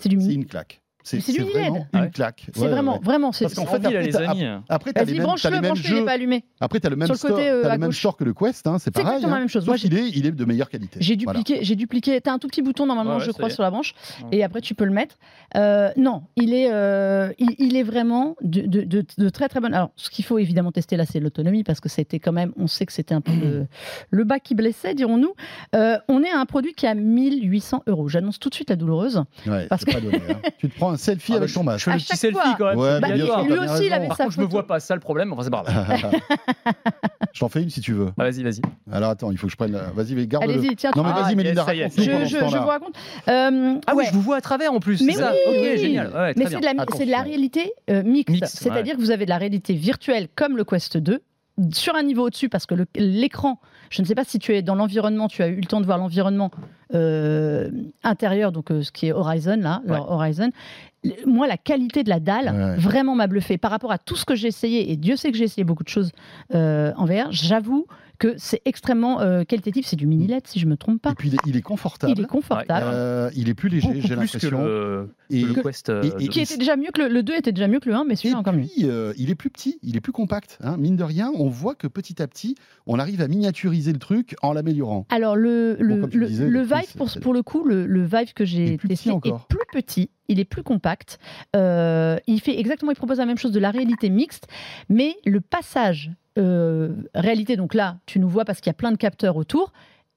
C'est 0.01 0.11
une 0.11 0.47
claque. 0.47 0.82
C'est 1.05 1.20
c'est 1.20 1.32
c'est 1.32 1.40
vraiment 1.42 1.86
une 1.92 2.11
claque. 2.11 2.46
C'est 2.55 2.61
Ouais, 2.62 2.68
vraiment, 2.68 2.94
ouais. 2.94 3.00
vraiment. 3.05 3.32
C'est, 3.32 3.44
Parce 3.44 3.55
qu'en 3.55 3.62
En 3.62 3.66
fait, 3.66 3.76
après, 3.76 4.03
les 4.03 4.11
t'as- 4.12 4.30
amis. 4.30 4.44
Après, 4.68 4.92
tu 4.92 5.00
as 5.00 5.05
les 5.05 5.12
Vas-y, 5.12 5.14
mêmes, 5.14 5.22
t'as 5.22 5.26
branche-le, 5.26 5.50
les 5.50 5.55
mêmes 5.57 5.64
branche-le, 5.72 5.88
il 5.88 5.92
n'est 5.94 5.98
jeux. 6.00 6.05
pas 6.05 6.12
allumé. 6.12 6.44
Après, 6.61 6.80
tu 6.80 6.86
as 6.86 6.90
le 6.90 6.96
même 6.96 7.09
le 7.09 7.14
store, 7.14 7.30
côté, 7.32 7.48
euh, 7.50 7.62
t'as 7.62 7.72
le 7.74 7.78
même 7.78 7.92
store 7.92 8.16
que 8.16 8.24
le 8.24 8.34
Quest, 8.34 8.66
hein, 8.66 8.78
c'est 8.78 8.84
C'est 8.84 8.90
pareil. 8.92 9.07
exactement 9.09 9.30
la 9.30 9.36
hein. 9.36 9.38
même 9.40 9.48
chose. 9.48 9.64
Sauf 9.64 9.68
Moi, 9.68 9.98
est, 9.98 10.11
il 10.14 10.26
est 10.26 10.30
de 10.32 10.44
meilleure 10.44 10.68
qualité. 10.68 10.98
J'ai 11.00 11.16
Voilà. 11.16 11.38
dupliqué, 11.40 11.64
j'ai 11.64 11.74
dupliqué. 11.76 12.20
T'as 12.20 12.32
un 12.32 12.38
tout 12.38 12.48
petit 12.48 12.62
bouton 12.62 12.86
normalement, 12.86 13.18
je 13.18 13.30
crois, 13.30 13.50
sur 13.50 13.62
la 13.62 13.70
branche, 13.70 13.94
et 14.30 14.42
après 14.44 14.61
tu 14.61 14.74
peux 14.74 14.84
le 14.84 14.92
mettre. 14.92 15.16
Euh, 15.57 15.90
non, 15.96 16.22
il 16.36 16.55
est, 16.55 16.70
euh, 16.72 17.32
il, 17.38 17.50
il 17.59 17.76
est 17.76 17.82
vraiment 17.82 18.36
de, 18.42 18.62
de- 18.62 18.82
de- 18.84 19.05
de 19.18 19.28
très 19.28 19.48
très 19.48 19.61
bonne. 19.61 19.74
Alors, 19.74 19.90
ce 19.96 20.09
qu'il 20.11 20.24
faut 20.24 20.38
évidemment 20.38 20.72
tester 20.72 20.96
là, 20.96 21.05
c'est 21.05 21.20
l'autonomie 21.20 21.64
parce 21.64 21.80
que 21.80 21.88
c'était 21.88 22.18
quand 22.20 22.32
même, 22.32 22.53
on 22.57 22.66
sait 22.66 22.86
que 22.86 22.92
c'était 22.92 23.14
un 23.14 23.20
peu 23.20 23.32
le, 23.32 23.66
le 24.11 24.24
bas 24.24 24.38
qui 24.38 24.55
blessait, 24.55 24.94
dirons-nous. 24.94 25.34
On 25.74 26.22
est 26.22 26.30
à 26.30 26.38
un 26.38 26.46
produit 26.46 26.72
qui 26.74 26.86
a 26.86 26.94
1800 26.94 27.82
euros. 27.86 28.09
J'annonce 28.09 28.38
tout 28.38 28.48
de 28.48 28.55
suite 28.55 28.70
la 28.70 28.76
douloureuse. 28.76 29.22
Ouais, 29.46 29.66
Parce 29.68 29.82
c'est 29.86 29.96
hein. 29.96 30.00
Tu 30.59 30.68
te 30.68 30.76
prends 30.76 30.91
un 30.93 30.97
selfie 30.97 31.32
Ah, 31.34 31.36
avec 31.38 31.49
je- 31.49 31.55
ton 31.55 31.61
Je 31.61 31.66
masque. 31.66 31.84
fais 31.84 31.90
À 31.90 31.95
le 31.95 32.01
petit 32.01 32.07
chaque 32.09 32.16
selfie 32.18 32.38
fois. 32.40 32.55
quand 32.59 32.64
même. 32.66 32.78
Ouais, 32.78 32.90
c'est 32.95 33.01
Bah, 33.01 33.07
bien 33.09 33.16
lui, 33.16 33.22
obligatoire. 33.30 33.74
aussi, 33.76 33.86
il 33.86 33.93
avait 33.93 34.09
Par 34.09 34.16
sa 34.16 34.24
contre, 34.24 34.34
je 34.36 34.40
me 34.40 34.45
photo. 34.47 34.53
vois 34.57 34.66
pas, 34.66 34.80
ça 34.80 34.95
le 34.95 35.01
problème. 35.01 35.32
Enfin, 35.32 35.43
c'est 35.43 35.51
pas 35.51 35.62
grave. 35.62 36.12
Je 37.32 37.40
t'en 37.40 37.49
fais 37.49 37.62
une 37.62 37.70
si 37.70 37.80
tu 37.80 37.93
veux. 37.95 38.09
Ah, 38.18 38.24
Vas-y, 38.24 38.43
vas-y. 38.43 38.61
Alors 38.93 39.11
attends, 39.11 39.30
il 39.30 39.38
faut 39.38 39.47
que 39.47 39.53
je 39.53 39.57
prenne. 39.57 39.72
la- 39.72 39.90
Vas-y, 39.95 40.14
mais 40.14 40.26
garde-le. 40.26 40.53
Allez-y, 40.53 40.76
tiens. 40.76 40.90
Non 40.95 41.03
mais 41.03 41.11
Ah, 41.14 41.20
vas-y, 41.22 41.28
yes, 41.30 41.36
Mélinda, 41.36 41.64
ça 41.64 41.74
y 41.74 41.80
est. 41.80 41.84
raconte-nous 41.84 42.05
je, 42.05 42.11
pendant 42.11 42.24
je- 42.24 42.28
ce 42.30 42.34
je 42.36 42.40
temps-là. 42.45 42.61
vous 42.61 42.66
raconte. 42.68 42.95
Euh, 43.28 43.80
Ah 43.86 43.95
ouais. 43.95 44.03
oui, 44.03 44.05
je 44.09 44.14
vous 44.14 44.20
vois 44.22 44.36
à 44.36 44.40
travers 44.40 44.72
en 44.72 44.80
plus. 44.80 45.01
Mais 45.03 45.12
c'est 45.12 45.20
ça. 45.20 45.32
oui, 45.32 45.38
Ok, 45.59 45.62
oui. 45.62 45.78
génial. 45.78 46.09
Ouais, 46.09 46.34
Mais 46.36 46.45
très 46.45 46.55
c'est 46.55 46.61
de, 46.61 46.64
la, 46.66 46.70
c'est 46.97 47.07
de 47.07 47.11
la 47.11 47.16
Attention. 47.18 47.24
réalité 47.24 47.72
euh, 47.90 48.03
mixte. 48.03 48.30
Mixte, 48.34 48.59
C'est-à-dire 48.59 48.95
ouais. 48.95 48.99
que 49.01 49.05
vous 49.05 49.11
avez 49.11 49.24
de 49.24 49.30
la 49.30 49.38
réalité 49.38 49.72
virtuelle 49.74 50.28
comme 50.34 50.57
le 50.57 50.64
Quest 50.64 50.99
2 50.99 51.20
sur 51.72 51.95
un 51.95 52.03
niveau 52.03 52.26
au-dessus 52.26 52.49
parce 52.51 52.66
que 52.66 52.74
le- 52.74 52.86
l'écran, 52.97 53.61
je 53.93 54.01
ne 54.03 54.07
sais 54.07 54.14
pas 54.14 54.24
si 54.24 54.38
tu 54.38 54.55
es 54.55 54.62
dans 54.62 54.74
l'environnement, 54.74 55.28
tu 55.28 55.43
as 55.43 55.49
eu 55.49 55.57
le 55.57 55.66
temps 55.66 55.80
de 55.80 55.86
voir 55.86 55.99
l'environnement 55.99 56.51
euh, 56.95 57.70
intérieur, 58.03 58.51
donc 58.51 58.70
euh, 58.70 58.82
ce 58.82 58.90
qui 58.90 59.07
est 59.09 59.12
Horizon 59.12 59.57
là, 59.61 59.82
leur 59.86 60.11
Horizon. 60.11 60.51
Moi, 61.26 61.47
la 61.47 61.57
qualité 61.57 62.03
de 62.05 62.09
la 62.09 62.20
dalle 62.20 62.47
Ouais. 62.55 62.76
vraiment 62.76 63.14
m'a 63.14 63.26
bluffé 63.26 63.59
par 63.59 63.70
rapport 63.70 63.93
à 63.93 63.99
tout 63.99 64.16
ce 64.16 64.24
que 64.24 64.34
j'ai 64.34 64.49
essayé. 64.49 64.90
Et 64.93 64.97
Dieu 64.97 65.16
sait 65.16 65.30
que 65.32 65.36
j'ai 65.36 65.45
essayé 65.45 65.64
beaucoup 65.64 65.82
de 65.84 65.88
choses 65.88 66.11
euh, 66.55 66.93
en 66.97 67.05
VR. 67.07 67.26
J'avoue 67.30 67.86
que 68.23 68.35
c'est 68.39 68.62
extrêmement 68.64 69.20
euh, 69.20 69.43
qualitatif. 69.45 69.87
C'est 69.87 69.97
du 69.97 70.07
mini 70.07 70.27
LED 70.29 70.47
si 70.47 70.61
je 70.61 70.66
me 70.66 70.77
trompe 70.77 70.97
Et 70.97 71.01
pas. 71.01 71.14
puis 71.14 71.29
il 71.29 71.35
est, 71.35 71.39
il 71.47 71.57
est 71.57 71.62
confortable. 71.62 72.12
Il 72.16 72.23
est 72.23 72.27
confortable. 72.27 72.87
Euh, 72.93 73.31
il 73.35 73.49
est 73.49 73.55
plus 73.55 73.68
léger, 73.68 74.01
j'ai 74.01 74.14
l'impression. 74.14 74.64
le, 74.64 75.09
Et, 75.31 75.43
que 75.43 75.47
le 75.49 75.62
Quest. 75.62 75.89
euh, 75.89 76.03
et- 76.20 76.25
et- 76.25 76.29
qui 76.29 76.41
était 76.41 76.57
déjà 76.57 76.77
mieux 76.77 76.91
que 76.95 77.03
le, 77.03 77.09
le 77.09 77.23
2 77.23 77.35
était 77.35 77.53
déjà 77.53 77.66
mieux 77.68 77.81
que 77.81 77.89
le 77.89 77.95
1, 77.97 78.05
mais 78.05 78.12
et 78.14 78.16
celui-là 78.16 78.39
encore 78.39 78.53
mieux. 78.55 78.62
puis, 78.73 78.85
euh, 78.89 79.12
il 79.16 79.31
est 79.31 79.35
plus 79.35 79.51
petit, 79.51 79.79
il 79.83 79.97
est 79.97 80.01
plus 80.01 80.12
compact. 80.12 80.59
hein. 80.62 80.77
Mine 80.77 80.97
de 80.97 81.03
rien, 81.05 81.33
on 81.37 81.49
voit 81.49 81.75
que 81.75 81.87
petit 81.89 82.23
à 82.23 82.29
petit, 82.29 82.55
on 82.87 82.99
arrive 82.99 83.20
à 83.23 83.29
miniaturiser 83.29 83.93
le 83.93 83.99
truc 83.99 84.37
en 84.43 84.53
l'améliorant. 84.53 85.07
Alors 85.11 85.35
le, 85.37 85.77
tu 86.11 86.18
le- 86.18 86.27
disais, 86.27 86.47
le 86.49 86.62
Vive, 86.62 86.95
pour, 86.97 87.09
pour 87.20 87.35
le 87.35 87.43
coup, 87.43 87.64
le, 87.64 87.87
le 87.87 88.03
Vive 88.05 88.33
que 88.35 88.45
j'ai 88.45 88.79
testé 88.79 89.11
est 89.11 89.12
encore. 89.12 89.47
plus 89.49 89.59
petit, 89.73 90.11
il 90.29 90.39
est 90.39 90.45
plus 90.45 90.62
compact. 90.62 91.18
Euh, 91.57 92.18
il 92.27 92.41
fait 92.41 92.59
exactement, 92.59 92.93
il 92.93 92.97
propose 92.97 93.18
la 93.18 93.27
même 93.27 93.39
chose 93.39 93.53
de 93.53 93.61
la 93.61 93.70
réalité 93.70 94.11
mixte, 94.11 94.47
mais 94.89 95.16
le 95.27 95.41
passage 95.41 96.11
euh, 96.39 96.95
réalité, 97.14 97.57
donc 97.57 97.74
là, 97.74 97.99
tu 98.07 98.18
nous 98.18 98.28
vois 98.28 98.45
parce 98.45 98.61
qu'il 98.61 98.68
y 98.68 98.74
a 98.74 98.74
plein 98.74 98.93
de 98.93 98.97
capteurs 98.97 99.37
autour. 99.37 99.72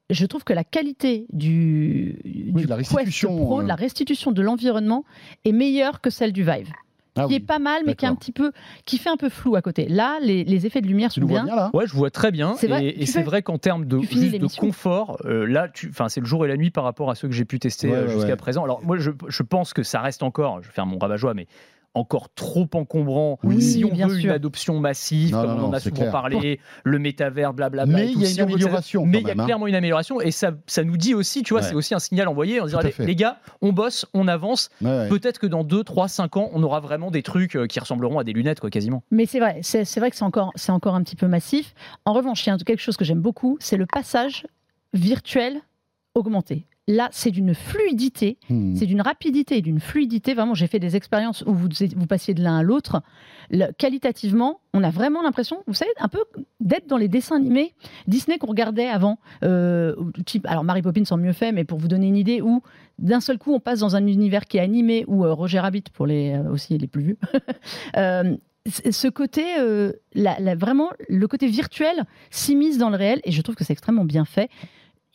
Je 0.08 0.24
trouve 0.26 0.44
que 0.44 0.52
la 0.52 0.62
qualité 0.64 1.26
du, 1.32 2.20
du 2.24 2.52
de 2.52 2.68
la 2.68 2.76
Quest 2.78 2.92
restitution, 2.92 3.36
Pro, 3.36 3.60
euh. 3.60 3.62
de 3.64 3.68
la 3.68 3.74
restitution 3.74 4.30
de 4.32 4.40
l'environnement 4.40 5.04
est 5.44 5.52
meilleure 5.52 6.00
que 6.00 6.10
celle 6.10 6.32
du 6.32 6.44
Vive. 6.44 6.70
Ah 7.18 7.24
qui 7.26 7.34
est 7.34 7.40
pas 7.40 7.58
mal, 7.58 7.80
mais 7.86 7.94
qui 7.94 8.04
est 8.04 8.08
un 8.08 8.14
petit 8.14 8.30
peu, 8.30 8.52
qui 8.84 8.98
fait 8.98 9.08
un 9.08 9.16
peu 9.16 9.30
flou 9.30 9.56
à 9.56 9.62
côté. 9.62 9.88
Là, 9.88 10.18
les, 10.20 10.44
les 10.44 10.66
effets 10.66 10.82
de 10.82 10.86
lumière 10.86 11.08
Tu 11.10 11.14
sont 11.14 11.22
nous 11.22 11.28
vois 11.28 11.38
bien. 11.44 11.46
bien 11.46 11.56
là? 11.56 11.70
Ouais, 11.72 11.86
je 11.86 11.94
vois 11.94 12.10
très 12.10 12.30
bien. 12.30 12.54
C'est 12.56 12.66
vrai, 12.66 12.84
et 12.88 13.06
c'est 13.06 13.22
vrai 13.22 13.40
qu'en 13.40 13.56
termes 13.56 13.86
de, 13.86 13.98
juste 14.02 14.36
de 14.38 14.46
confort, 14.60 15.16
euh, 15.24 15.46
là, 15.46 15.68
tu- 15.70 15.88
enfin, 15.88 16.10
c'est 16.10 16.20
le 16.20 16.26
jour 16.26 16.44
et 16.44 16.48
la 16.48 16.58
nuit 16.58 16.70
par 16.70 16.84
rapport 16.84 17.10
à 17.10 17.14
ceux 17.14 17.26
que 17.26 17.32
j'ai 17.32 17.46
pu 17.46 17.58
tester 17.58 17.88
Ouais, 17.88 17.96
euh, 17.96 18.06
ouais, 18.06 18.12
jusqu'à 18.12 18.28
ouais. 18.32 18.36
présent. 18.36 18.64
Alors, 18.64 18.84
moi, 18.84 18.98
je, 18.98 19.10
je 19.28 19.42
pense 19.42 19.72
que 19.72 19.82
ça 19.82 20.02
reste 20.02 20.22
encore, 20.22 20.60
je 20.62 20.68
vais 20.68 20.74
faire 20.74 20.84
mon 20.84 20.98
rabat-joie, 20.98 21.32
mais 21.32 21.46
encore 21.96 22.32
trop 22.34 22.68
encombrant 22.74 23.38
Oui, 23.42 23.60
si 23.62 23.84
on 23.84 23.88
bien 23.92 24.06
veut 24.06 24.16
sûr. 24.16 24.26
une 24.26 24.30
adoption 24.36 24.78
massive, 24.78 25.32
Non, 25.32 25.42
comme 25.42 25.56
non, 25.56 25.64
on 25.64 25.68
en 25.68 25.72
a 25.72 25.80
souvent 25.80 25.96
clair. 25.96 26.12
parlé, 26.12 26.60
le 26.84 26.98
métavers, 26.98 27.52
blablabla. 27.54 27.96
Mais 27.98 28.10
il 28.12 28.20
y 28.20 28.26
a 28.26 28.30
une 28.30 28.36
veut 28.36 28.42
amélioration 28.42 29.06
Mais 29.06 29.20
il 29.20 29.26
y 29.26 29.30
a 29.30 29.34
hein. 29.38 29.44
clairement 29.44 29.66
une 29.66 29.74
amélioration 29.74 30.20
et 30.20 30.30
ça, 30.30 30.52
ça 30.66 30.84
nous 30.84 30.96
dit 30.96 31.14
aussi, 31.14 31.42
tu 31.42 31.54
vois, 31.54 31.62
Ouais. 31.62 31.68
c'est 31.68 31.74
aussi 31.74 31.94
un 31.94 31.98
signal 31.98 32.28
envoyé. 32.28 32.60
On 32.60 32.66
dit, 32.66 32.74
allez, 32.74 32.94
les 32.98 33.16
gars, 33.16 33.38
on 33.62 33.72
bosse, 33.72 34.06
on 34.14 34.28
avance. 34.28 34.68
Ouais, 34.82 34.88
ouais. 34.90 35.08
Peut-être 35.08 35.38
que 35.38 35.46
dans 35.46 35.64
2, 35.64 35.82
3, 35.84 36.08
5 36.08 36.36
ans, 36.36 36.50
on 36.52 36.62
aura 36.62 36.80
vraiment 36.80 37.10
des 37.10 37.22
trucs 37.22 37.56
euh, 37.56 37.66
qui 37.66 37.80
ressembleront 37.80 38.18
à 38.18 38.24
des 38.24 38.32
lunettes, 38.32 38.60
quoi, 38.60 38.70
quasiment. 38.70 39.02
Mais 39.10 39.26
c'est 39.26 39.40
vrai, 39.40 39.60
c'est 39.62 39.84
c'est 39.84 40.00
vrai 40.00 40.10
que 40.10 40.16
c'est 40.16 40.24
encore, 40.24 40.52
c'est 40.54 40.72
encore 40.72 40.94
un 40.94 41.02
petit 41.02 41.16
peu 41.16 41.26
massif. 41.26 41.74
En 42.04 42.12
revanche, 42.12 42.46
il 42.46 42.50
y 42.50 42.52
a 42.52 42.56
quelque 42.58 42.80
chose 42.80 42.96
que 42.96 43.04
j'aime 43.04 43.20
beaucoup, 43.20 43.56
c'est 43.60 43.76
le 43.76 43.86
passage 43.86 44.46
virtuel 44.92 45.60
augmenté. 46.14 46.64
Là, 46.88 47.08
c'est 47.10 47.32
d'une 47.32 47.52
fluidité, 47.54 48.38
Hmm. 48.48 48.76
c'est 48.76 48.86
d'une 48.86 49.00
rapidité 49.00 49.56
et 49.58 49.62
d'une 49.62 49.80
fluidité. 49.80 50.34
Vraiment, 50.34 50.54
j'ai 50.54 50.68
fait 50.68 50.78
des 50.78 50.94
expériences 50.94 51.42
où 51.46 51.52
vous, 51.52 51.68
vous 51.96 52.06
passiez 52.06 52.32
de 52.32 52.42
l'un 52.42 52.58
à 52.58 52.62
l'autre. 52.62 53.02
Le- 53.50 53.72
Qualitativement, 53.76 54.60
on 54.72 54.84
a 54.84 54.90
vraiment 54.90 55.20
l'impression, 55.22 55.64
vous 55.66 55.74
savez, 55.74 55.90
un 55.98 56.06
peu 56.08 56.20
d'être 56.60 56.86
dans 56.86 56.96
les 56.96 57.08
dessins 57.08 57.36
animés 57.36 57.74
Disney 58.06 58.38
qu'on 58.38 58.46
regardait 58.46 58.86
avant. 58.86 59.18
Euh, 59.42 59.96
type, 60.26 60.46
alors, 60.46 60.62
Mary 60.62 60.80
Poppins 60.82 61.02
en 61.10 61.16
mieux 61.16 61.32
fait, 61.32 61.50
mais 61.50 61.64
pour 61.64 61.78
vous 61.78 61.88
donner 61.88 62.06
une 62.06 62.16
idée, 62.16 62.40
où 62.40 62.62
d'un 63.00 63.20
seul 63.20 63.38
coup, 63.38 63.52
on 63.52 63.58
passe 63.60 63.80
dans 63.80 63.96
un 63.96 64.06
univers 64.06 64.44
qui 64.46 64.58
est 64.58 64.60
animé, 64.60 65.04
ou 65.08 65.24
euh, 65.24 65.32
Roger 65.32 65.58
Rabbit 65.58 65.84
pour 65.92 66.06
les, 66.06 66.34
euh, 66.34 66.52
aussi 66.52 66.78
les 66.78 66.86
plus 66.86 67.02
vus. 67.02 67.18
Euh, 67.96 68.36
ce 68.68 69.06
côté, 69.08 69.44
la- 70.14 70.38
la- 70.40 70.54
vraiment, 70.56 70.90
le 71.08 71.26
côté 71.28 71.46
virtuel 71.46 72.04
s'immisce 72.30 72.78
dans 72.78 72.90
le 72.90 72.96
réel 72.96 73.20
et 73.24 73.30
je 73.30 73.40
trouve 73.40 73.54
que 73.54 73.62
c'est 73.64 73.72
extrêmement 73.72 74.04
bien 74.04 74.24
fait. 74.24 74.50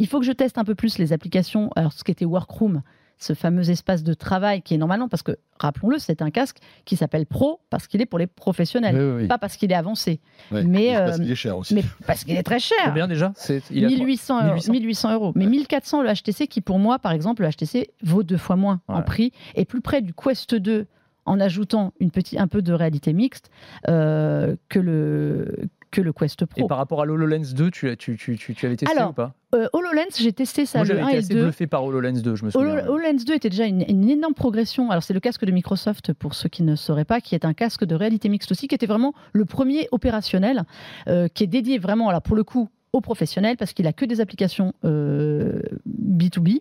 Il 0.01 0.07
faut 0.07 0.19
que 0.19 0.25
je 0.25 0.31
teste 0.31 0.57
un 0.57 0.63
peu 0.63 0.75
plus 0.75 0.97
les 0.97 1.13
applications. 1.13 1.69
Alors, 1.75 1.93
ce 1.93 2.03
qui 2.03 2.11
était 2.11 2.25
Workroom, 2.25 2.81
ce 3.19 3.33
fameux 3.33 3.69
espace 3.69 4.03
de 4.03 4.13
travail 4.15 4.63
qui 4.63 4.73
est 4.73 4.77
normalement, 4.77 5.07
parce 5.07 5.21
que 5.21 5.37
rappelons-le, 5.59 5.99
c'est 5.99 6.23
un 6.23 6.31
casque 6.31 6.57
qui 6.85 6.97
s'appelle 6.97 7.27
Pro 7.27 7.59
parce 7.69 7.85
qu'il 7.85 8.01
est 8.01 8.07
pour 8.07 8.17
les 8.17 8.25
professionnels, 8.25 8.95
Oui, 8.95 9.01
oui, 9.03 9.21
oui. 9.21 9.27
pas 9.27 9.37
parce 9.37 9.57
qu'il 9.57 9.71
est 9.71 9.75
avancé, 9.75 10.19
mais, 10.51 10.85
Et 10.85 10.93
parce 10.95 11.11
euh, 11.19 11.21
qu'il 11.21 11.31
est 11.31 11.35
cher 11.35 11.55
aussi. 11.55 11.75
mais 11.75 11.83
parce 12.07 12.23
qu'il 12.23 12.35
est 12.35 12.41
très 12.43 12.59
cher. 12.59 12.77
Combien 12.85 13.07
déjà 13.07 13.31
C'est 13.35 13.61
il 13.69 13.85
a 13.85 13.89
quoi 13.89 13.97
1800 13.97 14.37
euros, 14.39 14.53
1800. 14.55 14.71
1800 14.71 15.13
euros. 15.13 15.31
Mais 15.35 15.45
1400 15.45 16.01
le 16.01 16.09
HTC, 16.11 16.47
qui 16.47 16.61
pour 16.61 16.79
moi, 16.79 16.97
par 16.97 17.11
exemple, 17.11 17.43
le 17.43 17.49
HTC 17.49 17.91
vaut 18.01 18.23
deux 18.23 18.37
fois 18.37 18.55
moins 18.55 18.81
en 18.87 19.03
prix, 19.03 19.31
et 19.53 19.65
plus 19.65 19.81
près 19.81 20.01
du 20.01 20.13
Quest 20.15 20.55
2 20.55 20.87
en 21.25 21.39
ajoutant 21.39 21.93
une 21.99 22.09
un 22.37 22.47
peu 22.47 22.63
de 22.63 22.73
réalité 22.73 23.13
mixte 23.13 23.51
euh, 23.87 24.55
que, 24.69 24.79
le, 24.79 25.69
que 25.91 26.01
le 26.01 26.13
Quest 26.13 26.41
Et 26.41 26.45
Pro. 26.45 26.67
par 26.67 26.77
rapport 26.77 27.01
à 27.01 27.05
l'HoloLens 27.05 27.53
2, 27.53 27.69
tu, 27.71 27.95
tu, 27.97 28.15
tu, 28.17 28.37
tu, 28.37 28.55
tu 28.55 28.65
avais 28.65 28.75
testé 28.77 28.95
Alors, 28.95 29.11
ou 29.11 29.13
pas? 29.13 29.33
Euh, 29.53 29.67
HoloLens, 29.73 30.15
j'ai 30.17 30.31
testé 30.33 30.65
ça 30.65 30.79
Moi, 30.79 30.85
le 30.87 30.95
j'avais 30.95 31.01
1 31.01 31.07
été 31.09 31.15
et 31.15 31.19
assez 31.19 31.33
2. 31.33 31.43
bluffé 31.43 31.67
par 31.67 31.83
HoloLens 31.83 32.21
2, 32.21 32.35
je 32.35 32.45
me 32.45 32.49
souviens. 32.49 32.69
Holo- 32.79 32.93
HoloLens 32.93 33.23
2 33.25 33.33
était 33.35 33.49
déjà 33.49 33.65
une, 33.65 33.83
une 33.87 34.09
énorme 34.09 34.33
progression. 34.33 34.89
Alors, 34.89 35.03
c'est 35.03 35.13
le 35.13 35.19
casque 35.19 35.45
de 35.45 35.51
Microsoft, 35.51 36.13
pour 36.13 36.33
ceux 36.33 36.47
qui 36.49 36.63
ne 36.63 36.75
sauraient 36.75 37.05
pas, 37.05 37.19
qui 37.21 37.35
est 37.35 37.43
un 37.45 37.53
casque 37.53 37.83
de 37.83 37.93
réalité 37.95 38.29
mixte 38.29 38.51
aussi, 38.51 38.67
qui 38.67 38.75
était 38.75 38.85
vraiment 38.87 39.13
le 39.33 39.45
premier 39.45 39.87
opérationnel, 39.91 40.63
euh, 41.09 41.27
qui 41.27 41.43
est 41.43 41.47
dédié 41.47 41.77
vraiment, 41.77 42.07
alors 42.09 42.21
pour 42.21 42.35
le 42.35 42.43
coup, 42.43 42.69
aux 42.93 43.01
professionnels, 43.01 43.55
parce 43.57 43.73
qu'il 43.73 43.87
a 43.87 43.93
que 43.93 44.03
des 44.05 44.19
applications 44.19 44.73
euh, 44.83 45.61
B2B. 45.87 46.59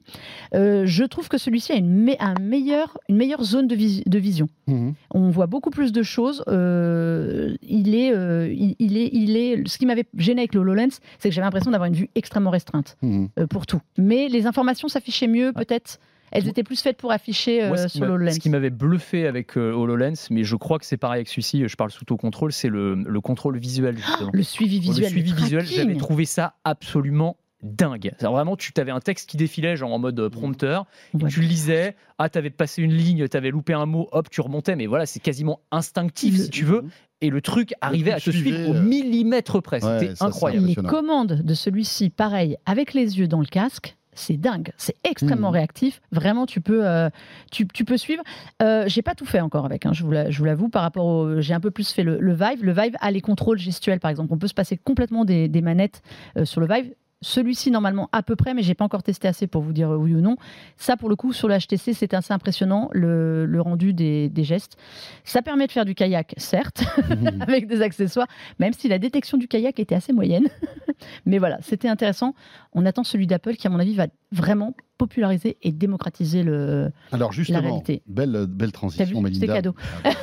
Euh, 0.54 0.84
je 0.86 1.04
trouve 1.04 1.28
que 1.28 1.38
celui-ci 1.38 1.72
a 1.72 1.76
une, 1.76 1.90
me- 2.04 2.22
un 2.22 2.34
meilleur, 2.40 2.96
une 3.08 3.16
meilleure 3.16 3.42
zone 3.42 3.66
de, 3.66 3.74
vis- 3.74 4.02
de 4.06 4.18
vision. 4.18 4.48
Mhm. 4.68 4.94
On 5.12 5.30
voit 5.30 5.46
beaucoup 5.46 5.70
plus 5.70 5.90
de 5.92 6.02
choses. 6.02 6.44
Euh, 6.48 7.54
il 7.62 7.94
est, 7.94 8.14
euh, 8.14 8.52
il, 8.52 8.76
il 8.78 8.96
est, 8.96 9.10
il 9.12 9.36
est. 9.36 9.66
Ce 9.68 9.76
qui 9.78 9.86
m'avait 9.86 10.04
gêné 10.16 10.42
avec 10.42 10.54
le 10.54 10.60
HoloLens, 10.60 11.00
c'est 11.18 11.28
que 11.30 11.34
j'avais 11.34 11.46
l'impression 11.46 11.70
d'avoir 11.72 11.88
une 11.88 11.96
vue 11.96 12.10
extrêmement 12.14 12.50
restreinte 12.50 12.96
Mhm. 13.02 13.28
euh, 13.38 13.46
pour 13.46 13.66
tout. 13.66 13.80
Mais 13.98 14.28
les 14.28 14.46
informations 14.46 14.88
s'affichaient 14.88 15.26
mieux, 15.28 15.52
peut-être. 15.52 15.98
Elles 16.32 16.48
étaient 16.48 16.62
plus 16.62 16.80
faites 16.80 16.96
pour 16.96 17.12
afficher 17.12 17.64
euh, 17.64 17.68
Moi, 17.68 17.76
ce 17.76 17.86
qui 17.86 17.98
sur 17.98 18.06
l'HoloLens. 18.06 18.32
ce 18.34 18.38
qui 18.40 18.50
m'avait 18.50 18.70
bluffé 18.70 19.26
avec 19.26 19.56
euh, 19.56 19.72
HoloLens, 19.72 20.28
mais 20.30 20.44
je 20.44 20.56
crois 20.56 20.78
que 20.78 20.86
c'est 20.86 20.96
pareil 20.96 21.18
avec 21.18 21.28
celui-ci, 21.28 21.66
je 21.66 21.76
parle 21.76 21.90
sous 21.90 22.04
contrôle, 22.04 22.52
c'est 22.52 22.68
le, 22.68 22.94
le 22.94 23.20
contrôle 23.20 23.58
visuel. 23.58 23.96
Justement. 23.96 24.30
Le 24.32 24.42
suivi 24.42 24.78
visuel. 24.80 25.04
le 25.04 25.10
suivi 25.10 25.30
le 25.30 25.36
visuel, 25.36 25.64
j'avais 25.66 25.96
trouvé 25.96 26.24
ça 26.24 26.54
absolument 26.64 27.36
dingue. 27.62 28.12
Vraiment, 28.20 28.56
tu 28.56 28.72
avais 28.78 28.90
un 28.90 29.00
texte 29.00 29.28
qui 29.28 29.36
défilait 29.36 29.76
genre 29.76 29.92
en 29.92 29.98
mode 29.98 30.18
euh, 30.18 30.30
prompteur, 30.30 30.86
et 31.12 31.22
Ouais. 31.22 31.30
tu 31.30 31.40
le 31.40 31.46
lisais, 31.46 31.94
ah, 32.18 32.28
t'avais 32.30 32.48
passé 32.50 32.80
une 32.82 32.94
ligne, 32.94 33.28
t'avais 33.28 33.50
loupé 33.50 33.74
un 33.74 33.84
mot, 33.86 34.08
hop, 34.12 34.30
tu 34.30 34.40
remontais, 34.40 34.76
mais 34.76 34.86
voilà, 34.86 35.04
c'est 35.04 35.20
quasiment 35.20 35.60
instinctif 35.70 36.36
si 36.38 36.48
tu 36.50 36.64
veux, 36.64 36.84
et 37.20 37.28
le 37.28 37.42
truc 37.42 37.74
arrivait 37.82 38.12
à 38.12 38.20
te 38.20 38.30
suivre 38.30 38.70
au 38.70 38.72
millimètre 38.74 39.60
près, 39.60 39.84
ouais, 39.84 39.98
c'était 40.08 40.22
incroyable. 40.22 40.66
Les 40.68 40.74
commandes 40.74 41.42
de 41.42 41.54
celui-ci, 41.54 42.08
pareil, 42.08 42.56
avec 42.64 42.94
les 42.94 43.18
yeux 43.18 43.28
dans 43.28 43.40
le 43.40 43.46
casque. 43.46 43.96
C'est 44.12 44.36
dingue, 44.36 44.72
c'est 44.76 44.96
extrêmement 45.04 45.48
Mhm. 45.50 45.54
réactif. 45.54 46.00
Vraiment, 46.10 46.44
tu 46.44 46.60
peux, 46.60 46.84
euh, 46.86 47.08
tu, 47.52 47.66
tu 47.68 47.84
peux 47.84 47.96
suivre. 47.96 48.22
Euh, 48.60 48.84
j'ai 48.88 49.02
pas 49.02 49.14
tout 49.14 49.24
fait 49.24 49.40
encore 49.40 49.64
avec, 49.64 49.86
hein, 49.86 49.92
je 49.92 50.02
vous 50.02 50.10
la- 50.10 50.30
je 50.30 50.38
vous 50.38 50.44
l'avoue. 50.44 50.68
Par 50.68 50.82
rapport 50.82 51.06
au, 51.06 51.40
j'ai 51.40 51.54
un 51.54 51.60
peu 51.60 51.70
plus 51.70 51.90
fait 51.92 52.02
le, 52.02 52.18
le 52.18 52.32
Vive. 52.34 52.64
Le 52.64 52.72
Vive 52.72 52.96
a 53.00 53.10
les 53.12 53.20
contrôles 53.20 53.58
gestuels, 53.58 54.00
par 54.00 54.10
exemple. 54.10 54.32
On 54.32 54.38
peut 54.38 54.48
se 54.48 54.54
passer 54.54 54.76
complètement 54.76 55.24
des, 55.24 55.48
des 55.48 55.62
manettes 55.62 56.02
euh, 56.36 56.44
sur 56.44 56.60
le 56.60 56.66
Vive. 56.66 56.92
Celui-ci, 57.22 57.70
normalement, 57.70 58.08
à 58.12 58.22
peu 58.22 58.34
près, 58.34 58.54
mais 58.54 58.62
j'ai 58.62 58.74
pas 58.74 58.84
encore 58.84 59.02
testé 59.02 59.28
assez 59.28 59.46
pour 59.46 59.62
vous 59.62 59.72
dire 59.72 59.90
oui 59.90 60.14
ou 60.14 60.20
non. 60.20 60.36
Ça, 60.78 60.96
pour 60.96 61.08
le 61.10 61.16
coup, 61.16 61.32
sur 61.34 61.48
le 61.48 61.58
HTC, 61.58 61.92
c'est 61.92 62.14
assez 62.14 62.32
impressionnant, 62.32 62.88
le, 62.92 63.44
le 63.44 63.60
rendu 63.60 63.92
des, 63.92 64.30
des 64.30 64.44
gestes. 64.44 64.78
Ça 65.24 65.42
permet 65.42 65.66
de 65.66 65.72
faire 65.72 65.84
du 65.84 65.94
kayak, 65.94 66.34
certes, 66.38 66.82
avec 67.40 67.66
des 67.66 67.82
accessoires, 67.82 68.26
même 68.58 68.72
si 68.72 68.88
la 68.88 68.98
détection 68.98 69.36
du 69.36 69.48
kayak 69.48 69.78
était 69.78 69.94
assez 69.94 70.12
moyenne. 70.14 70.46
Mais 71.26 71.38
voilà, 71.38 71.58
c'était 71.60 71.88
intéressant. 71.88 72.34
On 72.72 72.86
attend 72.86 73.04
celui 73.04 73.26
d'Apple 73.26 73.56
qui, 73.56 73.66
à 73.66 73.70
mon 73.70 73.78
avis, 73.80 73.94
va 73.94 74.06
vraiment 74.32 74.74
populariser 74.96 75.56
et 75.62 75.72
démocratiser 75.72 76.42
le. 76.42 76.90
Alors 77.12 77.32
justement, 77.32 77.60
réalité. 77.60 78.02
belle, 78.06 78.46
belle 78.48 78.72
T'as 78.72 78.78
transition, 78.78 79.18
vu 79.18 79.24
Melinda. 79.24 79.46
C'est 79.46 79.52
cadeau. 79.52 79.74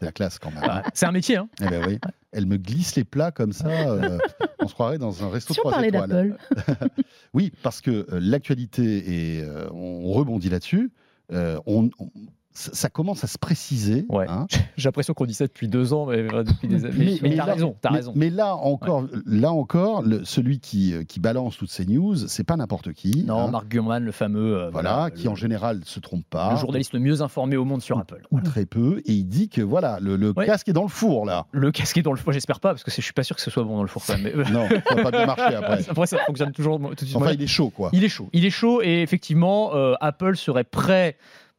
C'est 0.00 0.06
la 0.06 0.12
classe 0.12 0.38
quand 0.38 0.50
même. 0.50 0.62
Ah, 0.62 0.82
c'est 0.94 1.06
un 1.06 1.12
métier, 1.12 1.36
hein. 1.36 1.48
Eh 1.60 1.66
ben 1.68 1.84
oui. 1.86 1.98
Elle 2.32 2.46
me 2.46 2.56
glisse 2.56 2.94
les 2.96 3.04
plats 3.04 3.30
comme 3.32 3.52
ça. 3.52 3.68
euh, 3.68 4.18
on 4.60 4.68
se 4.68 4.74
croirait 4.74 4.98
dans 4.98 5.24
un 5.24 5.30
resto 5.30 5.54
Si 5.54 5.60
on 5.60 5.62
trois 5.62 5.72
parlait 5.72 5.88
étoiles. 5.88 6.08
d'Apple, 6.08 6.88
Oui, 7.34 7.52
parce 7.62 7.80
que 7.80 7.90
euh, 7.90 8.20
l'actualité, 8.20 9.38
et 9.38 9.42
euh, 9.42 9.68
on 9.72 10.12
rebondit 10.12 10.50
là-dessus, 10.50 10.90
euh, 11.32 11.58
on- 11.66 11.90
on- 11.98 12.10
ça 12.58 12.88
commence 12.88 13.22
à 13.24 13.26
se 13.26 13.38
préciser. 13.38 14.04
Ouais. 14.08 14.26
hein. 14.28 14.46
J'ai 14.76 14.88
l'impression 14.88 15.14
qu'on 15.14 15.26
dit 15.26 15.34
ça 15.34 15.46
depuis 15.46 15.68
deux 15.68 15.92
ans, 15.92 16.06
mais 16.06 16.18
euh, 16.32 16.42
depuis 16.42 16.68
des 16.68 16.84
années. 16.84 17.18
Mais, 17.22 17.30
mais 17.30 17.36
là- 17.36 17.44
raison, 17.44 17.76
mais- 17.84 17.90
raison. 17.96 18.12
mais 18.16 18.30
là 18.30 18.54
encore, 18.56 19.04
là 19.26 19.52
encore 19.52 20.02
le- 20.02 20.24
celui 20.24 20.58
qui, 20.60 20.94
euh, 20.94 21.04
qui 21.04 21.20
balance 21.20 21.56
toutes 21.56 21.70
ces 21.70 21.86
news, 21.86 22.16
c'est 22.16 22.44
pas 22.44 22.56
n'importe 22.56 22.92
qui. 22.92 23.24
Non, 23.24 23.38
hein. 23.46 23.50
Mark 23.50 23.68
Gurman, 23.68 24.02
le 24.04 24.12
fameux. 24.12 24.56
euh, 24.58 24.70
voilà, 24.70 25.10
qui 25.14 25.24
le, 25.24 25.30
en 25.30 25.34
général 25.34 25.80
se 25.84 26.00
trompe 26.00 26.24
pas. 26.28 26.50
le 26.52 26.56
journaliste 26.58 26.92
le 26.92 27.00
mieux 27.00 27.22
informé 27.22 27.56
au 27.56 27.64
monde 27.64 27.82
sur 27.82 27.98
Apple. 27.98 28.22
ou 28.30 28.40
très 28.40 28.66
peu, 28.66 29.02
et 29.06 29.12
il 29.12 29.24
dit 29.24 29.48
que 29.48 29.62
voilà, 29.62 29.98
le, 30.00 30.16
le 30.16 30.32
Ouais. 30.36 30.46
casque 30.46 30.68
est 30.68 30.72
dans 30.72 30.82
le 30.82 30.88
four 30.88 31.24
là. 31.26 31.46
Le 31.52 31.70
casque 31.70 31.96
est 31.98 32.02
dans 32.02 32.12
le 32.12 32.18
four, 32.18 32.32
j'espère 32.32 32.60
pas, 32.60 32.70
parce 32.70 32.82
que 32.84 32.90
je 32.90 33.00
suis 33.00 33.12
pas 33.12 33.22
sûr 33.22 33.36
que 33.36 33.42
ce 33.42 33.50
soit 33.50 33.64
bon 33.64 33.76
dans 33.76 33.82
le 33.82 33.88
four 33.88 34.02
quand 34.06 34.18
même. 34.18 34.32
mais- 34.36 34.50
Non, 34.50 34.68
ça 34.88 34.94
va 34.94 35.02
pas 35.04 35.10
bien 35.10 35.26
marcher 35.26 35.54
après. 35.54 35.78
Après, 35.90 36.06
ça 36.06 36.18
fonctionne 36.26 36.52
toujours 36.52 36.78
tout 36.78 36.94
de 36.94 37.00
suite. 37.04 37.16
Enfin, 37.16 37.32
il 37.32 37.42
est 37.42 37.46
chaud 37.46 37.70
quoi. 37.70 37.90
Il 37.92 38.04
est 38.04 38.08
chaud. 38.08 38.28
Il 38.32 38.44
est 38.44 38.50
chaud 38.50 38.80
et 38.82 39.02
effectivement, 39.02 39.74
euh, 39.74 39.94
Apple 40.00 40.36
serait 40.36 40.64
prêt 40.64 41.16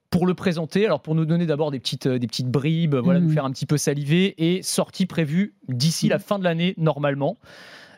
pour 0.10 0.26
le 0.26 0.34
présenter. 0.34 0.86
Alors 0.86 1.01
pour 1.01 1.16
nous 1.16 1.26
donner 1.26 1.45
d'abord 1.45 1.72
des 1.72 1.80
petites, 1.80 2.07
euh, 2.07 2.20
des 2.20 2.28
petites 2.28 2.49
bribes, 2.49 2.95
voilà, 2.95 3.20
nous 3.20 3.30
faire 3.30 3.45
un 3.45 3.51
petit 3.51 3.66
peu 3.66 3.78
saliver 3.78 4.36
et 4.38 4.62
sortie 4.64 5.05
prévue 5.05 5.53
d'ici 5.68 6.07
la 6.07 6.20
fin 6.20 6.39
de 6.39 6.43
l'année 6.43 6.74
normalement. 6.78 7.38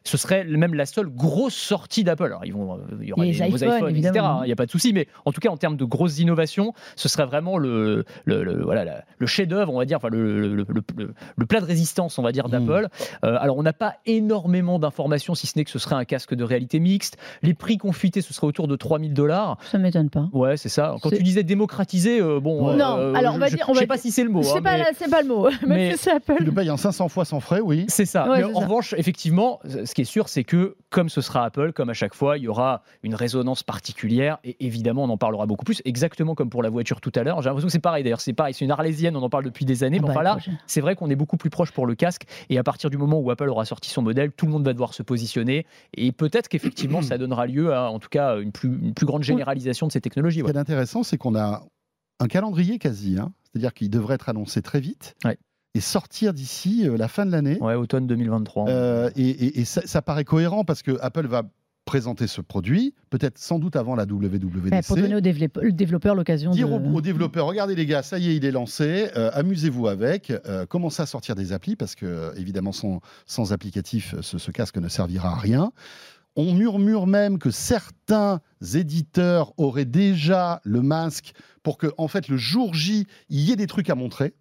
Ce 0.04 0.18
serait 0.18 0.44
même 0.46 0.74
la 0.74 0.86
seule 0.88 1.08
grosse 1.10 1.54
sortie 1.54 2.04
d'Apple. 2.04 2.24
Alors, 2.26 2.44
ils 2.44 2.54
vont, 2.54 2.74
euh, 2.76 2.78
il 3.02 3.10
y 3.10 3.14
aura 3.14 3.24
Les 3.24 3.34
des 3.34 3.46
nouveaux 3.46 3.58
iPhones, 3.58 3.96
etc. 3.96 4.14
hein, 4.18 4.40
Il 4.44 4.48
n'y 4.48 4.52
a 4.52 4.56
pas 4.56 4.66
de 4.66 4.72
souci. 4.72 4.94
Mais 4.94 5.08
en 5.26 5.32
tout 5.32 5.40
cas, 5.40 5.50
en 5.50 5.58
termes 5.58 5.78
de 5.78 5.86
grosses 5.86 6.18
innovations, 6.20 6.74
ce 6.96 7.08
serait 7.08 7.26
vraiment 7.28 7.58
le, 7.60 8.04
le, 8.26 8.44
le- 8.44 8.64
voilà, 8.64 8.84
la- 8.84 9.04
le 9.20 9.28
chef-d'œuvre, 9.28 9.72
on 9.74 9.78
va 9.78 9.86
dire, 9.86 9.98
enfin, 9.98 10.10
le, 10.10 10.40
le, 10.42 10.56
le- 10.56 10.66
le- 10.98 11.14
le 11.38 11.46
plat 11.46 11.60
de 11.62 11.66
résistance, 11.66 12.18
on 12.18 12.24
va 12.24 12.32
dire, 12.32 12.46
Mhm. 12.48 12.52
d'Apple. 12.66 12.88
Euh, 13.24 13.38
alors, 13.40 13.58
on 13.58 13.64
n'a 13.64 13.74
pas 13.74 13.96
énormément 14.08 14.80
d'informations, 14.80 15.36
si 15.36 15.46
ce 15.48 15.58
n'est 15.58 15.66
que 15.66 15.72
ce 15.72 15.78
serait 15.80 15.96
un 15.96 16.06
casque 16.06 16.34
de 16.34 16.44
réalité 16.44 16.80
mixte. 16.80 17.18
Les 17.44 17.54
prix 17.54 17.78
confités, 17.78 18.22
ce 18.22 18.34
serait 18.34 18.48
autour 18.48 18.68
de 18.68 18.76
3000 18.76 19.14
dollars. 19.14 19.58
ça 19.72 19.78
m'étonne 19.78 20.10
pas. 20.10 20.30
Ouais, 20.34 20.58
c'est 20.58 20.70
ça. 20.70 20.96
Quand 21.04 21.10
tu 21.10 21.22
disais 21.24 21.44
démocratiser, 21.44 22.20
euh, 22.22 22.40
bon. 22.40 22.76
Non, 22.76 22.98
euh, 22.98 23.14
alors 23.14 23.36
on 23.36 23.38
va 23.38 23.48
je, 23.50 23.56
dire- 23.56 23.66
on 23.70 23.74
je 23.74 23.80
sais 23.80 23.86
va 23.86 23.96
pas 23.96 24.00
si 24.02 24.12
c'est 24.12 24.24
le 24.24 24.30
mot. 24.30 24.42
C'est 24.44 24.58
hein, 24.58 24.62
pas, 24.62 24.78
mais- 24.78 25.10
pas 25.10 25.22
le 25.22 25.28
mot, 25.28 25.44
même 25.68 25.68
mais- 25.68 25.92
si 25.92 25.98
c'est 26.00 26.12
Apple. 26.12 26.36
Tu 26.38 26.44
le 26.46 26.52
payes 26.52 26.70
en 26.72 26.78
500 26.78 27.08
fois 27.10 27.24
sans 27.26 27.40
frais, 27.40 27.60
oui. 27.62 27.86
C'est 27.88 28.06
ça. 28.06 28.28
Ouais, 28.30 28.40
Mais 28.40 28.44
en 28.46 28.54
ça. 28.60 28.66
revanche, 28.66 28.96
effectivement, 28.98 29.60
ce 29.92 29.94
qui 29.94 30.04
est 30.04 30.06
sûr, 30.06 30.30
c'est 30.30 30.46
que 30.46 30.78
comme 30.90 31.10
ce 31.10 31.20
sera 31.20 31.44
Apple, 31.44 31.74
comme 31.74 31.90
à 31.90 31.94
chaque 31.94 32.14
fois, 32.14 32.38
il 32.38 32.46
y 32.46 32.48
aura 32.48 32.82
une 33.04 33.14
résonance 33.14 33.62
particulière 33.62 34.38
et 34.46 34.56
évidemment, 34.66 35.04
on 35.04 35.10
en 35.10 35.18
parlera 35.18 35.46
beaucoup 35.48 35.66
plus. 35.66 35.82
Exactement 35.84 36.34
comme 36.34 36.50
pour 36.50 36.64
la 36.64 36.70
voiture 36.70 37.02
tout 37.02 37.12
à 37.14 37.24
l'heure. 37.24 37.42
J'ai 37.42 37.50
l'impression 37.50 37.68
que 37.68 37.74
c'est 37.74 37.80
pareil. 37.80 38.02
D'ailleurs, 38.02 38.22
c'est 38.22 38.32
pareil. 38.32 38.54
C'est 38.54 38.64
une 38.64 38.72
arlésienne. 38.72 39.18
On 39.18 39.22
en 39.22 39.30
parle 39.30 39.44
depuis 39.44 39.66
des 39.66 39.84
années. 39.84 39.98
Ah 40.00 40.08
mais 40.08 40.14
bah, 40.14 40.14
enfin 40.14 40.24
là, 40.24 40.38
c'est 40.66 40.80
vrai 40.80 40.96
qu'on 40.96 41.10
est 41.10 41.18
beaucoup 41.18 41.36
plus 41.36 41.50
proche 41.50 41.74
pour 41.74 41.86
le 41.86 41.96
casque. 41.96 42.24
Et 42.50 42.58
à 42.58 42.64
partir 42.64 42.90
du 42.90 42.98
moment 42.98 43.20
où 43.20 43.30
Apple 43.32 43.50
aura 43.50 43.66
sorti 43.66 43.90
son 43.90 44.02
modèle, 44.02 44.32
tout 44.32 44.46
le 44.46 44.54
monde 44.54 44.64
va 44.64 44.72
devoir 44.72 44.94
se 44.94 45.04
positionner. 45.04 45.66
Et 45.94 46.14
peut-être 46.14 46.48
qu'effectivement, 46.48 47.02
ça 47.02 47.18
donnera 47.18 47.46
lieu 47.46 47.74
à, 47.74 47.92
en 47.92 48.00
tout 48.00 48.08
cas, 48.10 48.40
une 48.40 48.54
plus, 48.54 48.70
une 48.70 48.94
plus 48.94 49.06
grande 49.06 49.24
généralisation 49.24 49.88
de 49.88 49.92
ces 49.92 50.00
technologies. 50.00 50.40
Ce 50.40 50.46
qui 50.46 50.52
est 50.52 50.58
intéressant, 50.58 51.04
c'est 51.04 51.18
qu'on 51.18 51.36
a 51.36 51.64
un 52.22 52.28
calendrier 52.28 52.80
quasi. 52.80 53.18
hein. 53.20 53.34
c'est-à-dire 53.52 53.74
qu'il 53.74 53.90
devrait 53.90 54.16
être 54.16 54.30
annoncé 54.30 54.62
très 54.62 54.80
vite. 54.80 55.16
Ouais. 55.26 55.38
Et 55.74 55.80
sortir 55.80 56.34
d'ici 56.34 56.88
euh, 56.88 56.98
la 56.98 57.08
fin 57.08 57.26
de 57.26 57.32
l'année. 57.32 57.58
Ouais, 57.62 57.76
automne 57.76 58.06
2023. 58.08 58.68
Euh, 58.70 59.10
et 59.16 59.30
et- 59.30 59.60
et 59.62 59.66
ça, 59.66 59.82
ça 59.86 60.02
paraît 60.02 60.26
cohérent 60.26 60.66
parce 60.66 60.82
que 60.82 60.98
Apple 61.02 61.28
va 61.28 61.44
présenter 61.86 62.28
ce 62.28 62.42
produit, 62.42 62.94
peut-être 63.10 63.38
sans 63.40 63.58
doute 63.58 63.76
avant 63.76 63.96
la 63.96 64.04
WWDC. 64.06 64.72
Ouais, 64.72 64.82
pour 64.84 64.96
donner 64.98 65.16
aux 65.16 65.72
développeurs, 65.72 66.14
l'occasion 66.16 66.52
Dire 66.52 66.68
de. 66.70 66.74
aux, 66.74 66.96
aux 66.98 67.02
développeurs, 67.02 67.48
regardez 67.48 67.74
les 67.76 67.86
gars, 67.88 68.04
ça 68.04 68.20
y 68.20 68.30
est, 68.30 68.36
il 68.36 68.46
est 68.46 68.52
lancé, 68.52 69.10
euh, 69.18 69.32
amusez-vous 69.34 69.88
avec, 69.88 70.32
euh, 70.46 70.66
commencez 70.68 71.02
à 71.02 71.06
sortir 71.06 71.34
des 71.36 71.54
applis, 71.54 71.76
parce 71.76 71.96
que 71.96 72.32
évidemment, 72.38 72.72
sans, 72.72 73.00
sans 73.26 73.52
applicatif, 73.52 74.14
ce, 74.22 74.38
ce 74.38 74.52
casque 74.52 74.78
ne 74.78 74.88
servira 74.90 75.30
à 75.32 75.36
rien. 75.36 75.72
On 76.36 76.54
murmure 76.54 77.08
même 77.08 77.40
que 77.40 77.50
certains 77.50 78.40
éditeurs 78.76 79.54
auraient 79.58 79.86
déjà 79.86 80.62
le 80.64 80.82
masque 80.82 81.34
pour 81.64 81.78
que, 81.78 81.88
en 81.98 82.08
fait, 82.08 82.28
le 82.28 82.38
jour 82.38 82.74
J, 82.74 83.06
il 83.30 83.40
y 83.40 83.52
ait 83.52 83.56
des 83.58 83.68
trucs 83.68 83.90
à 83.90 83.96
montrer. 83.96 84.34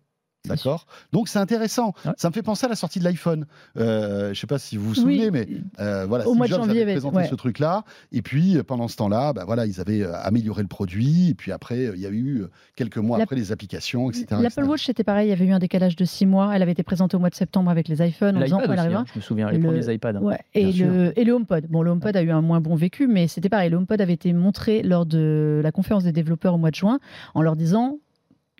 D'accord? 0.49 0.86
Donc 1.12 1.28
c'est 1.28 1.38
intéressant. 1.38 1.93
Ouais. 2.07 2.12
Ça 2.16 2.28
me 2.28 2.32
fait 2.32 2.43
penser 2.43 2.64
à 2.66 2.68
la 2.70 2.74
sortie 2.74 2.99
de 2.99 3.05
l'iPhone. 3.05 3.47
Euh, 3.76 4.24
je 4.24 4.28
ne 4.30 4.34
sais 4.34 4.47
pas 4.47 4.59
si 4.59 4.76
vous 4.78 4.88
vous 4.88 4.95
souvenez, 4.95 5.26
Oui, 5.26 5.30
mais 5.30 5.47
euh, 5.80 6.07
voilà, 6.07 6.24
Au 6.24 6.28
Steve 6.28 6.38
mois 6.38 6.47
de 6.47 6.53
Jobs 6.53 6.61
janvier, 6.64 6.80
avait 6.82 6.91
ouais, 6.93 6.95
présenté 6.95 7.16
ouais. 7.18 7.28
ce 7.28 7.34
truc-là. 7.34 7.84
Et 8.11 8.22
puis 8.22 8.57
pendant 8.66 8.88
ce 8.88 8.97
temps-là, 8.97 9.32
bah, 9.34 9.45
voilà, 9.45 9.66
ils 9.66 9.80
avaient 9.80 10.03
euh, 10.03 10.14
amélioré 10.22 10.62
le 10.62 10.68
produit. 10.68 11.28
Et 11.28 11.34
puis 11.34 11.53
après, 11.53 11.91
il 11.95 12.01
y 12.01 12.07
a 12.07 12.11
eu 12.11 12.41
euh, 12.43 12.51
quelques 12.74 12.97
mois 12.97 13.18
La- 13.18 13.24
après 13.24 13.36
les 13.36 13.53
applications, 13.53 14.09
etc. 14.11 14.26
L'Apple. 14.41 14.64
Watch, 14.64 14.86
c'était 14.86 15.05
pareil, 15.05 15.26
il 15.26 15.30
y 15.30 15.32
avait 15.34 15.45
eu 15.45 15.53
un 15.53 15.59
décalage 15.59 15.95
de 15.95 16.05
six 16.07 16.24
mois. 16.26 16.55
Elle 16.57 16.62
avait 16.62 16.72
été 16.72 16.82
présentée 16.82 17.16
au 17.16 17.20
mois 17.20 17.30
de 17.30 17.34
septembre 17.34 17.70
avec 17.70 17.86
les 17.88 18.01
iPhones 18.07 18.36
en 18.38 18.41
disant 18.41 18.59
aussi, 18.61 18.70
hein, 18.70 19.05
je 19.12 19.18
me 19.18 19.22
souviens, 19.22 19.51
les 19.51 19.59
Le- 19.59 19.64
premiers 19.68 19.93
iPads. 19.95 20.16
hein. 20.16 20.22
Ouais, 20.22 20.38
et, 20.55 20.72
le, 20.72 21.12
et 21.18 21.24
le 21.24 21.32
HomePod. 21.34 21.66
Bon, 21.68 21.82
le 21.82 21.91
HomePod 21.91 22.16
a 22.16 22.22
eu 22.22 22.30
un 22.30 22.41
moins 22.41 22.61
bon 22.61 22.76
vécu, 22.76 23.07
mais 23.07 23.28
c'était 23.28 23.51
pareil. 23.51 23.68
Le 23.68 23.76
HomePod 23.76 24.01
avait 24.01 24.14
été 24.14 24.32
montré 24.32 24.82
lors 24.82 25.05
de 25.05 25.61
la 25.62 25.70
conférence 25.70 26.05
des 26.05 26.12
développeurs 26.12 26.55
au 26.55 26.59
mois 26.59 26.70
de 26.70 26.76
juin 26.76 26.99
en 27.34 27.43
leur 27.43 27.57
disant 27.57 27.99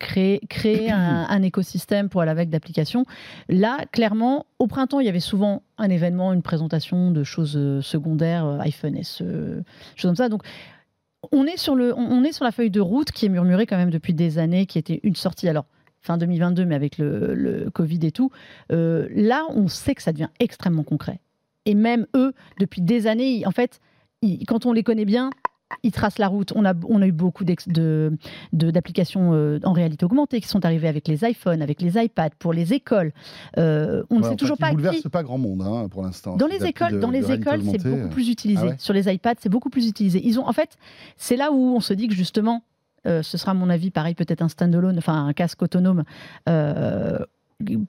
créer, 0.01 0.39
créer 0.49 0.91
un, 0.91 1.25
un 1.29 1.41
écosystème 1.43 2.09
pour 2.09 2.21
aller 2.21 2.31
avec 2.31 2.49
d'applications. 2.49 3.05
Là, 3.47 3.77
clairement, 3.91 4.45
au 4.59 4.67
printemps, 4.67 4.99
il 4.99 5.05
y 5.05 5.09
avait 5.09 5.19
souvent 5.19 5.61
un 5.77 5.89
événement, 5.89 6.33
une 6.33 6.41
présentation 6.41 7.11
de 7.11 7.23
choses 7.23 7.55
euh, 7.55 7.81
secondaires, 7.81 8.45
euh, 8.45 8.59
iPhone 8.59 8.97
S, 8.97 9.19
euh, 9.21 9.61
choses 9.95 10.09
comme 10.09 10.15
ça. 10.15 10.27
Donc, 10.29 10.43
on 11.31 11.45
est, 11.45 11.57
sur 11.57 11.75
le, 11.75 11.93
on 11.95 12.01
on 12.11 12.23
est 12.23 12.31
sur 12.31 12.43
la 12.45 12.51
feuille 12.51 12.71
de 12.71 12.81
route 12.81 13.11
qui 13.11 13.27
est 13.27 13.29
murmurée 13.29 13.65
quand 13.67 13.77
même 13.77 13.91
depuis 13.91 14.13
des 14.13 14.39
années, 14.39 14.65
qui 14.65 14.79
était 14.79 14.99
une 15.03 15.15
sortie. 15.15 15.47
Alors, 15.47 15.65
fin 16.01 16.17
2022, 16.17 16.65
mais 16.65 16.73
avec 16.75 16.97
le, 16.97 17.35
le 17.35 17.69
Covid 17.69 17.99
et 18.03 18.11
tout, 18.11 18.31
euh, 18.71 19.07
là, 19.15 19.43
on 19.49 19.67
sait 19.67 19.93
que 19.93 20.01
ça 20.01 20.11
devient 20.13 20.29
extrêmement 20.39 20.83
concret. 20.83 21.19
Et 21.65 21.75
même 21.75 22.07
eux, 22.15 22.33
depuis 22.59 22.81
des 22.81 23.05
années, 23.05 23.29
ils- 23.35 23.45
en 23.45 23.51
fait, 23.51 23.79
ils- 24.23 24.43
quand 24.47 24.65
on 24.65 24.73
les 24.73 24.81
connaît 24.81 25.05
bien, 25.05 25.29
ils 25.83 25.91
tracent 25.91 26.17
la 26.19 26.27
route. 26.27 26.51
On 26.55 26.65
a, 26.65 26.73
on 26.87 27.01
a 27.01 27.07
eu 27.07 27.11
beaucoup 27.11 27.43
d'ex- 27.43 27.67
de- 27.67 28.17
de- 28.53 28.71
d'applications 28.71 29.33
euh, 29.33 29.59
en 29.63 29.73
réalité 29.73 30.05
augmentée 30.05 30.41
qui 30.41 30.47
sont 30.47 30.65
arrivées 30.65 30.87
avec 30.87 31.07
les 31.07 31.23
iPhones, 31.23 31.61
avec 31.61 31.81
les 31.81 31.97
iPads, 32.01 32.31
pour 32.39 32.53
les 32.53 32.73
écoles. 32.73 33.11
Euh, 33.57 34.03
on 34.09 34.19
ne 34.19 34.23
sait 34.23 34.35
toujours 34.35 34.57
qui 34.57 34.61
pas 34.61 34.71
bouleverse 34.71 35.01
qui. 35.01 35.09
pas 35.09 35.23
grand 35.23 35.37
monde 35.37 35.61
hein, 35.61 35.87
pour 35.89 36.03
l'instant. 36.03 36.35
Dans 36.37 36.47
les 36.47 36.65
écoles, 36.65 36.93
de- 36.93 36.99
dans 36.99 37.09
les 37.11 37.31
écoles, 37.31 37.61
c'est 37.71 37.83
beaucoup 37.83 38.09
plus 38.09 38.29
utilisé. 38.29 38.61
Ah 38.63 38.67
ouais 38.69 38.75
Sur 38.77 38.93
les 38.93 39.11
iPads, 39.13 39.35
c'est 39.39 39.49
beaucoup 39.49 39.69
plus 39.69 39.87
utilisé. 39.87 40.21
Ils 40.25 40.39
ont, 40.39 40.47
en 40.47 40.53
fait, 40.53 40.77
c'est 41.17 41.35
là 41.35 41.51
où 41.51 41.75
on 41.75 41.79
se 41.79 41.93
dit 41.93 42.07
que 42.07 42.13
justement, 42.15 42.63
euh, 43.07 43.23
ce 43.23 43.37
sera 43.37 43.51
à 43.51 43.55
mon 43.55 43.69
avis, 43.69 43.89
pareil, 43.91 44.13
peut-être 44.15 44.41
un 44.43 44.49
standalone, 44.49 44.97
enfin 44.97 45.25
un 45.25 45.33
casque 45.33 45.61
autonome, 45.63 46.03
euh, 46.49 47.17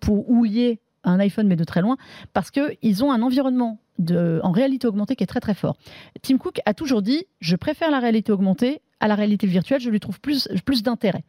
pour 0.01 0.29
où 0.31 0.45
il 0.45 0.53
y 0.53 0.63
ait 0.65 0.81
un 1.05 1.19
iPhone, 1.21 1.47
mais 1.49 1.57
de 1.57 1.65
très 1.65 1.81
loin, 1.81 1.97
parce 2.33 2.51
que 2.51 2.75
ils 2.83 3.03
ont 3.05 3.13
un 3.13 3.23
environnement 3.23 3.79
de, 3.99 4.41
en 4.43 4.51
réalité 4.53 4.87
augmentée 4.87 5.17
qui 5.17 5.25
est 5.25 5.27
très 5.27 5.41
très 5.41 5.55
fort. 5.55 5.77
Tim 6.23 6.39
Cook 6.39 6.61
a 6.65 6.75
toujours 6.75 7.03
dit, 7.03 7.25
je 7.41 7.57
préfère 7.57 7.91
la 7.91 7.99
réalité 8.01 8.33
augmentée 8.33 8.81
à 9.01 9.09
la 9.09 9.15
réalité 9.15 9.47
virtuelle, 9.47 9.81
je 9.81 9.91
lui 9.91 10.01
trouve 10.01 10.21
plus, 10.21 10.49
plus 10.65 10.83
d'intérêt. 10.83 11.25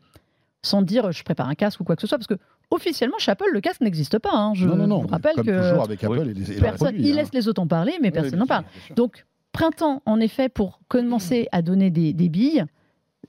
Sans 0.61 0.81
dire, 0.81 1.11
je 1.11 1.23
prépare 1.23 1.49
un 1.49 1.55
casque 1.55 1.81
ou 1.81 1.83
quoi 1.83 1.95
que 1.95 2.01
ce 2.01 2.07
soit, 2.07 2.17
parce 2.17 2.27
que 2.27 2.37
officiellement, 2.71 3.17
chez 3.19 3.31
Apple, 3.31 3.49
le 3.51 3.59
casque 3.61 3.81
n'existe 3.81 4.17
pas. 4.19 4.31
hein. 4.33 4.53
Je 4.53 4.67
non, 4.67 4.75
non, 4.77 4.87
non. 4.87 4.99
vous 5.01 5.07
rappelle 5.07 5.35
comme 5.35 5.45
que 5.45 5.69
toujours 5.69 5.83
avec 5.83 6.03
Apple 6.03 6.19
Oui. 6.25 6.33
les, 6.33 6.55
personne, 6.61 6.87
produits, 6.89 7.01
il 7.09 7.11
hein. 7.11 7.15
laisse 7.15 7.33
les 7.33 7.47
autres 7.49 7.61
en 7.61 7.67
parler, 7.67 7.93
mais 8.01 8.07
Oui, 8.09 8.13
personne 8.13 8.39
n'en 8.39 8.45
parle. 8.47 8.63
Donc, 8.95 9.25
printemps, 9.51 10.01
en 10.05 10.19
effet, 10.21 10.47
pour 10.49 10.79
commencer 10.87 11.47
à 11.51 11.61
donner 11.61 11.89
des, 11.89 12.13
des 12.13 12.29
billes, 12.29 12.63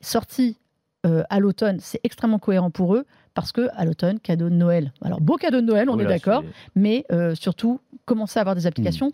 sortie 0.00 0.58
euh, 1.06 1.22
à 1.28 1.40
l'automne, 1.40 1.78
c'est 1.80 2.00
extrêmement 2.04 2.38
cohérent 2.38 2.70
pour 2.70 2.94
eux, 2.94 3.04
parce 3.34 3.52
que 3.52 3.68
à 3.74 3.84
l'automne, 3.84 4.20
cadeau 4.20 4.48
de 4.48 4.54
Noël. 4.54 4.92
Alors, 5.02 5.20
beau 5.20 5.36
cadeau 5.36 5.60
de 5.60 5.66
Noël, 5.66 5.90
on 5.90 5.96
Oui, 5.96 6.04
est 6.04 6.06
d'accord, 6.06 6.42
mais 6.74 7.04
euh, 7.12 7.34
surtout, 7.34 7.80
commencer 8.04 8.38
à 8.38 8.42
avoir 8.42 8.54
des 8.54 8.66
applications. 8.66 9.08
Hmm. 9.08 9.12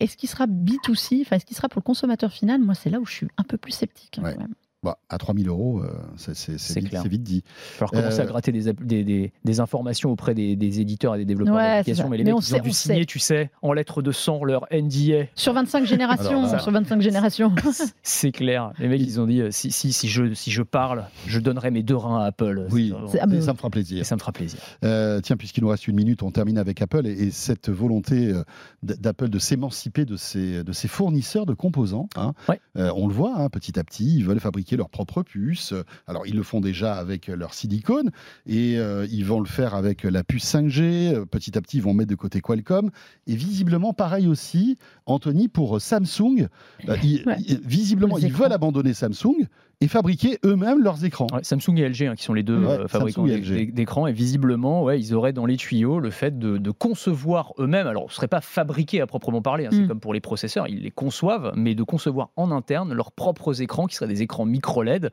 Est-ce 0.00 0.16
qu'il 0.16 0.28
sera 0.28 0.46
B2C 0.46 1.20
Enfin, 1.22 1.36
est-ce 1.36 1.46
qu'il 1.46 1.56
sera 1.56 1.68
pour 1.68 1.78
le 1.78 1.84
consommateur 1.84 2.32
final? 2.32 2.60
Moi, 2.60 2.74
c'est 2.74 2.90
là 2.90 2.98
où 2.98 3.06
je 3.06 3.12
suis 3.12 3.28
un 3.38 3.44
peu 3.44 3.56
plus 3.56 3.72
sceptique. 3.72 4.18
hein, 4.18 4.24
Ouais. 4.24 4.32
quand 4.34 4.40
même. 4.40 4.54
Bah, 4.84 4.98
à 5.08 5.16
3000 5.16 5.46
euros, 5.48 5.80
euh, 5.80 5.92
c'est- 6.16 6.34
c'est 6.34 6.58
C'est 6.58 6.72
c'est 6.74 6.80
vite, 6.80 6.88
clair. 6.88 7.02
c'est 7.04 7.08
vite 7.08 7.22
dit. 7.22 7.44
Il 7.44 7.78
va 7.80 7.86
falloir 7.86 7.90
commencer 7.92 8.18
Euh, 8.18 8.22
à 8.22 8.26
gratter 8.26 8.50
des, 8.50 8.72
des, 8.72 9.04
des- 9.04 9.32
des 9.44 9.60
informations 9.60 10.10
auprès 10.10 10.34
des, 10.34 10.56
des 10.56 10.80
éditeurs 10.80 11.14
et 11.14 11.18
des 11.18 11.24
développeurs 11.24 11.54
Ouais, 11.54 11.76
d'applications. 11.76 12.08
Mais 12.08 12.16
les 12.16 12.24
Mais 12.24 12.30
mecs, 12.30 12.38
on 12.38 12.40
ils 12.40 12.54
ont 12.54 12.56
sait- 12.56 12.60
dû 12.60 12.72
signer, 12.72 12.98
sait. 13.02 13.06
tu 13.06 13.20
sais, 13.20 13.50
en 13.62 13.72
lettres 13.72 14.02
de 14.02 14.10
sang, 14.10 14.42
leur 14.42 14.66
NDA. 14.72 15.26
Sur 15.36 15.52
25 15.52 15.84
générations, 15.86 16.46
Alors 16.46 16.60
sur 16.60 16.72
25 16.72 17.00
générations. 17.00 17.52
C'est 18.02 18.32
clair. 18.32 18.72
Les 18.80 18.88
mecs, 18.88 19.00
ils 19.02 19.20
ont 19.20 19.26
dit 19.28 19.40
euh, 19.40 19.52
si, 19.52 19.70
si, 19.70 19.92
si, 19.92 20.08
je, 20.08 20.34
si 20.34 20.50
je 20.50 20.62
parle, 20.62 21.04
je 21.28 21.38
donnerai 21.38 21.70
mes 21.70 21.84
deux 21.84 21.94
reins 21.96 22.18
à 22.20 22.24
Apple. 22.26 22.66
Oui, 22.72 22.92
Et 23.14 23.16
ça 23.40 23.52
me 23.52 23.56
fera 23.58 23.68
Et 23.68 23.70
plaisir. 23.70 24.04
ça 24.04 24.16
me 24.16 24.20
fera 24.20 24.32
plaisir. 24.32 24.58
Euh, 24.82 25.20
tiens, 25.20 25.36
puisqu'il 25.36 25.60
nous 25.62 25.68
reste 25.68 25.86
une 25.86 25.94
minute, 25.94 26.24
on 26.24 26.32
termine 26.32 26.58
avec 26.58 26.82
Apple 26.82 27.06
et, 27.06 27.12
et 27.12 27.30
cette 27.30 27.68
volonté 27.68 28.32
euh, 28.32 28.42
d'Apple 28.82 29.28
de 29.28 29.38
s'émanciper 29.38 30.04
de 30.04 30.16
ses, 30.16 30.64
de 30.64 30.72
ses 30.72 30.88
fournisseurs 30.88 31.46
de 31.46 31.54
composants. 31.54 32.08
hein. 32.16 32.32
Ouais. 32.48 32.60
Euh, 32.76 32.90
on 32.96 33.06
le 33.06 33.14
voit 33.14 33.34
hein, 33.36 33.48
petit 33.48 33.78
à 33.78 33.84
petit, 33.84 34.16
ils 34.16 34.24
veulent 34.24 34.40
fabriquer 34.40 34.71
leurs 34.76 34.90
propres 34.90 35.22
puces. 35.22 35.74
Alors, 36.06 36.26
ils 36.26 36.34
le 36.36 36.42
font 36.42 36.60
déjà 36.60 36.94
avec 36.94 37.26
leur 37.28 37.54
silicone 37.54 38.10
et 38.46 38.78
euh, 38.78 39.06
ils 39.10 39.24
vont 39.24 39.40
le 39.40 39.46
faire 39.48 39.74
avec 39.74 40.02
la 40.04 40.24
puce 40.24 40.44
5G. 40.44 41.14
Euh, 41.14 41.24
Petit 41.24 41.56
à 41.56 41.60
petit, 41.62 41.78
ils 41.78 41.82
vont 41.82 41.94
mettre 41.94 42.10
de 42.10 42.14
côté 42.14 42.40
Qualcomm. 42.40 42.90
Et 43.26 43.34
visiblement, 43.36 43.92
pareil 43.92 44.26
aussi, 44.26 44.76
Anthony, 45.06 45.48
pour 45.48 45.76
euh, 45.76 45.80
Samsung, 45.80 46.48
euh, 46.88 46.96
ils- 47.02 47.22
Ouais. 47.26 47.36
ils- 47.46 47.60
visiblement, 47.64 48.18
ils 48.18 48.32
veulent 48.32 48.52
abandonner 48.52 48.94
Samsung 48.94 49.46
et 49.82 49.88
fabriquer 49.88 50.38
eux-mêmes 50.44 50.82
leurs 50.82 51.04
écrans. 51.04 51.26
Ouais, 51.32 51.40
Samsung 51.42 51.76
et 51.78 51.88
LG, 51.88 52.02
hein, 52.06 52.14
qui 52.16 52.22
sont 52.24 52.34
les 52.34 52.42
deux 52.42 52.58
Ouais, 52.58 52.78
euh, 52.80 52.88
fabricants 52.88 53.24
d'écrans, 53.26 54.06
et 54.06 54.12
visiblement, 54.12 54.82
ouais, 54.84 54.98
ils 55.00 55.14
auraient 55.14 55.32
dans 55.32 55.46
les 55.46 55.56
tuyaux 55.56 55.98
le 56.00 56.10
fait 56.10 56.38
de, 56.38 56.58
de 56.58 56.70
concevoir 56.70 57.52
eux-mêmes. 57.58 57.86
Alors, 57.86 58.04
ce 58.04 58.12
ne 58.12 58.16
serait 58.16 58.28
pas 58.28 58.40
fabriqué 58.40 59.00
à 59.00 59.06
proprement 59.06 59.42
parler, 59.42 59.66
hein, 59.66 59.70
c'est 59.72 59.80
Mm. 59.82 59.88
comme 59.88 60.00
pour 60.00 60.14
les 60.14 60.20
processeurs, 60.20 60.68
ils 60.68 60.82
les 60.82 60.90
conçoivent, 60.90 61.52
mais 61.56 61.74
de 61.74 61.82
concevoir 61.82 62.30
en 62.36 62.50
interne 62.50 62.92
leurs 62.94 63.12
propres 63.12 63.60
écrans, 63.62 63.86
qui 63.86 63.96
seraient 63.96 64.08
des 64.08 64.22
écrans 64.22 64.44
micro 64.44 64.82
LED. 64.82 65.10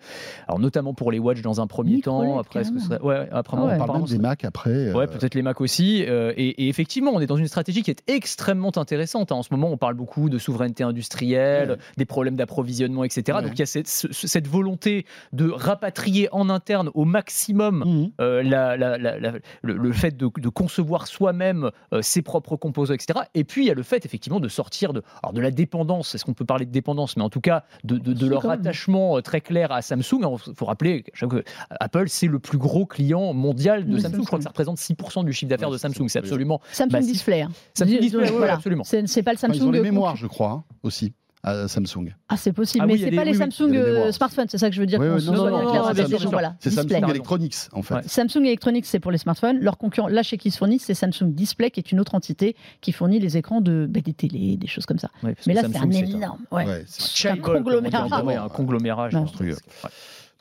Alors, 0.48 0.60
notamment 0.60 0.94
pour 0.94 1.12
les 1.12 1.20
watch 1.20 1.42
dans 1.42 1.60
un 1.62 1.68
premier 1.68 1.96
Micro 1.96 2.12
temps, 2.12 2.40
après, 2.40 2.64
ce 2.64 2.72
que 2.72 2.80
serait- 2.80 3.02
ouais, 3.02 3.28
après, 3.32 3.58
Ah 3.60 3.66
ouais. 3.66 3.74
On 3.80 3.86
parle 3.86 4.00
même 4.00 4.08
des 4.08 4.18
Mac 4.20 4.46
après. 4.46 4.70
euh, 4.70 4.94
Ouais, 4.94 5.08
peut-être 5.08 5.34
les 5.36 5.42
Mac 5.42 5.62
aussi. 5.62 6.06
euh, 6.08 6.32
et, 6.38 6.66
et 6.66 6.70
effectivement, 6.70 7.12
on 7.14 7.20
est 7.20 7.26
dans 7.26 7.38
une 7.38 7.48
stratégie 7.48 7.82
qui 7.82 7.92
est 7.92 8.04
extrêmement 8.08 8.72
intéressante. 8.78 9.32
hein. 9.32 9.36
En 9.36 9.44
ce 9.44 9.50
moment, 9.52 9.70
on 9.72 9.78
parle 9.78 9.96
beaucoup 9.96 10.30
de 10.30 10.38
souveraineté 10.38 10.84
industrielle, 10.84 11.72
Ouais. 11.72 11.78
des 11.98 12.06
problèmes 12.06 12.36
d'approvisionnement, 12.36 13.04
etc. 13.04 13.38
Ouais. 13.38 13.44
Donc 13.44 13.54
il 13.54 13.60
y 13.60 13.64
a 13.64 13.66
cette, 13.66 13.88
ce- 13.88 14.08
cette 14.12 14.48
volonté 14.48 14.59
de 14.62 15.50
rapatrier 15.50 16.30
en 16.32 16.50
interne 16.50 16.90
au 16.94 17.06
maximum 17.06 17.84
Mhm. 17.86 18.12
euh, 18.22 18.44
la- 18.44 18.78
la- 18.78 18.98
la- 18.98 19.20
la- 19.20 19.32
le, 19.62 19.78
le 19.78 19.92
fait 19.94 20.16
de, 20.18 20.30
de 20.38 20.50
concevoir 20.50 21.08
soi-même 21.08 21.72
euh, 21.94 22.02
ses 22.02 22.22
propres 22.22 22.56
composants, 22.56 22.94
etc. 22.94 23.20
Et 23.36 23.44
puis 23.44 23.64
il 23.66 23.68
y 23.68 23.72
a 23.72 23.74
le 23.74 23.84
fait 23.84 24.06
effectivement 24.06 24.40
de 24.40 24.48
sortir 24.48 24.94
de, 24.94 25.02
alors 25.24 25.34
de 25.34 25.42
la 25.42 25.52
dépendance, 25.52 26.16
est-ce 26.16 26.26
qu'on 26.26 26.34
peut 26.34 26.46
parler 26.46 26.66
de 26.66 26.72
dépendance, 26.72 27.18
mais 27.18 27.24
en 27.24 27.30
tout 27.30 27.42
cas 27.42 27.64
de, 27.84 27.98
de- 27.98 28.14
de 28.14 28.20
Si, 28.20 28.30
leur 28.30 28.44
même. 28.44 28.52
attachement 28.52 29.18
euh, 29.18 29.22
très 29.22 29.42
clair 29.42 29.72
à 29.72 29.82
Samsung. 29.82 30.22
Il 30.48 30.56
faut 30.56 30.66
rappeler 30.66 31.04
que 31.04 31.44
Apple, 31.80 32.06
c'est 32.08 32.28
le 32.28 32.40
plus 32.40 32.58
gros 32.58 32.86
client 32.86 33.34
mondial 33.34 33.86
de 33.86 33.96
Oui, 33.96 34.02
Samsung. 34.02 34.22
Je 34.22 34.26
crois 34.26 34.40
que 34.40 34.44
ça 34.44 34.50
représente 34.50 34.78
6% 34.78 35.24
du 35.24 35.34
chiffre 35.34 35.50
d'affaires 35.50 35.70
Ouais, 35.70 35.74
de 35.76 35.80
Samsung. 35.80 36.08
C'est 36.08 36.20
absolument 36.20 36.62
Samsung 36.72 36.92
Massif. 36.94 37.12
Display. 37.14 37.42
hein. 37.42 37.52
Samsung 37.74 37.90
Dis- 37.92 38.00
Display, 38.00 38.32
voilà. 38.32 38.54
absolument. 38.56 38.84
C'est 38.84 39.08
c'est 39.08 39.24
pas 39.24 39.32
le 39.32 39.38
Enfin, 39.38 39.48
Samsung. 39.48 39.58
ils 39.64 39.68
ont 39.68 39.72
les 39.72 39.82
mémoires, 39.82 40.16
je 40.16 40.28
crois, 40.28 40.50
hein, 40.52 40.64
aussi, 40.84 41.14
à 41.44 41.68
Samsung. 41.70 42.14
Ah, 42.28 42.36
c'est 42.38 42.52
possible, 42.52 42.84
Ah 42.84 42.88
mais 42.88 42.94
oui, 42.94 43.00
c'est 43.00 43.10
des- 43.12 43.16
pas 43.16 43.24
les 43.24 43.32
oui, 43.32 43.38
oui, 43.38 43.52
Samsung 43.52 43.74
euh, 43.76 43.94
mémoires. 43.94 44.14
smartphones, 44.14 44.48
c'est 44.50 44.58
ça 44.58 44.70
que 44.70 44.76
je 44.76 44.82
veux 44.82 44.86
dire. 44.86 45.00
Oui, 45.00 45.08
oui, 45.08 45.22
c'est 45.22 46.70
Samsung. 46.72 47.10
Electronics, 47.10 47.56
en 47.72 47.82
fait. 47.82 47.96
Ouais. 47.96 48.02
Samsung 48.06 48.42
Electronics, 48.46 48.86
c'est 48.86 49.00
pour 49.00 49.12
les 49.12 49.18
smartphones. 49.18 49.60
Leur 49.60 49.78
concurrent, 49.78 50.08
là 50.10 50.22
chez 50.24 50.38
qui 50.38 50.50
ils 50.50 50.52
se 50.52 50.58
fournissent, 50.58 50.84
c'est 50.86 50.94
Samsung 50.94 51.32
Display, 51.34 51.72
qui 51.72 51.80
est 51.80 51.92
une 51.92 52.00
autre 52.00 52.16
entité 52.16 52.56
qui 52.82 52.92
fournit 52.92 53.20
les 53.20 53.38
écrans 53.38 53.62
de 53.62 53.88
bah, 53.90 54.02
des 54.02 54.14
télés, 54.14 54.58
des 54.58 54.68
choses 54.68 54.86
comme 54.86 55.00
ça. 55.00 55.10
Ouais, 55.24 55.36
Mais 55.48 55.54
là, 55.54 55.62
c'est 55.72 55.78
un 55.78 55.90
énorme. 55.90 56.40
Ouais, 56.52 56.84
c'est- 56.88 57.30
un 57.30 57.38
conglomérat. 57.38 58.08
Un 58.44 58.50
conglomérat 58.50 59.10
monstrueux. 59.12 59.56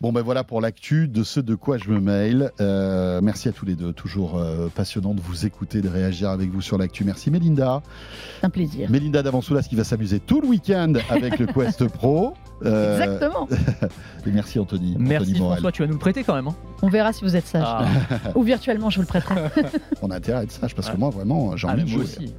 Bon, 0.01 0.13
ben 0.13 0.23
voilà 0.23 0.45
pour 0.45 0.61
l'actu 0.61 1.09
de 1.09 1.25
ce 1.25 1.41
de 1.41 1.57
quoi 1.57 1.77
je 1.77 1.91
me 1.91 1.99
mail. 1.99 2.53
Euh, 2.61 3.21
merci 3.21 3.49
à 3.49 3.53
tous 3.53 3.67
les 3.67 3.75
deux. 3.75 3.93
Toujours 3.93 4.39
euh, 4.39 4.69
passionnant 4.73 5.13
de 5.13 5.21
vous 5.21 5.45
écouter, 5.45 5.81
de 5.81 5.89
réagir 5.89 6.31
avec 6.31 6.51
vous 6.53 6.61
sur 6.61 6.79
l'actu. 6.79 7.03
Merci 7.03 7.33
Mélinda. 7.33 7.83
C'est 8.39 8.47
un 8.47 8.51
plaisir. 8.51 8.89
Mélinda 8.91 9.25
Davansoulas 9.25 9.63
qui 9.63 9.75
va 9.75 9.83
s'amuser 9.83 10.21
tout 10.21 10.41
le 10.41 10.47
week-end 10.47 10.93
avec 11.11 11.41
le 11.41 11.47
Quest 11.47 11.89
Pro. 11.93 12.35
Euh, 12.65 12.97
Exactement. 13.03 13.49
et 14.25 14.31
merci 14.31 14.61
Anthony. 14.61 14.95
Merci 15.01 15.31
Anthony 15.31 15.39
Morel. 15.41 15.57
François, 15.59 15.73
tu 15.73 15.83
vas 15.83 15.87
nous 15.89 15.95
le 15.95 15.99
prêter 15.99 16.23
quand 16.23 16.35
même. 16.37 16.47
hein 16.47 16.55
On 16.83 16.89
verra 16.89 17.13
si 17.13 17.25
vous 17.25 17.35
êtes 17.35 17.47
sage. 17.49 17.65
Ah. 17.67 17.85
Ou 18.37 18.45
virtuellement, 18.45 18.91
je 18.91 18.97
vous 18.97 19.03
le 19.03 19.09
prêterai. 19.09 19.35
On 20.03 20.11
a 20.13 20.17
intérêt 20.17 20.39
à 20.39 20.43
être 20.45 20.53
sage 20.53 20.77
parce 20.77 20.87
que 20.87 20.93
Ouais. 20.93 20.99
moi, 21.01 21.11
vraiment, 21.11 21.57
j'ai 21.57 21.67
Ah, 21.67 21.73
envie 21.73 21.83
mais 21.85 21.91
de 21.91 21.97
moi 21.97 22.05
jouer. 22.05 22.15
aussi. 22.25 22.35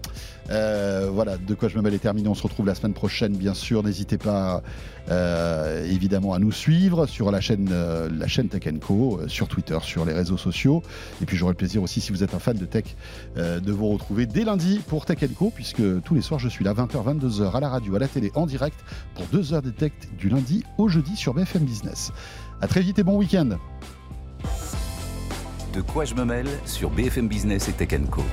Euh, 0.50 1.10
voilà, 1.12 1.38
de 1.38 1.54
quoi 1.54 1.70
je 1.70 1.78
me 1.78 1.82
mêle 1.82 1.94
est 1.94 2.00
terminé. 2.00 2.28
On 2.28 2.36
se 2.36 2.44
retrouve 2.44 2.66
la 2.66 2.76
semaine 2.76 2.94
prochaine, 2.94 3.36
bien 3.36 3.54
sûr. 3.54 3.84
N'hésitez 3.84 4.18
pas, 4.18 4.64
euh, 5.10 5.86
évidemment, 5.86 6.34
à 6.34 6.40
nous 6.40 6.52
suivre 6.52 7.06
sur 7.06 7.32
la 7.32 7.42
chaîne, 7.42 7.70
euh, 7.72 8.10
la 8.12 8.28
Tech 8.28 8.74
Co, 8.80 9.22
sur 9.28 9.48
Twitter, 9.48 9.78
sur 9.82 10.06
les 10.06 10.14
réseaux 10.14 10.38
sociaux. 10.38 10.82
Et 11.22 11.26
puis, 11.26 11.38
j'aurai 11.38 11.52
le 11.52 11.58
plaisir 11.58 11.84
aussi, 11.84 12.02
si 12.02 12.12
vous 12.12 12.24
êtes 12.24 12.34
un 12.34 12.40
fan 12.40 12.58
de 12.58 12.66
tech, 12.66 12.96
de 13.36 13.72
vous 13.72 13.90
retrouver 13.90 14.26
dès 14.26 14.44
lundi 14.44 14.80
pour 14.88 15.06
Tech 15.06 15.20
Co, 15.38 15.52
puisque 15.54 16.02
tous 16.04 16.16
les 16.16 16.22
soirs, 16.22 16.40
je 16.40 16.50
suis 16.50 16.64
là, 16.64 16.74
20h, 16.74 17.04
22h, 17.04 17.56
à 17.56 17.60
la 17.60 17.70
radio, 17.70 17.96
à 17.96 18.00
la 18.00 18.08
télé, 18.08 18.32
en 18.36 18.46
direct, 18.46 18.80
pour 19.16 19.26
2 19.28 19.54
heures 19.54 19.62
de 19.62 19.72
tech 19.72 19.92
du 20.18 20.30
lundi 20.30 20.64
au 20.78 20.88
jeudi 20.88 21.16
sur 21.16 21.34
BFM 21.34 21.64
Business. 21.64 22.12
À 22.62 22.68
très 22.68 22.82
vite 22.82 23.00
et 23.00 23.04
bon 23.04 23.18
week-end. 23.18 23.58
De 25.74 25.82
quoi 25.82 26.06
je 26.06 26.16
me 26.16 26.26
mêle 26.26 26.48
sur 26.66 26.90
BFM 26.90 27.28
Business 27.28 27.70
et 27.70 27.74
Tech 27.74 27.90
Co. 28.10 28.24